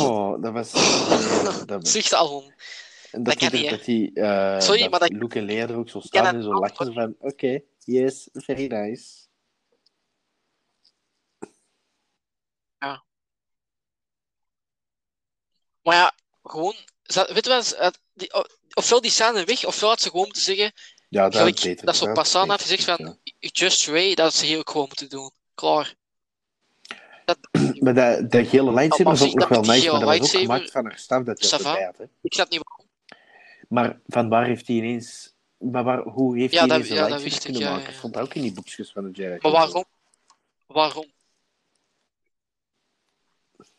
Oh, 0.00 0.42
dat 0.42 0.52
was... 0.52 0.72
dat 1.66 1.82
was... 1.82 1.92
Zegt 1.92 2.12
al. 2.12 2.52
En 3.10 3.22
dat 3.22 3.24
dat 3.24 3.36
kan 3.36 3.48
doet 3.50 3.60
niet, 3.60 3.70
dat 3.70 3.84
die... 3.84 4.12
eh, 4.14 4.60
Sorry, 4.60 4.80
dat 4.80 4.90
maar 4.90 5.00
dat- 5.00 5.10
Luke 5.12 5.38
en 5.38 5.44
Leia 5.44 5.68
er 5.68 5.76
ook 5.76 5.88
zo 5.88 5.98
Ja, 6.02 6.06
staan 6.06 6.34
en 6.34 6.42
zo 6.42 6.52
lachen 6.52 6.92
van... 6.92 7.14
Oké, 7.18 7.60
yes, 7.84 8.28
very 8.32 8.66
nice. 8.66 9.24
Maar 15.82 15.94
ja, 15.94 16.14
gewoon... 16.42 16.74
ze- 17.02 17.30
Weet 17.32 17.44
je 17.44 17.50
wat? 17.50 17.66
ze- 17.66 17.92
die- 18.14 18.32
Ofwel 18.74 19.00
die 19.00 19.10
scène 19.10 19.44
weg, 19.44 19.64
ofwel 19.64 19.88
had 19.88 20.00
ze 20.00 20.10
gewoon 20.10 20.24
moeten 20.24 20.42
zeggen... 20.42 20.72
Ja, 21.08 21.22
dat 21.22 21.36
Gelijk 21.36 21.60
beter. 21.60 21.86
dat 21.86 21.96
zo 21.96 22.06
is 22.06 22.12
Passaan 22.12 22.48
had 22.48 22.60
gezegd 22.62 22.84
ja. 22.84 22.96
van... 22.96 23.18
Just 23.38 23.86
Ray, 23.86 24.14
dat 24.14 24.34
ze 24.34 24.46
hier 24.46 24.58
ook 24.58 24.70
gewoon 24.70 24.86
moeten 24.86 25.08
doen. 25.08 25.30
Klaar. 25.54 25.94
Maar 27.80 27.94
dat, 27.94 28.30
dat 28.30 28.46
gele 28.46 28.72
lightsaber 28.72 29.04
maar 29.12 29.16
was 29.16 29.28
ook 29.28 29.34
nog 29.38 29.48
wel 29.48 29.62
die 29.62 29.70
nice, 29.70 29.90
maar 29.90 30.00
dat 30.00 30.18
was 30.18 30.34
ook 30.34 30.40
gemaakt 30.40 30.70
van 30.70 30.84
haar 30.84 30.98
staf 30.98 31.22
dat 31.24 31.38
erbij 31.52 31.84
had. 31.84 31.98
Hè. 31.98 32.04
Ik 32.22 32.32
snap 32.34 32.48
niet 32.50 32.60
waarom. 32.64 32.88
Maar 33.68 34.00
van 34.06 34.28
waar 34.28 34.46
heeft 34.46 34.66
hij 34.66 34.76
ineens... 34.76 35.34
Maar 35.58 35.84
waar, 35.84 36.02
hoe 36.02 36.38
heeft 36.38 36.52
Ja, 36.52 36.58
hij 36.58 36.68
dat- 36.68 36.76
ineens 36.76 36.90
een 36.90 36.96
ja, 36.96 37.02
lightsaber 37.06 37.36
ik, 37.36 37.42
kunnen 37.42 37.60
ja, 37.62 37.70
maken? 37.76 37.92
ja. 37.92 37.98
Stond 37.98 38.14
dat 38.14 38.22
ook 38.22 38.34
in 38.34 38.42
die 38.42 38.52
boekjes 38.52 38.92
van 38.92 39.04
de 39.04 39.10
Jedi. 39.10 39.38
Maar 39.40 39.52
waarom? 39.52 39.84
Waarom? 40.66 41.06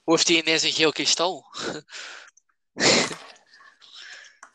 Hoe 0.04 0.16
heeft 0.16 0.28
hij 0.28 0.38
ineens 0.38 0.64
een 0.64 0.72
geel 0.72 0.92
kristal? 0.92 1.46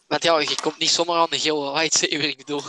Want 0.06 0.22
ja, 0.24 0.38
je 0.40 0.54
komt 0.62 0.78
niet 0.78 0.90
zomaar 0.90 1.16
aan 1.16 1.26
een 1.30 1.38
gele 1.40 1.72
lightsaber, 1.72 2.20
ik 2.24 2.36
bedoel. 2.36 2.62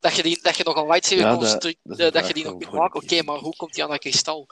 Dat 0.00 0.16
je, 0.16 0.22
die, 0.22 0.42
dat 0.42 0.56
je 0.56 0.64
nog 0.64 0.76
een 0.76 0.86
lightsaber 0.86 1.24
Ja, 1.24 1.30
kon 1.32 1.40
dat- 1.42 1.50
stru- 1.50 1.74
dat 2.10 2.14
is 2.14 2.26
je 2.26 2.34
die 2.34 2.44
nog 2.44 2.58
kunt 2.58 2.72
maken, 2.72 3.02
oké, 3.02 3.22
maar 3.22 3.38
hoe 3.38 3.56
komt 3.56 3.74
hij 3.74 3.84
aan 3.84 3.90
dat 3.90 3.98
kristal? 4.00 4.46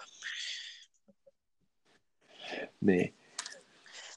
Nee. 2.81 3.15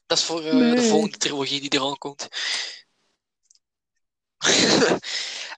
Dat 0.06 0.18
is 0.18 0.24
voor 0.24 0.44
eh, 0.44 0.54
Nee. 0.54 0.74
de 0.74 0.82
volgende 0.82 1.16
trilogie 1.18 1.60
die 1.60 1.74
eraan 1.80 1.98
komt. 1.98 2.28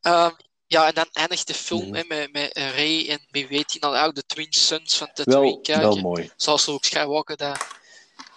Ehm, 0.02 0.30
ja, 0.66 0.86
en 0.86 0.94
dan 0.94 1.08
eindigt 1.12 1.46
de 1.46 1.54
film 1.54 1.94
hè, 1.94 2.02
met, 2.08 2.32
met 2.32 2.52
eh, 2.52 2.70
Ray 2.70 3.08
en 3.08 3.26
wie 3.30 3.46
weet 3.48 3.72
hij 3.72 3.90
nou 3.90 4.06
ook 4.06 4.14
de 4.14 4.26
Twin 4.26 4.52
Sons 4.52 4.96
van 4.96 5.12
Tatooine 5.12 5.50
Wel, 5.52 5.60
kijken. 5.60 5.82
wel 5.82 5.96
mooi. 5.96 6.30
Zoals 6.36 6.66
Luke 6.66 6.86
Skywalker 6.86 7.36
dat 7.36 7.66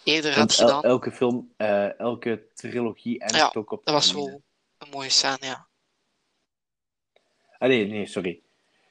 eerder 0.03 0.35
had 0.37 0.49
el- 0.51 0.55
gedaan. 0.67 0.83
elke 0.83 1.11
film, 1.11 1.53
eh, 1.57 1.99
elke 1.99 2.47
trilogie 2.55 3.19
eindigt 3.19 3.55
ook 3.55 3.71
op 3.71 3.85
Dat 3.85 3.93
was 3.93 4.11
wel 4.11 4.41
een 4.77 4.89
mooie 4.89 5.09
scène, 5.09 5.37
ja. 5.41 5.67
Ah, 7.57 7.69
nee, 7.69 7.85
nee, 7.85 8.07
sorry. 8.07 8.41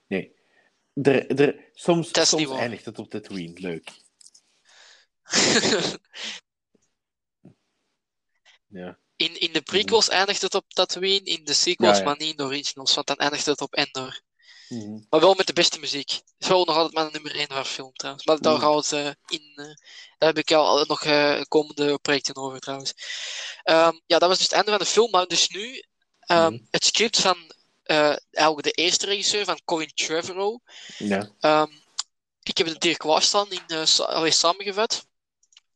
Nee. 0.07 0.35
Er, 1.03 1.41
er, 1.41 1.65
soms 1.75 2.11
soms 2.29 2.51
eindigt 2.51 2.85
het 2.85 2.99
op 2.99 3.11
Tatooine. 3.11 3.61
Leuk. 3.61 3.91
Ja. 8.71 8.99
in, 9.17 9.41
in 9.41 9.53
de 9.53 9.63
prequels 9.63 10.09
eindigt 10.09 10.43
het 10.43 10.55
op 10.55 10.65
Tatooine, 10.73 11.25
in 11.25 11.45
de 11.45 11.53
sequels, 11.53 11.93
Ja, 11.97 11.99
ja. 11.99 12.05
maar 12.09 12.17
niet 12.19 12.31
in 12.31 12.37
de 12.37 12.43
originals, 12.45 12.95
want 12.95 13.07
dan 13.07 13.17
eindigt 13.17 13.47
het 13.47 13.61
op 13.61 13.75
Endor. 13.75 14.21
Mhm. 14.69 14.99
Maar 15.11 15.21
wel 15.21 15.35
met 15.35 15.47
de 15.47 15.53
beste 15.53 15.79
muziek. 15.79 16.11
Het 16.11 16.23
is 16.39 16.49
wel 16.49 16.65
nog 16.65 16.77
altijd 16.77 16.95
mijn 16.95 17.13
nummer 17.13 17.35
1 17.35 17.47
van 17.49 17.65
film 17.67 17.93
trouwens. 17.93 18.25
Maar 18.27 18.39
daar 18.41 18.55
Mm. 18.55 18.61
gaan 18.61 18.71
we 18.71 18.77
het 18.77 18.93
eh, 18.93 19.11
in. 19.39 19.53
eh, 19.57 19.65
daar 20.19 20.29
heb 20.29 20.39
ik 20.39 20.53
al 20.53 20.85
nog 20.85 21.03
eh, 21.05 21.41
komende 21.49 21.99
projecten 21.99 22.37
over 22.37 22.61
trouwens. 22.61 22.95
Ehm, 23.63 23.99
ja, 24.07 24.19
dat 24.19 24.29
was 24.29 24.37
dus 24.39 24.47
het 24.47 24.53
einde 24.57 24.71
van 24.71 24.79
de 24.81 24.87
film. 24.87 25.11
Maar 25.11 25.27
dus 25.27 25.49
nu 25.49 25.83
ehm, 26.21 26.53
Mhm. 26.53 26.63
het 26.71 26.85
script 26.85 27.21
van 27.21 27.53
eh, 27.83 28.17
eigenlijk 28.31 28.63
de 28.67 28.83
eerste 28.83 29.07
regisseur, 29.07 29.45
van 29.45 29.61
Colin 29.65 29.93
Trevorrow. 29.95 30.61
Ja. 30.99 31.35
Ehm, 31.41 31.71
ik 32.43 32.59
heb 32.59 32.67
het 32.67 32.83
hier 32.83 32.97
klaarstaan 32.97 33.51
in 33.51 33.63
uh, 33.69 33.99
allee, 33.99 34.31
samengevat. 34.31 35.07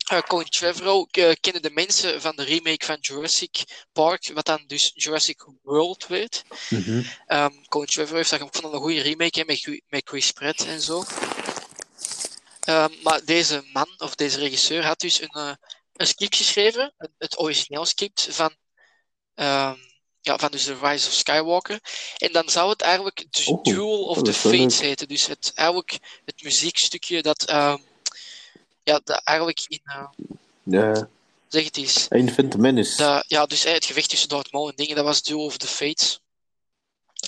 Eh, 0.06 0.20
Colin 0.20 0.48
Trevorrow 0.48 1.06
eh, 1.10 1.32
kennen 1.40 1.62
de 1.62 1.70
mensen 1.70 2.20
van 2.20 2.36
de 2.36 2.42
remake 2.42 2.84
van 2.84 2.96
Jurassic 3.00 3.64
Park, 3.92 4.30
wat 4.34 4.46
dan 4.46 4.64
dus 4.66 4.90
Jurassic 4.94 5.44
World 5.62 6.06
werd. 6.06 6.42
Ehm 7.26 7.52
Colin 7.68 7.86
Trevorrow 7.86 8.16
heeft 8.16 8.30
dat 8.30 8.40
ook 8.40 8.54
van 8.54 8.74
een 8.74 8.80
goede 8.80 9.00
remake 9.00 9.38
hè, 9.38 9.44
met, 9.44 9.82
met 9.88 10.08
Chris 10.08 10.32
Pratt 10.32 10.66
en 10.66 10.80
zo. 10.80 11.04
Ehm, 12.64 12.92
maar 13.02 13.24
deze 13.24 13.64
man, 13.72 13.88
of 13.98 14.14
deze 14.14 14.38
regisseur, 14.38 14.84
had 14.84 15.00
dus 15.00 15.20
een, 15.20 15.28
eh, 15.28 15.52
een 15.92 16.06
script 16.06 16.36
geschreven, 16.36 16.94
het 17.18 17.38
origineel 17.38 17.84
script 17.84 18.28
van, 18.30 18.54
ehm, 19.34 19.76
ja, 20.20 20.38
van 20.38 20.50
dus 20.50 20.64
The 20.64 20.78
Rise 20.82 21.08
of 21.08 21.12
Skywalker. 21.12 21.80
En 22.16 22.32
dan 22.32 22.48
zou 22.48 22.70
het 22.70 22.80
eigenlijk 22.80 23.26
Oh, 23.44 23.62
Duel 23.62 24.04
of 24.04 24.22
the 24.22 24.32
Fates 24.32 24.80
heten. 24.80 25.08
Dus 25.08 25.26
het, 25.26 25.52
eigenlijk 25.54 25.98
het 26.24 26.42
muziekstukje 26.42 27.22
dat, 27.22 27.42
ehm, 27.42 27.78
ja, 28.84 29.00
eigenlijk 29.04 29.60
in, 29.68 29.80
eh, 29.84 30.04
Ja. 30.62 31.08
zeg 31.48 31.64
het 31.64 31.76
eens, 31.76 32.08
Infant 32.08 32.56
Menace. 32.56 33.24
ja, 33.26 33.46
dus 33.46 33.64
eh, 33.64 33.72
het 33.72 33.84
gevecht 33.84 34.08
tussen 34.08 34.28
Darth 34.28 34.52
Maul 34.52 34.68
en 34.68 34.76
dingen, 34.76 34.96
dat 34.96 35.04
was 35.04 35.22
Duel 35.22 35.44
of 35.44 35.56
the 35.56 35.66
Fates. 35.66 36.20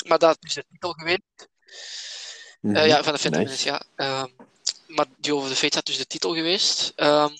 Maar 0.06 0.18
dat 0.18 0.38
is 0.40 0.54
de 0.54 0.64
titel 0.70 0.92
geweest. 0.92 1.48
Mhm. 2.60 2.76
Eh, 2.76 2.86
ja, 2.86 3.02
van 3.02 3.12
de 3.12 3.18
Phantom 3.18 3.42
Nice. 3.42 3.64
Menace, 3.64 3.68
ja. 3.68 3.82
Ehm, 3.96 4.28
maar 4.86 5.06
Duel 5.16 5.36
of 5.38 5.48
the 5.48 5.54
Fates 5.56 5.74
had 5.74 5.86
dus 5.86 5.96
de 5.98 6.06
titel 6.06 6.34
geweest. 6.34 6.92
Ehm, 6.96 7.32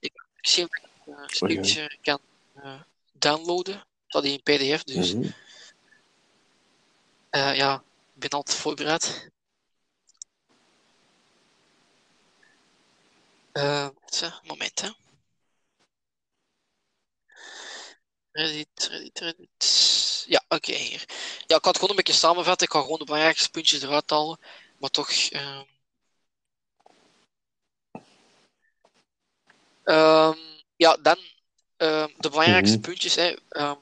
ik, 0.00 0.12
ik 0.40 0.48
zie 0.48 0.66
uh, 1.06 1.14
scriptje 1.26 1.96
kan 2.02 2.20
downloaden. 3.12 3.84
Dat 4.08 4.22
hij 4.22 4.32
in 4.32 4.42
pdf, 4.42 4.82
dus 4.84 5.14
Mhm. 5.14 5.28
ja, 7.30 7.74
ik 8.14 8.20
ben 8.20 8.30
altijd 8.30 8.58
voorbereid. 8.58 9.30
Zo, 14.10 14.30
moment, 14.42 14.80
hè. 14.80 14.88
Reddit, 18.32 18.88
Reddit, 18.90 19.18
Reddit. 19.18 20.24
Ja, 20.28 20.44
oké, 20.48 20.72
hier. 20.72 21.04
Ja, 21.46 21.56
ik 21.56 21.64
het 21.64 21.74
gewoon 21.74 21.90
een 21.90 21.96
beetje 21.96 22.12
samenvatten. 22.12 22.66
Ik 22.66 22.72
ga 22.72 22.80
gewoon 22.80 22.98
de 22.98 23.04
belangrijkste 23.04 23.50
puntjes 23.50 23.82
eruit 23.82 24.10
halen. 24.10 24.38
Maar 24.78 24.90
toch... 24.90 25.10
ehm, 25.10 25.64
ehm, 29.84 30.38
ja, 30.76 30.96
dan 30.96 31.18
ehm, 31.76 32.08
de 32.16 32.28
belangrijkste 32.30 32.76
Mhm. 32.76 32.86
puntjes. 32.86 33.14
Hè. 33.14 33.34
Ehm, 33.48 33.76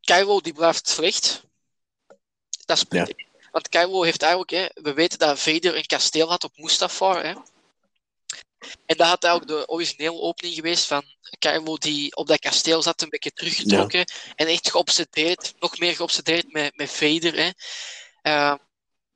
Kylo 0.00 0.40
die 0.40 0.52
blijft 0.52 0.88
slecht. 0.88 1.42
Dat 2.66 2.76
is 2.76 2.84
punt 2.84 3.08
Ja. 3.08 3.24
Want 3.52 3.68
Kylo 3.68 4.02
heeft 4.02 4.22
eigenlijk... 4.22 4.50
Hè, 4.50 4.82
we 4.82 4.92
weten 4.92 5.18
dat 5.18 5.38
Vader 5.38 5.76
een 5.76 5.86
kasteel 5.86 6.28
had 6.28 6.44
op 6.44 6.56
Mustafar. 6.58 7.24
Hè. 7.24 7.34
En 8.86 8.96
dat 8.96 9.06
had 9.06 9.24
eigenlijk 9.24 9.60
de 9.60 9.68
originele 9.68 10.20
opening 10.20 10.54
geweest 10.54 10.84
van 10.86 11.04
Kylo 11.38 11.76
die 11.76 12.16
op 12.16 12.26
dat 12.26 12.38
kasteel 12.38 12.82
zat, 12.82 13.02
een 13.02 13.08
beetje 13.08 13.32
teruggetrokken. 13.32 14.04
En 14.36 14.46
echt 14.46 14.70
geobsedeerd, 14.70 15.52
nog 15.58 15.78
meer 15.78 15.94
geobsedeerd 15.94 16.52
met, 16.52 16.76
met 16.76 16.90
Vader. 16.90 17.34
Hè. 17.36 17.50
Eh, 18.22 18.54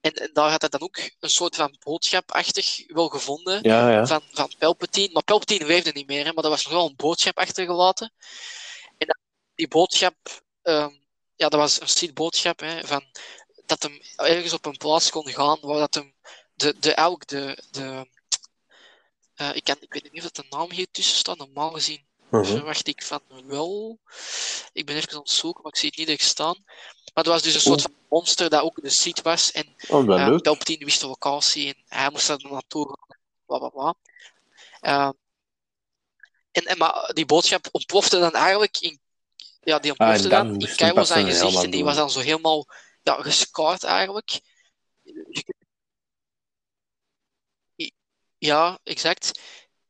En, 0.01 0.13
en 0.13 0.31
daar 0.33 0.51
had 0.51 0.61
hij 0.61 0.71
dan 0.71 0.81
ook 0.81 0.97
een 1.21 1.31
soort 1.31 1.57
van 1.57 1.77
boodschapachtig 1.85 2.83
wel 2.87 3.09
gevonden 3.09 3.59
Ja, 3.63 3.91
ja. 3.91 4.07
van, 4.07 4.21
van 4.33 4.53
Palpatine. 4.59 5.13
Maar 5.13 5.23
Palpatine 5.25 5.67
leefde 5.67 5.91
niet 5.93 6.07
meer, 6.07 6.25
hè, 6.25 6.33
maar 6.33 6.45
er 6.45 6.51
was 6.51 6.65
nog 6.65 6.73
wel 6.73 6.87
een 6.87 6.97
boodschap 6.97 7.39
achtergelaten. 7.39 8.13
En 8.99 9.07
dat- 9.07 9.19
die 9.55 9.69
boodschap, 9.69 10.15
ehm, 10.63 10.91
ja, 11.37 11.49
dat 11.49 11.61
was 11.61 11.81
een 11.81 11.89
Sith-boodschap, 11.89 12.61
hè, 12.61 12.87
van 12.87 13.05
dat 13.67 13.83
hem 13.83 14.01
ergens 14.17 14.53
op 14.53 14.67
een 14.67 14.77
plaats 14.77 15.11
kon 15.11 15.29
gaan 15.29 15.59
waar 15.61 15.79
dat 15.79 15.95
hem 15.95 16.15
de, 16.55 16.75
de 16.79 16.95
elk, 16.95 17.27
de, 17.27 17.59
de 17.71 18.09
eh, 19.35 19.55
ik, 19.55 19.65
kan, 19.65 19.77
ik 19.81 19.93
weet 19.93 20.13
niet 20.13 20.25
of 20.25 20.31
dat 20.31 20.45
de 20.51 20.57
naam 20.57 20.71
hier 20.71 20.87
tussen 20.91 21.17
staat, 21.17 21.39
normaal 21.39 21.71
gezien 21.71 22.05
Mhm. 22.29 22.45
verwacht 22.45 22.89
ik 22.89 23.03
van 23.03 23.21
wel. 23.47 23.99
Ik 24.73 24.87
ben 24.87 24.97
even 24.97 25.13
aan 25.13 25.19
het 25.19 25.31
zoeken, 25.31 25.63
maar 25.63 25.73
ik 25.73 25.79
zie 25.79 25.89
het 25.89 25.99
niet 25.99 26.07
direct 26.07 26.27
staan. 26.29 26.65
Maar 27.15 27.25
er 27.25 27.31
was 27.31 27.43
dus 27.43 27.55
een 27.55 27.61
soort 27.61 27.83
van 27.83 27.95
monster 28.09 28.51
dat 28.51 28.63
ook 28.63 28.83
de 28.83 28.91
Sith 28.91 29.23
was. 29.23 29.53
En 29.53 29.75
Oh, 29.89 30.07
wel 30.07 30.19
eh, 30.19 30.27
leuk. 30.27 30.43
Palpatine 30.43 30.85
wist 30.85 31.01
de 31.01 31.07
locatie 31.07 31.67
en 31.75 31.83
hij 31.99 32.11
moest 32.11 32.27
daar 32.27 32.39
naartoe 32.51 32.87
gaan. 32.89 33.19
Bla 33.47 33.59
bla 33.59 33.69
bla. 33.69 33.95
Eh, 34.81 35.11
en, 36.53 36.65
en, 36.65 36.79
maar 36.79 37.11
die 37.13 37.27
boodschap 37.27 37.69
ontplofte 37.71 38.19
dan 38.19 38.33
eigenlijk 38.33 38.79
in. 38.79 39.01
Ja, 39.61 39.79
die 39.79 39.93
Ah, 39.93 39.99
ontplofte 39.99 40.29
dan 40.29 40.47
dan 40.47 40.55
in 40.55 40.61
een 40.63 40.69
gezicht 41.27 41.63
en 41.65 41.71
die 41.71 41.85
was 41.85 41.97
dan 41.97 42.11
zo 42.11 42.21
helemaal 42.21 42.67
ja, 43.03 43.23
gescarred 43.23 43.85
eigenlijk. 43.85 44.41
Ja, 48.45 48.79
exact. 48.83 49.41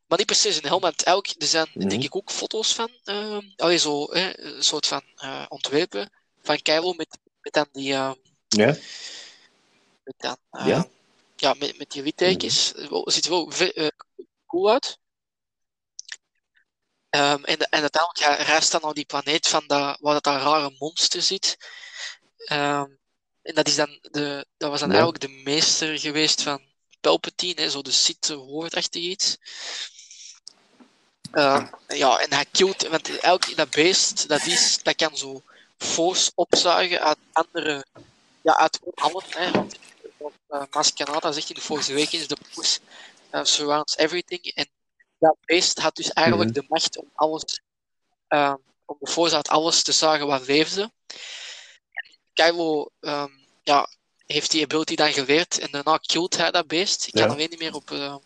Maar 0.06 0.18
niet 0.18 0.26
precies 0.26 0.56
een 0.56 0.66
helm, 0.66 0.80
want 0.80 1.02
elk, 1.02 1.26
er 1.26 1.46
zijn 1.46 1.70
Mhm. 1.74 1.88
denk 1.88 2.02
ik 2.02 2.16
ook 2.16 2.30
foto's 2.30 2.74
van. 2.74 2.90
eh 3.04 3.38
allee, 3.56 3.78
zo, 3.78 4.12
hè, 4.12 4.38
een 4.40 4.62
soort 4.64 4.86
van 4.86 5.02
eh, 5.14 5.46
ontwerpen 5.48 6.10
van 6.42 6.62
Kylo 6.62 6.92
met, 6.92 7.18
met 7.40 7.52
dan 7.52 7.68
die. 7.72 7.92
eh, 7.92 8.12
Ja. 8.48 8.66
met 10.04 10.14
dan, 10.16 10.36
eh, 10.50 10.66
Ja. 10.66 10.88
ja, 11.36 11.54
met, 11.54 11.78
met 11.78 11.90
die 11.90 12.02
littekens. 12.02 12.72
Het 12.76 13.12
ziet 13.12 13.24
er 13.24 13.30
wel 13.30 13.50
eh, 13.52 13.88
cool 14.46 14.70
uit. 14.70 14.98
Ehm, 17.10 17.44
en, 17.44 17.58
en 17.58 17.80
uiteindelijk 17.80 18.18
ja, 18.18 18.34
reist 18.34 18.72
dan 18.72 18.80
naar 18.82 18.94
die 18.94 19.04
planeet 19.06 19.48
van 19.48 19.66
dat, 19.66 19.98
waar 20.00 20.14
dat, 20.14 20.24
dat 20.24 20.42
rare 20.42 20.74
monster 20.78 21.22
zit. 21.22 21.56
Ehm, 22.36 22.90
en 23.42 23.54
dat, 23.54 23.68
is 23.68 23.76
dan 23.76 23.98
de, 24.00 24.46
dat 24.56 24.70
was 24.70 24.80
dan 24.80 24.88
Ja. 24.90 24.94
eigenlijk 24.94 25.24
de 25.24 25.40
meester 25.50 25.98
geweest 25.98 26.42
van 26.42 26.72
Palpatine, 27.04 27.60
hè, 27.60 27.70
zo 27.70 27.82
de 27.82 27.90
Sith 27.90 28.28
woordachtig 28.28 29.02
iets. 29.02 29.36
Ehm, 31.30 31.66
ja, 31.86 32.18
en 32.18 32.32
hij 32.32 32.46
killt, 32.50 32.86
want 32.88 33.18
elk 33.18 33.56
dat 33.56 33.70
beest, 33.70 34.28
dat, 34.28 34.46
is, 34.46 34.78
dat 34.82 34.94
kan 34.94 35.16
zo 35.16 35.42
force 35.76 36.32
opzuigen 36.34 37.00
uit 37.00 37.18
andere, 37.32 37.86
ja, 38.40 38.56
uit 38.56 38.80
alles. 38.94 39.24
Hè, 39.28 39.50
want 40.16 40.34
uh, 40.48 40.62
Mascanata 40.70 41.32
zegt 41.32 41.48
in 41.48 41.54
de 41.54 41.60
Force 41.60 41.92
Awakens, 41.92 42.26
de 42.26 42.36
force 42.50 42.80
uh, 43.30 43.44
surrounds 43.44 43.96
everything. 43.96 44.44
En 44.54 44.66
dat 45.18 45.36
beest 45.44 45.78
had 45.78 45.96
dus 45.96 46.12
eigenlijk 46.12 46.50
Mhm. 46.50 46.60
de 46.60 46.66
macht 46.68 46.96
om 46.98 47.10
alles, 47.14 47.60
uh, 48.28 48.54
om 48.84 48.96
de 49.00 49.10
force 49.10 49.36
uit 49.36 49.48
alles 49.48 49.82
te 49.82 49.92
zagen 49.92 50.26
wat 50.26 50.46
leefde. 50.46 50.92
Kylo 52.32 52.90
ehm, 53.00 53.32
ja, 53.62 53.88
heeft 54.26 54.50
die 54.50 54.62
ability 54.62 54.94
dan 54.94 55.12
geleerd 55.12 55.58
en 55.58 55.70
daarna 55.70 55.96
killt 55.96 56.36
hij 56.36 56.50
dat 56.50 56.66
beest. 56.66 57.06
Ik 57.06 57.12
kan 57.12 57.30
alleen 57.30 57.50
niet 57.50 57.58
meer 57.58 57.74
op, 57.74 57.90
uh, 57.90 58.16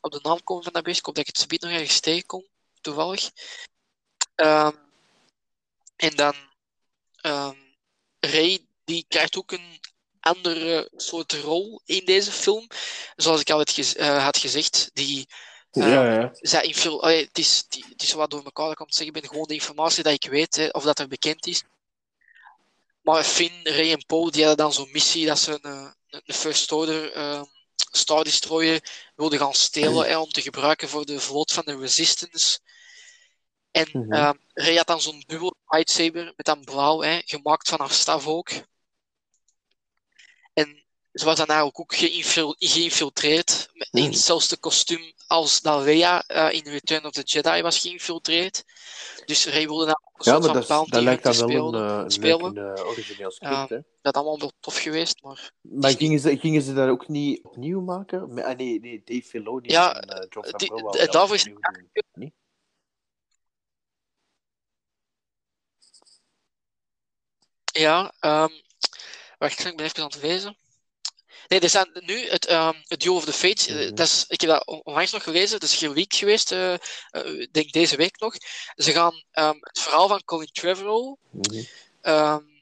op 0.00 0.12
de 0.12 0.20
naam 0.22 0.42
komen 0.44 0.64
van 0.64 0.72
dat 0.72 0.82
beest. 0.82 0.98
Ik 0.98 1.04
hoop 1.04 1.14
dat 1.14 1.26
ik 1.26 1.30
het 1.32 1.42
subiet 1.42 1.60
nog 1.60 1.70
ergens 1.70 2.00
tegenkom, 2.00 2.46
toevallig. 2.80 3.30
Um, 4.36 4.78
en 5.96 6.16
dan 6.16 6.34
um, 7.22 7.74
Ray, 8.20 8.66
die 8.84 9.04
krijgt 9.08 9.36
ook 9.36 9.52
een 9.52 9.80
andere 10.20 10.90
soort 10.96 11.32
rol 11.32 11.80
in 11.84 12.04
deze 12.04 12.32
film. 12.32 12.66
Zoals 13.16 13.40
ik 13.40 13.50
al 13.50 13.58
had, 13.58 13.70
gez 13.70 13.94
uh, 13.94 14.24
had 14.24 14.36
gezegd, 14.36 14.90
die 14.92 15.28
uh, 15.72 15.92
ja, 15.92 16.14
ja. 16.14 16.30
zij 16.32 16.74
het, 17.00 17.38
is, 17.38 17.64
die, 17.68 17.84
het 17.88 18.02
is 18.02 18.12
wat 18.12 18.30
door 18.30 18.44
elkaar 18.44 18.64
dat 18.64 18.80
ik 18.80 18.86
het 18.86 18.94
zeggen 18.94 19.20
ben, 19.20 19.28
gewoon 19.28 19.46
de 19.46 19.54
informatie 19.54 20.02
dat 20.02 20.12
ik 20.12 20.30
weet, 20.30 20.56
hè, 20.56 20.68
of 20.68 20.82
dat 20.82 20.98
er 20.98 21.08
bekend 21.08 21.46
is. 21.46 21.62
Maar 23.02 23.24
Finn, 23.24 23.60
Ray 23.62 23.92
en 23.92 24.06
Poe, 24.06 24.30
die 24.30 24.44
hadden 24.44 24.64
dan 24.64 24.72
zo'n 24.72 24.92
missie 24.92 25.26
dat 25.26 25.38
ze 25.38 25.58
een, 25.62 25.94
een 26.08 26.34
First 26.34 26.72
Order 26.72 27.16
uh, 27.16 27.42
Star 27.76 28.24
Destroyer 28.24 29.10
wilden 29.14 29.38
gaan 29.38 29.54
stelen 29.54 30.08
hè, 30.08 30.18
om 30.18 30.30
te 30.30 30.42
gebruiken 30.42 30.88
voor 30.88 31.06
de 31.06 31.20
vloot 31.20 31.52
van 31.52 31.64
de 31.64 31.78
Resistance. 31.78 32.58
En 33.70 33.88
mm 33.92 34.12
-hmm. 34.12 34.40
Ray 34.54 34.76
had 34.76 34.86
dan 34.86 35.00
zo'n 35.00 35.24
dubbel 35.26 35.54
lightsaber 35.66 36.24
met 36.36 36.46
dan 36.46 36.64
blauw, 36.64 37.00
hè, 37.00 37.20
gemaakt 37.24 37.68
van 37.68 37.80
haar 37.80 37.90
staf 37.90 38.26
ook. 38.26 38.50
En 40.52 40.81
ze 41.12 41.24
was 41.24 41.38
eigenlijk 41.38 41.80
ook 41.80 41.94
geïnfil 41.94 42.54
geïnfiltreerd, 42.58 43.70
in 43.90 44.04
hetzelfde 44.04 44.56
kostuum 44.56 45.12
als 45.26 45.60
dat 45.60 45.82
Leia 45.82 46.24
uh, 46.28 46.52
in 46.52 46.64
Return 46.64 47.04
of 47.04 47.12
the 47.12 47.22
Jedi 47.22 47.62
was 47.62 47.78
geïnfiltreerd. 47.78 48.64
Dus 49.24 49.46
Ray 49.46 49.66
wilde 49.66 49.84
dan 49.84 50.00
ook 50.04 50.26
een 50.26 50.32
ja, 50.32 50.40
soort 50.40 50.66
van 50.66 50.78
dat, 50.78 50.88
dat 50.88 51.02
lijkt 51.02 51.22
dan 51.22 51.36
wel 51.36 51.48
spelen, 51.48 51.74
een, 51.74 52.04
uh, 52.04 52.08
spelen. 52.08 52.56
een 52.56 52.78
uh, 52.78 52.86
origineel 52.86 53.30
script, 53.30 53.68
hè? 53.68 53.78
Dat 54.02 54.14
allemaal 54.14 54.38
wel 54.38 54.52
tof 54.60 54.76
geweest, 54.76 55.22
maar... 55.22 55.52
Maar 55.60 55.96
gingen 55.96 56.18
ze, 56.18 56.38
gingen 56.38 56.62
ze 56.62 56.74
dat 56.74 56.88
ook 56.88 57.08
niet 57.08 57.44
opnieuw 57.44 57.80
maken? 57.80 58.34
Maar, 58.34 58.44
ah, 58.44 58.56
nee, 58.56 58.80
nee, 58.80 59.02
Dave 59.04 59.22
Filoni 59.22 59.68
ja, 59.68 60.00
en 60.00 60.22
uh, 60.22 60.26
John 60.28 60.48
Favreau 60.48 60.98
die, 60.98 61.08
daarvoor 61.08 61.34
is 61.34 61.48
niet? 62.14 62.32
Ja, 67.64 68.12
um, 68.20 68.62
wacht, 69.38 69.64
ik 69.64 69.76
ben 69.76 69.86
even 69.86 70.02
aan 70.02 70.10
het 70.10 70.22
lezen. 70.22 70.56
Nee, 71.52 71.60
er 71.60 71.68
zijn 71.68 71.90
nu 71.92 72.28
het, 72.28 72.50
um, 72.50 72.82
het 72.86 73.00
Duel 73.00 73.16
of 73.16 73.24
the 73.24 73.32
Fates. 73.32 73.68
Mm 73.68 73.76
-hmm. 73.76 73.94
dat 73.94 74.06
is, 74.06 74.24
ik 74.28 74.40
heb 74.40 74.50
dat 74.50 74.66
onlangs 74.84 75.12
nog 75.12 75.22
gelezen, 75.22 75.60
dat 75.60 75.68
is 75.68 75.76
geleakt 75.76 76.16
geweest, 76.16 76.52
uh, 76.52 76.72
uh, 76.72 77.46
denk 77.50 77.72
deze 77.72 77.96
week 77.96 78.20
nog. 78.20 78.34
Ze 78.74 78.92
gaan 78.92 79.22
um, 79.32 79.58
het 79.60 79.80
verhaal 79.80 80.08
van 80.08 80.24
Colin 80.24 80.48
Trevorrow, 80.52 81.16
mm 81.30 81.40
-hmm. 81.50 81.66
um, 82.02 82.56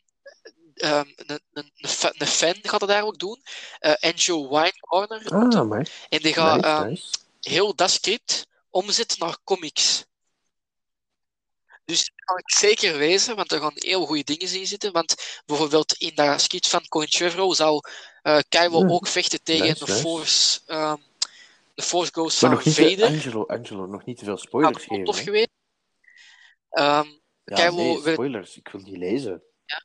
een, 0.74 1.40
een, 1.52 1.72
een, 2.18 2.26
fan 2.26 2.54
gaat 2.62 2.80
dat 2.80 2.88
daar 2.88 3.04
ook 3.04 3.18
doen, 3.18 3.42
uh, 3.80 3.94
Andrew 4.00 4.48
Winecorner. 4.48 5.28
Ah. 5.28 5.86
En 6.08 6.18
die 6.18 6.32
gaat 6.32 6.60
nice, 6.60 6.84
nice. 6.84 7.08
heel 7.40 7.74
dat 7.74 7.90
script 7.90 8.46
omzetten 8.70 9.18
naar 9.18 9.36
comics. 9.44 10.04
Dus 11.90 12.04
dat 12.04 12.24
kan 12.24 12.38
ik 12.38 12.50
zeker 12.50 12.96
lezen, 12.96 13.36
want 13.36 13.52
er 13.52 13.60
gaan 13.60 13.72
heel 13.74 14.06
goede 14.06 14.24
dingen 14.24 14.54
in 14.54 14.66
zitten. 14.66 14.92
Want 14.92 15.42
bijvoorbeeld 15.46 15.92
in 15.92 16.14
dat 16.14 16.40
script 16.40 16.68
van 16.68 16.88
Colin 16.88 17.08
Trevorrow 17.08 17.54
zou 17.54 17.80
uh, 18.22 18.38
Kylo 18.48 18.82
mm. 18.82 18.90
ook 18.90 19.06
vechten 19.06 19.42
tegen 19.42 19.66
nice, 19.66 19.84
de. 19.84 19.92
Force, 19.92 20.60
um, 20.66 21.02
de 21.74 21.82
Force 21.82 22.12
Ghost 22.12 22.42
maar 22.42 22.50
van 22.50 22.58
nog 22.58 22.66
niet 22.66 22.74
Vader. 22.74 23.06
Angelo, 23.06 23.46
Angelo, 23.46 23.86
nog 23.86 24.04
niet 24.04 24.18
te 24.18 24.24
veel 24.24 24.36
spoilers 24.36 24.84
geven. 24.84 25.04
tof 25.04 25.18
geweest. 25.18 25.50
Um, 26.70 27.20
ja, 27.44 27.70
nee, 27.70 28.02
werd... 28.02 28.14
spoilers. 28.14 28.56
Ik 28.56 28.68
wil 28.68 28.84
die 28.84 28.98
lezen. 28.98 29.42
Ja, 29.64 29.84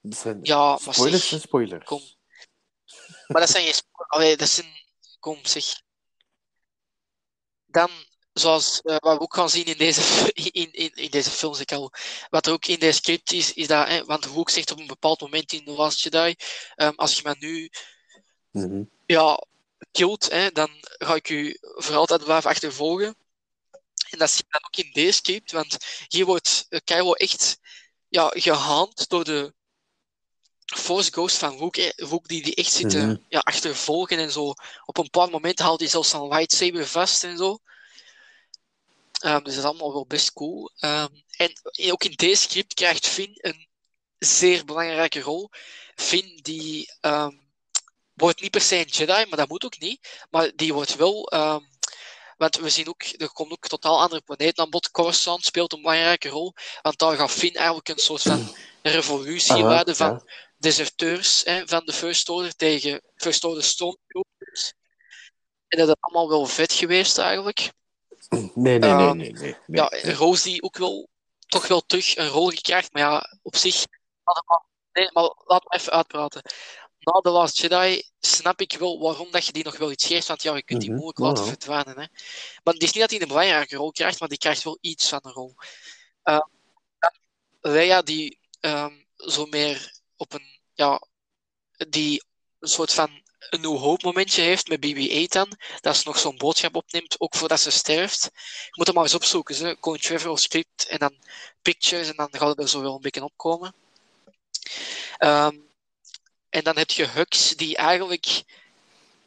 dat 0.00 0.18
zijn 0.18 0.38
ja 0.42 0.76
spoilers 0.76 1.28
zeg, 1.28 1.32
en 1.32 1.40
spoilers. 1.40 1.84
Kom. 1.84 2.02
Maar 3.26 3.40
dat 3.40 3.50
zijn 3.50 3.64
geen 3.64 3.74
spoilers. 3.74 4.36
Dat 4.42 4.48
zijn... 4.48 4.82
Kom, 5.20 5.38
zeg. 5.42 5.64
Dan 7.66 7.90
zoals 8.34 8.80
uh, 8.84 8.96
wat 8.98 9.16
we 9.16 9.22
ook 9.22 9.34
gaan 9.34 9.50
zien 9.50 9.64
in 9.64 9.78
deze, 9.78 10.30
in, 10.52 10.72
in, 10.72 10.94
in 10.94 11.10
deze 11.10 11.30
films, 11.30 11.60
ik 11.60 11.72
al, 11.72 11.92
wat 12.30 12.46
er 12.46 12.52
ook 12.52 12.66
in 12.66 12.78
deze 12.78 12.92
script 12.98 13.32
is, 13.32 13.52
is 13.52 13.66
dat, 13.66 13.88
hè, 13.88 14.04
want 14.04 14.24
Hoek 14.24 14.50
zegt 14.50 14.70
op 14.70 14.78
een 14.78 14.86
bepaald 14.86 15.20
moment 15.20 15.52
in 15.52 15.64
The 15.64 15.70
Last 15.70 16.02
Jedi, 16.02 16.34
um, 16.76 16.92
als 16.96 17.16
je 17.16 17.22
me 17.24 17.36
nu 17.38 17.70
mm 18.50 18.70
-hmm. 18.70 18.90
ja, 19.06 19.44
killt, 19.90 20.30
hè, 20.30 20.50
dan 20.50 20.70
ga 20.82 21.14
ik 21.14 21.28
u 21.28 21.56
voor 21.60 21.96
altijd 21.96 22.24
blijven 22.24 22.50
achtervolgen. 22.50 23.16
En 24.10 24.18
dat 24.18 24.30
zie 24.30 24.44
je 24.46 24.58
dan 24.58 24.64
ook 24.64 24.86
in 24.86 24.92
deze 24.92 25.12
script, 25.12 25.52
want 25.52 25.76
hier 26.08 26.24
wordt 26.24 26.66
uh, 26.68 26.80
Kylo 26.84 27.12
echt 27.12 27.58
ja, 28.08 28.30
gehaand 28.34 29.08
door 29.08 29.24
de 29.24 29.54
Force 30.64 31.10
Ghost 31.12 31.36
van 31.36 31.56
Wook, 31.56 31.92
Wook 31.96 32.28
die 32.28 32.42
die 32.42 32.54
echt 32.54 32.72
zitten 32.72 33.02
mm 33.02 33.08
-hmm. 33.08 33.24
ja, 33.28 33.38
achtervolgen 33.38 34.18
en 34.18 34.30
zo. 34.30 34.54
Op 34.84 34.98
een 34.98 35.10
paar 35.10 35.30
momenten 35.30 35.64
haalt 35.64 35.80
hij 35.80 35.88
zelfs 35.88 36.12
een 36.12 36.28
lightsaber 36.28 36.86
vast 36.86 37.24
en 37.24 37.36
zo. 37.36 37.58
Um, 39.24 39.44
dus 39.44 39.54
dat 39.54 39.64
is 39.64 39.70
allemaal 39.70 39.92
wel 39.92 40.06
best 40.06 40.32
cool. 40.32 40.70
Um, 40.80 41.24
en 41.36 41.52
ook 41.90 42.04
in 42.04 42.12
deze 42.14 42.42
script 42.42 42.74
krijgt 42.74 43.06
Finn 43.06 43.34
een 43.36 43.68
zeer 44.18 44.64
belangrijke 44.64 45.20
rol. 45.20 45.50
Finn 45.94 46.38
die 46.42 46.92
um, 47.00 47.52
wordt 48.12 48.40
niet 48.40 48.50
per 48.50 48.60
se 48.60 48.76
een 48.76 48.86
Jedi, 48.86 49.26
maar 49.28 49.38
dat 49.38 49.48
moet 49.48 49.64
ook 49.64 49.78
niet. 49.78 50.24
Maar 50.30 50.52
die 50.54 50.74
wordt 50.74 50.96
wel. 50.96 51.32
want 52.36 52.56
we 52.56 52.70
zien 52.70 52.88
ook, 52.88 53.02
er 53.02 53.32
komt 53.32 53.52
ook 53.52 53.68
totaal 53.68 54.00
andere 54.00 54.20
planeten 54.20 54.64
aan 54.64 54.70
bod. 54.70 54.90
Coruscant 54.90 55.44
speelt 55.44 55.72
een 55.72 55.82
belangrijke 55.82 56.28
rol. 56.28 56.54
Want 56.82 56.98
daar 56.98 57.16
gaat 57.16 57.30
Finn 57.30 57.54
eigenlijk 57.54 57.88
een 57.88 57.98
soort 57.98 58.22
van 58.22 58.54
revolutie 58.82 59.52
Aha, 59.52 59.68
leiden 59.68 59.96
van 59.96 60.10
ja. 60.10 60.32
deserteurs 60.58 61.42
hè, 61.44 61.66
van 61.66 61.82
de 61.84 61.92
First 61.92 62.28
Order 62.28 62.56
tegen 62.56 63.02
First 63.16 63.44
Order 63.44 63.62
Stormtroopers. 63.62 64.72
En 65.68 65.78
dat 65.78 65.88
is 65.88 65.94
allemaal 66.00 66.28
wel 66.28 66.46
vet 66.46 66.72
geweest 66.72 67.18
eigenlijk. 67.18 67.72
Nee, 68.54 68.78
nee, 68.78 68.94
nee, 68.94 69.14
nee, 69.14 69.32
nee, 69.32 69.56
nee. 69.66 69.80
Ja, 69.80 70.12
Roos 70.12 70.42
die 70.42 70.62
ook 70.62 70.76
wel 70.76 71.08
toch 71.46 71.66
wel 71.66 71.80
terug 71.80 72.16
een 72.16 72.28
rol 72.28 72.48
gekregen, 72.48 72.88
maar 72.92 73.02
ja, 73.02 73.38
op 73.42 73.56
zich. 73.56 73.84
Nee, 74.92 75.10
maar 75.12 75.22
laat 75.44 75.64
me 75.64 75.76
even 75.78 75.92
uitpraten. 75.92 76.42
na 76.98 77.12
The 77.20 77.30
Last 77.30 77.58
Jedi 77.58 78.02
snap 78.20 78.60
ik 78.60 78.76
wel 78.78 78.98
waarom 79.00 79.30
dat 79.30 79.46
je 79.46 79.52
die 79.52 79.64
nog 79.64 79.76
wel 79.76 79.90
iets 79.90 80.06
geeft, 80.06 80.26
want 80.26 80.42
ja, 80.42 80.56
je 80.56 80.62
kunt 80.62 80.80
die 80.80 80.90
Mhm, 80.90 80.98
moeilijk 80.98 81.24
laten 81.24 81.44
verdwijnen. 81.46 81.98
Hè. 81.98 82.06
Maar 82.62 82.74
het 82.74 82.82
is 82.82 82.92
niet 82.92 83.00
dat 83.00 83.10
hij 83.10 83.20
een 83.20 83.28
belangrijke 83.28 83.76
rol 83.76 83.90
krijgt, 83.92 84.20
maar 84.20 84.28
die 84.28 84.38
krijgt 84.38 84.62
wel 84.62 84.78
iets 84.80 85.08
van 85.08 85.20
een 85.22 85.32
rol. 85.32 85.54
Dan 86.22 86.50
Leia 87.60 88.02
die 88.02 88.38
ehm, 88.60 88.94
zo 89.16 89.46
meer 89.46 90.00
op 90.16 90.32
een, 90.32 90.60
ja, 90.74 91.02
die 91.88 92.24
een 92.58 92.68
soort 92.68 92.92
van 92.92 93.22
een 93.50 93.60
nieuw 93.60 93.76
hoopmomentje 93.76 94.42
heeft 94.42 94.68
met 94.68 94.80
BB-8 94.86 95.28
dan, 95.28 95.58
dat 95.80 95.96
ze 95.96 96.02
nog 96.04 96.18
zo'n 96.18 96.36
boodschap 96.36 96.76
opneemt, 96.76 97.20
ook 97.20 97.34
voordat 97.34 97.60
ze 97.60 97.70
sterft. 97.70 98.30
Je 98.32 98.72
moet 98.72 98.86
hem 98.86 98.94
maar 98.94 99.04
eens 99.04 99.14
opzoeken, 99.14 99.56
hè. 99.66 99.78
Colin 99.78 100.00
Trevorrow 100.00 100.36
script 100.36 100.86
en 100.86 100.98
dan 100.98 101.14
pictures 101.62 102.08
en 102.08 102.16
dan 102.16 102.28
gaat 102.30 102.48
het 102.48 102.58
er 102.58 102.68
zo 102.68 102.80
wel 102.80 102.94
een 102.94 103.00
beetje 103.00 103.24
opkomen. 103.24 103.74
Ehm, 105.18 105.56
en 106.48 106.64
dan 106.64 106.76
heb 106.76 106.90
je 106.90 107.06
Hux, 107.06 107.56
die 107.56 107.76
eigenlijk 107.76 108.42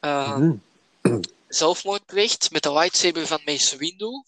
Mhm. 0.00 1.20
zelfmoord 1.48 2.06
pleegt 2.06 2.50
met 2.50 2.62
de 2.62 2.72
lightsaber 2.72 3.26
van 3.26 3.40
Mace 3.44 3.76
Windu. 3.76 4.24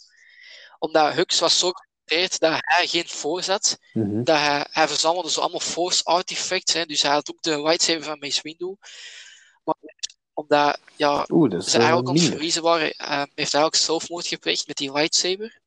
Omdat 0.79 1.15
Hux 1.15 1.39
was 1.39 1.59
zo 1.59 1.71
geïnteresseerd 1.71 2.41
dat 2.41 2.61
hij 2.61 2.87
geen 2.87 3.09
force 3.09 3.51
had. 3.51 3.79
Mhm. 3.93 4.25
Dat 4.25 4.37
hij, 4.37 4.67
hij 4.71 4.89
verzamelde 4.89 5.31
zo 5.31 5.41
allemaal 5.41 5.61
force 5.61 6.05
artifacts. 6.05 6.73
Hè, 6.73 6.85
dus 6.87 7.03
hij 7.03 7.11
had 7.11 7.31
ook 7.31 7.43
de 7.43 7.63
lightsaber 7.63 8.03
van 8.03 8.19
Mace 8.19 8.41
Windu. 8.43 8.77
Omdat 10.35 10.79
ja, 10.97 11.27
Oeh, 11.29 11.51
dat 11.51 11.65
ze 11.65 11.79
eigenlijk 11.79 12.09
aan 12.09 12.15
het 12.15 12.25
verliezen 12.25 12.63
waren, 12.63 12.91
eh, 12.93 13.23
heeft 13.35 13.53
hij 13.53 13.65
ook 13.65 13.75
zelfmoord 13.75 14.27
gepleegd 14.27 14.67
met 14.67 14.77
die 14.77 14.93
lightsaber. 14.93 15.61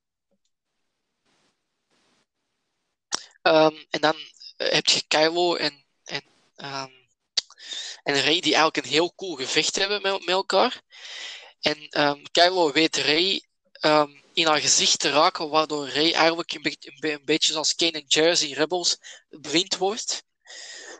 Ehm, 3.41 3.75
en 3.89 4.01
dan 4.01 4.15
eh, 4.57 4.71
heb 4.71 4.85
je 4.85 5.03
Kylo 5.07 5.55
en, 5.55 5.85
en, 6.03 6.21
ehm, 6.55 6.91
en 8.03 8.13
Rey 8.21 8.39
die 8.39 8.55
eigenlijk 8.55 8.77
een 8.77 8.91
heel 8.91 9.13
cool 9.15 9.35
gevecht 9.35 9.75
hebben 9.75 10.01
met, 10.01 10.19
met 10.19 10.29
elkaar. 10.29 10.81
En 11.59 11.87
ehm, 11.89 12.23
Kylo 12.31 12.71
weet 12.71 12.95
Rey 12.95 13.43
ehm, 13.71 14.11
in 14.33 14.47
haar 14.47 14.61
gezicht 14.61 14.99
te 14.99 15.09
raken, 15.09 15.49
waardoor 15.49 15.87
Rey 15.87 16.13
eigenlijk 16.13 16.51
een, 16.51 16.61
beetje- 16.61 16.91
een, 16.91 16.99
be- 16.99 17.11
een 17.11 17.25
beetje 17.25 17.51
zoals 17.51 17.75
Kane 17.75 17.91
en 18.07 18.41
in 18.47 18.53
Rebels 18.53 18.97
blind 19.29 19.77
wordt. 19.77 20.23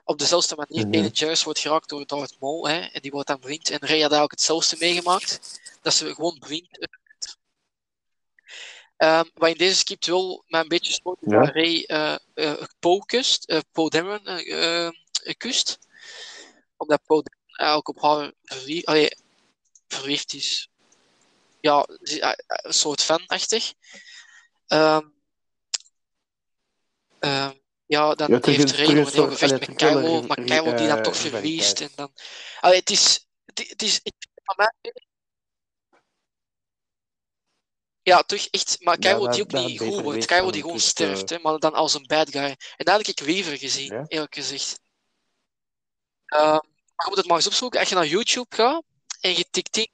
Op 0.05 0.19
dezelfde 0.19 0.55
manier, 0.55 1.03
en 1.03 1.07
Jarrus 1.07 1.43
wordt 1.43 1.59
geraakt 1.59 1.89
door 1.89 2.05
Darth 2.05 2.39
Maul, 2.39 2.67
hè, 2.67 2.79
en 2.79 3.01
die 3.01 3.11
wordt 3.11 3.27
dan 3.27 3.39
blind. 3.39 3.69
En 3.69 3.77
Rey 3.77 3.89
had 3.89 4.11
eigenlijk 4.11 4.31
hetzelfde 4.31 4.75
meegemaakt, 4.79 5.61
dat 5.81 5.93
ze 5.93 6.13
gewoon 6.13 6.39
blind. 6.39 6.87
Ehm 8.97 9.23
wat 9.33 9.49
in 9.49 9.57
deze 9.57 9.75
script 9.75 10.05
wel 10.05 10.43
maar 10.47 10.61
een 10.61 10.67
beetje 10.67 10.93
stoort, 10.93 11.19
Ja. 11.21 11.39
dat 11.39 11.53
Rey 11.53 11.83
eh 11.85 12.15
eh, 12.33 12.63
Poe 12.79 13.05
kust, 13.05 13.63
Poe 13.71 13.89
Dameron 13.89 14.27
eh, 14.27 14.89
kust. 15.37 15.79
Omdat 16.77 17.03
Poe 17.05 17.23
eigenlijk 17.47 17.87
op 17.87 18.01
haar 18.01 18.31
verliefd, 18.43 18.85
allee, 18.85 19.09
verliefd 19.87 20.33
is. 20.33 20.69
Ja, 21.61 21.87
een 22.47 22.73
soort 22.73 23.01
fanachtig. 23.01 23.73
Ehm, 24.67 25.07
ja, 27.93 28.13
dan 28.15 28.27
Ja, 28.31 28.39
heeft 28.41 28.57
nog 28.77 28.77
een 28.77 29.07
heel 29.07 29.29
gevecht 29.29 29.59
met 29.67 29.75
Kylo, 29.75 30.21
maar 30.21 30.43
Kylo 30.43 30.73
die 30.73 30.87
dan 30.87 30.97
eh, 30.97 31.03
toch 31.03 31.15
verliest. 31.17 31.79
rivaliteit. 31.79 31.79
En 31.79 31.91
dan... 31.95 32.11
Allee, 32.59 32.79
het 32.79 32.89
is... 32.89 33.27
Het, 33.45 33.69
het 33.69 33.81
is 33.81 33.99
ik- 34.03 34.27
van 34.43 34.55
mij... 34.57 34.93
Ja, 38.01 38.21
toch 38.23 38.47
echt. 38.51 38.77
Maar 38.79 38.97
Kylo 38.97 39.27
die 39.27 39.41
ook 39.41 39.51
niet 39.51 39.79
goed 39.79 40.01
wordt. 40.01 40.25
Kylo 40.25 40.41
dan 40.41 40.51
die 40.51 40.61
gewoon 40.61 40.75
dus, 40.77 40.87
sterft, 40.87 41.31
eh, 41.31 41.37
hè, 41.37 41.43
maar 41.43 41.59
dan 41.59 41.73
als 41.73 41.93
een 41.93 42.07
bad 42.07 42.29
guy. 42.29 42.55
En 42.77 42.89
had 42.89 43.07
ik 43.07 43.19
liever 43.19 43.57
gezien, 43.57 43.93
Ja? 43.93 44.05
eerlijk 44.07 44.35
gezegd. 44.35 44.79
Uh, 46.33 46.39
maar 46.39 47.05
je 47.05 47.07
moet 47.07 47.17
het 47.17 47.27
maar 47.27 47.35
eens 47.37 47.47
opzoeken. 47.47 47.79
Als 47.79 47.89
je 47.89 47.95
naar 47.95 48.07
YouTube 48.07 48.55
gaat 48.55 48.83
en 49.21 49.35
je 49.37 49.45
tikt 49.49 49.77
in... 49.77 49.89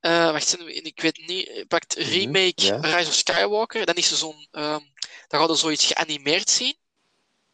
eh, 0.00 0.30
wacht, 0.32 0.60
ik 0.68 1.00
weet 1.00 1.26
niet. 1.26 1.64
Pakt 1.68 1.94
remake 1.94 2.62
ja. 2.64 2.76
Rise 2.80 3.08
of 3.08 3.14
Skywalker. 3.14 3.86
Dan 3.86 3.94
is 3.94 4.10
er 4.10 4.16
zo'n... 4.16 4.48
ehm 4.50 4.80
dan 5.28 5.40
gaat 5.40 5.50
er 5.50 5.56
zoiets 5.56 5.86
geanimeerd 5.86 6.50
zien. 6.50 6.76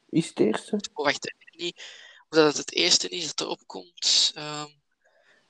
Is 0.09 0.29
het 0.29 0.41
eerste? 0.41 0.81
Oh, 0.93 1.05
wacht, 1.05 1.35
niet 1.51 1.83
of 2.29 2.39
dat 2.39 2.47
het 2.47 2.57
het 2.57 2.73
eerste 2.73 3.09
is 3.09 3.27
dat 3.27 3.41
erop 3.41 3.67
komt. 3.67 4.33
Ehm, 4.35 4.69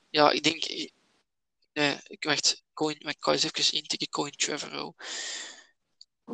ja, 0.09 0.31
ik 0.31 0.43
denk... 0.43 0.89
Nee, 1.73 1.97
ik 2.07 2.23
wacht. 2.23 2.63
Colin, 2.73 2.99
ik 2.99 3.17
ga 3.19 3.31
eens 3.31 3.43
even 3.43 3.73
intikken. 3.73 4.09
Colin 4.09 4.31
Trevorrow. 4.31 4.99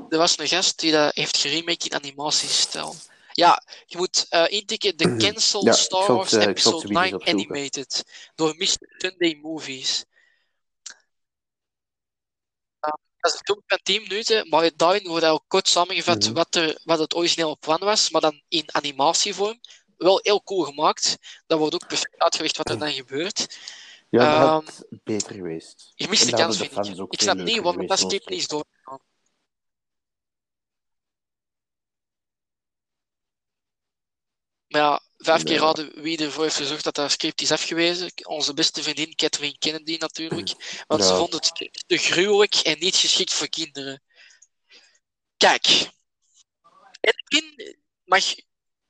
Er 0.09 0.17
was 0.17 0.37
een 0.37 0.47
gast 0.47 0.79
die 0.79 0.91
dat 0.91 1.15
heeft 1.15 1.37
geremaked 1.37 1.85
in 1.85 1.93
animatiestijl. 1.93 2.95
Ja, 3.31 3.63
je 3.85 3.97
moet 3.97 4.25
eh, 4.29 4.45
intikken 4.47 4.95
The 4.95 5.15
Cancelled 5.17 5.65
Ja, 5.69 5.73
Star 5.73 6.13
Wars 6.13 6.31
het, 6.31 6.41
eh, 6.41 6.47
Episode 6.47 6.77
zoiets 6.77 6.99
9 6.99 7.15
opzoeken. 7.15 7.49
Animated 7.51 8.03
door 8.35 8.55
Mr. 8.57 8.77
Sunday 8.97 9.39
Movies. 9.41 10.05
Uh, 12.81 12.93
dat 13.25 13.33
is 13.33 13.39
een 13.39 13.45
film 13.45 13.63
van 13.67 13.79
10 13.83 14.01
minuten, 14.01 14.49
maar 14.49 14.71
daarin 14.75 15.07
wordt 15.07 15.25
al 15.25 15.43
kort 15.47 15.67
samengevat 15.67 16.23
Mhm. 16.25 16.33
wat, 16.33 16.55
er, 16.55 16.79
wat 16.83 16.99
het 16.99 17.15
originele 17.15 17.55
plan 17.55 17.79
was, 17.79 18.09
maar 18.09 18.21
dan 18.21 18.41
in 18.47 18.63
animatievorm. 18.67 19.59
Wel 19.97 20.19
heel 20.21 20.43
cool 20.43 20.63
gemaakt. 20.63 21.17
Dat 21.47 21.59
wordt 21.59 21.73
ook 21.73 21.87
perfect 21.87 22.17
uitgelegd 22.17 22.57
wat 22.57 22.69
er 22.69 22.79
dan 22.79 22.91
gebeurt. 22.91 23.57
Ja, 24.09 24.19
dat 24.19 24.29
Ehm, 24.29 24.65
had 24.65 24.85
beter 25.03 25.33
geweest. 25.35 25.91
Je 25.95 26.07
mist 26.07 26.25
de 26.25 26.31
kans, 26.31 26.57
de 26.57 26.69
vind 26.69 26.87
ik. 26.87 27.01
ook 27.01 27.13
Ik 27.13 27.21
snap 27.21 27.37
niet 27.37 27.61
waarom 27.61 27.87
dat 27.87 27.99
dan 27.99 28.07
niet 28.07 28.29
is 28.29 28.47
doorgegaan. 28.47 28.99
Maar 34.67 34.81
ja, 34.81 35.01
vijf 35.25 35.43
keer 35.43 35.59
raden 35.59 36.01
wie 36.01 36.17
ervoor 36.17 36.43
heeft 36.43 36.55
gezorgd 36.55 36.83
dat 36.83 36.95
dat 36.95 37.11
script 37.11 37.41
is 37.41 37.51
afgewezen. 37.51 38.11
Onze 38.23 38.53
beste 38.53 38.83
vriendin 38.83 39.15
Catherine 39.15 39.57
Kennedy 39.57 39.97
natuurlijk. 39.99 40.53
Want 40.87 41.03
ze 41.03 41.15
vond 41.15 41.33
het 41.33 41.45
script 41.45 41.83
te 41.87 41.97
gruwelijk 41.97 42.55
en 42.55 42.79
niet 42.79 42.95
geschikt 42.95 43.33
voor 43.33 43.47
kinderen. 43.47 44.01
Kijk. 45.37 45.89
Anakin 47.01 47.75
mag 48.03 48.35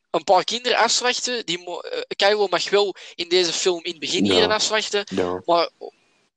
een 0.09 0.23
paar 0.23 0.43
kinderen 0.43 0.77
afslachten. 0.77 1.45
Die 1.45 1.63
Kylo 2.15 2.47
mag 2.47 2.69
wel 2.69 2.95
in 3.15 3.29
deze 3.29 3.53
film 3.53 3.83
in 3.83 3.91
het 3.91 3.99
begin 3.99 4.25
Ja. 4.25 4.59
Ja. 5.09 5.41
Maar 5.45 5.69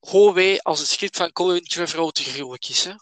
ho 0.00 0.32
wee 0.32 0.62
als 0.62 0.78
het 0.78 0.88
script 0.88 1.16
van 1.16 1.32
Colin 1.32 1.64
Trevorrow 1.64 2.10
te 2.10 2.22
gruwelijk 2.22 2.68
is. 2.68 2.84
Hè. 2.84 2.92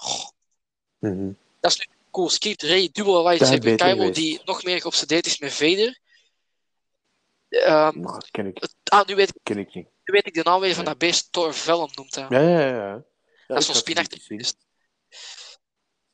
Mhm. 0.99 1.33
dat 1.61 1.71
is 1.71 1.79
nu 1.79 1.85
een 1.89 2.11
cool 2.11 2.29
script. 2.29 2.63
Ray, 2.63 2.89
dubbele 2.93 3.23
lightsaber. 3.23 3.77
Kylo 3.77 4.11
die 4.11 4.41
nog 4.45 4.63
meer 4.63 4.81
geobsedeerd 4.81 5.27
is 5.27 5.39
met 5.39 5.53
Vader. 5.53 5.99
Maar 7.49 7.93
dat 7.93 8.31
ken 8.31 8.47
ik, 8.47 8.69
ah, 8.85 9.07
nu 9.07 9.15
weet, 9.15 9.29
ik- 9.29 9.41
ken 9.43 9.59
ik 9.59 9.75
niet. 9.75 9.87
nu 10.05 10.13
weet 10.13 10.27
ik 10.27 10.35
de 10.35 10.43
naam 10.43 10.61
weer 10.61 10.75
van 10.75 10.85
Ja. 10.85 10.89
dat 10.89 10.99
beest. 10.99 11.33
Thor 11.33 11.55
Vellum 11.55 11.89
noemt 11.95 12.15
hij. 12.15 12.27
Ja, 12.29 12.41
ja, 12.41 12.61
ja. 12.61 12.77
ja. 12.87 13.05
dat 13.47 13.59
is 13.59 13.67
zo'n 13.67 13.75
spinachtig 13.75 14.27
beest. 14.27 14.67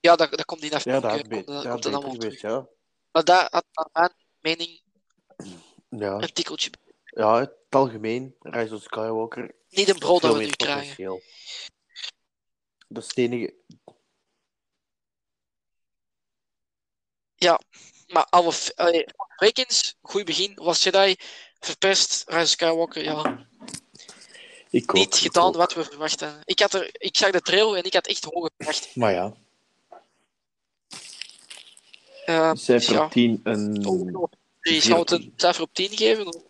Ja, 0.01 0.17
dat, 0.17 0.31
dat 0.31 0.45
komt 0.45 0.63
in 0.63 0.71
dat 0.71 0.83
Ja, 0.83 1.01
dat 1.01 1.11
had, 1.11 1.29
be 1.29 1.35
komt, 1.35 1.47
dat, 1.47 1.69
komt 1.69 1.87
allemaal 1.87 2.11
geweest, 2.11 2.41
ja. 2.41 2.69
Maar 3.11 3.25
dat 3.25 3.49
had 3.51 3.65
naar 3.93 4.15
mijn 4.41 4.57
mening 4.57 4.83
Ja. 5.89 6.13
een 6.21 6.33
tikkeltje. 6.33 6.71
ja, 7.05 7.39
het 7.39 7.53
algemeen, 7.69 8.37
Rise 8.41 8.75
of 8.75 8.83
Skywalker, 8.83 9.55
Niet 9.69 9.89
een 9.89 9.99
brood 9.99 10.23
dat 10.23 10.37
we 10.37 10.43
nu 10.45 10.51
krijgen. 10.51 11.23
Dat 12.89 13.03
is 13.03 13.09
het 13.09 13.19
enige... 13.19 13.55
Maar 18.13 18.27
alle 18.31 18.53
allee, 18.77 19.05
Awakens, 19.37 19.95
goed 20.03 20.25
begin, 20.25 20.53
was 20.55 20.83
Jedi, 20.83 21.17
verpest, 21.61 22.25
Rise 22.27 22.47
Skywalker, 22.47 23.03
ja. 23.05 23.47
Ik 24.71 24.91
ook, 24.91 24.97
niet 24.97 25.15
gedaan 25.17 25.53
wat 25.53 25.73
we 25.75 25.85
verwachten. 25.85 26.41
Ik, 26.45 26.59
had 26.59 26.75
er, 26.75 26.91
ik 26.93 27.17
zag 27.17 27.31
de 27.31 27.41
trailer 27.41 27.77
en 27.77 27.85
ik 27.85 27.93
had 27.95 28.07
echt 28.07 28.25
hoge 28.25 28.51
verwacht. 28.57 28.97
Maar 28.97 29.13
ja, 29.13 29.35
Uh, 32.27 32.51
cijfer 32.55 32.95
ja. 32.95 33.05
op 33.05 33.11
10 33.11 33.41
een... 33.43 33.87
Oh, 33.87 33.99
die 34.61 34.73
vier 34.73 34.83
zou 34.83 35.01
het 35.01 35.11
een 35.11 35.33
cijfer 35.37 35.63
op 35.63 35.75
10 35.75 35.97
geven? 35.97 36.27
of- 36.27 36.43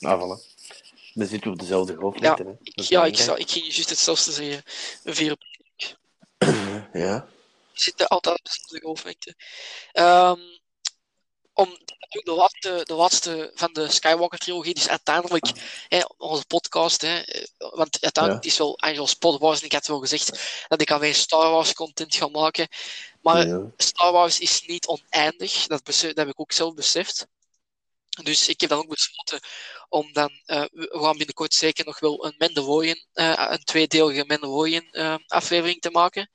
Ah, 0.00 0.20
voilà. 0.22 0.52
Dan 1.14 1.26
zitten 1.26 1.40
we 1.42 1.50
op 1.50 1.58
dezelfde 1.58 1.94
golf. 1.94 2.20
Ja, 2.20 2.34
hè. 2.36 2.50
Ik, 2.62 2.80
ja, 2.80 3.04
ik, 3.04 3.16
zou, 3.16 3.38
ik 3.38 3.50
ging 3.50 3.64
juist 3.64 3.88
hetzelfde 3.90 4.32
zeggen. 4.32 4.62
Een 5.04 5.14
4 5.14 5.32
op 5.32 5.42
Ja. 6.92 7.28
Je 7.74 7.80
zit 7.82 8.00
er 8.00 8.06
altijd 8.06 8.38
op 8.38 8.44
dezelfde 8.44 8.80
golflengte. 8.80 9.34
Ehm 9.92 10.40
om 11.54 11.78
de 12.08 12.32
laatste, 12.32 12.80
de 12.84 12.94
laatste 12.94 13.50
van 13.54 13.72
de 13.72 13.90
Skywalker-trilogie, 13.90 14.74
dus 14.74 14.88
uiteindelijk 14.88 15.52
hè, 15.88 16.00
onze 16.16 16.46
podcast, 16.46 17.00
hè, 17.00 17.22
want 17.58 17.98
uiteindelijk 18.00 18.44
Ja. 18.44 18.50
is 18.50 18.58
wel 18.58 18.78
Angel 18.78 19.06
Spot 19.06 19.40
Wars, 19.40 19.58
en 19.58 19.64
ik 19.64 19.72
had 19.72 19.86
wel 19.86 20.00
gezegd 20.00 20.40
dat 20.68 20.80
ik 20.80 20.90
alleen 20.90 21.14
Star 21.14 21.50
Wars 21.50 21.72
content 21.72 22.14
ga 22.14 22.28
maken, 22.28 22.68
maar 23.22 23.46
ja. 23.46 23.60
Star 23.76 24.12
Wars 24.12 24.38
is 24.38 24.62
niet 24.66 24.86
oneindig, 24.86 25.66
dat, 25.66 25.84
dat 25.84 26.00
heb 26.00 26.28
ik 26.28 26.40
ook 26.40 26.52
zelf 26.52 26.74
beseft. 26.74 27.26
Dus 28.22 28.48
ik 28.48 28.60
heb 28.60 28.70
dan 28.70 28.78
ook 28.78 28.88
besloten 28.88 29.40
om 29.88 30.12
dan, 30.12 30.40
eh, 30.44 30.64
we 30.72 30.98
gaan 31.02 31.16
binnenkort 31.16 31.54
zeker 31.54 31.84
nog 31.84 32.00
wel 32.00 32.26
een 32.26 32.34
Mandalorian, 32.38 33.04
eh, 33.12 33.46
een 33.50 33.64
tweedelige 33.64 34.24
Mandalorian 34.26 34.88
eh, 34.90 35.14
aflevering 35.26 35.80
te 35.80 35.90
maken. 35.90 36.30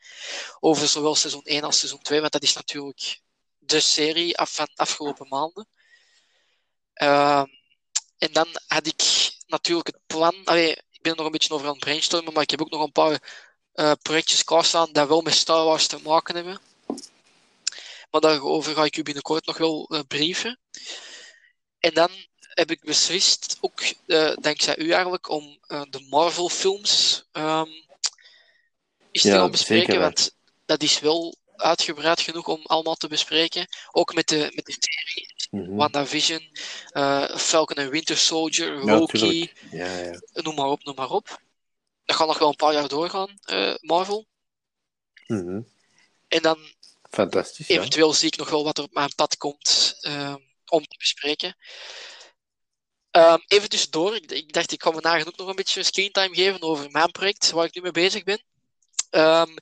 Over 0.60 0.88
zowel 0.88 1.15
seizoen 1.15 1.41
1 1.43 1.64
als 1.64 1.77
seizoen 1.77 2.01
2, 2.01 2.19
want 2.19 2.31
dat 2.31 2.43
is 2.43 2.53
natuurlijk 2.53 3.22
de 3.57 3.80
serie 3.80 4.38
af 4.38 4.53
van 4.53 4.69
afgelopen 4.76 5.27
maanden. 5.27 5.68
Ehm, 6.93 7.45
en 8.18 8.34
dan 8.34 8.47
had 8.68 8.88
ik 8.88 9.31
natuurlijk 9.47 9.88
het 9.88 9.99
plan. 10.06 10.35
Ik 10.91 11.01
ben 11.01 11.15
nog 11.15 11.26
een 11.26 11.31
beetje 11.31 11.53
over 11.53 11.68
aan 11.68 11.73
het 11.73 11.84
brainstormen, 11.84 12.34
maar 12.34 12.43
ik 12.43 12.49
heb 12.49 12.61
ook 12.61 12.69
nog 12.69 12.84
een 12.84 12.91
paar 12.91 13.47
projectjes 14.01 14.43
klaarstaan 14.43 14.91
die 14.91 15.06
wel 15.06 15.22
met 15.22 15.34
Star 15.34 15.65
Wars 15.65 15.88
te 15.88 15.99
maken 16.03 16.35
hebben. 16.35 16.60
Maar 18.11 18.22
daarover 18.22 18.73
ga 18.73 18.84
ik 18.85 18.97
u 18.97 19.03
binnenkort 19.03 19.45
nog 19.45 19.57
wel 19.57 20.03
brieven. 20.07 20.60
En 21.80 21.93
dan 21.93 22.10
heb 22.39 22.72
ik 22.72 22.84
beslist, 22.84 23.57
ook 23.61 23.81
eh, 24.06 24.34
dankzij 24.35 24.77
u 24.77 24.91
eigenlijk, 24.91 25.30
om 25.30 25.57
eh, 25.68 25.81
de 25.89 26.06
Marvel-films 26.10 27.23
ehm 27.31 27.68
eens 29.11 29.22
te 29.23 29.27
Ja, 29.30 29.35
gaan 29.38 29.51
bespreken. 29.51 29.85
zeker, 29.85 30.01
want 30.01 30.35
dat 30.65 30.84
is 30.84 30.99
wel 30.99 31.35
uitgebreid 31.56 32.22
genoeg 32.22 32.47
om 32.47 32.61
allemaal 32.65 32.95
te 32.95 33.07
bespreken. 33.07 33.68
Ook 33.91 34.14
met 34.14 34.27
de, 34.27 34.51
met 34.56 34.65
de 34.65 34.76
serie 34.80 35.27
Mhm. 35.49 35.76
WandaVision, 35.76 36.49
eh 36.91 37.35
Falcon 37.38 37.76
en 37.77 37.89
Winter 37.89 38.18
Soldier, 38.18 38.72
Loki. 38.85 39.51
Ja, 39.72 39.97
ja. 39.97 40.19
noem 40.34 40.56
maar 40.56 40.68
op, 40.69 40.84
noem 40.84 40.95
maar 40.95 41.10
op. 41.10 41.41
Dat 42.06 42.15
gaat 42.15 42.27
nog 42.27 42.38
wel 42.39 42.49
een 42.49 42.56
paar 42.56 42.73
jaar 42.73 42.88
doorgaan, 42.88 43.39
Marvel. 43.81 44.26
Mhm. 45.27 45.61
En 46.27 46.41
dan 46.41 46.57
Fantastisch. 47.10 47.68
Eventueel 47.69 48.14
zie 48.14 48.27
ik 48.27 48.38
nog 48.38 48.49
wel 48.49 48.64
wat 48.64 48.77
er 48.77 48.84
op 48.84 48.93
mijn 48.93 49.15
pad 49.15 49.38
komt 49.38 49.97
ehm, 50.01 50.38
om 50.70 50.88
te 50.88 50.98
bespreken. 50.98 51.58
Ehm, 53.12 53.38
even 53.48 53.70
tussendoor, 53.70 54.16
ik, 54.16 54.32
ik 54.32 54.54
dacht 54.54 54.72
ik 54.72 54.84
ga 54.84 54.91
me 54.91 55.02
nagenoeg 55.02 55.36
nog 55.38 55.48
een 55.48 55.56
beetje 55.56 55.84
screentime 55.84 56.36
geven 56.36 56.62
over 56.62 56.91
mijn 56.91 57.12
project, 57.12 57.52
waar 57.52 57.66
ik 57.66 57.76
nu 57.76 57.82
mee 57.82 57.91
bezig 57.91 58.24
ben. 58.24 58.44
Ehm, 59.10 59.56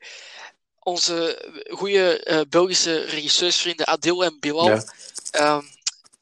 onze 0.80 1.46
goede 1.70 2.46
Belgische 2.50 3.00
regisseursvrienden 3.00 3.88
Adil 3.88 4.24
en 4.24 4.40
Bilal 4.40 4.68
Ja. 4.68 4.84
ehm, 5.32 5.66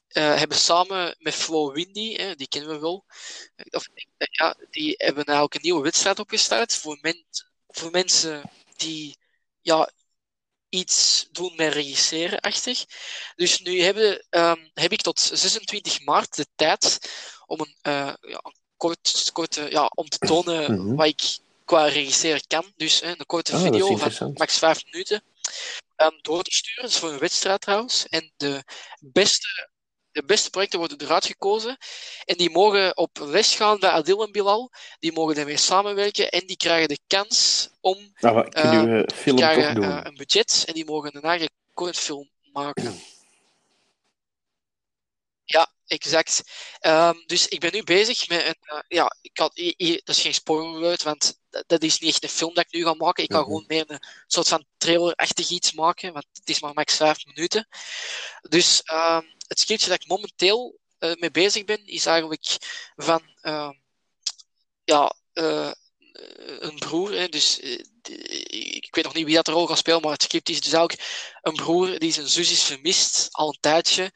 eh, 0.08 0.36
hebben 0.36 0.56
samen 0.56 1.16
met 1.18 1.34
Flo 1.34 1.72
Windy, 1.72 2.16
hè, 2.16 2.34
die 2.34 2.48
kennen 2.48 2.70
we 2.70 2.78
wel, 2.78 3.04
of, 3.70 3.88
eh, 4.16 4.26
ja, 4.30 4.56
die 4.70 4.94
hebben 4.96 5.24
eigenlijk 5.24 5.54
een 5.54 5.60
nieuwe 5.62 5.82
wedstrijd 5.82 6.18
opgestart 6.18 6.76
voor, 6.76 6.98
men, 7.00 7.24
voor 7.68 7.90
mensen 7.90 8.50
die 8.76 9.18
ja, 9.62 9.90
iets 10.68 11.26
doen 11.32 11.52
met 11.56 11.72
regisseren 11.72 12.40
achtig. 12.40 12.84
Dus 13.34 13.58
nu 13.60 13.80
hebben, 13.82 14.26
ehm, 14.30 14.68
heb 14.74 14.92
ik 14.92 15.00
tot 15.00 15.20
26 15.20 16.00
maart 16.00 16.36
de 16.36 16.46
tijd 16.54 16.98
om 17.46 17.60
een, 17.60 17.76
eh, 17.82 17.92
ja, 18.20 18.40
een 18.42 18.56
kort, 18.76 19.30
korte, 19.32 19.66
ja, 19.70 19.86
om 19.94 20.08
te 20.08 20.18
tonen 20.18 20.72
Mhm. 20.72 20.94
wat 20.94 21.06
ik 21.06 21.38
qua 21.64 21.86
regisseren 21.86 22.46
kan. 22.46 22.72
Dus 22.76 23.00
hè, 23.00 23.08
een 23.08 23.26
korte 23.26 23.52
Ah, 23.52 23.62
video 23.62 23.96
van 23.96 24.32
max 24.34 24.58
5 24.58 24.84
minuten 24.84 25.22
ehm, 25.96 26.18
door 26.20 26.42
te 26.42 26.54
sturen. 26.54 26.82
Dat 26.82 26.90
is 26.92 26.98
voor 26.98 27.10
een 27.12 27.18
wedstrijd 27.18 27.60
trouwens. 27.60 28.06
En 28.08 28.32
de 28.36 28.62
beste, 29.00 29.68
de 30.16 30.24
beste 30.24 30.50
projecten 30.50 30.78
worden 30.78 31.00
eruit 31.00 31.26
gekozen. 31.26 31.76
En 32.24 32.36
die 32.36 32.50
mogen 32.50 32.96
op 32.96 33.18
les 33.20 33.54
gaan 33.54 33.78
bij 33.78 33.90
Adil 33.90 34.24
en 34.24 34.32
Bilal. 34.32 34.72
Die 34.98 35.12
mogen 35.12 35.34
daarmee 35.34 35.56
samenwerken 35.56 36.30
en 36.30 36.46
die 36.46 36.56
krijgen 36.56 36.88
de 36.88 36.98
kans 37.06 37.68
om 37.80 38.12
Eh, 38.50 39.00
eh, 39.00 39.06
film 39.14 39.36
krijgen 39.36 39.74
doen? 39.74 39.84
eh, 39.84 40.00
een 40.02 40.14
budget 40.16 40.62
en 40.66 40.74
die 40.74 40.84
mogen 40.84 41.16
een 41.16 41.22
eigen 41.22 41.50
kortfilm 41.74 42.30
maken. 42.52 43.00
Ja, 45.44 45.72
exact. 45.86 46.42
Ehm, 46.80 47.14
dus 47.26 47.48
ik 47.48 47.60
ben 47.60 47.72
nu 47.72 47.82
bezig 47.82 48.28
met 48.28 48.46
een. 48.46 48.54
eh, 48.60 48.78
ja, 48.88 49.12
ik 49.20 49.38
had, 49.38 49.54
dat 50.04 50.16
is 50.16 50.22
geen 50.22 50.34
spoiler 50.34 51.00
want 51.04 51.38
dat, 51.50 51.64
dat 51.66 51.82
is 51.82 51.98
niet 51.98 52.10
echt 52.12 52.22
een 52.22 52.28
film 52.28 52.54
dat 52.54 52.64
ik 52.64 52.72
nu 52.72 52.82
ga 52.84 52.94
maken. 52.94 53.24
Ik 53.24 53.32
ga 53.32 53.38
Mhm. 53.38 53.46
gewoon 53.46 53.64
meer 53.66 53.84
een 53.90 54.02
soort 54.26 54.48
van 54.48 54.64
trailerachtig 54.76 55.48
iets 55.48 55.72
maken, 55.72 56.12
want 56.12 56.26
het 56.32 56.48
is 56.48 56.60
maar 56.60 56.72
max 56.74 56.96
vijf 56.96 57.24
minuten. 57.26 57.68
Dus 58.48 58.82
ehm, 58.82 59.24
het 59.48 59.58
scriptje 59.60 59.88
dat 59.88 60.00
ik 60.02 60.08
momenteel 60.08 60.78
eh, 60.98 61.14
mee 61.14 61.30
bezig 61.30 61.64
ben, 61.64 61.86
is 61.86 62.06
eigenlijk 62.06 62.56
van. 62.96 63.22
ehm, 63.40 63.72
ja, 64.84 65.12
eh, 65.32 65.70
een 66.58 66.78
broer. 66.78 67.12
Hè, 67.12 67.28
dus 67.28 67.60
eh, 67.60 67.78
ik 68.82 68.94
weet 68.94 69.04
nog 69.04 69.14
niet 69.14 69.24
wie 69.24 69.34
dat 69.34 69.44
de 69.44 69.52
rol 69.52 69.66
gaat 69.66 69.78
spelen, 69.78 70.00
maar 70.00 70.12
het 70.12 70.22
script 70.22 70.48
is 70.48 70.60
dus 70.60 70.74
ook 70.74 70.92
een 71.42 71.54
broer 71.54 71.98
die 71.98 72.12
zijn 72.12 72.28
zus 72.28 72.50
is 72.50 72.62
vermist 72.62 73.28
al 73.32 73.48
een 73.48 73.58
tijdje. 73.60 74.12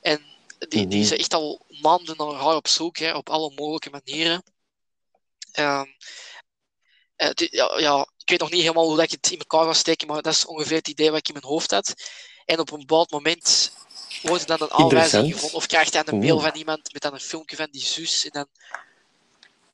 En 0.00 0.24
die, 0.68 0.86
die 0.86 1.00
is 1.02 1.10
Mhm. 1.10 1.18
echt 1.20 1.34
al 1.34 1.66
maanden 1.68 2.16
naar 2.16 2.32
haar 2.32 2.56
op 2.56 2.68
zoek, 2.68 2.98
hè, 2.98 3.14
op 3.16 3.30
alle 3.30 3.52
mogelijke 3.54 3.90
manieren. 3.90 4.42
Ehm, 5.52 5.86
eh, 7.16 7.30
ja, 7.34 7.78
ja, 7.78 8.00
ik 8.18 8.30
weet 8.30 8.40
nog 8.40 8.50
niet 8.50 8.60
helemaal 8.60 8.86
hoe 8.86 8.96
dat 8.96 9.04
ik 9.04 9.10
het 9.10 9.30
in 9.30 9.38
elkaar 9.38 9.64
ga 9.66 9.72
steken, 9.72 10.06
maar 10.06 10.22
dat 10.22 10.32
is 10.32 10.44
ongeveer 10.46 10.76
het 10.76 10.88
idee 10.88 11.10
wat 11.10 11.18
ik 11.18 11.26
in 11.28 11.32
mijn 11.34 11.46
hoofd 11.46 11.70
had. 11.70 11.94
En 12.44 12.58
op 12.58 12.70
een 12.70 12.78
bepaald 12.78 13.10
moment 13.10 13.72
wordt 14.22 14.46
dan 14.46 14.62
een 14.62 14.70
aanwijzing 14.70 15.32
gevonden, 15.32 15.56
of 15.56 15.66
krijgt 15.66 15.92
hij 15.92 16.02
een 16.06 16.18
mail 16.18 16.40
van 16.40 16.54
iemand 16.54 16.92
met 16.92 17.02
dan 17.02 17.12
een 17.12 17.20
filmpje 17.20 17.56
van 17.56 17.68
die 17.70 17.84
zus. 17.84 18.24
En 18.24 18.30
dan 18.30 18.46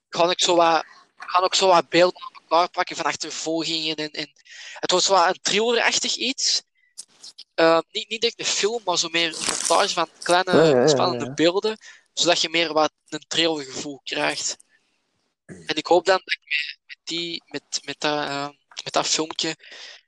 ga 0.09 0.31
ik 0.31 0.41
zo 0.41 0.57
wat, 0.57 0.85
ga 1.17 1.45
ik 1.45 1.55
zo 1.55 1.67
wat 1.67 1.89
beelden 1.89 2.23
aan 2.23 2.43
elkaar 2.43 2.71
plakken 2.71 2.97
van 2.97 3.05
achtervolgingen. 3.05 3.97
En, 3.97 4.11
en 4.11 4.31
het 4.73 4.91
wordt 4.91 5.07
zo 5.07 5.13
wat 5.13 5.29
een 5.29 5.41
thrillerachtig 5.43 6.17
iets. 6.17 6.63
Eh, 7.55 7.79
niet, 7.91 8.09
niet 8.09 8.25
echt 8.25 8.39
een 8.39 8.45
film, 8.45 8.81
maar 8.85 8.99
zo 8.99 9.09
meer 9.09 9.29
een 9.29 9.45
montage 9.47 9.95
van 9.95 10.09
kleine 10.23 10.53
Ja, 10.53 10.63
ja, 10.63 10.81
ja, 10.81 10.89
spannende 10.89 11.35
beelden, 11.35 11.79
zodat 12.13 12.41
je 12.41 12.49
meer 12.49 12.73
wat 12.73 12.93
een 13.09 13.25
trailergevoel 13.29 14.01
krijgt. 14.05 14.57
En 15.47 15.77
ik 15.77 15.87
hoop 15.87 16.05
dan 16.05 16.21
dat 16.25 16.33
ik 16.33 16.79
met, 16.87 16.99
die, 17.05 17.43
met, 17.47 17.81
met, 17.85 18.01
dat, 18.01 18.25
eh, 18.25 18.49
met 18.85 18.93
dat 18.93 19.07
filmpje 19.07 19.57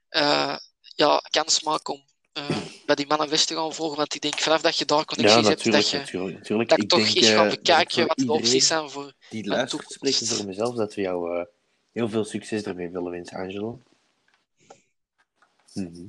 eh, 0.09 0.57
ja, 0.95 1.21
kans 1.29 1.61
maak 1.61 1.87
om 1.87 2.10
eh, 2.49 2.57
bij 2.85 2.95
die 2.95 3.07
mannen 3.07 3.29
West 3.29 3.47
te 3.47 3.55
gaan 3.55 3.73
volgen. 3.73 3.97
Want 3.97 4.15
ik 4.15 4.21
denk 4.21 4.39
vanaf 4.39 4.61
dat 4.61 4.77
je 4.77 4.85
daar 4.85 4.97
Ja, 4.97 5.05
connecties 5.05 5.47
hebt, 5.47 5.71
dat 5.71 5.89
je 5.89 5.97
natuurlijk, 5.97 6.37
natuurlijk. 6.37 6.69
dat 6.69 6.79
ik 6.79 6.89
toch 6.89 7.03
denk, 7.03 7.15
eens 7.15 7.27
eh, 7.27 7.35
ga 7.35 7.43
dat 7.43 7.53
ik 7.53 7.59
bekijken 7.59 8.07
wat 8.07 8.17
de 8.17 8.31
opties 8.31 8.67
zijn 8.67 8.89
voor 8.89 9.13
Die 9.29 9.47
luistert, 9.47 9.91
spreken 9.91 10.27
voor 10.27 10.45
mezelf 10.45 10.75
dat 10.75 10.93
we 10.93 11.01
jou 11.01 11.39
eh, 11.39 11.45
heel 11.91 12.09
veel 12.09 12.25
succes 12.25 12.63
ermee 12.63 12.89
willen 12.89 13.11
wensen, 13.11 13.37
Angelo. 13.37 13.81
Mhm. 15.73 16.07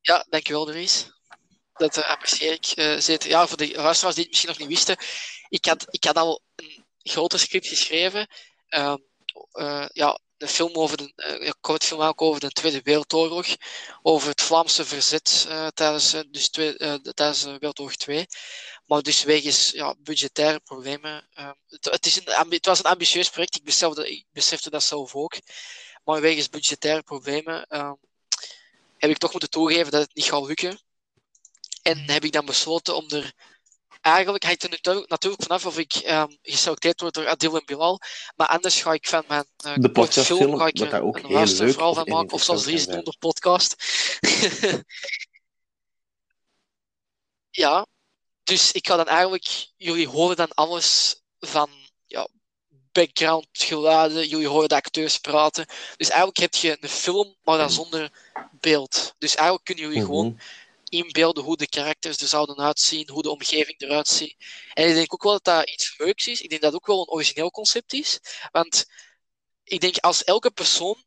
Ja, 0.00 0.26
dankjewel, 0.28 0.64
Dries. 0.64 1.10
Dat 1.78 1.96
eh, 1.96 2.10
apprecieer 2.10 2.52
ik 2.52 2.66
eh. 2.66 3.16
Ja, 3.18 3.46
voor 3.46 3.56
de 3.56 3.72
luisteraars 3.74 4.14
die 4.14 4.24
het 4.24 4.32
misschien 4.32 4.48
nog 4.48 4.58
niet 4.58 4.68
wisten, 4.68 4.96
ik 5.48 5.64
had, 5.64 5.86
ik 5.90 6.04
had 6.04 6.16
al 6.16 6.42
een 6.56 6.84
groter 7.02 7.38
script 7.38 7.66
geschreven. 7.66 8.26
Ehm, 8.68 8.96
eh, 9.52 9.86
ja, 9.92 10.18
een 10.38 10.48
film 10.48 10.74
over 10.74 10.96
de, 10.96 11.12
eh, 11.16 11.46
een 11.46 11.54
kortfilm 11.60 12.00
ook 12.02 12.22
over 12.22 12.40
de 12.40 12.50
Tweede 12.50 12.80
Wereldoorlog, 12.82 13.46
over 14.02 14.28
het 14.28 14.42
Vlaamse 14.42 14.84
verzet 14.84 15.46
eh, 15.48 15.66
tijdens, 15.66 16.12
eh, 16.12 16.20
dus 16.30 16.48
twee, 16.48 16.76
eh, 16.78 16.94
de- 17.02 17.14
tijdens 17.14 17.44
Wereldoorlog 17.44 17.96
2. 17.96 18.26
Maar 18.86 19.02
dus 19.02 19.22
wegens 19.22 19.70
ja, 19.70 19.94
budgettaire 19.98 20.60
problemen. 20.60 21.28
eh, 21.32 21.50
het, 21.68 21.84
het, 21.84 22.06
is 22.06 22.16
een, 22.26 22.50
het 22.50 22.66
was 22.66 22.78
een 22.78 22.84
ambitieus 22.90 23.30
project, 23.30 23.56
ik 23.56 23.64
besefte, 23.64 24.10
ik 24.10 24.24
besefte 24.32 24.70
dat 24.70 24.82
zelf 24.82 25.14
ook. 25.14 25.34
Maar 26.04 26.20
wegens 26.20 26.48
budgettaire 26.48 27.02
problemen 27.02 27.66
ehm, 27.66 27.94
heb 28.98 29.10
ik 29.10 29.18
toch 29.18 29.30
moeten 29.30 29.50
toegeven 29.50 29.90
dat 29.92 30.00
het 30.00 30.14
niet 30.14 30.24
gaat 30.24 30.46
lukken. 30.46 30.80
En 31.82 32.10
heb 32.10 32.24
ik 32.24 32.32
dan 32.32 32.46
besloten 32.46 32.96
om 32.96 33.08
er. 33.10 33.32
Eigenlijk 34.08 34.44
hangt 34.44 34.62
er 34.62 34.70
natuurlijk- 34.70 35.08
natuurlijk 35.08 35.42
vanaf 35.42 35.66
of 35.66 35.78
ik 35.78 35.94
ehm, 35.94 36.28
geselecteerd 36.42 37.00
word 37.00 37.14
door 37.14 37.28
Adil 37.28 37.56
en 37.56 37.62
Bilal. 37.66 38.00
Maar 38.36 38.46
anders 38.46 38.82
ga 38.82 38.92
ik 38.92 39.08
van 39.08 39.24
mijn 39.28 39.44
uh, 39.66 39.74
De 39.76 39.90
podcastfilm, 39.90 40.58
ga 40.58 40.66
ik 40.66 40.76
dat 40.76 40.92
ook 40.92 41.18
een 41.18 41.48
van 41.94 42.08
maken. 42.08 42.32
Of 42.32 42.42
zoals 42.42 42.62
Dries 42.62 42.86
het 42.86 43.04
de 43.04 43.16
podcast. 43.18 43.76
ja, 47.50 47.86
dus 48.44 48.72
ik 48.72 48.86
ga 48.86 48.96
dan 48.96 49.08
eigenlijk. 49.08 49.68
Jullie 49.76 50.08
horen 50.08 50.36
dan 50.36 50.52
alles 50.54 51.20
van 51.40 51.70
ja, 52.06 52.28
background 52.92 53.46
geluiden. 53.52 54.28
Jullie 54.28 54.48
horen 54.48 54.68
de 54.68 54.74
acteurs 54.74 55.18
praten. 55.18 55.66
Dus 55.96 56.08
eigenlijk 56.08 56.38
heb 56.38 56.54
je 56.54 56.76
een 56.80 56.88
film, 56.88 57.36
maar 57.42 57.58
dan 57.58 57.70
zonder 57.70 58.10
beeld. 58.60 59.14
Dus 59.18 59.34
eigenlijk 59.34 59.64
kunnen 59.64 59.84
jullie 59.84 60.00
Mhm. 60.00 60.06
gewoon 60.06 60.40
inbeelden 60.88 61.44
hoe 61.44 61.56
de 61.56 61.68
karakters 61.68 62.20
er 62.20 62.28
zouden 62.28 62.58
uitzien, 62.58 63.10
hoe 63.10 63.22
de 63.22 63.30
omgeving 63.30 63.80
eruit 63.80 64.08
ziet. 64.08 64.36
En 64.74 64.88
ik 64.88 64.94
denk 64.94 65.14
ook 65.14 65.22
wel 65.22 65.32
dat 65.32 65.44
dat 65.44 65.70
iets 65.70 65.94
leuks 65.98 66.26
is. 66.26 66.40
Ik 66.40 66.48
denk 66.48 66.62
dat 66.62 66.72
het 66.72 66.80
ook 66.80 66.86
wel 66.86 67.00
een 67.00 67.10
origineel 67.10 67.50
concept 67.50 67.92
is. 67.92 68.20
Want 68.50 68.86
ik 69.64 69.80
denk 69.80 69.96
als 69.96 70.24
elke 70.24 70.50
persoon 70.50 71.04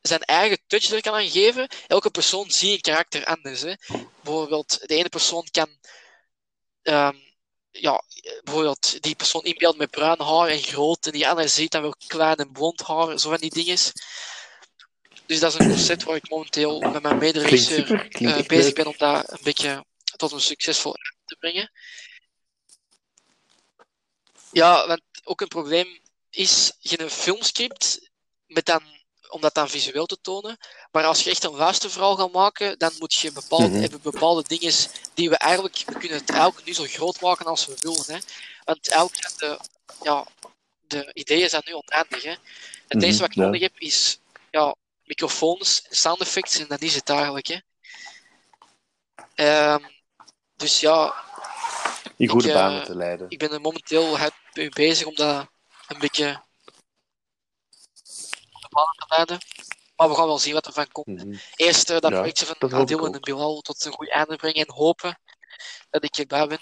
zijn 0.00 0.20
eigen 0.20 0.58
touch 0.66 0.90
er 0.90 1.00
kan 1.00 1.14
aan 1.14 1.30
geven, 1.30 1.68
elke 1.86 2.10
persoon 2.10 2.50
ziet 2.50 2.72
een 2.72 2.80
karakter 2.80 3.24
anders. 3.24 3.60
Hè. 3.60 3.74
Bijvoorbeeld, 4.22 4.78
de 4.88 4.94
ene 4.94 5.08
persoon 5.08 5.48
kan 5.50 5.78
ehm, 6.82 7.16
ja, 7.70 8.02
bijvoorbeeld 8.44 9.02
die 9.02 9.14
persoon 9.14 9.42
inbeelden 9.42 9.78
met 9.78 9.90
bruin 9.90 10.20
haar 10.20 10.48
en 10.48 10.62
groot, 10.62 11.06
en 11.06 11.12
die 11.12 11.28
andere 11.28 11.48
ziet 11.48 11.70
dan 11.70 11.82
wel 11.82 11.94
klein 12.06 12.36
en 12.36 12.52
blond 12.52 12.82
haar, 12.82 13.18
zo 13.18 13.30
van 13.30 13.38
die 13.38 13.50
dingen. 13.50 13.78
Dus 15.32 15.40
dat 15.40 15.52
is 15.52 15.58
een 15.58 15.68
concept 15.68 16.02
waar 16.02 16.16
ik 16.16 16.30
momenteel 16.30 16.80
met 16.80 17.02
mijn 17.02 17.18
mederegisseur 17.18 18.08
eh, 18.10 18.46
bezig 18.46 18.72
ben 18.72 18.86
om 18.86 18.94
dat 18.96 19.30
een 19.32 19.38
beetje 19.42 19.84
tot 20.16 20.32
een 20.32 20.40
succesvol 20.40 20.94
eind 20.94 21.16
te 21.24 21.36
brengen. 21.36 21.70
Ja, 24.52 24.86
want 24.86 25.00
ook 25.24 25.40
een 25.40 25.48
probleem 25.48 26.00
is, 26.30 26.72
je 26.78 27.00
een 27.00 27.10
filmscript 27.10 28.10
met 28.46 28.64
dan 28.64 28.82
om 29.28 29.40
dat 29.40 29.54
dan 29.54 29.68
visueel 29.68 30.06
te 30.06 30.20
tonen. 30.20 30.56
Maar 30.90 31.04
als 31.04 31.22
je 31.24 31.30
echt 31.30 31.44
een 31.44 31.54
luisterverhaal 31.54 32.16
gaat 32.16 32.32
maken, 32.32 32.78
dan 32.78 32.92
moet 32.98 33.14
je 33.14 33.32
bepaalde, 33.32 33.68
Mhm. 33.68 33.80
hebben 33.80 34.00
bepaalde 34.02 34.44
dingen 34.46 34.72
die 35.14 35.28
we 35.30 35.36
eigenlijk, 35.36 35.82
we 35.86 35.98
kunnen 35.98 36.18
het 36.18 36.30
eigenlijk 36.30 36.66
nu 36.66 36.74
zo 36.74 36.84
groot 36.84 37.20
maken 37.20 37.46
als 37.46 37.66
we 37.66 37.74
willen. 37.80 38.04
Hè. 38.06 38.18
Want 38.64 38.88
elk 38.88 39.12
zijn 39.14 39.32
de, 39.36 39.58
ja, 40.02 40.26
de 40.86 41.10
ideeën 41.12 41.48
zijn 41.48 41.62
nu 41.66 41.72
oneindig. 41.72 42.22
Hè. 42.22 42.30
Het 42.30 42.40
Mhm, 42.88 43.02
enige 43.04 43.20
wat 43.20 43.28
ik 43.30 43.34
ja. 43.36 43.42
nodig 43.42 43.60
heb 43.60 43.78
is 43.78 44.18
ja, 44.50 44.74
microfoons, 45.12 45.86
sound 45.90 46.20
effects 46.20 46.58
en 46.58 46.68
dat 46.68 46.80
is 46.80 46.94
het 46.94 47.08
eigenlijk. 47.08 47.46
Hè. 47.46 47.58
Ehm, 49.34 49.84
dus 50.56 50.80
ja, 50.80 51.14
In 52.16 52.28
goede 52.28 52.48
Ik, 52.48 52.54
eh, 52.54 52.60
banen 52.60 52.84
te 52.84 52.96
leiden. 52.96 53.26
ik 53.30 53.38
ben 53.38 53.52
er 53.52 53.60
momenteel 53.60 54.18
bezig 54.70 55.06
om 55.06 55.14
dat 55.14 55.48
een 55.86 55.98
beetje 55.98 56.42
de 58.60 58.68
banen 58.68 58.94
te 58.96 59.06
leiden. 59.08 59.38
Maar 59.96 60.08
we 60.08 60.14
gaan 60.14 60.26
wel 60.26 60.38
zien 60.38 60.52
wat 60.54 60.66
er 60.66 60.72
van 60.72 60.92
komt. 60.92 61.24
Mhm. 61.24 61.36
Eerst 61.54 61.90
eh, 61.90 61.98
dat 62.00 62.10
Ja, 62.10 62.16
projectje 62.18 62.46
van 62.46 62.72
Adil 62.72 63.06
en. 63.06 63.20
Bilal 63.20 63.60
tot 63.60 63.84
een 63.84 63.92
goed 63.92 64.10
einde 64.10 64.36
brengen 64.36 64.66
en 64.66 64.74
hopen 64.74 65.18
dat 65.90 66.04
ik 66.04 66.16
erbij 66.16 66.46
ben. 66.46 66.60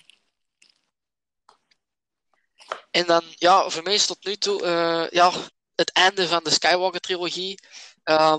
En 2.91 3.07
dan, 3.07 3.23
ja, 3.35 3.69
voor 3.69 3.83
mij 3.83 3.95
is 3.95 4.07
tot 4.07 4.25
nu 4.25 4.37
toe 4.37 4.63
eh, 4.63 5.11
ja, 5.11 5.33
het 5.75 5.93
einde 5.93 6.29
van 6.29 6.45
de 6.45 6.51
Skywalker-trilogie. 6.51 7.59
Ehm, 8.11 8.39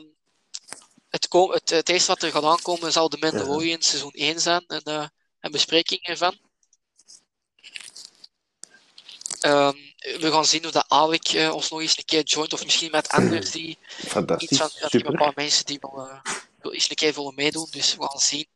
het, 1.10 1.28
het, 1.32 1.70
het 1.70 1.90
eerste 1.90 2.08
wat 2.12 2.22
er 2.24 2.32
gaat 2.32 2.44
aankomen 2.44 2.92
zal 2.92 3.10
de 3.10 3.18
Mandalorian 3.18 3.82
seizoen 3.82 4.12
1 4.12 4.40
zijn 4.42 4.64
en 4.68 4.82
eh, 4.84 5.08
een 5.40 5.52
bespreking 5.52 6.02
ervan. 6.04 6.38
Ehm, 9.40 9.76
we 9.98 10.32
gaan 10.32 10.46
zien 10.46 10.66
of 10.66 10.72
dat 10.72 10.86
Alec 10.88 11.28
eh, 11.28 11.54
ons 11.54 11.70
nog 11.70 11.82
eens 11.82 11.98
een 11.98 12.06
keer 12.06 12.24
joint, 12.24 12.54
of 12.54 12.64
misschien 12.64 12.92
met 12.92 13.10
anders 13.10 13.52
die 13.52 13.78
iets 13.98 14.08
Fantastisch, 14.12 14.58
van. 14.58 14.70
Een 14.80 14.90
super. 14.90 15.14
paar 15.18 15.32
mensen 15.36 15.66
die 15.66 15.78
wel 15.82 16.22
wel 16.62 16.74
eens 16.74 16.90
een 16.90 16.96
keer 16.96 17.14
willen 17.14 17.36
meedoen, 17.36 17.68
dus 17.72 17.96
we 17.96 18.04
gaan 18.04 18.20
zien. 18.20 18.48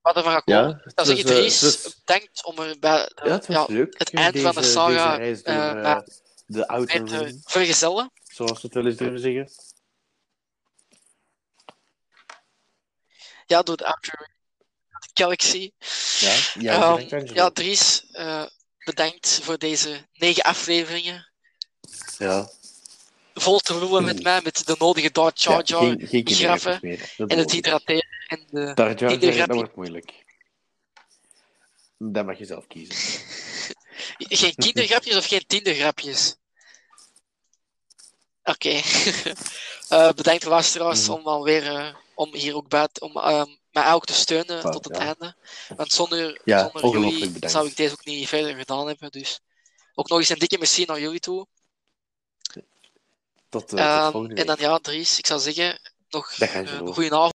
Wat 0.00 0.16
er 0.16 0.22
van 0.22 0.32
gaat 0.32 0.44
komen. 0.44 0.82
eh, 0.94 1.04
Dries, 1.24 1.60
het 1.60 1.82
was- 1.82 1.94
bedankt 2.04 2.44
om 2.44 2.58
er 2.58 2.78
bij 2.78 3.10
Ja, 3.24 3.30
het 3.32 3.46
ja, 3.46 3.66
eind 4.12 4.40
van 4.40 4.54
de 4.54 4.62
saga, 4.62 5.16
door 5.16 7.08
de 7.08 7.18
Rim, 7.18 7.40
vergezellen. 7.44 8.10
Zoals 8.36 8.60
we 8.60 8.66
het 8.66 8.74
wel 8.74 8.86
eens 8.86 8.96
durven 8.96 9.20
zeggen. 9.20 9.50
Ja, 13.46 13.62
door 13.62 13.76
de 13.76 13.86
Outer 13.86 14.30
Galaxy. 15.14 15.70
Ja, 16.20 16.36
ja, 16.58 16.96
Ehm, 16.98 17.34
ja 17.34 17.50
Dries, 17.50 18.06
eh, 18.10 18.46
bedankt 18.84 19.40
voor 19.42 19.58
deze 19.58 20.06
negen 20.12 20.42
afleveringen. 20.42 21.28
ja. 22.18 22.50
Vol 23.34 23.58
te 23.58 23.78
lullen 23.78 24.04
met 24.04 24.22
mij, 24.22 24.40
met 24.42 24.66
de 24.66 24.76
nodige 24.78 25.10
Darth 25.10 25.42
Jar 25.42 25.62
Ja, 25.64 25.94
Jar 25.98 26.22
graffen 26.24 26.80
en 27.16 27.38
het 27.38 27.50
hydrateren 27.50 28.06
en 28.26 28.46
de... 28.50 28.60
Jar 28.74 28.94
kindergrapje. 28.94 29.46
dat 29.46 29.56
wordt 29.56 29.76
moeilijk. 29.76 30.12
Dat 31.98 32.26
mag 32.26 32.38
je 32.38 32.44
zelf 32.44 32.66
kiezen. 32.66 32.96
Geen 34.18 34.54
kindergrapjes 34.54 35.16
of 35.16 35.26
geen 35.26 35.46
tindergrapjes? 35.46 36.36
Oké. 38.46 38.80
Eh, 39.88 40.12
bedankt 40.12 40.44
luisteraars 40.44 41.02
Mhm. 41.08 41.12
om 41.18 41.26
alweer 41.26 41.66
eh, 41.66 41.94
om 42.14 42.34
hier 42.34 42.54
ook 42.56 42.68
bij 42.68 42.88
om 43.00 43.16
ehm, 43.16 43.46
mij 43.70 43.92
ook 43.92 44.04
te 44.04 44.12
steunen 44.12 44.60
tot 44.70 44.84
het 44.84 44.96
ja. 44.96 45.02
einde. 45.02 45.34
Want 45.76 45.92
zonder, 45.92 46.40
Ja, 46.44 46.70
zonder 46.72 47.00
jullie 47.00 47.18
bedankt. 47.30 47.50
zou 47.50 47.66
ik 47.66 47.76
deze 47.76 47.92
ook 47.92 48.04
niet 48.04 48.28
verder 48.28 48.54
gedaan 48.56 48.86
hebben. 48.86 49.10
Dus 49.10 49.40
ook 49.94 50.08
nog 50.08 50.18
eens 50.18 50.28
een 50.28 50.38
dikke 50.38 50.58
merci 50.58 50.84
naar 50.84 51.00
jullie 51.00 51.20
toe. 51.20 51.46
Tot, 53.48 53.62
eh, 53.62 53.68
tot 53.68 53.78
Ehm, 53.78 54.10
volgende 54.10 54.34
en 54.34 54.46
dan 54.46 54.56
week. 54.56 54.64
ja, 54.66 54.78
Dries, 54.78 55.18
ik 55.18 55.26
zou 55.26 55.40
zeggen, 55.40 55.78
nog 56.08 56.34
een 56.38 56.86
goede 56.94 57.14
avond. 57.16 57.34